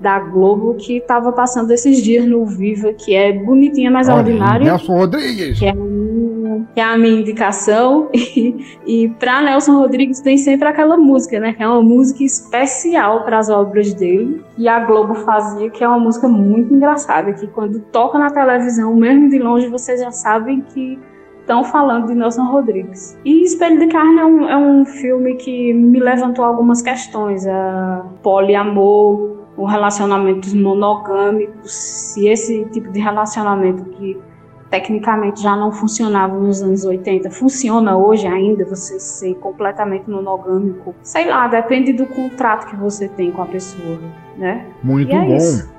da 0.00 0.18
Globo 0.20 0.74
que 0.74 0.98
estava 0.98 1.32
passando 1.32 1.70
esses 1.72 2.02
dias 2.02 2.24
no 2.24 2.46
Viva, 2.46 2.92
que 2.92 3.14
é 3.14 3.32
Bonitinha 3.32 3.90
Mais 3.90 4.08
Olha, 4.08 4.18
Ordinária. 4.18 4.64
Nelson 4.64 4.96
Rodrigues. 4.96 5.58
Que 5.58 5.66
é, 5.66 5.70
a 5.70 5.74
minha, 5.74 6.68
que 6.74 6.80
é 6.80 6.84
a 6.84 6.98
minha 6.98 7.20
indicação. 7.20 8.08
E, 8.38 8.54
e 8.86 9.08
para 9.08 9.42
Nelson 9.42 9.78
Rodrigues 9.78 10.20
tem 10.20 10.36
sempre 10.38 10.68
aquela 10.68 10.96
música, 10.96 11.40
né? 11.40 11.52
Que 11.52 11.62
é 11.62 11.66
uma 11.66 11.82
música 11.82 12.22
especial 12.22 13.24
para 13.24 13.38
as 13.38 13.48
obras 13.48 13.92
dele. 13.94 14.44
E 14.56 14.68
a 14.68 14.80
Globo 14.80 15.14
fazia, 15.14 15.68
que 15.70 15.82
é 15.82 15.88
uma 15.88 15.98
música 15.98 16.28
muito 16.28 16.72
engraçada. 16.72 17.32
Que 17.32 17.46
quando 17.48 17.80
toca 17.90 18.18
na 18.18 18.30
televisão, 18.30 18.94
mesmo 18.94 19.28
de 19.28 19.38
longe, 19.38 19.66
vocês 19.68 20.00
já 20.00 20.12
sabem 20.12 20.60
que 20.60 20.98
estão 21.40 21.64
falando 21.64 22.06
de 22.06 22.14
Nelson 22.14 22.44
Rodrigues. 22.44 23.18
E 23.24 23.42
Espelho 23.42 23.78
de 23.78 23.86
Carne 23.86 24.20
é 24.20 24.26
um, 24.26 24.48
é 24.48 24.56
um 24.56 24.84
filme 24.84 25.34
que 25.36 25.72
me 25.72 25.98
levantou 25.98 26.44
algumas 26.44 26.82
questões. 26.82 27.46
A 27.46 28.04
poliamor, 28.22 29.38
o 29.58 29.66
relacionamentos 29.66 30.54
monogâmicos, 30.54 31.72
se 31.72 32.28
esse 32.28 32.64
tipo 32.66 32.90
de 32.92 33.00
relacionamento 33.00 33.84
que 33.90 34.16
tecnicamente 34.70 35.42
já 35.42 35.56
não 35.56 35.72
funcionava 35.72 36.38
nos 36.38 36.62
anos 36.62 36.84
80, 36.84 37.28
funciona 37.30 37.96
hoje 37.96 38.26
ainda, 38.26 38.64
você 38.64 39.00
ser 39.00 39.34
completamente 39.36 40.08
monogâmico. 40.08 40.94
Sei 41.02 41.26
lá, 41.26 41.48
depende 41.48 41.92
do 41.92 42.06
contrato 42.06 42.68
que 42.68 42.76
você 42.76 43.08
tem 43.08 43.32
com 43.32 43.42
a 43.42 43.46
pessoa, 43.46 43.98
né? 44.36 44.64
Muito 44.82 45.14
é 45.14 45.26
bom. 45.26 45.36
isso. 45.36 45.76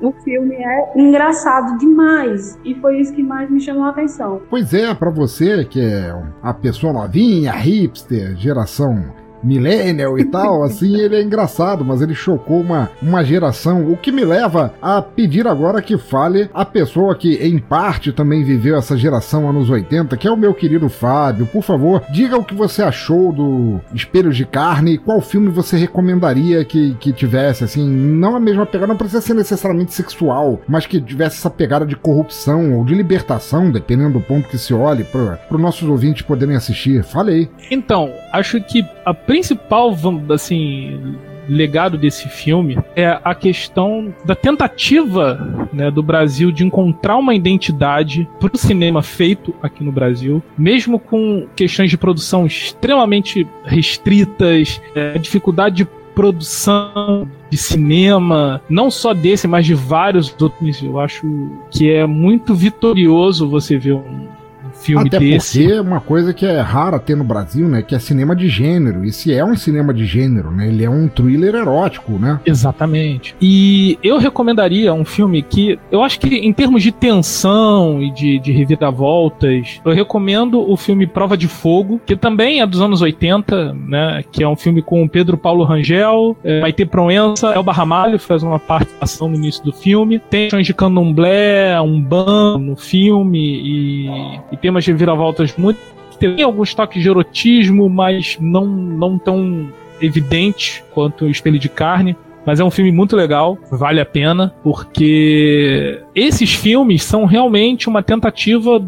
O 0.00 0.12
filme 0.22 0.54
é 0.54 0.92
engraçado 0.96 1.76
demais 1.76 2.56
e 2.64 2.72
foi 2.76 3.00
isso 3.00 3.12
que 3.12 3.22
mais 3.22 3.50
me 3.50 3.60
chamou 3.60 3.82
a 3.82 3.88
atenção. 3.88 4.40
Pois 4.48 4.72
é, 4.72 4.94
pra 4.94 5.10
você 5.10 5.64
que 5.64 5.80
é 5.80 6.14
a 6.40 6.54
pessoa 6.54 6.92
novinha, 6.92 7.50
hipster, 7.50 8.36
geração 8.36 9.12
millennial 9.42 10.18
e 10.18 10.24
tal, 10.24 10.62
assim, 10.64 10.96
ele 10.96 11.16
é 11.16 11.22
engraçado, 11.22 11.84
mas 11.84 12.00
ele 12.00 12.14
chocou 12.14 12.60
uma, 12.60 12.90
uma 13.02 13.24
geração, 13.24 13.90
o 13.90 13.96
que 13.96 14.12
me 14.12 14.24
leva 14.24 14.74
a 14.80 15.00
pedir 15.02 15.46
agora 15.46 15.82
que 15.82 15.96
fale 15.96 16.50
a 16.52 16.64
pessoa 16.64 17.14
que, 17.14 17.34
em 17.34 17.58
parte, 17.58 18.12
também 18.12 18.44
viveu 18.44 18.76
essa 18.76 18.96
geração 18.96 19.48
anos 19.48 19.70
80, 19.70 20.16
que 20.16 20.26
é 20.26 20.30
o 20.30 20.36
meu 20.36 20.54
querido 20.54 20.88
Fábio. 20.88 21.46
Por 21.46 21.62
favor, 21.62 22.02
diga 22.10 22.36
o 22.36 22.44
que 22.44 22.54
você 22.54 22.82
achou 22.82 23.32
do 23.32 23.80
Espelhos 23.94 24.36
de 24.36 24.44
Carne 24.44 24.92
e 24.92 24.98
qual 24.98 25.20
filme 25.20 25.50
você 25.50 25.76
recomendaria 25.76 26.64
que, 26.64 26.94
que 26.94 27.12
tivesse, 27.12 27.64
assim, 27.64 27.88
não 27.88 28.36
a 28.36 28.40
mesma 28.40 28.66
pegada, 28.66 28.88
não 28.88 28.96
precisa 28.96 29.20
ser 29.20 29.34
necessariamente 29.34 29.94
sexual, 29.94 30.60
mas 30.68 30.86
que 30.86 31.00
tivesse 31.00 31.36
essa 31.36 31.50
pegada 31.50 31.86
de 31.86 31.96
corrupção 31.96 32.74
ou 32.74 32.84
de 32.84 32.94
libertação, 32.94 33.70
dependendo 33.70 34.18
do 34.18 34.20
ponto 34.20 34.48
que 34.48 34.58
se 34.58 34.72
olhe, 34.74 35.04
para 35.04 35.38
os 35.50 35.60
nossos 35.60 35.88
ouvintes 35.88 36.22
poderem 36.22 36.56
assistir. 36.56 37.02
Falei. 37.02 37.48
Então, 37.70 38.12
acho 38.32 38.60
que 38.60 38.84
a 39.04 39.14
principal, 39.28 39.94
assim, 40.32 40.98
legado 41.46 41.98
desse 41.98 42.30
filme 42.30 42.78
é 42.96 43.20
a 43.22 43.34
questão 43.34 44.14
da 44.24 44.34
tentativa 44.34 45.68
né, 45.70 45.90
do 45.90 46.02
Brasil 46.02 46.50
de 46.50 46.64
encontrar 46.64 47.18
uma 47.18 47.34
identidade 47.34 48.26
para 48.40 48.54
o 48.54 48.58
cinema 48.58 49.02
feito 49.02 49.54
aqui 49.62 49.84
no 49.84 49.92
Brasil, 49.92 50.42
mesmo 50.56 50.98
com 50.98 51.46
questões 51.54 51.90
de 51.90 51.98
produção 51.98 52.46
extremamente 52.46 53.46
restritas, 53.64 54.80
é, 54.94 55.18
dificuldade 55.18 55.76
de 55.76 55.88
produção 56.14 57.28
de 57.50 57.58
cinema, 57.58 58.62
não 58.66 58.90
só 58.90 59.12
desse, 59.12 59.46
mas 59.46 59.66
de 59.66 59.74
vários 59.74 60.34
outros. 60.40 60.82
Eu 60.82 60.98
acho 60.98 61.50
que 61.70 61.90
é 61.90 62.06
muito 62.06 62.54
vitorioso 62.54 63.46
você 63.46 63.76
ver 63.76 63.92
um 63.92 64.37
filme 64.80 65.08
Até 65.08 65.18
desse. 65.18 65.58
porque 65.58 65.74
é 65.74 65.80
uma 65.80 66.00
coisa 66.00 66.32
que 66.32 66.46
é 66.46 66.60
rara 66.60 66.98
ter 66.98 67.16
no 67.16 67.24
Brasil, 67.24 67.68
né? 67.68 67.82
Que 67.82 67.94
é 67.94 67.98
cinema 67.98 68.34
de 68.34 68.48
gênero. 68.48 69.04
E 69.04 69.12
se 69.12 69.34
é 69.34 69.44
um 69.44 69.56
cinema 69.56 69.92
de 69.92 70.04
gênero, 70.06 70.50
né? 70.50 70.68
Ele 70.68 70.84
é 70.84 70.90
um 70.90 71.08
thriller 71.08 71.54
erótico, 71.54 72.12
né? 72.12 72.40
Exatamente. 72.44 73.34
E 73.40 73.98
eu 74.02 74.18
recomendaria 74.18 74.92
um 74.92 75.04
filme 75.04 75.42
que 75.42 75.78
eu 75.90 76.02
acho 76.02 76.20
que, 76.20 76.28
em 76.36 76.52
termos 76.52 76.82
de 76.82 76.92
tensão 76.92 78.02
e 78.02 78.10
de, 78.12 78.38
de 78.38 78.52
reviravoltas, 78.52 79.80
eu 79.84 79.92
recomendo 79.92 80.60
o 80.60 80.76
filme 80.76 81.06
Prova 81.06 81.36
de 81.36 81.48
Fogo, 81.48 82.00
que 82.04 82.16
também 82.16 82.60
é 82.60 82.66
dos 82.66 82.80
anos 82.80 83.02
80, 83.02 83.74
né? 83.74 84.24
Que 84.30 84.42
é 84.42 84.48
um 84.48 84.56
filme 84.56 84.82
com 84.82 85.02
o 85.02 85.08
Pedro 85.08 85.36
Paulo 85.36 85.64
Rangel, 85.64 86.36
é, 86.44 86.60
Maite 86.60 86.84
Proença, 86.84 87.48
Elba 87.48 87.72
Ramalho 87.72 88.18
faz 88.18 88.42
uma 88.42 88.58
participação 88.58 89.28
no 89.28 89.36
início 89.36 89.64
do 89.64 89.72
filme. 89.72 90.18
Tem 90.18 90.48
de 90.48 90.74
candomblé, 90.74 91.80
um 91.80 92.00
ban 92.00 92.58
no 92.58 92.76
filme 92.76 93.38
e, 93.38 94.40
e 94.52 94.56
tem 94.56 94.67
umas 94.70 94.86
reviravoltas 94.86 95.56
muito. 95.56 95.78
Tem 96.18 96.42
alguns 96.42 96.74
toques 96.74 97.02
de 97.02 97.08
erotismo, 97.08 97.88
mas 97.88 98.36
não, 98.40 98.66
não 98.66 99.18
tão 99.18 99.68
evidente 100.00 100.82
quanto 100.92 101.26
o 101.26 101.30
Espelho 101.30 101.58
de 101.58 101.68
Carne. 101.68 102.16
Mas 102.44 102.60
é 102.60 102.64
um 102.64 102.70
filme 102.70 102.90
muito 102.90 103.14
legal, 103.14 103.58
vale 103.70 104.00
a 104.00 104.06
pena, 104.06 104.54
porque 104.62 106.00
esses 106.14 106.54
filmes 106.54 107.02
são 107.04 107.26
realmente 107.26 107.88
uma 107.88 108.02
tentativa 108.02 108.82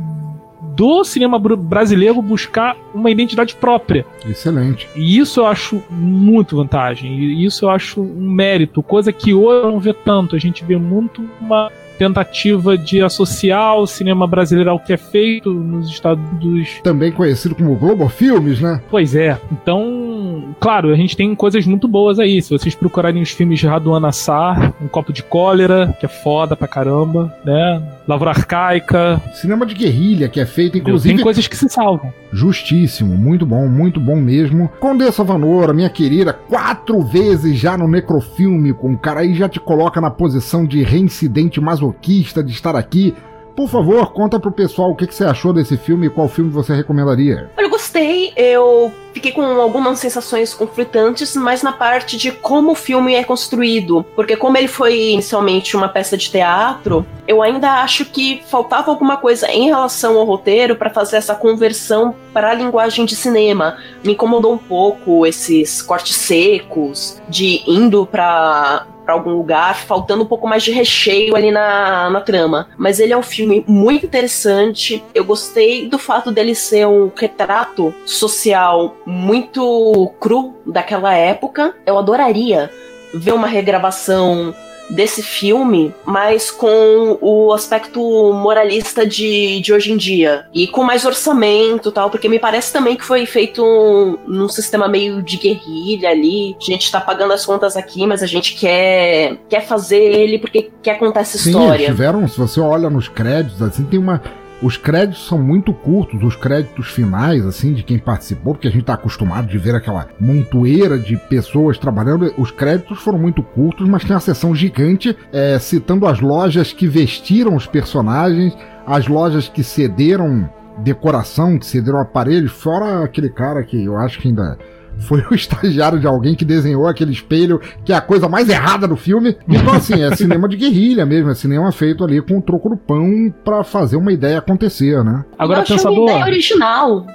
do 0.74 1.04
cinema 1.04 1.38
br- 1.38 1.56
brasileiro 1.56 2.22
buscar 2.22 2.74
uma 2.94 3.10
identidade 3.10 3.54
própria. 3.54 4.06
Excelente. 4.26 4.88
E 4.96 5.18
isso 5.18 5.40
eu 5.40 5.46
acho 5.46 5.82
muito 5.90 6.56
vantagem. 6.56 7.12
E 7.18 7.44
isso 7.44 7.66
eu 7.66 7.70
acho 7.70 8.00
um 8.00 8.30
mérito, 8.30 8.82
coisa 8.82 9.12
que 9.12 9.34
hoje 9.34 9.66
eu 9.66 9.72
não 9.72 9.78
vê 9.78 9.92
tanto. 9.92 10.34
A 10.34 10.38
gente 10.38 10.64
vê 10.64 10.76
muito 10.78 11.22
uma 11.38 11.70
tentativa 12.00 12.78
de 12.78 13.02
associar 13.02 13.76
o 13.76 13.86
cinema 13.86 14.26
brasileiro 14.26 14.70
ao 14.70 14.80
que 14.80 14.94
é 14.94 14.96
feito 14.96 15.52
nos 15.52 15.90
Estados 15.90 16.24
Unidos. 16.42 16.80
Também 16.82 17.12
conhecido 17.12 17.54
como 17.54 17.76
Globo 17.76 18.08
Filmes, 18.08 18.58
né? 18.58 18.80
Pois 18.90 19.14
é. 19.14 19.38
Então, 19.52 20.54
claro, 20.58 20.90
a 20.90 20.96
gente 20.96 21.14
tem 21.14 21.34
coisas 21.34 21.66
muito 21.66 21.86
boas 21.86 22.18
aí. 22.18 22.40
Se 22.40 22.50
vocês 22.50 22.74
procurarem 22.74 23.20
os 23.20 23.30
filmes 23.30 23.60
de 23.60 23.66
Raduan 23.66 24.06
Assar, 24.08 24.72
Um 24.80 24.88
Copo 24.88 25.12
de 25.12 25.22
Cólera, 25.22 25.94
que 26.00 26.06
é 26.06 26.08
foda 26.08 26.56
pra 26.56 26.66
caramba, 26.66 27.34
né? 27.44 27.82
Lavoura 28.10 28.32
Arcaica. 28.32 29.22
Cinema 29.34 29.64
de 29.64 29.72
guerrilha 29.72 30.28
que 30.28 30.40
é 30.40 30.46
feito, 30.46 30.76
inclusive. 30.76 31.14
Tem 31.14 31.22
coisas 31.22 31.46
que 31.46 31.56
se 31.56 31.68
salvam. 31.68 32.12
Justíssimo, 32.32 33.16
muito 33.16 33.46
bom, 33.46 33.68
muito 33.68 34.00
bom 34.00 34.16
mesmo. 34.16 34.68
Condessa 34.80 35.22
Vanora, 35.22 35.72
minha 35.72 35.88
querida, 35.88 36.32
quatro 36.32 37.00
vezes 37.02 37.56
já 37.56 37.78
no 37.78 37.86
Necrofilme, 37.86 38.72
com 38.72 38.94
o 38.94 38.98
cara 38.98 39.20
aí 39.20 39.32
já 39.32 39.48
te 39.48 39.60
coloca 39.60 40.00
na 40.00 40.10
posição 40.10 40.66
de 40.66 40.82
reincidente 40.82 41.60
masoquista 41.60 42.42
de 42.42 42.50
estar 42.50 42.74
aqui. 42.74 43.14
Por 43.54 43.68
favor, 43.68 44.12
conta 44.12 44.38
pro 44.38 44.52
pessoal 44.52 44.90
o 44.90 44.96
que, 44.96 45.06
que 45.06 45.14
você 45.14 45.24
achou 45.24 45.52
desse 45.52 45.76
filme 45.76 46.06
e 46.06 46.10
qual 46.10 46.28
filme 46.28 46.50
você 46.50 46.74
recomendaria. 46.74 47.50
Eu 47.58 47.68
gostei, 47.68 48.32
eu 48.36 48.92
fiquei 49.12 49.32
com 49.32 49.42
algumas 49.42 49.98
sensações 49.98 50.54
conflitantes, 50.54 51.34
mas 51.36 51.62
na 51.62 51.72
parte 51.72 52.16
de 52.16 52.30
como 52.30 52.72
o 52.72 52.74
filme 52.74 53.14
é 53.14 53.24
construído. 53.24 54.04
Porque 54.14 54.36
como 54.36 54.56
ele 54.56 54.68
foi 54.68 55.10
inicialmente 55.10 55.76
uma 55.76 55.88
peça 55.88 56.16
de 56.16 56.30
teatro, 56.30 57.06
eu 57.26 57.42
ainda 57.42 57.82
acho 57.82 58.04
que 58.04 58.42
faltava 58.46 58.90
alguma 58.90 59.16
coisa 59.16 59.50
em 59.50 59.66
relação 59.66 60.18
ao 60.18 60.24
roteiro 60.24 60.76
para 60.76 60.90
fazer 60.90 61.16
essa 61.16 61.34
conversão 61.34 62.14
para 62.32 62.50
a 62.50 62.54
linguagem 62.54 63.04
de 63.04 63.16
cinema. 63.16 63.78
Me 64.04 64.12
incomodou 64.12 64.52
um 64.52 64.58
pouco 64.58 65.26
esses 65.26 65.82
cortes 65.82 66.16
secos, 66.16 67.20
de 67.28 67.62
indo 67.66 68.06
para 68.06 68.86
para 69.04 69.14
algum 69.14 69.30
lugar, 69.30 69.76
faltando 69.76 70.22
um 70.22 70.26
pouco 70.26 70.46
mais 70.46 70.62
de 70.62 70.70
recheio 70.70 71.34
ali 71.34 71.50
na, 71.50 72.10
na 72.10 72.20
trama. 72.20 72.68
Mas 72.76 73.00
ele 73.00 73.12
é 73.12 73.16
um 73.16 73.22
filme 73.22 73.64
muito 73.66 74.06
interessante. 74.06 75.02
Eu 75.14 75.24
gostei 75.24 75.88
do 75.88 75.98
fato 75.98 76.30
dele 76.30 76.54
ser 76.54 76.86
um 76.86 77.10
retrato 77.14 77.94
social 78.04 78.96
muito 79.06 80.12
cru 80.20 80.54
daquela 80.66 81.14
época. 81.14 81.74
Eu 81.84 81.98
adoraria 81.98 82.70
ver 83.12 83.32
uma 83.32 83.46
regravação 83.46 84.54
desse 84.90 85.22
filme, 85.22 85.94
mas 86.04 86.50
com 86.50 87.18
o 87.20 87.52
aspecto 87.52 88.00
moralista 88.32 89.06
de, 89.06 89.60
de 89.60 89.72
hoje 89.72 89.92
em 89.92 89.96
dia. 89.96 90.46
E 90.52 90.66
com 90.66 90.82
mais 90.82 91.04
orçamento 91.04 91.92
tal, 91.92 92.10
porque 92.10 92.28
me 92.28 92.38
parece 92.38 92.72
também 92.72 92.96
que 92.96 93.04
foi 93.04 93.24
feito 93.26 93.64
um, 93.64 94.18
num 94.26 94.48
sistema 94.48 94.88
meio 94.88 95.22
de 95.22 95.36
guerrilha 95.36 96.10
ali. 96.10 96.56
A 96.60 96.64
gente 96.64 96.90
tá 96.90 97.00
pagando 97.00 97.32
as 97.32 97.46
contas 97.46 97.76
aqui, 97.76 98.06
mas 98.06 98.22
a 98.22 98.26
gente 98.26 98.54
quer, 98.54 99.36
quer 99.48 99.66
fazer 99.66 100.00
ele 100.00 100.38
porque 100.38 100.70
quer 100.82 100.98
contar 100.98 101.20
essa 101.20 101.38
Sim, 101.38 101.50
história. 101.50 101.74
eles 101.74 101.86
tiveram, 101.86 102.26
se 102.26 102.38
você 102.38 102.60
olha 102.60 102.90
nos 102.90 103.08
créditos, 103.08 103.62
assim, 103.62 103.84
tem 103.84 103.98
uma. 103.98 104.20
Os 104.62 104.76
créditos 104.76 105.26
são 105.26 105.38
muito 105.38 105.72
curtos, 105.72 106.22
os 106.22 106.36
créditos 106.36 106.88
finais, 106.88 107.46
assim, 107.46 107.72
de 107.72 107.82
quem 107.82 107.98
participou, 107.98 108.52
porque 108.54 108.68
a 108.68 108.70
gente 108.70 108.84
tá 108.84 108.92
acostumado 108.92 109.46
de 109.46 109.56
ver 109.56 109.74
aquela 109.74 110.08
montoeira 110.20 110.98
de 110.98 111.16
pessoas 111.16 111.78
trabalhando. 111.78 112.34
Os 112.36 112.50
créditos 112.50 112.98
foram 112.98 113.18
muito 113.18 113.42
curtos, 113.42 113.88
mas 113.88 114.04
tem 114.04 114.12
uma 114.12 114.20
sessão 114.20 114.54
gigante 114.54 115.16
é, 115.32 115.58
citando 115.58 116.06
as 116.06 116.20
lojas 116.20 116.74
que 116.74 116.86
vestiram 116.86 117.56
os 117.56 117.66
personagens, 117.66 118.54
as 118.86 119.08
lojas 119.08 119.48
que 119.48 119.64
cederam 119.64 120.48
decoração, 120.78 121.58
que 121.58 121.66
cederam 121.66 122.00
aparelhos, 122.00 122.52
fora 122.52 123.02
aquele 123.02 123.30
cara 123.30 123.62
que 123.62 123.82
eu 123.82 123.96
acho 123.96 124.18
que 124.18 124.28
ainda 124.28 124.58
foi 125.00 125.24
o 125.30 125.34
estagiário 125.34 125.98
de 125.98 126.06
alguém 126.06 126.34
que 126.34 126.44
desenhou 126.44 126.86
aquele 126.86 127.12
espelho, 127.12 127.60
que 127.84 127.92
é 127.92 127.96
a 127.96 128.00
coisa 128.00 128.28
mais 128.28 128.48
errada 128.48 128.86
do 128.86 128.96
filme. 128.96 129.36
Então, 129.48 129.74
assim, 129.74 130.02
é 130.02 130.14
cinema 130.14 130.48
de 130.48 130.56
guerrilha 130.56 131.04
mesmo, 131.04 131.30
é 131.30 131.34
cinema 131.34 131.70
feito 131.72 132.04
ali 132.04 132.20
com 132.20 132.38
o 132.38 132.42
troco 132.42 132.68
do 132.68 132.76
pão 132.76 133.32
pra 133.44 133.64
fazer 133.64 133.96
uma 133.96 134.12
ideia 134.12 134.38
acontecer, 134.38 135.02
né? 135.04 135.24
Agora, 135.38 135.60
eu 135.60 135.66
pensador. 135.66 135.98
uma 135.98 136.10
ideia 136.10 136.24
original. 136.24 137.06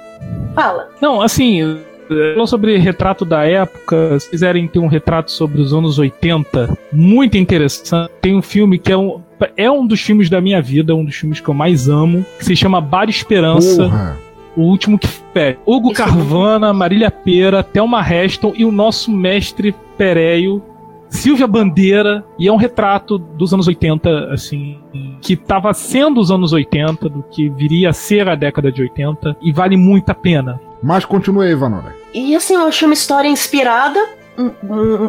Fala. 0.54 0.88
Não, 1.00 1.20
assim, 1.20 1.78
falou 2.08 2.46
sobre 2.46 2.76
retrato 2.78 3.24
da 3.24 3.44
época, 3.44 4.18
se 4.18 4.30
quiserem 4.30 4.66
ter 4.66 4.78
um 4.78 4.86
retrato 4.86 5.30
sobre 5.30 5.60
os 5.60 5.72
anos 5.72 5.98
80, 5.98 6.76
muito 6.92 7.36
interessante. 7.36 8.10
Tem 8.20 8.34
um 8.34 8.42
filme 8.42 8.78
que 8.78 8.92
é 8.92 8.96
um, 8.96 9.20
é 9.56 9.70
um 9.70 9.86
dos 9.86 10.00
filmes 10.00 10.30
da 10.30 10.40
minha 10.40 10.62
vida, 10.62 10.94
um 10.94 11.04
dos 11.04 11.14
filmes 11.14 11.40
que 11.40 11.48
eu 11.48 11.54
mais 11.54 11.88
amo, 11.88 12.24
que 12.38 12.44
se 12.44 12.56
chama 12.56 12.80
Bar 12.80 13.08
Esperança. 13.08 13.84
Porra. 13.84 14.25
O 14.56 14.62
último 14.62 14.98
que 14.98 15.08
pede. 15.34 15.58
Hugo 15.66 15.92
Carvana, 15.92 16.72
Marília 16.72 17.10
Pera, 17.10 17.62
Thelma 17.62 18.00
Heston 18.00 18.52
e 18.56 18.64
o 18.64 18.72
nosso 18.72 19.10
mestre 19.10 19.74
Pereio, 19.98 20.62
Silvia 21.08 21.46
Bandeira, 21.46 22.24
e 22.38 22.48
é 22.48 22.52
um 22.52 22.56
retrato 22.56 23.18
dos 23.18 23.52
anos 23.52 23.68
80, 23.68 24.32
assim, 24.32 24.78
que 25.20 25.34
estava 25.34 25.72
sendo 25.72 26.20
os 26.20 26.30
anos 26.30 26.52
80, 26.52 27.08
do 27.08 27.22
que 27.22 27.48
viria 27.48 27.90
a 27.90 27.92
ser 27.92 28.28
a 28.28 28.34
década 28.34 28.72
de 28.72 28.82
80, 28.82 29.36
e 29.40 29.52
vale 29.52 29.76
muito 29.76 30.10
a 30.10 30.14
pena. 30.14 30.60
Mas 30.82 31.04
continue 31.04 31.46
aí, 31.46 31.54
Vanora. 31.54 31.94
E 32.12 32.34
assim, 32.34 32.54
eu 32.54 32.66
achei 32.66 32.86
uma 32.86 32.94
história 32.94 33.28
inspirada, 33.28 34.00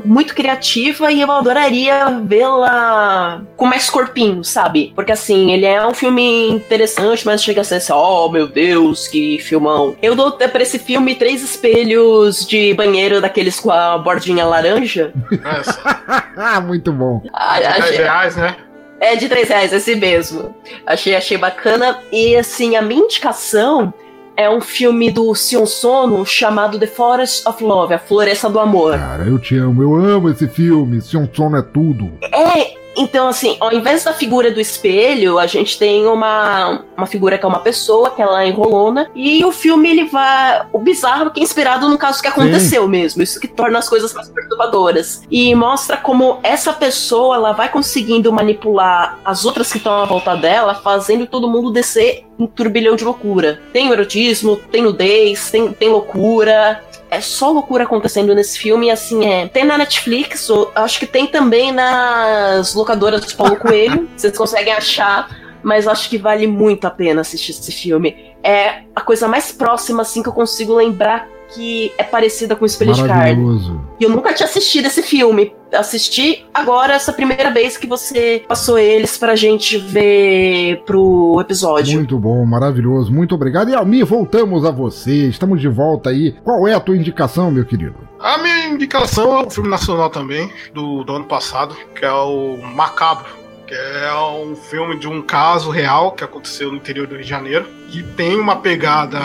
muito 0.06 0.34
criativa, 0.34 1.12
e 1.12 1.22
eu 1.22 1.32
adoraria 1.32 2.22
vê-la 2.24 3.42
com 3.56 3.66
mais 3.66 3.90
corpinho, 3.90 4.44
sabe? 4.44 4.92
Porque 4.96 5.12
assim, 5.12 5.52
ele 5.52 5.66
é 5.66 5.86
um 5.86 5.94
filme 5.94 6.50
interessante, 6.50 7.26
mas 7.26 7.44
chega 7.44 7.62
a 7.62 7.64
ser 7.64 7.76
assim, 7.76 7.94
oh 7.94 8.30
meu 8.30 8.48
Deus, 8.48 9.08
que 9.08 9.40
filmão. 9.40 9.96
Eu 10.02 10.16
dou 10.16 10.32
pra 10.32 10.62
esse 10.62 10.80
filme 10.80 11.16
três 11.16 11.42
espelhos 11.44 12.46
de 12.46 12.74
banheiro 12.74 13.20
daqueles 13.22 13.60
com 13.60 13.72
a 13.72 13.98
bordinha 13.98 14.46
laranja. 14.46 15.14
ah, 16.38 16.62
muito 16.66 16.92
bom. 16.92 17.22
Ah, 17.34 17.58
achei- 17.58 17.98
reais, 17.98 18.36
né? 18.36 18.56
É 19.00 19.16
de 19.16 19.30
3 19.30 19.48
reais, 19.48 19.74
esse 19.74 19.96
mesmo. 19.96 20.56
Achei, 20.86 21.16
achei 21.16 21.38
bacana. 21.38 22.00
E 22.12 22.36
assim, 22.36 22.76
a 22.76 22.82
minha 22.82 23.04
indicação 23.04 23.94
é 24.38 24.48
um 24.48 24.62
filme 24.62 25.10
do 25.10 25.34
Sion 25.34 25.66
Sono 25.66 26.24
chamado 26.24 26.80
The 26.80 26.86
Forest 26.86 27.48
of 27.50 27.64
Love, 27.64 27.96
A 27.96 28.00
Floresta 28.00 28.48
do 28.48 28.60
Amor. 28.60 28.94
Cara, 28.96 29.24
eu 29.24 29.40
te 29.40 29.58
amo, 29.58 29.82
eu 29.82 29.96
amo 29.96 30.30
esse 30.30 30.48
filme. 30.48 31.02
Sion 31.02 31.28
Sono 31.34 31.58
é 31.58 31.64
tudo. 31.64 32.12
É, 32.22 32.78
então 32.98 33.28
assim, 33.28 33.58
ao 33.60 33.72
invés 33.72 34.04
da 34.04 34.14
figura 34.14 34.52
do 34.52 34.60
espelho, 34.60 35.40
a 35.40 35.48
gente 35.48 35.78
tem 35.78 36.06
uma, 36.08 36.84
uma 36.98 37.06
figura 37.06 37.38
que 37.38 37.46
é 37.46 37.48
uma 37.48 37.60
pessoa, 37.60 38.10
que 38.10 38.22
ela 38.22 38.44
é 38.44 38.48
enrolona, 38.48 39.10
e 39.16 39.44
o 39.46 39.52
filme 39.52 39.90
ele 39.90 40.06
vai. 40.06 40.66
O 40.74 40.80
bizarro 40.80 41.32
que 41.32 41.40
é 41.40 41.44
inspirado 41.44 41.88
no 41.88 41.98
caso 41.98 42.22
que 42.22 42.28
aconteceu 42.28 42.88
mesmo. 42.88 43.22
Isso 43.22 43.40
que 43.40 43.48
torna 43.48 43.80
as 43.80 43.88
coisas 43.88 44.14
mais 44.14 44.30
perturbadoras. 44.30 45.24
E 45.30 45.54
mostra 45.56 45.98
como 45.98 46.40
essa 46.44 46.74
pessoa 46.74 47.36
ela 47.36 47.52
vai 47.52 47.70
conseguindo 47.70 48.32
manipular 48.32 49.20
as 49.24 49.46
outras 49.46 49.72
que 49.72 49.78
estão 49.78 49.94
à 50.02 50.06
volta 50.06 50.36
dela, 50.36 50.76
fazendo 50.76 51.28
todo 51.28 51.50
mundo 51.50 51.72
descer 51.72 52.26
um 52.40 52.46
turbilhão 52.46 52.96
de 52.96 53.04
loucura. 53.04 53.60
Tem 53.74 53.90
o 53.90 53.94
erotismo, 53.94 54.58
tem 54.72 54.82
nudez, 54.82 55.50
tem, 55.50 55.72
tem 55.74 55.90
loucura. 55.90 56.84
É 57.10 57.22
só 57.22 57.52
loucura 57.52 57.86
acontecendo 57.86 58.36
nesse 58.36 58.60
filme, 58.60 58.92
assim, 58.92 59.26
é. 59.26 59.48
Tem 59.48 59.64
na 59.64 59.78
Netflix, 59.78 60.50
ou- 60.50 60.72
acho 60.76 61.00
que 61.00 61.06
tem 61.08 61.26
também 61.28 61.72
nas 61.72 62.74
locadoras 62.74 63.24
do 63.26 63.36
Paulo 63.36 63.56
Coelho, 63.56 64.10
vocês 64.16 64.38
conseguem 64.38 64.74
achar, 64.74 65.30
mas 65.64 65.88
acho 65.88 66.10
que 66.10 66.18
vale 66.18 66.46
muito 66.48 66.86
a 66.86 66.90
pena 66.92 67.22
assistir 67.22 67.52
esse 67.52 67.72
filme. 67.72 68.36
É 68.44 68.84
a 68.96 69.02
coisa 69.02 69.28
mais 69.28 69.52
próxima, 69.52 70.02
assim, 70.02 70.22
que 70.22 70.30
eu 70.30 70.34
consigo 70.34 70.76
lembrar 70.76 71.28
que 71.54 71.92
é 71.98 72.04
parecida 72.04 72.56
com 72.56 72.64
o 72.64 72.66
Espelho 72.66 72.94
de 72.94 73.04
Carne. 73.04 73.16
Maravilhoso. 73.16 73.82
E 74.00 74.04
eu 74.04 74.10
nunca 74.10 74.34
tinha 74.34 74.48
assistido 74.48 74.86
esse 74.86 75.02
filme. 75.02 75.54
Assisti 75.74 76.46
agora 76.54 76.94
essa 76.94 77.12
primeira 77.12 77.52
vez 77.52 77.78
que 77.78 77.88
você 77.88 78.44
passou 78.48 78.78
eles 78.78 79.18
pra 79.18 79.36
gente 79.36 79.78
ver 79.78 80.82
pro 80.86 81.38
episódio. 81.42 81.98
Muito 81.98 82.18
bom, 82.18 82.46
maravilhoso. 82.46 83.12
Muito 83.12 83.36
obrigado. 83.36 83.70
E 83.70 83.76
Almir, 83.76 84.06
voltamos 84.06 84.66
a 84.66 84.72
você. 84.72 85.28
Estamos 85.28 85.60
de 85.60 85.68
volta 85.68 86.10
aí. 86.10 86.36
Qual 86.44 86.68
é 86.68 86.74
a 86.74 86.80
tua 86.80 86.96
indicação, 86.96 87.52
meu 87.52 87.66
querido? 87.66 87.96
A 88.20 88.38
minha 88.38 88.68
indicação 88.70 89.38
é 89.38 89.46
um 89.46 89.50
filme 89.50 89.70
nacional 89.70 90.10
também, 90.10 90.50
do, 90.74 91.04
do 91.04 91.14
ano 91.14 91.26
passado, 91.26 91.76
que 91.96 92.06
é 92.06 92.12
o 92.12 92.58
Macabro. 92.74 93.47
Que 93.68 93.76
é 93.76 94.14
um 94.16 94.56
filme 94.56 94.98
de 94.98 95.08
um 95.10 95.22
caso 95.22 95.70
real 95.70 96.14
que 96.14 96.24
aconteceu 96.24 96.72
no 96.72 96.78
interior 96.78 97.06
do 97.06 97.16
Rio 97.16 97.24
de 97.24 97.30
Janeiro. 97.30 97.66
Que 97.90 98.02
tem 98.02 98.40
uma 98.40 98.56
pegada 98.56 99.20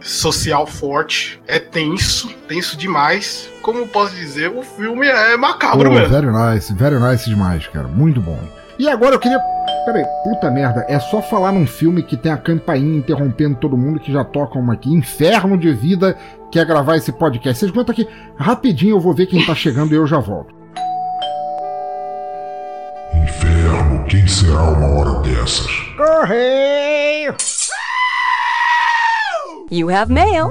social 0.00 0.66
forte. 0.66 1.40
É 1.46 1.58
tenso, 1.58 2.28
tenso 2.48 2.76
demais. 2.76 3.50
Como 3.60 3.86
posso 3.86 4.14
dizer, 4.14 4.48
o 4.48 4.62
filme 4.62 5.06
é 5.06 5.36
macabro 5.36 5.90
Pô, 5.90 5.94
mesmo. 5.94 6.08
very 6.08 6.26
nice, 6.26 6.72
very 6.72 6.98
nice 6.98 7.28
demais, 7.28 7.66
cara. 7.68 7.86
Muito 7.86 8.20
bom. 8.20 8.38
E 8.78 8.88
agora 8.88 9.14
eu 9.14 9.20
queria. 9.20 9.38
Peraí, 9.84 10.04
puta 10.24 10.50
merda, 10.50 10.84
é 10.88 10.98
só 10.98 11.20
falar 11.20 11.52
num 11.52 11.66
filme 11.66 12.02
que 12.02 12.16
tem 12.16 12.32
a 12.32 12.36
campainha 12.36 12.96
interrompendo 12.96 13.56
todo 13.56 13.76
mundo 13.76 14.00
que 14.00 14.12
já 14.12 14.24
toca 14.24 14.58
uma 14.58 14.72
aqui. 14.72 14.90
Inferno 14.90 15.58
de 15.58 15.72
vida 15.72 16.16
que 16.50 16.58
é 16.58 16.64
gravar 16.64 16.96
esse 16.96 17.12
podcast. 17.12 17.60
Vocês 17.60 17.70
aguentam 17.70 17.92
aqui 17.92 18.08
rapidinho, 18.36 18.96
eu 18.96 19.00
vou 19.00 19.12
ver 19.12 19.26
quem 19.26 19.44
tá 19.44 19.54
chegando 19.54 19.92
e 19.92 19.96
eu 19.96 20.06
já 20.06 20.18
volto. 20.18 20.61
Quem 24.12 24.26
será 24.26 24.64
uma 24.64 24.88
hora 24.88 25.20
dessas? 25.22 25.66
Correio! 25.96 27.34
You 29.70 29.88
have 29.88 30.12
mail. 30.12 30.50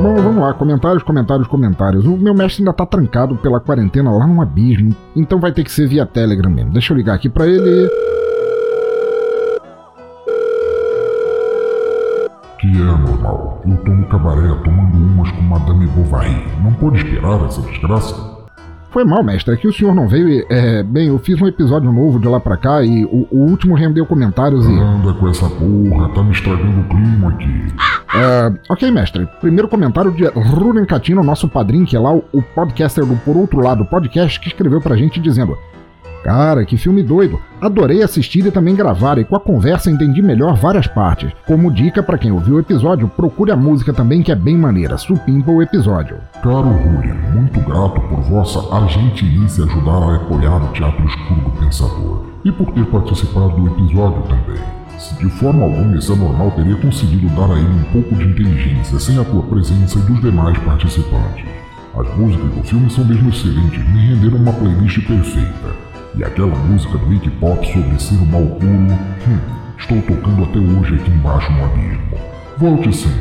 Bom, 0.00 0.14
vamos 0.22 0.36
lá, 0.36 0.54
comentários, 0.54 1.02
comentários, 1.02 1.48
comentários. 1.48 2.06
O 2.06 2.16
meu 2.16 2.32
mestre 2.32 2.62
ainda 2.62 2.72
tá 2.72 2.86
trancado 2.86 3.34
pela 3.38 3.58
quarentena 3.58 4.12
lá 4.12 4.24
no 4.24 4.40
abismo, 4.40 4.94
então 5.16 5.40
vai 5.40 5.50
ter 5.50 5.64
que 5.64 5.72
ser 5.72 5.88
via 5.88 6.06
Telegram 6.06 6.48
mesmo. 6.48 6.72
Deixa 6.72 6.92
eu 6.92 6.96
ligar 6.96 7.16
aqui 7.16 7.28
pra 7.28 7.44
ele. 7.44 7.90
É 12.82 12.98
normal. 12.98 13.62
Eu 13.66 13.76
tô 13.78 13.92
no 13.92 14.06
cabaré 14.06 14.48
tomando 14.64 14.96
umas 14.96 15.30
com 15.30 15.42
Madame 15.42 15.86
Bovary. 15.86 16.36
Não 16.62 16.72
pode 16.74 16.98
esperar 16.98 17.44
essa 17.44 17.60
desgraça? 17.62 18.40
Foi 18.90 19.04
mal, 19.04 19.22
mestre, 19.22 19.54
é 19.54 19.56
que 19.56 19.68
o 19.68 19.72
senhor 19.72 19.94
não 19.94 20.08
veio 20.08 20.28
e. 20.28 20.44
É, 20.50 20.82
bem, 20.82 21.06
eu 21.08 21.18
fiz 21.20 21.40
um 21.40 21.46
episódio 21.46 21.92
novo 21.92 22.18
de 22.18 22.26
lá 22.26 22.40
pra 22.40 22.56
cá 22.56 22.82
e 22.82 23.04
o, 23.04 23.28
o 23.30 23.38
último 23.48 23.76
rendeu 23.76 24.04
comentários 24.04 24.66
e. 24.66 24.72
Anda 24.72 25.12
com 25.12 25.28
essa 25.28 25.48
porra, 25.48 26.08
tá 26.08 26.22
me 26.24 26.32
estragando 26.32 26.80
o 26.80 26.84
clima 26.88 27.28
aqui. 27.28 27.66
É, 28.12 28.52
ok, 28.68 28.90
mestre. 28.90 29.28
Primeiro 29.40 29.68
comentário 29.68 30.10
de 30.10 30.26
Ruren 30.26 30.84
Catino, 30.84 31.22
nosso 31.22 31.48
padrinho, 31.48 31.86
que 31.86 31.94
é 31.94 32.00
lá 32.00 32.12
o, 32.12 32.24
o 32.32 32.42
podcaster 32.42 33.06
do 33.06 33.14
Por 33.18 33.36
Outro 33.36 33.60
Lado 33.60 33.84
podcast, 33.84 34.40
que 34.40 34.48
escreveu 34.48 34.80
pra 34.80 34.96
gente 34.96 35.20
dizendo: 35.20 35.56
Cara, 36.22 36.64
que 36.64 36.76
filme 36.76 37.02
doido. 37.02 37.40
Adorei 37.60 38.02
assistir 38.02 38.46
e 38.46 38.50
também 38.50 38.74
gravar, 38.74 39.18
e 39.18 39.24
com 39.24 39.36
a 39.36 39.40
conversa 39.40 39.90
entendi 39.90 40.22
melhor 40.22 40.54
várias 40.54 40.86
partes. 40.86 41.32
Como 41.46 41.72
dica 41.72 42.02
para 42.02 42.18
quem 42.18 42.30
ouviu 42.30 42.56
o 42.56 42.60
episódio, 42.60 43.08
procure 43.08 43.50
a 43.50 43.56
música 43.56 43.92
também 43.92 44.22
que 44.22 44.32
é 44.32 44.34
bem 44.34 44.56
maneira. 44.56 44.98
Supimpa 44.98 45.50
o 45.50 45.62
episódio. 45.62 46.18
Caro 46.42 46.68
Rulli, 46.68 47.12
muito 47.34 47.60
grato 47.60 48.00
por 48.00 48.20
vossa 48.22 48.60
gentileza 48.88 49.64
ajudar 49.64 50.02
a 50.02 50.16
apoiar 50.16 50.62
o 50.62 50.72
Teatro 50.72 51.06
Escuro 51.06 51.40
do 51.40 51.50
Pensador 51.58 52.26
e 52.44 52.52
por 52.52 52.72
ter 52.72 52.86
participado 52.86 53.50
do 53.50 53.66
episódio 53.68 54.22
também. 54.22 54.62
Se 54.98 55.14
de 55.16 55.30
forma 55.30 55.64
alguma 55.64 55.96
esse 55.96 56.12
anormal 56.12 56.50
teria 56.50 56.76
conseguido 56.76 57.28
dar 57.34 57.50
a 57.50 57.58
ele 57.58 57.68
um 57.68 57.84
pouco 57.92 58.14
de 58.14 58.24
inteligência 58.24 58.98
sem 58.98 59.18
a 59.18 59.24
tua 59.24 59.42
presença 59.44 59.98
e 59.98 60.02
dos 60.02 60.20
demais 60.20 60.58
participantes. 60.58 61.46
As 61.96 62.16
músicas 62.16 62.50
do 62.50 62.62
filme 62.62 62.90
são 62.90 63.04
mesmo 63.04 63.30
excelentes, 63.30 63.88
me 63.88 64.14
renderam 64.14 64.38
uma 64.38 64.52
playlist 64.52 65.06
perfeita. 65.06 65.89
E 66.14 66.24
aquela 66.24 66.54
música 66.54 66.98
do 66.98 67.12
Iggy 67.12 67.30
Pop 67.30 67.64
sobre 67.72 67.98
ser 68.00 68.14
o 68.16 68.26
mal 68.26 68.42
puro, 68.42 68.70
hum, 68.70 69.38
estou 69.78 70.02
tocando 70.02 70.44
até 70.44 70.58
hoje 70.58 70.96
aqui 70.96 71.10
embaixo 71.10 71.52
no 71.52 71.64
abismo. 71.64 72.02
Volte 72.58 72.92
sempre. 72.92 73.20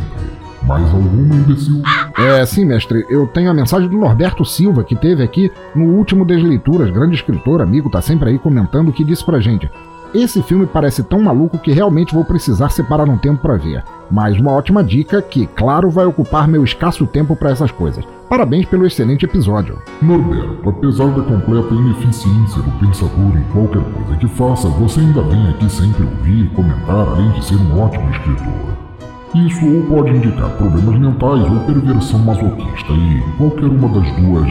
Mais 0.63 0.85
alguma, 0.93 1.35
imbecil? 1.35 1.81
É, 2.17 2.45
sim, 2.45 2.65
mestre. 2.65 3.05
Eu 3.09 3.27
tenho 3.27 3.49
a 3.49 3.53
mensagem 3.53 3.87
do 3.87 3.97
Norberto 3.97 4.43
Silva, 4.43 4.83
que 4.83 4.95
teve 4.95 5.23
aqui 5.23 5.51
no 5.73 5.85
último 5.85 6.25
das 6.25 6.43
leituras. 6.43 6.91
Grande 6.91 7.15
escritor, 7.15 7.61
amigo, 7.61 7.89
tá 7.89 8.01
sempre 8.01 8.29
aí 8.29 8.37
comentando, 8.37 8.91
que 8.91 9.03
disse 9.03 9.23
pra 9.23 9.39
gente. 9.39 9.69
Esse 10.13 10.41
filme 10.41 10.65
parece 10.65 11.03
tão 11.03 11.21
maluco 11.21 11.59
que 11.59 11.71
realmente 11.71 12.15
vou 12.15 12.25
precisar 12.25 12.69
separar 12.69 13.07
um 13.07 13.17
tempo 13.17 13.43
para 13.43 13.57
ver. 13.57 13.83
Mais 14.09 14.39
uma 14.39 14.51
ótima 14.51 14.83
dica 14.83 15.21
que, 15.21 15.45
claro, 15.45 15.91
vai 15.91 16.03
ocupar 16.05 16.47
meu 16.47 16.63
escasso 16.63 17.05
tempo 17.05 17.35
para 17.35 17.51
essas 17.51 17.69
coisas. 17.69 18.03
Parabéns 18.27 18.65
pelo 18.65 18.87
excelente 18.87 19.25
episódio. 19.25 19.77
Norberto, 20.01 20.67
apesar 20.67 21.07
da 21.11 21.21
completa 21.21 21.75
ineficiência 21.75 22.59
do 22.59 22.71
pensador 22.79 23.37
em 23.37 23.43
qualquer 23.53 23.83
coisa 23.93 24.17
que 24.17 24.27
faça, 24.27 24.67
você 24.67 24.99
ainda 24.99 25.21
vem 25.21 25.47
aqui 25.49 25.69
sempre 25.69 26.03
ouvir 26.03 26.45
e 26.45 26.49
comentar, 26.49 27.07
além 27.07 27.29
de 27.33 27.45
ser 27.45 27.55
um 27.57 27.79
ótimo 27.79 28.09
escritor. 28.09 28.89
Isso 29.35 29.63
ou 29.63 29.83
pode 29.83 30.09
indicar 30.09 30.49
problemas 30.57 30.99
mentais 30.99 31.43
ou 31.51 31.59
perversão 31.67 32.19
masoquista, 32.19 32.93
e 32.93 33.23
qualquer 33.37 33.65
uma 33.65 33.87
das 33.89 34.11
duas 34.15 34.49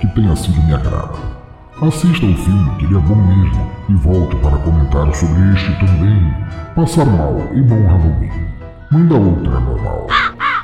que 0.00 0.06
tenha 0.14 0.34
sido 0.34 0.62
me 0.62 0.72
agrada. 0.72 1.33
Assista 1.82 2.24
ao 2.24 2.34
filme, 2.34 2.70
que 2.78 2.84
ele 2.84 2.96
é 2.96 3.00
bom 3.00 3.16
mesmo, 3.16 3.70
e 3.88 3.94
volte 3.94 4.36
para 4.36 4.56
comentar 4.58 5.12
sobre 5.12 5.52
este 5.54 5.72
também. 5.84 6.32
Passar 6.74 7.04
mal 7.04 7.36
e 7.52 7.60
bom 7.62 7.82
Halloween. 7.84 8.30
Manda 8.92 9.14
outra, 9.16 9.60
normal. 9.60 10.06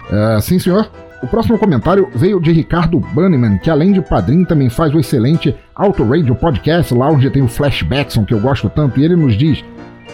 É, 0.08 0.40
sim, 0.40 0.60
senhor. 0.60 0.88
O 1.20 1.26
próximo 1.26 1.58
comentário 1.58 2.08
veio 2.14 2.40
de 2.40 2.52
Ricardo 2.52 3.00
Banniman, 3.00 3.58
que 3.58 3.68
além 3.68 3.92
de 3.92 4.00
padrinho 4.00 4.46
também 4.46 4.70
faz 4.70 4.94
o 4.94 5.00
excelente 5.00 5.54
Auto 5.74 6.04
Radio 6.04 6.34
Podcast, 6.36 6.94
lá 6.94 7.10
onde 7.10 7.28
tem 7.28 7.42
o 7.42 7.48
Flashbackson, 7.48 8.24
que 8.24 8.32
eu 8.32 8.40
gosto 8.40 8.70
tanto, 8.70 9.00
e 9.00 9.04
ele 9.04 9.16
nos 9.16 9.36
diz: 9.36 9.64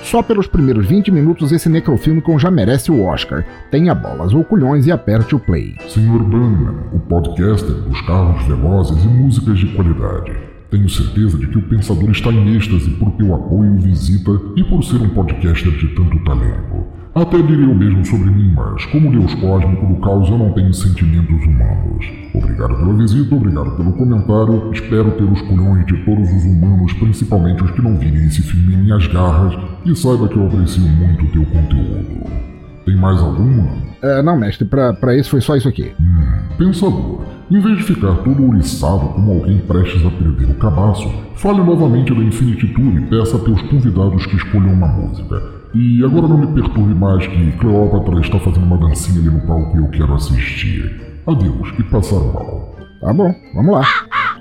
Só 0.02 0.22
pelos 0.22 0.46
primeiros 0.46 0.86
20 0.86 1.10
minutos 1.10 1.52
esse 1.52 1.68
necrofilmicon 1.68 2.38
já 2.38 2.50
merece 2.50 2.90
o 2.90 3.04
Oscar. 3.04 3.44
Tenha 3.70 3.94
bolas 3.94 4.32
ou 4.32 4.42
culhões 4.42 4.86
e 4.86 4.90
aperte 4.90 5.36
o 5.36 5.38
play. 5.38 5.76
Senhor 5.88 6.22
Banniman, 6.24 6.74
o 6.92 6.98
podcaster 7.00 7.74
dos 7.74 8.00
carros 8.00 8.42
velozes 8.46 9.04
e 9.04 9.08
músicas 9.08 9.58
de 9.58 9.66
qualidade. 9.74 10.55
Tenho 10.70 10.88
certeza 10.88 11.38
de 11.38 11.46
que 11.46 11.58
o 11.58 11.62
pensador 11.62 12.10
está 12.10 12.30
em 12.30 12.56
êxtase 12.56 12.90
por 12.90 13.12
teu 13.12 13.34
apoio 13.34 13.76
visita 13.76 14.32
e 14.56 14.64
por 14.64 14.82
ser 14.82 15.00
um 15.00 15.08
podcaster 15.10 15.70
de 15.72 15.88
tanto 15.94 16.18
talento. 16.24 16.84
Até 17.14 17.40
diria 17.40 17.68
o 17.68 17.74
mesmo 17.74 18.04
sobre 18.04 18.30
mim, 18.30 18.52
mas 18.54 18.84
como 18.86 19.10
Deus 19.10 19.34
cósmico 19.36 19.86
do 19.86 20.00
caos 20.00 20.28
eu 20.28 20.36
não 20.36 20.52
tenho 20.52 20.74
sentimentos 20.74 21.42
humanos. 21.46 22.04
Obrigado 22.34 22.76
pela 22.76 22.92
visita, 22.94 23.34
obrigado 23.34 23.76
pelo 23.76 23.92
comentário. 23.92 24.70
Espero 24.72 25.12
ter 25.12 25.24
os 25.24 25.40
culhões 25.42 25.86
de 25.86 25.96
todos 26.04 26.28
os 26.30 26.44
humanos, 26.44 26.92
principalmente 26.94 27.62
os 27.62 27.70
que 27.70 27.80
não 27.80 27.96
virem 27.96 28.26
esse 28.26 28.42
filme 28.42 28.74
em 28.74 28.82
minhas 28.82 29.06
garras, 29.06 29.56
e 29.84 29.96
saiba 29.96 30.28
que 30.28 30.36
eu 30.36 30.46
aprecio 30.46 30.82
muito 30.82 31.24
o 31.24 31.28
teu 31.28 31.46
conteúdo. 31.46 32.55
Tem 32.86 32.94
mais 32.96 33.20
alguma? 33.20 33.68
É, 34.00 34.22
não, 34.22 34.38
mestre, 34.38 34.64
pra, 34.64 34.92
pra 34.94 35.16
esse 35.16 35.28
foi 35.28 35.40
só 35.40 35.56
isso 35.56 35.68
aqui. 35.68 35.92
Hum, 36.00 36.56
pensador, 36.56 37.20
em 37.50 37.60
vez 37.60 37.78
de 37.78 37.82
ficar 37.82 38.14
todo 38.18 38.44
ouriçado 38.44 39.08
como 39.08 39.32
alguém 39.32 39.58
prestes 39.58 40.06
a 40.06 40.10
perder 40.10 40.50
o 40.50 40.54
cabaço, 40.54 41.12
fale 41.34 41.58
novamente 41.64 42.14
da 42.14 42.22
Infinity 42.22 42.68
Tour 42.68 42.96
e 42.96 43.00
peça 43.06 43.36
a 43.36 43.40
teus 43.40 43.60
convidados 43.62 44.24
que 44.26 44.36
escolham 44.36 44.72
uma 44.72 44.86
música. 44.86 45.42
E 45.74 46.04
agora 46.04 46.28
não 46.28 46.38
me 46.38 46.46
perturbe 46.46 46.94
mais 46.94 47.26
que 47.26 47.52
Cleópatra 47.58 48.20
está 48.20 48.38
fazendo 48.38 48.64
uma 48.64 48.78
dancinha 48.78 49.18
ali 49.18 49.30
no 49.30 49.44
palco 49.46 49.76
e 49.76 49.80
eu 49.80 49.88
quero 49.88 50.14
assistir. 50.14 51.20
Adeus 51.26 51.74
e 51.78 51.82
passar 51.82 52.20
mal. 52.20 52.72
Tá 53.00 53.12
bom, 53.12 53.34
vamos 53.52 53.74
lá. 53.74 53.84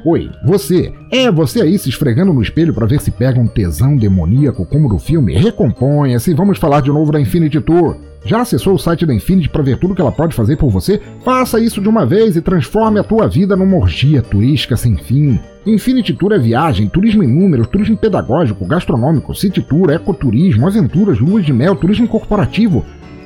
Oi, 0.05 0.29
você. 0.45 0.93
É 1.11 1.31
você 1.31 1.61
aí 1.63 1.79
se 1.79 1.89
esfregando 1.89 2.31
no 2.31 2.43
espelho 2.43 2.75
para 2.75 2.85
ver 2.85 3.01
se 3.01 3.09
pega 3.09 3.39
um 3.39 3.47
tesão 3.47 3.97
demoníaco 3.97 4.63
como 4.67 4.87
do 4.87 4.99
filme? 4.99 5.33
Recomponha-se 5.33 6.29
e 6.29 6.35
vamos 6.35 6.59
falar 6.59 6.81
de 6.81 6.91
novo 6.91 7.11
da 7.11 7.19
Infinity 7.19 7.59
Tour. 7.59 7.97
Já 8.25 8.41
acessou 8.41 8.73
o 8.73 8.79
site 8.79 9.05
da 9.05 9.13
Infinity 9.13 9.47
para 9.47 9.61
ver 9.61 9.77
tudo 9.77 9.93
que 9.93 10.01
ela 10.01 10.11
pode 10.11 10.35
fazer 10.35 10.57
por 10.57 10.71
você? 10.71 10.99
Faça 11.23 11.59
isso 11.59 11.79
de 11.79 11.87
uma 11.87 12.05
vez 12.07 12.35
e 12.35 12.41
transforme 12.41 12.99
a 12.99 13.03
tua 13.03 13.27
vida 13.27 13.55
numa 13.55 13.77
orgia 13.77 14.21
turística 14.21 14.75
sem 14.75 14.97
fim. 14.97 15.39
Infinity 15.63 16.13
Tour 16.13 16.31
é 16.31 16.39
viagem, 16.39 16.89
turismo 16.89 17.23
em 17.23 17.27
números, 17.27 17.67
turismo 17.67 17.95
pedagógico, 17.95 18.65
gastronômico, 18.65 19.35
city 19.35 19.61
tour, 19.61 19.91
ecoturismo, 19.91 20.67
aventuras, 20.67 21.19
luas 21.19 21.45
de 21.45 21.53
mel, 21.53 21.75
turismo 21.75 22.07
corporativo. 22.07 22.83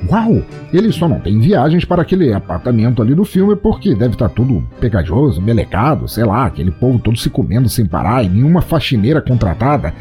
Uau! 0.08 0.42
Ele 0.72 0.92
só 0.92 1.08
não 1.08 1.20
tem 1.20 1.38
viagens 1.38 1.84
para 1.84 2.02
aquele 2.02 2.32
apartamento 2.32 3.02
ali 3.02 3.14
do 3.14 3.24
filme 3.24 3.56
porque 3.56 3.94
deve 3.94 4.14
estar 4.14 4.28
tudo 4.30 4.64
pegajoso, 4.80 5.42
melecado, 5.42 6.08
sei 6.08 6.24
lá, 6.24 6.46
aquele 6.46 6.70
povo 6.70 6.98
todo 6.98 7.18
se 7.18 7.28
comendo 7.28 7.68
sem 7.68 7.86
parar 7.86 8.24
e 8.24 8.28
nenhuma 8.28 8.62
faxineira 8.62 9.20
contratada. 9.20 9.92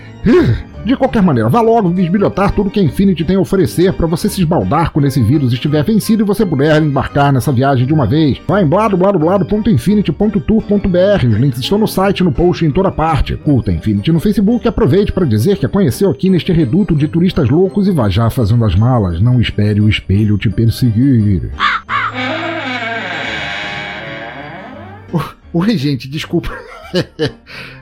De 0.86 0.96
qualquer 0.96 1.22
maneira, 1.22 1.50
vá 1.50 1.60
logo 1.62 1.90
bisbilhotar 1.90 2.54
tudo 2.54 2.70
que 2.70 2.80
a 2.80 2.84
Infinity 2.84 3.26
tem 3.26 3.36
a 3.36 3.40
oferecer 3.40 3.94
para 3.94 4.08
você 4.08 4.30
se 4.30 4.42
esbaldar 4.42 4.92
quando 4.92 5.06
esse 5.06 5.22
vírus 5.22 5.52
estiver 5.52 5.84
vencido 5.84 6.24
e 6.24 6.26
você 6.26 6.46
puder 6.46 6.82
embarcar 6.82 7.34
nessa 7.34 7.52
viagem 7.52 7.86
de 7.86 7.94
uma 7.94 8.08
vez. 8.08 8.40
Vá 8.48 8.62
em 8.62 8.68
bladobladoblado.infinity.tour.br. 8.68 11.28
Os 11.28 11.38
links 11.38 11.60
estão 11.60 11.78
no 11.78 11.88
site, 11.88 12.24
no 12.24 12.32
post 12.32 12.66
em 12.66 12.72
toda 12.72 12.92
parte. 12.92 13.36
Curta 13.36 13.72
a 13.72 13.74
Infinity 13.74 14.12
no 14.12 14.20
Facebook 14.20 14.66
e 14.66 14.70
aproveite 14.70 15.12
para 15.12 15.26
dizer 15.26 15.58
que 15.58 15.66
a 15.66 15.70
conheceu 15.70 16.10
aqui 16.10 16.30
neste 16.30 16.52
reduto 16.52 16.96
de 16.96 17.08
turistas 17.08 17.50
loucos 17.50 17.88
e 17.88 17.92
vá 17.92 18.10
já 18.10 18.30
fazendo 18.30 18.66
as 18.66 18.76
malas. 18.76 19.22
Não 19.22 19.42
espere 19.42 19.82
o 19.82 19.90
espelho 19.90 20.38
te 20.38 20.50
perseguir. 20.50 21.52
Oi, 25.52 25.78
gente, 25.78 26.08
desculpa. 26.08 26.50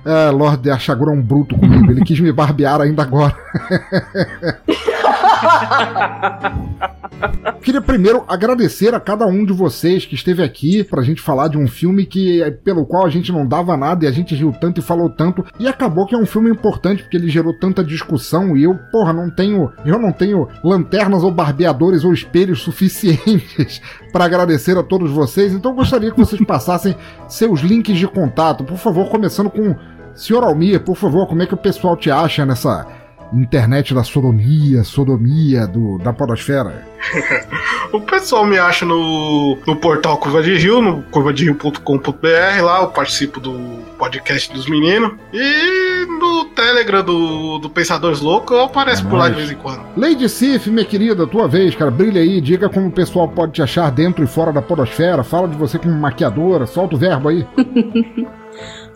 ah, 0.05 0.29
Lord 0.31 0.69
Achagura 0.69 1.11
é 1.11 1.13
um 1.13 1.21
bruto 1.21 1.55
comigo. 1.55 1.91
Ele 1.91 2.03
quis 2.03 2.19
me 2.19 2.31
barbear 2.31 2.81
ainda 2.81 3.01
agora. 3.01 3.35
Queria 7.61 7.81
primeiro 7.81 8.23
agradecer 8.27 8.93
a 8.93 8.99
cada 8.99 9.25
um 9.25 9.43
de 9.43 9.51
vocês 9.51 10.05
que 10.05 10.15
esteve 10.15 10.43
aqui 10.43 10.83
pra 10.83 11.01
gente 11.01 11.21
falar 11.21 11.47
de 11.47 11.57
um 11.57 11.67
filme 11.67 12.05
que 12.05 12.39
pelo 12.63 12.85
qual 12.85 13.05
a 13.05 13.09
gente 13.09 13.31
não 13.31 13.45
dava 13.45 13.75
nada 13.75 14.05
e 14.05 14.07
a 14.07 14.11
gente 14.11 14.35
riu 14.35 14.53
tanto 14.53 14.79
e 14.79 14.83
falou 14.83 15.09
tanto 15.09 15.43
e 15.59 15.67
acabou 15.67 16.05
que 16.05 16.15
é 16.15 16.17
um 16.17 16.25
filme 16.25 16.49
importante 16.49 17.03
porque 17.03 17.17
ele 17.17 17.29
gerou 17.29 17.53
tanta 17.53 17.83
discussão 17.83 18.55
e 18.55 18.63
eu, 18.63 18.77
porra, 18.91 19.11
não 19.11 19.29
tenho, 19.29 19.71
eu 19.85 19.99
não 19.99 20.11
tenho 20.11 20.47
lanternas 20.63 21.23
ou 21.23 21.31
barbeadores 21.31 22.03
ou 22.03 22.13
espelhos 22.13 22.61
suficientes 22.61 23.81
para 24.11 24.25
agradecer 24.25 24.77
a 24.77 24.83
todos 24.83 25.11
vocês. 25.11 25.53
Então 25.53 25.75
gostaria 25.75 26.11
que 26.11 26.19
vocês 26.19 26.43
passassem 26.45 26.95
seus 27.27 27.61
links 27.61 27.97
de 27.97 28.07
contato, 28.07 28.63
por 28.63 28.77
favor, 28.77 29.09
começando 29.09 29.49
com 29.49 29.75
Senhor 30.13 30.43
Almir, 30.43 30.79
por 30.79 30.95
favor, 30.95 31.27
como 31.27 31.43
é 31.43 31.45
que 31.45 31.53
o 31.53 31.57
pessoal 31.57 31.95
te 31.95 32.09
acha 32.09 32.45
nessa 32.45 32.96
internet 33.33 33.93
da 33.93 34.03
sodomia, 34.03 34.83
sodomia 34.83 35.67
do, 35.67 35.97
da 35.97 36.13
podosfera? 36.13 36.85
o 37.91 38.01
pessoal 38.01 38.45
me 38.45 38.57
acha 38.57 38.85
no, 38.85 39.57
no 39.65 39.75
portal 39.75 40.17
Curva 40.17 40.41
de 40.41 40.57
Rio, 40.57 40.81
no 40.81 41.03
curvaderio.com.br, 41.03 42.61
lá 42.61 42.81
eu 42.81 42.87
participo 42.87 43.39
do 43.39 43.53
podcast 43.97 44.51
dos 44.53 44.67
meninos. 44.69 45.11
E 45.33 46.05
no 46.19 46.45
Telegram 46.45 47.03
do, 47.03 47.59
do 47.59 47.69
Pensadores 47.69 48.21
Loucos 48.21 48.55
eu 48.55 48.63
apareço 48.63 49.05
é 49.05 49.09
por 49.09 49.17
lá 49.17 49.29
de 49.29 49.35
vez 49.35 49.51
em 49.51 49.55
quando. 49.55 49.81
Lady 49.95 50.27
Sif, 50.29 50.69
minha 50.69 50.85
querida, 50.85 51.27
tua 51.27 51.47
vez, 51.47 51.75
cara, 51.75 51.91
brilha 51.91 52.21
aí, 52.21 52.41
diga 52.41 52.69
como 52.69 52.87
o 52.87 52.91
pessoal 52.91 53.27
pode 53.27 53.53
te 53.53 53.61
achar 53.61 53.91
dentro 53.91 54.23
e 54.23 54.27
fora 54.27 54.51
da 54.51 54.61
podosfera, 54.61 55.23
fala 55.23 55.47
de 55.47 55.55
você 55.55 55.77
como 55.77 55.93
maquiadora, 55.93 56.65
solta 56.65 56.95
o 56.95 56.99
verbo 56.99 57.29
aí. 57.29 57.45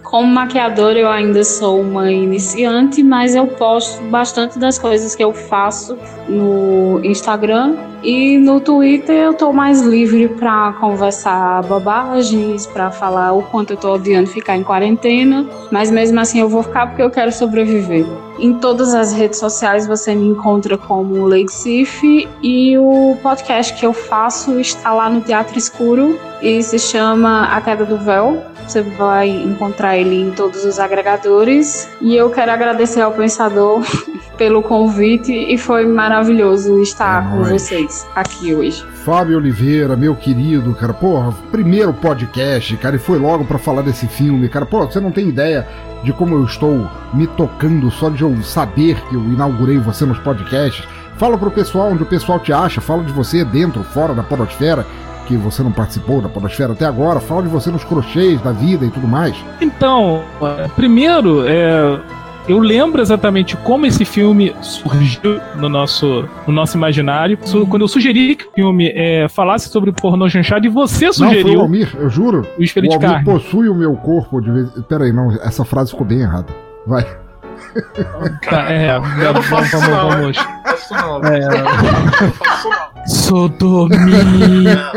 Como 0.04 0.28
maquiadora, 0.28 1.00
eu 1.00 1.10
ainda 1.10 1.44
sou 1.44 1.82
uma 1.82 2.12
iniciante, 2.12 3.02
mas 3.04 3.36
eu 3.36 3.48
posto 3.48 4.02
bastante 4.04 4.60
das 4.60 4.78
coisas 4.78 5.16
que 5.16 5.24
eu 5.24 5.34
faço 5.34 5.98
no 6.28 7.00
Instagram 7.04 7.76
e 8.04 8.38
no 8.38 8.60
Twitter 8.60 9.16
eu 9.16 9.34
tô 9.34 9.54
mais 9.54 9.82
livre 9.82 10.28
para 10.28 10.74
conversar 10.74 11.62
bobagens, 11.64 12.66
para 12.66 12.90
falar 12.90 13.32
o 13.34 13.44
quanto 13.44 13.74
eu 13.74 13.78
tô 13.78 13.94
odiando 13.94 14.28
ficar 14.28 14.58
em 14.58 14.64
quarentena, 14.64 15.46
mas 15.72 15.92
mesmo 15.92 16.20
assim 16.20 16.40
eu 16.40 16.50
vou 16.50 16.64
ficar 16.64 16.88
porque 16.88 17.04
eu 17.04 17.12
quero 17.12 17.32
sobreviver. 17.32 18.06
Em 18.40 18.56
todas 18.56 18.96
as 18.96 19.14
redes 19.14 19.38
sociais 19.38 19.86
você 19.86 20.16
me 20.16 20.28
encontra 20.28 20.78
como 20.78 21.28
Lady 21.28 21.52
Sif 21.52 22.28
e 22.42 22.76
o 22.78 23.16
podcast 23.22 23.74
que 23.80 23.86
eu 23.86 23.94
faço 23.94 24.60
está 24.60 24.92
lá 24.94 25.08
no 25.08 25.22
Teatro 25.22 25.58
Escuro 25.58 26.20
e 26.42 26.64
se 26.64 26.80
chama 26.80 27.56
A 27.56 27.62
Queda 27.62 27.86
do 27.86 27.98
Véu. 27.98 28.42
Você 28.68 28.82
vai 28.82 29.30
encontrar 29.30 29.91
ele 29.98 30.22
em 30.22 30.32
todos 30.32 30.66
os 30.66 30.80
agregadores. 30.80 31.90
E 32.02 32.16
eu 32.16 32.30
quero 32.30 32.52
agradecer 32.52 33.02
ao 33.02 33.12
Pensador 33.12 33.82
pelo 34.38 34.62
convite 34.62 35.32
e 35.32 35.58
foi 35.58 35.86
maravilhoso 35.86 36.82
estar 36.82 37.32
com 37.32 37.44
vocês 37.44 38.08
aqui 38.16 38.54
hoje. 38.54 38.86
Fábio 39.06 39.38
Oliveira, 39.38 39.96
meu 39.96 40.16
querido, 40.16 40.74
cara, 40.76 40.94
porra, 40.94 41.34
primeiro 41.52 41.94
podcast, 41.94 42.76
cara, 42.78 42.96
e 42.96 43.00
foi 43.00 43.18
logo 43.18 43.46
para 43.46 43.58
falar 43.58 43.82
desse 43.82 44.08
filme, 44.08 44.48
cara, 44.48 44.66
pô, 44.66 44.86
você 44.86 45.00
não 45.00 45.12
tem 45.12 45.28
ideia 45.28 45.68
de 46.04 46.14
como 46.14 46.36
eu 46.36 46.46
estou 46.46 46.90
me 47.14 47.28
tocando 47.28 47.90
só 47.92 48.10
de 48.10 48.22
eu 48.24 48.36
saber 48.44 49.00
que 49.08 49.16
eu 49.16 49.22
inaugurei 49.22 49.78
você 49.78 50.06
nos 50.06 50.20
podcasts. 50.20 50.88
Fala 51.18 51.38
pro 51.38 51.52
pessoal 51.52 51.92
onde 51.92 52.04
o 52.04 52.08
pessoal 52.08 52.40
te 52.40 52.52
acha, 52.52 52.82
fala 52.82 53.04
de 53.04 53.12
você 53.12 53.46
dentro, 53.46 53.84
fora 53.84 54.14
da 54.14 54.24
podosfera, 54.24 54.86
que 55.32 55.38
você 55.38 55.64
não 55.64 55.72
participou 55.72 56.22
da 56.22 56.28
podosfera 56.28 56.74
até 56.74 56.86
agora, 56.86 57.20
fala 57.20 57.44
de 57.44 57.48
você 57.48 57.72
nos 57.72 57.84
crochês 57.84 58.42
da 58.42 58.52
vida 58.52 58.86
e 58.86 58.90
tudo 58.90 59.08
mais. 59.08 59.36
Então, 59.62 60.22
é, 60.42 60.68
primeiro, 60.70 61.48
é, 61.48 62.00
eu 62.48 62.60
lembro 62.60 63.02
exatamente 63.02 63.56
como 63.58 63.86
esse 63.86 64.04
filme 64.04 64.54
surgiu 64.62 65.40
no 65.56 65.70
nosso, 65.70 66.28
no 66.46 66.54
nosso 66.54 66.76
imaginário. 66.76 67.38
Quando 67.70 67.84
eu 67.84 67.88
sugeri 67.88 68.36
que 68.36 68.46
o 68.46 68.52
filme 68.54 68.92
é, 68.94 69.28
falasse 69.30 69.70
sobre 69.70 69.92
pornô 69.94 70.30
chanchado 70.30 70.66
e 70.66 70.70
você 70.70 71.14
sugeriu. 71.14 71.44
Não, 71.44 71.50
foi 71.50 71.58
o 71.58 71.62
Almir, 71.62 71.96
eu 71.98 72.10
juro. 72.10 72.46
O 72.58 72.96
o 72.96 73.00
carne. 73.00 73.24
possui 73.24 73.70
o 73.70 73.76
meu 73.76 73.96
corpo 73.96 74.42
de 74.42 74.52
vez. 74.52 74.70
Peraí, 74.88 75.14
não, 75.14 75.32
essa 75.32 75.64
frase 75.64 75.92
ficou 75.92 76.06
bem 76.06 76.20
errada. 76.20 76.54
Vai. 76.86 77.06
Tá, 78.50 78.70
é, 78.70 79.00
vamos, 79.00 79.48
vamos, 79.50 79.72
vamos. 79.72 80.38
É. 81.26 83.08
Sodomia. 83.08 84.92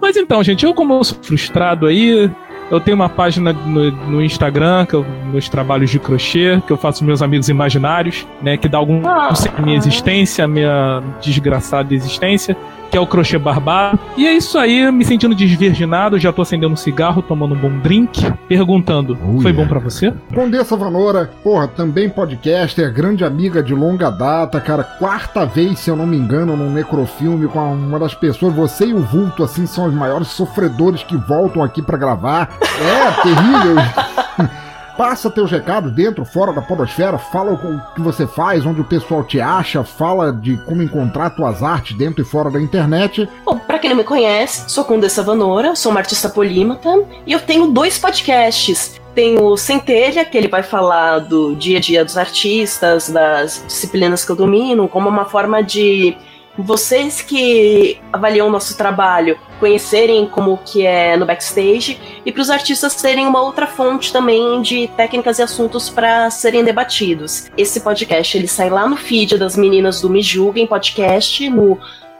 Mas 0.00 0.16
então, 0.16 0.42
gente, 0.42 0.64
eu 0.64 0.72
como 0.72 0.94
eu 0.94 1.04
sou 1.04 1.18
frustrado 1.22 1.86
aí, 1.86 2.30
eu 2.70 2.80
tenho 2.80 2.94
uma 2.94 3.08
página 3.08 3.52
no, 3.52 3.90
no 3.90 4.22
Instagram, 4.22 4.86
que 4.86 4.94
eu, 4.94 5.04
meus 5.32 5.48
trabalhos 5.48 5.90
de 5.90 5.98
crochê, 5.98 6.62
que 6.66 6.72
eu 6.72 6.76
faço 6.76 7.04
meus 7.04 7.22
amigos 7.22 7.48
imaginários, 7.48 8.26
né? 8.42 8.56
Que 8.56 8.68
dá 8.68 8.78
algum 8.78 9.06
ah, 9.06 9.32
minha 9.58 9.76
existência, 9.76 10.46
minha 10.46 11.02
desgraçada 11.20 11.94
existência 11.94 12.56
que 12.90 12.96
é 12.96 13.00
o 13.00 13.06
crochê 13.06 13.38
barbado. 13.38 13.98
E 14.16 14.26
é 14.26 14.32
isso 14.32 14.58
aí, 14.58 14.90
me 14.90 15.04
sentindo 15.04 15.34
desvirginado, 15.34 16.18
já 16.18 16.32
tô 16.32 16.42
acendendo 16.42 16.72
um 16.72 16.76
cigarro, 16.76 17.22
tomando 17.22 17.54
um 17.54 17.58
bom 17.58 17.78
drink, 17.78 18.30
perguntando: 18.48 19.18
oh, 19.22 19.40
foi 19.40 19.50
yeah. 19.50 19.62
bom 19.62 19.66
para 19.68 19.78
você? 19.78 20.12
Condessa 20.34 20.76
Vanora, 20.76 21.30
porra, 21.42 21.68
também 21.68 22.08
podcaster, 22.08 22.92
grande 22.92 23.24
amiga 23.24 23.62
de 23.62 23.74
longa 23.74 24.10
data, 24.10 24.60
cara, 24.60 24.82
quarta 24.82 25.44
vez, 25.44 25.78
se 25.78 25.90
eu 25.90 25.96
não 25.96 26.06
me 26.06 26.16
engano, 26.16 26.56
num 26.56 26.72
necrofilme 26.72 27.48
com 27.48 27.72
uma 27.72 27.98
das 27.98 28.14
pessoas, 28.14 28.54
você 28.54 28.86
e 28.86 28.94
o 28.94 29.00
Vulto, 29.00 29.42
assim, 29.42 29.66
são 29.66 29.86
os 29.86 29.94
maiores 29.94 30.28
sofredores 30.28 31.02
que 31.02 31.16
voltam 31.16 31.62
aqui 31.62 31.82
para 31.82 31.96
gravar. 31.96 32.50
É, 32.60 33.22
terrível. 33.22 34.58
Passa 34.98 35.30
teus 35.30 35.48
recados 35.48 35.92
dentro, 35.92 36.24
fora 36.24 36.52
da 36.52 36.60
podosfera, 36.60 37.18
fala 37.18 37.52
o 37.52 37.94
que 37.94 38.00
você 38.00 38.26
faz, 38.26 38.66
onde 38.66 38.80
o 38.80 38.84
pessoal 38.84 39.22
te 39.22 39.40
acha, 39.40 39.84
fala 39.84 40.32
de 40.32 40.56
como 40.66 40.82
encontrar 40.82 41.30
tuas 41.30 41.62
artes 41.62 41.96
dentro 41.96 42.20
e 42.20 42.24
fora 42.24 42.50
da 42.50 42.60
internet. 42.60 43.28
Bom, 43.44 43.60
pra 43.60 43.78
quem 43.78 43.90
não 43.90 43.96
me 43.96 44.02
conhece, 44.02 44.68
sou 44.68 44.82
Condessa 44.84 45.22
Vanora, 45.22 45.76
sou 45.76 45.92
uma 45.92 46.00
artista 46.00 46.28
polímata 46.28 46.92
e 47.24 47.32
eu 47.32 47.38
tenho 47.38 47.68
dois 47.68 47.96
podcasts. 47.96 49.00
Tem 49.14 49.40
o 49.40 49.56
Centelha, 49.56 50.24
que 50.24 50.36
ele 50.36 50.48
vai 50.48 50.64
falar 50.64 51.20
do 51.20 51.54
dia 51.54 51.78
a 51.78 51.80
dia 51.80 52.04
dos 52.04 52.18
artistas, 52.18 53.08
das 53.08 53.62
disciplinas 53.68 54.24
que 54.24 54.32
eu 54.32 54.36
domino, 54.36 54.88
como 54.88 55.08
uma 55.08 55.26
forma 55.26 55.62
de 55.62 56.16
vocês 56.62 57.22
que 57.22 57.98
avaliam 58.12 58.48
o 58.48 58.50
nosso 58.50 58.76
trabalho 58.76 59.38
conhecerem 59.60 60.26
como 60.26 60.58
que 60.64 60.84
é 60.84 61.16
no 61.16 61.24
backstage 61.24 62.00
e 62.24 62.32
para 62.32 62.42
os 62.42 62.50
artistas 62.50 62.96
terem 62.96 63.26
uma 63.26 63.40
outra 63.40 63.66
fonte 63.66 64.12
também 64.12 64.60
de 64.60 64.88
técnicas 64.96 65.38
e 65.38 65.42
assuntos 65.42 65.88
para 65.88 66.28
serem 66.30 66.64
debatidos. 66.64 67.48
Esse 67.56 67.80
podcast 67.80 68.36
ele 68.36 68.48
sai 68.48 68.70
lá 68.70 68.88
no 68.88 68.96
feed 68.96 69.38
das 69.38 69.56
meninas 69.56 70.00
do 70.00 70.10
Me 70.10 70.22
Julguem 70.22 70.66
Podcast 70.66 71.48
no 71.48 71.78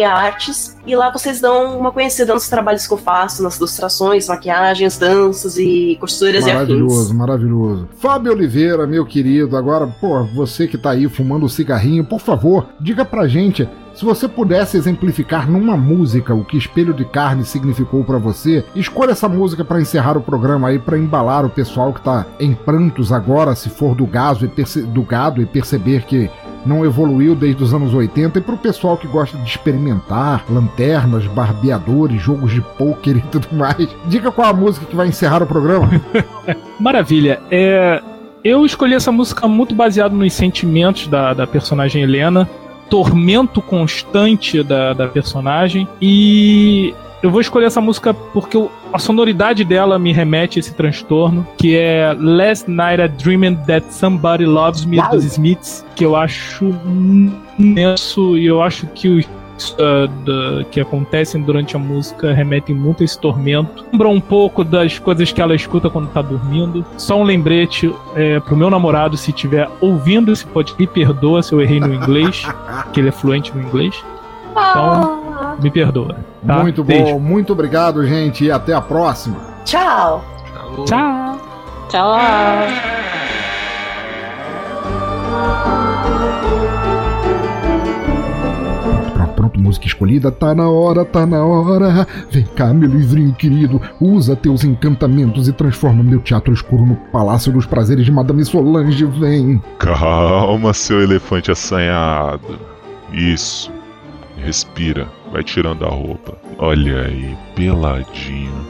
Artes. 0.05 0.77
E 0.85 0.97
lá 0.97 1.13
vocês 1.13 1.41
dão 1.41 1.79
uma 1.79 1.93
conhecida 1.93 2.35
nos 2.35 2.49
trabalhos 2.49 2.89
que 2.89 2.93
eu 2.93 2.99
faço, 2.99 3.41
nas 3.41 3.57
ilustrações, 3.57 4.27
maquiagens, 4.27 4.99
danças 4.99 5.57
e 5.57 5.97
costuras 6.01 6.45
e 6.45 6.51
afins. 6.51 6.55
Maravilhoso, 6.55 7.15
maravilhoso. 7.15 7.89
Fábio 8.01 8.33
Oliveira, 8.33 8.85
meu 8.85 9.07
querido, 9.07 9.57
agora, 9.57 9.87
pô, 9.87 10.25
você 10.25 10.67
que 10.67 10.77
tá 10.77 10.91
aí 10.91 11.09
fumando 11.09 11.47
um 11.47 11.49
cigarrinho, 11.49 12.05
por 12.05 12.19
favor, 12.19 12.67
diga 12.81 13.05
pra 13.05 13.29
gente 13.29 13.69
Se 13.95 14.05
você 14.05 14.27
pudesse 14.27 14.77
exemplificar 14.77 15.49
numa 15.49 15.77
música 15.77 16.35
o 16.35 16.45
que 16.45 16.57
Espelho 16.57 16.93
de 16.93 17.05
Carne 17.05 17.45
significou 17.45 18.03
para 18.03 18.19
você, 18.19 18.65
escolha 18.75 19.13
essa 19.13 19.29
música 19.29 19.65
para 19.65 19.81
encerrar 19.81 20.17
o 20.17 20.21
programa 20.21 20.69
aí, 20.69 20.81
para 20.81 20.99
embalar 20.99 21.45
o 21.45 21.51
pessoal 21.51 21.93
que 21.93 22.01
tá 22.01 22.27
em 22.41 22.55
prantos 22.55 23.13
agora, 23.13 23.55
se 23.55 23.71
for 23.71 23.95
do, 23.95 24.05
gaso 24.05 24.45
e 24.47 24.81
do 24.83 25.03
gado, 25.03 25.41
e 25.41 25.47
perceber 25.47 26.03
que 26.03 26.29
não 26.67 26.85
evoluiu 26.85 27.37
desde 27.37 27.63
os 27.63 27.73
anos 27.73 27.95
80 27.95 28.39
e 28.39 28.43
pro 28.43 28.57
pessoal 28.57 28.97
que 28.97 29.07
gosta 29.07 29.37
de 29.39 29.49
experimentar 29.49 30.45
lanternas, 30.51 31.27
barbeadores, 31.27 32.21
jogos 32.21 32.53
de 32.53 32.61
pôquer 32.61 33.19
e 33.19 33.21
tudo 33.31 33.49
mais. 33.53 33.89
Diga 34.07 34.33
qual 34.33 34.49
a 34.49 34.55
música 34.55 34.87
que 34.87 34.97
vai 34.97 35.07
encerrar 35.07 35.43
o 35.43 35.47
programa. 35.47 35.89
Maravilha. 36.81 37.41
É, 37.49 38.03
eu 38.43 38.67
escolhi 38.67 38.95
essa 38.95 39.13
música 39.13 39.47
muito 39.47 39.75
baseado 39.75 40.17
nos 40.17 40.33
sentimentos 40.33 41.07
da, 41.07 41.33
da 41.33 41.47
personagem 41.47 42.03
Helena, 42.03 42.49
tormento 42.89 43.61
constante 43.61 44.63
da, 44.63 44.93
da 44.93 45.09
personagem. 45.09 45.89
E 46.01 46.95
eu 47.23 47.31
vou 47.31 47.41
escolher 47.41 47.67
essa 47.67 47.81
música 47.81 48.13
porque 48.13 48.59
a 48.93 48.99
sonoridade 48.99 49.65
dela 49.65 49.99
me 49.99 50.13
remete 50.13 50.59
a 50.59 50.61
esse 50.61 50.75
transtorno, 50.75 51.47
que 51.57 51.75
é 51.75 52.15
Last 52.19 52.71
Night 52.71 53.03
I 53.03 53.09
Dreamed 53.09 53.67
That 53.67 53.93
Somebody 53.93 54.45
Loves 54.45 54.85
Me 54.85 55.01
dos 55.09 55.25
Smiths, 55.25 55.85
que 55.97 56.05
eu 56.05 56.15
acho 56.15 56.75
imenso 57.59 58.37
e 58.37 58.47
eu 58.47 58.63
acho 58.63 58.87
que 58.89 59.09
os 59.09 59.27
uh, 59.73 60.65
que 60.71 60.81
acontecem 60.81 61.43
durante 61.43 61.77
a 61.77 61.79
música 61.79 62.33
remetem 62.33 62.75
muito 62.75 63.03
a 63.03 63.05
esse 63.05 63.19
tormento. 63.19 63.85
Lembra 63.93 64.09
um 64.09 64.21
pouco 64.21 64.65
das 64.65 64.99
coisas 64.99 65.33
que 65.33 65.41
ela 65.41 65.55
escuta 65.55 65.89
quando 65.91 66.09
tá 66.09 66.23
dormindo. 66.23 66.85
Só 66.97 67.19
um 67.19 67.25
lembrete 67.25 67.95
é, 68.15 68.41
pro 68.41 68.57
meu 68.57 68.71
namorado, 68.71 69.17
se 69.17 69.31
estiver 69.31 69.69
ouvindo 69.81 70.33
esse 70.33 70.47
podcast, 70.47 70.81
me 70.81 70.87
perdoa 70.87 71.43
se 71.43 71.53
eu 71.53 71.61
errei 71.61 71.81
no 71.81 71.93
inglês, 71.93 72.47
que 72.93 73.01
ele 73.01 73.09
é 73.09 73.13
fluente 73.13 73.55
no 73.55 73.63
inglês. 73.63 73.95
Então, 74.51 75.57
me 75.61 75.71
perdoa. 75.71 76.17
Tá? 76.47 76.59
Muito 76.61 76.85
Beijo. 76.85 77.05
bom, 77.05 77.19
muito 77.19 77.53
obrigado, 77.53 78.07
gente, 78.07 78.45
e 78.45 78.51
até 78.51 78.73
a 78.73 78.81
próxima. 78.81 79.37
Tchau. 79.65 80.25
Tchau. 80.87 81.41
Tchau. 81.89 82.19
Pronto, 85.35 85.74
música 89.65 89.87
escolhida, 89.87 90.31
tá 90.31 90.55
na 90.55 90.69
hora, 90.69 91.05
tá 91.05 91.25
na 91.25 91.43
hora. 91.43 92.07
Vem 92.31 92.45
cá, 92.45 92.73
meu 92.75 92.89
livrinho 92.89 93.33
querido, 93.35 93.81
usa 94.01 94.37
teus 94.37 94.63
encantamentos 94.63 95.49
e 95.49 95.53
transforma 95.53 96.03
meu 96.03 96.21
teatro 96.21 96.53
escuro 96.53 96.85
no 96.85 96.97
Palácio 97.11 97.51
dos 97.51 97.65
Prazeres 97.65 98.05
de 98.05 98.13
Madame 98.13 98.45
Solange, 98.45 99.07
vem. 99.07 99.63
Calma, 99.79 100.75
seu 100.75 101.03
elefante 101.03 101.51
assanhado. 101.51 102.59
Isso. 103.13 103.73
Respira. 104.37 105.09
Vai 105.33 105.43
tirando 105.43 105.85
a 105.85 105.89
roupa. 105.89 106.37
Olha 106.59 107.03
aí, 107.03 107.37
peladinho. 107.57 108.67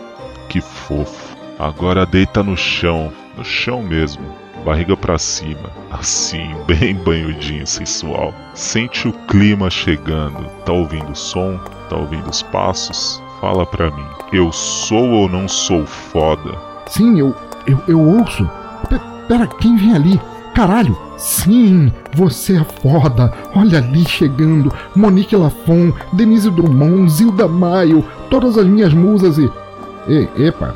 Que 0.49 0.61
fofo. 0.61 1.37
Agora 1.59 2.07
deita 2.07 2.43
no 2.43 2.57
chão, 2.57 3.13
no 3.37 3.45
chão 3.45 3.83
mesmo, 3.83 4.25
barriga 4.65 4.97
para 4.97 5.19
cima, 5.19 5.71
assim, 5.91 6.55
bem 6.67 6.95
banhudinho, 6.95 7.67
sensual. 7.67 8.33
Sente 8.55 9.09
o 9.09 9.13
clima 9.27 9.69
chegando. 9.71 10.45
Tá 10.65 10.73
ouvindo 10.73 11.13
o 11.13 11.17
som? 11.17 11.59
Tá 11.89 11.97
ouvindo 11.97 12.29
os 12.31 12.43
passos? 12.43 13.23
Fala 13.41 13.67
pra 13.67 13.91
mim. 13.91 14.07
Eu 14.33 14.51
sou 14.53 15.09
ou 15.11 15.29
não 15.29 15.47
sou 15.47 15.85
foda? 15.87 16.57
Sim, 16.87 17.19
eu 17.19 17.35
eu, 17.67 17.79
eu 17.89 18.01
ouço. 18.01 18.49
P 18.89 19.01
pera, 19.29 19.47
quem 19.47 19.77
vem 19.77 19.95
ali? 19.95 20.21
Caralho! 20.55 20.97
Sim, 21.17 21.93
você 22.15 22.59
é 22.59 22.65
foda. 22.65 23.33
Olha 23.55 23.79
ali 23.79 24.05
chegando. 24.05 24.73
Monique 24.95 25.35
Lafon, 25.35 25.93
Denise 26.13 26.51
Drummond, 26.51 27.11
Zilda 27.11 27.49
Maio, 27.49 28.05
todas 28.29 28.59
as 28.59 28.67
minhas 28.67 28.93
musas 28.93 29.39
e. 29.39 29.51
Ei, 30.07 30.29
epa. 30.37 30.75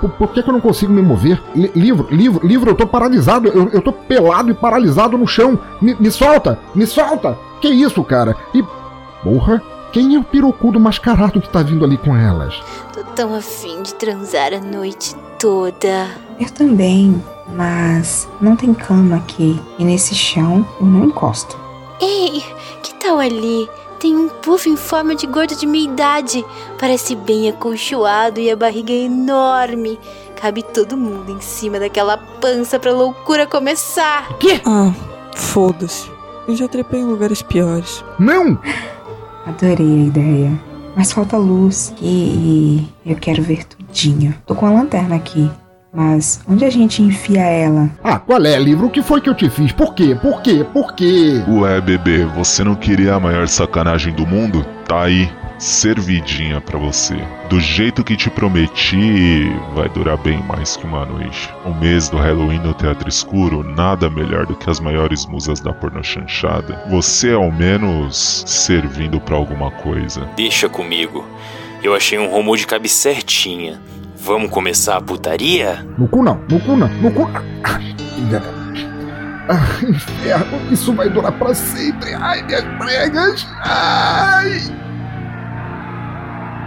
Por, 0.00 0.10
por 0.10 0.28
que, 0.32 0.42
que 0.42 0.48
eu 0.48 0.52
não 0.52 0.60
consigo 0.60 0.92
me 0.92 1.02
mover? 1.02 1.42
L 1.54 1.70
livro, 1.74 2.08
livro, 2.10 2.46
livro, 2.46 2.70
eu 2.70 2.74
tô 2.74 2.86
paralisado. 2.86 3.48
Eu, 3.48 3.68
eu 3.70 3.82
tô 3.82 3.92
pelado 3.92 4.50
e 4.50 4.54
paralisado 4.54 5.16
no 5.18 5.26
chão. 5.26 5.58
Me, 5.80 5.94
me 5.94 6.10
solta! 6.10 6.58
Me 6.74 6.86
solta! 6.86 7.38
Que 7.60 7.68
isso, 7.68 8.02
cara? 8.04 8.36
E. 8.54 8.64
Porra! 9.22 9.62
Quem 9.92 10.14
é 10.14 10.18
o 10.18 10.24
pirocudo 10.24 10.78
mascarado 10.78 11.40
que 11.40 11.48
tá 11.48 11.62
vindo 11.62 11.84
ali 11.84 11.96
com 11.96 12.14
elas? 12.14 12.60
Tô 12.92 13.02
tão 13.14 13.34
afim 13.34 13.82
de 13.82 13.94
transar 13.94 14.52
a 14.52 14.60
noite 14.60 15.14
toda. 15.38 16.08
Eu 16.38 16.50
também. 16.50 17.22
Mas 17.54 18.28
não 18.40 18.56
tem 18.56 18.74
cama 18.74 19.16
aqui 19.16 19.60
e 19.78 19.84
nesse 19.84 20.14
chão 20.14 20.66
eu 20.80 20.86
não 20.86 21.06
encosto. 21.06 21.56
Ei, 22.00 22.44
que 22.82 22.94
tal 22.96 23.18
ali? 23.18 23.68
Tem 23.98 24.14
um 24.16 24.28
puff 24.28 24.68
em 24.68 24.76
forma 24.76 25.14
de 25.14 25.26
gordo 25.26 25.56
de 25.56 25.66
minha 25.66 25.90
idade. 25.90 26.44
Parece 26.78 27.14
bem 27.16 27.48
acolchoado 27.48 28.38
e 28.40 28.50
a 28.50 28.56
barriga 28.56 28.92
é 28.92 29.04
enorme. 29.04 29.98
Cabe 30.40 30.62
todo 30.62 30.96
mundo 30.96 31.32
em 31.32 31.40
cima 31.40 31.80
daquela 31.80 32.18
pança 32.18 32.78
pra 32.78 32.92
loucura 32.92 33.46
começar. 33.46 34.36
Quê? 34.38 34.60
Ah, 34.66 34.92
foda-se. 35.34 36.10
Eu 36.46 36.54
já 36.54 36.68
trepei 36.68 37.00
em 37.00 37.06
lugares 37.06 37.42
piores. 37.42 38.04
Não! 38.18 38.58
Adorei 39.46 40.02
a 40.02 40.06
ideia. 40.06 40.60
Mas 40.94 41.12
falta 41.12 41.36
luz 41.36 41.94
e 42.00 42.86
eu 43.04 43.16
quero 43.16 43.42
ver 43.42 43.64
tudinho. 43.64 44.34
Tô 44.46 44.54
com 44.54 44.66
a 44.66 44.70
lanterna 44.70 45.16
aqui. 45.16 45.50
Mas 45.96 46.42
onde 46.46 46.62
a 46.62 46.68
gente 46.68 47.00
enfia 47.00 47.40
ela? 47.40 47.88
Ah, 48.04 48.18
qual 48.18 48.44
é, 48.44 48.58
livro? 48.58 48.88
O 48.88 48.90
que 48.90 49.02
foi 49.02 49.18
que 49.18 49.30
eu 49.30 49.34
te 49.34 49.48
fiz? 49.48 49.72
Por 49.72 49.94
quê? 49.94 50.14
Por 50.14 50.42
quê? 50.42 50.62
Por 50.70 50.94
quê? 50.94 51.42
Ué, 51.48 51.80
bebê, 51.80 52.26
você 52.26 52.62
não 52.62 52.74
queria 52.74 53.14
a 53.14 53.20
maior 53.20 53.48
sacanagem 53.48 54.12
do 54.12 54.26
mundo? 54.26 54.62
Tá 54.86 55.04
aí, 55.04 55.32
servidinha 55.58 56.60
para 56.60 56.78
você. 56.78 57.16
Do 57.48 57.58
jeito 57.58 58.04
que 58.04 58.14
te 58.14 58.28
prometi, 58.28 59.50
vai 59.74 59.88
durar 59.88 60.18
bem 60.18 60.42
mais 60.42 60.76
que 60.76 60.84
uma 60.84 61.06
noite. 61.06 61.50
O 61.64 61.72
mês 61.72 62.10
do 62.10 62.18
Halloween 62.18 62.58
no 62.58 62.74
Teatro 62.74 63.08
Escuro, 63.08 63.64
nada 63.64 64.10
melhor 64.10 64.44
do 64.44 64.54
que 64.54 64.68
as 64.68 64.78
maiores 64.78 65.24
musas 65.24 65.60
da 65.60 65.72
pornochanchada. 65.72 66.84
Você 66.90 67.32
ao 67.32 67.50
menos 67.50 68.44
servindo 68.46 69.18
para 69.18 69.34
alguma 69.34 69.70
coisa. 69.70 70.28
Deixa 70.36 70.68
comigo. 70.68 71.24
Eu 71.82 71.94
achei 71.94 72.18
um 72.18 72.28
rumo 72.28 72.54
de 72.54 72.66
cabe 72.66 72.86
certinha. 72.86 73.80
Vamos 74.26 74.50
começar 74.50 74.96
a 74.96 75.00
putaria? 75.00 75.86
No 75.96 76.08
cu 76.08 76.20
não, 76.20 76.34
no 76.50 76.58
cu 76.58 76.76
não, 76.76 76.88
no 76.88 77.12
cu. 77.12 77.30
Ah, 79.48 79.84
inferno, 79.88 80.72
isso 80.72 80.92
vai 80.92 81.08
durar 81.08 81.30
pra 81.30 81.54
sempre. 81.54 82.12
Ai, 82.12 82.42
minhas 82.42 82.64
pregas. 82.76 83.46
Ai. 83.60 84.58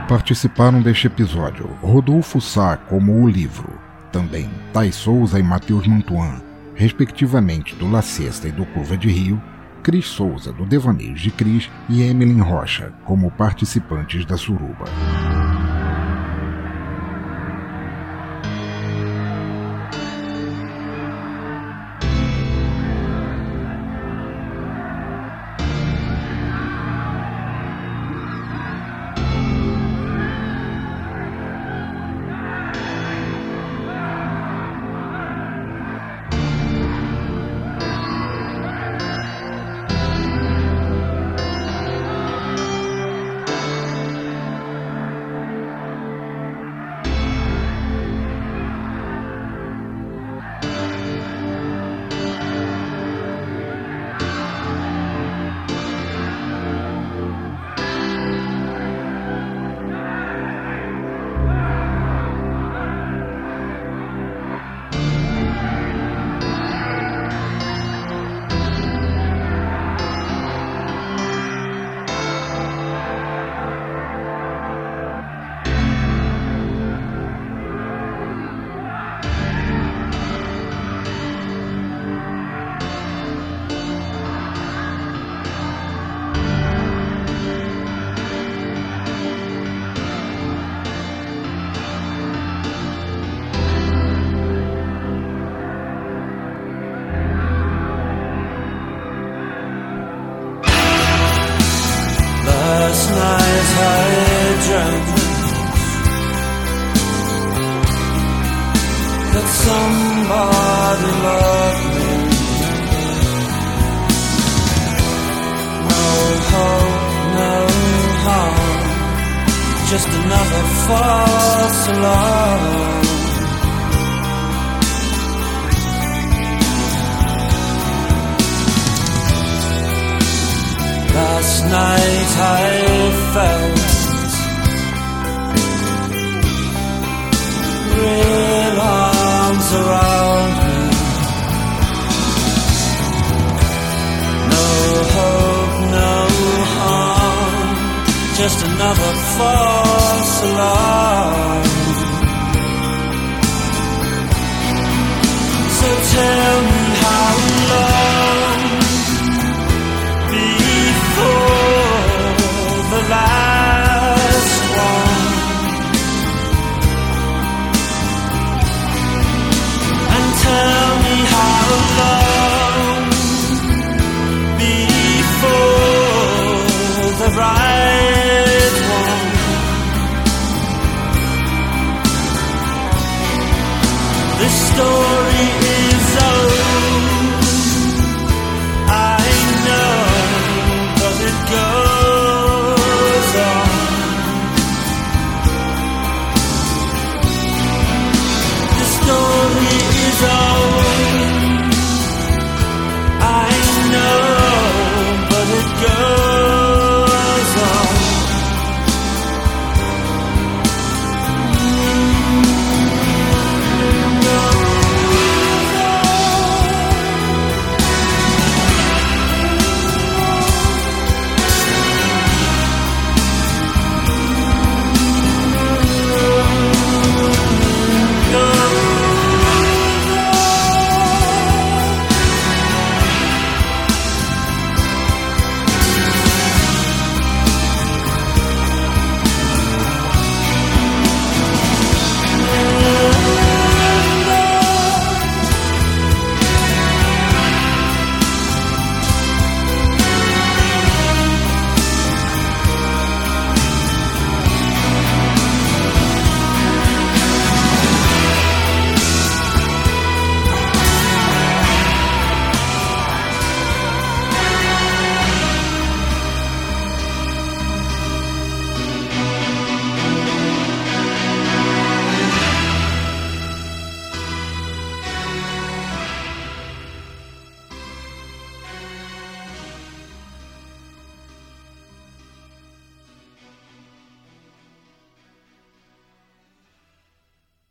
Participaram 0.07 0.81
deste 0.81 1.07
episódio 1.07 1.65
Rodolfo 1.81 2.40
Sá 2.40 2.77
como 2.77 3.22
o 3.22 3.27
livro, 3.27 3.77
também 4.10 4.49
Thais 4.72 4.95
Souza 4.95 5.38
e 5.38 5.44
Matheus 5.44 5.86
Mantuan, 5.86 6.41
respectivamente 6.76 7.76
do 7.76 7.91
La 7.91 8.02
Cesta 8.02 8.48
e 8.48 8.53
do 8.53 8.65
Curva 8.68 8.95
de 8.95 9.10
Rio, 9.10 9.41
Cris 9.84 10.06
Souza 10.06 10.53
do 10.53 10.65
Devaneios 10.65 11.19
de 11.19 11.30
Cris 11.30 11.69
e 11.90 12.03
Emily 12.03 12.40
Rocha 12.40 12.94
como 13.03 13.30
participantes 13.30 14.26
da 14.26 14.38
Suruba. 14.38 14.86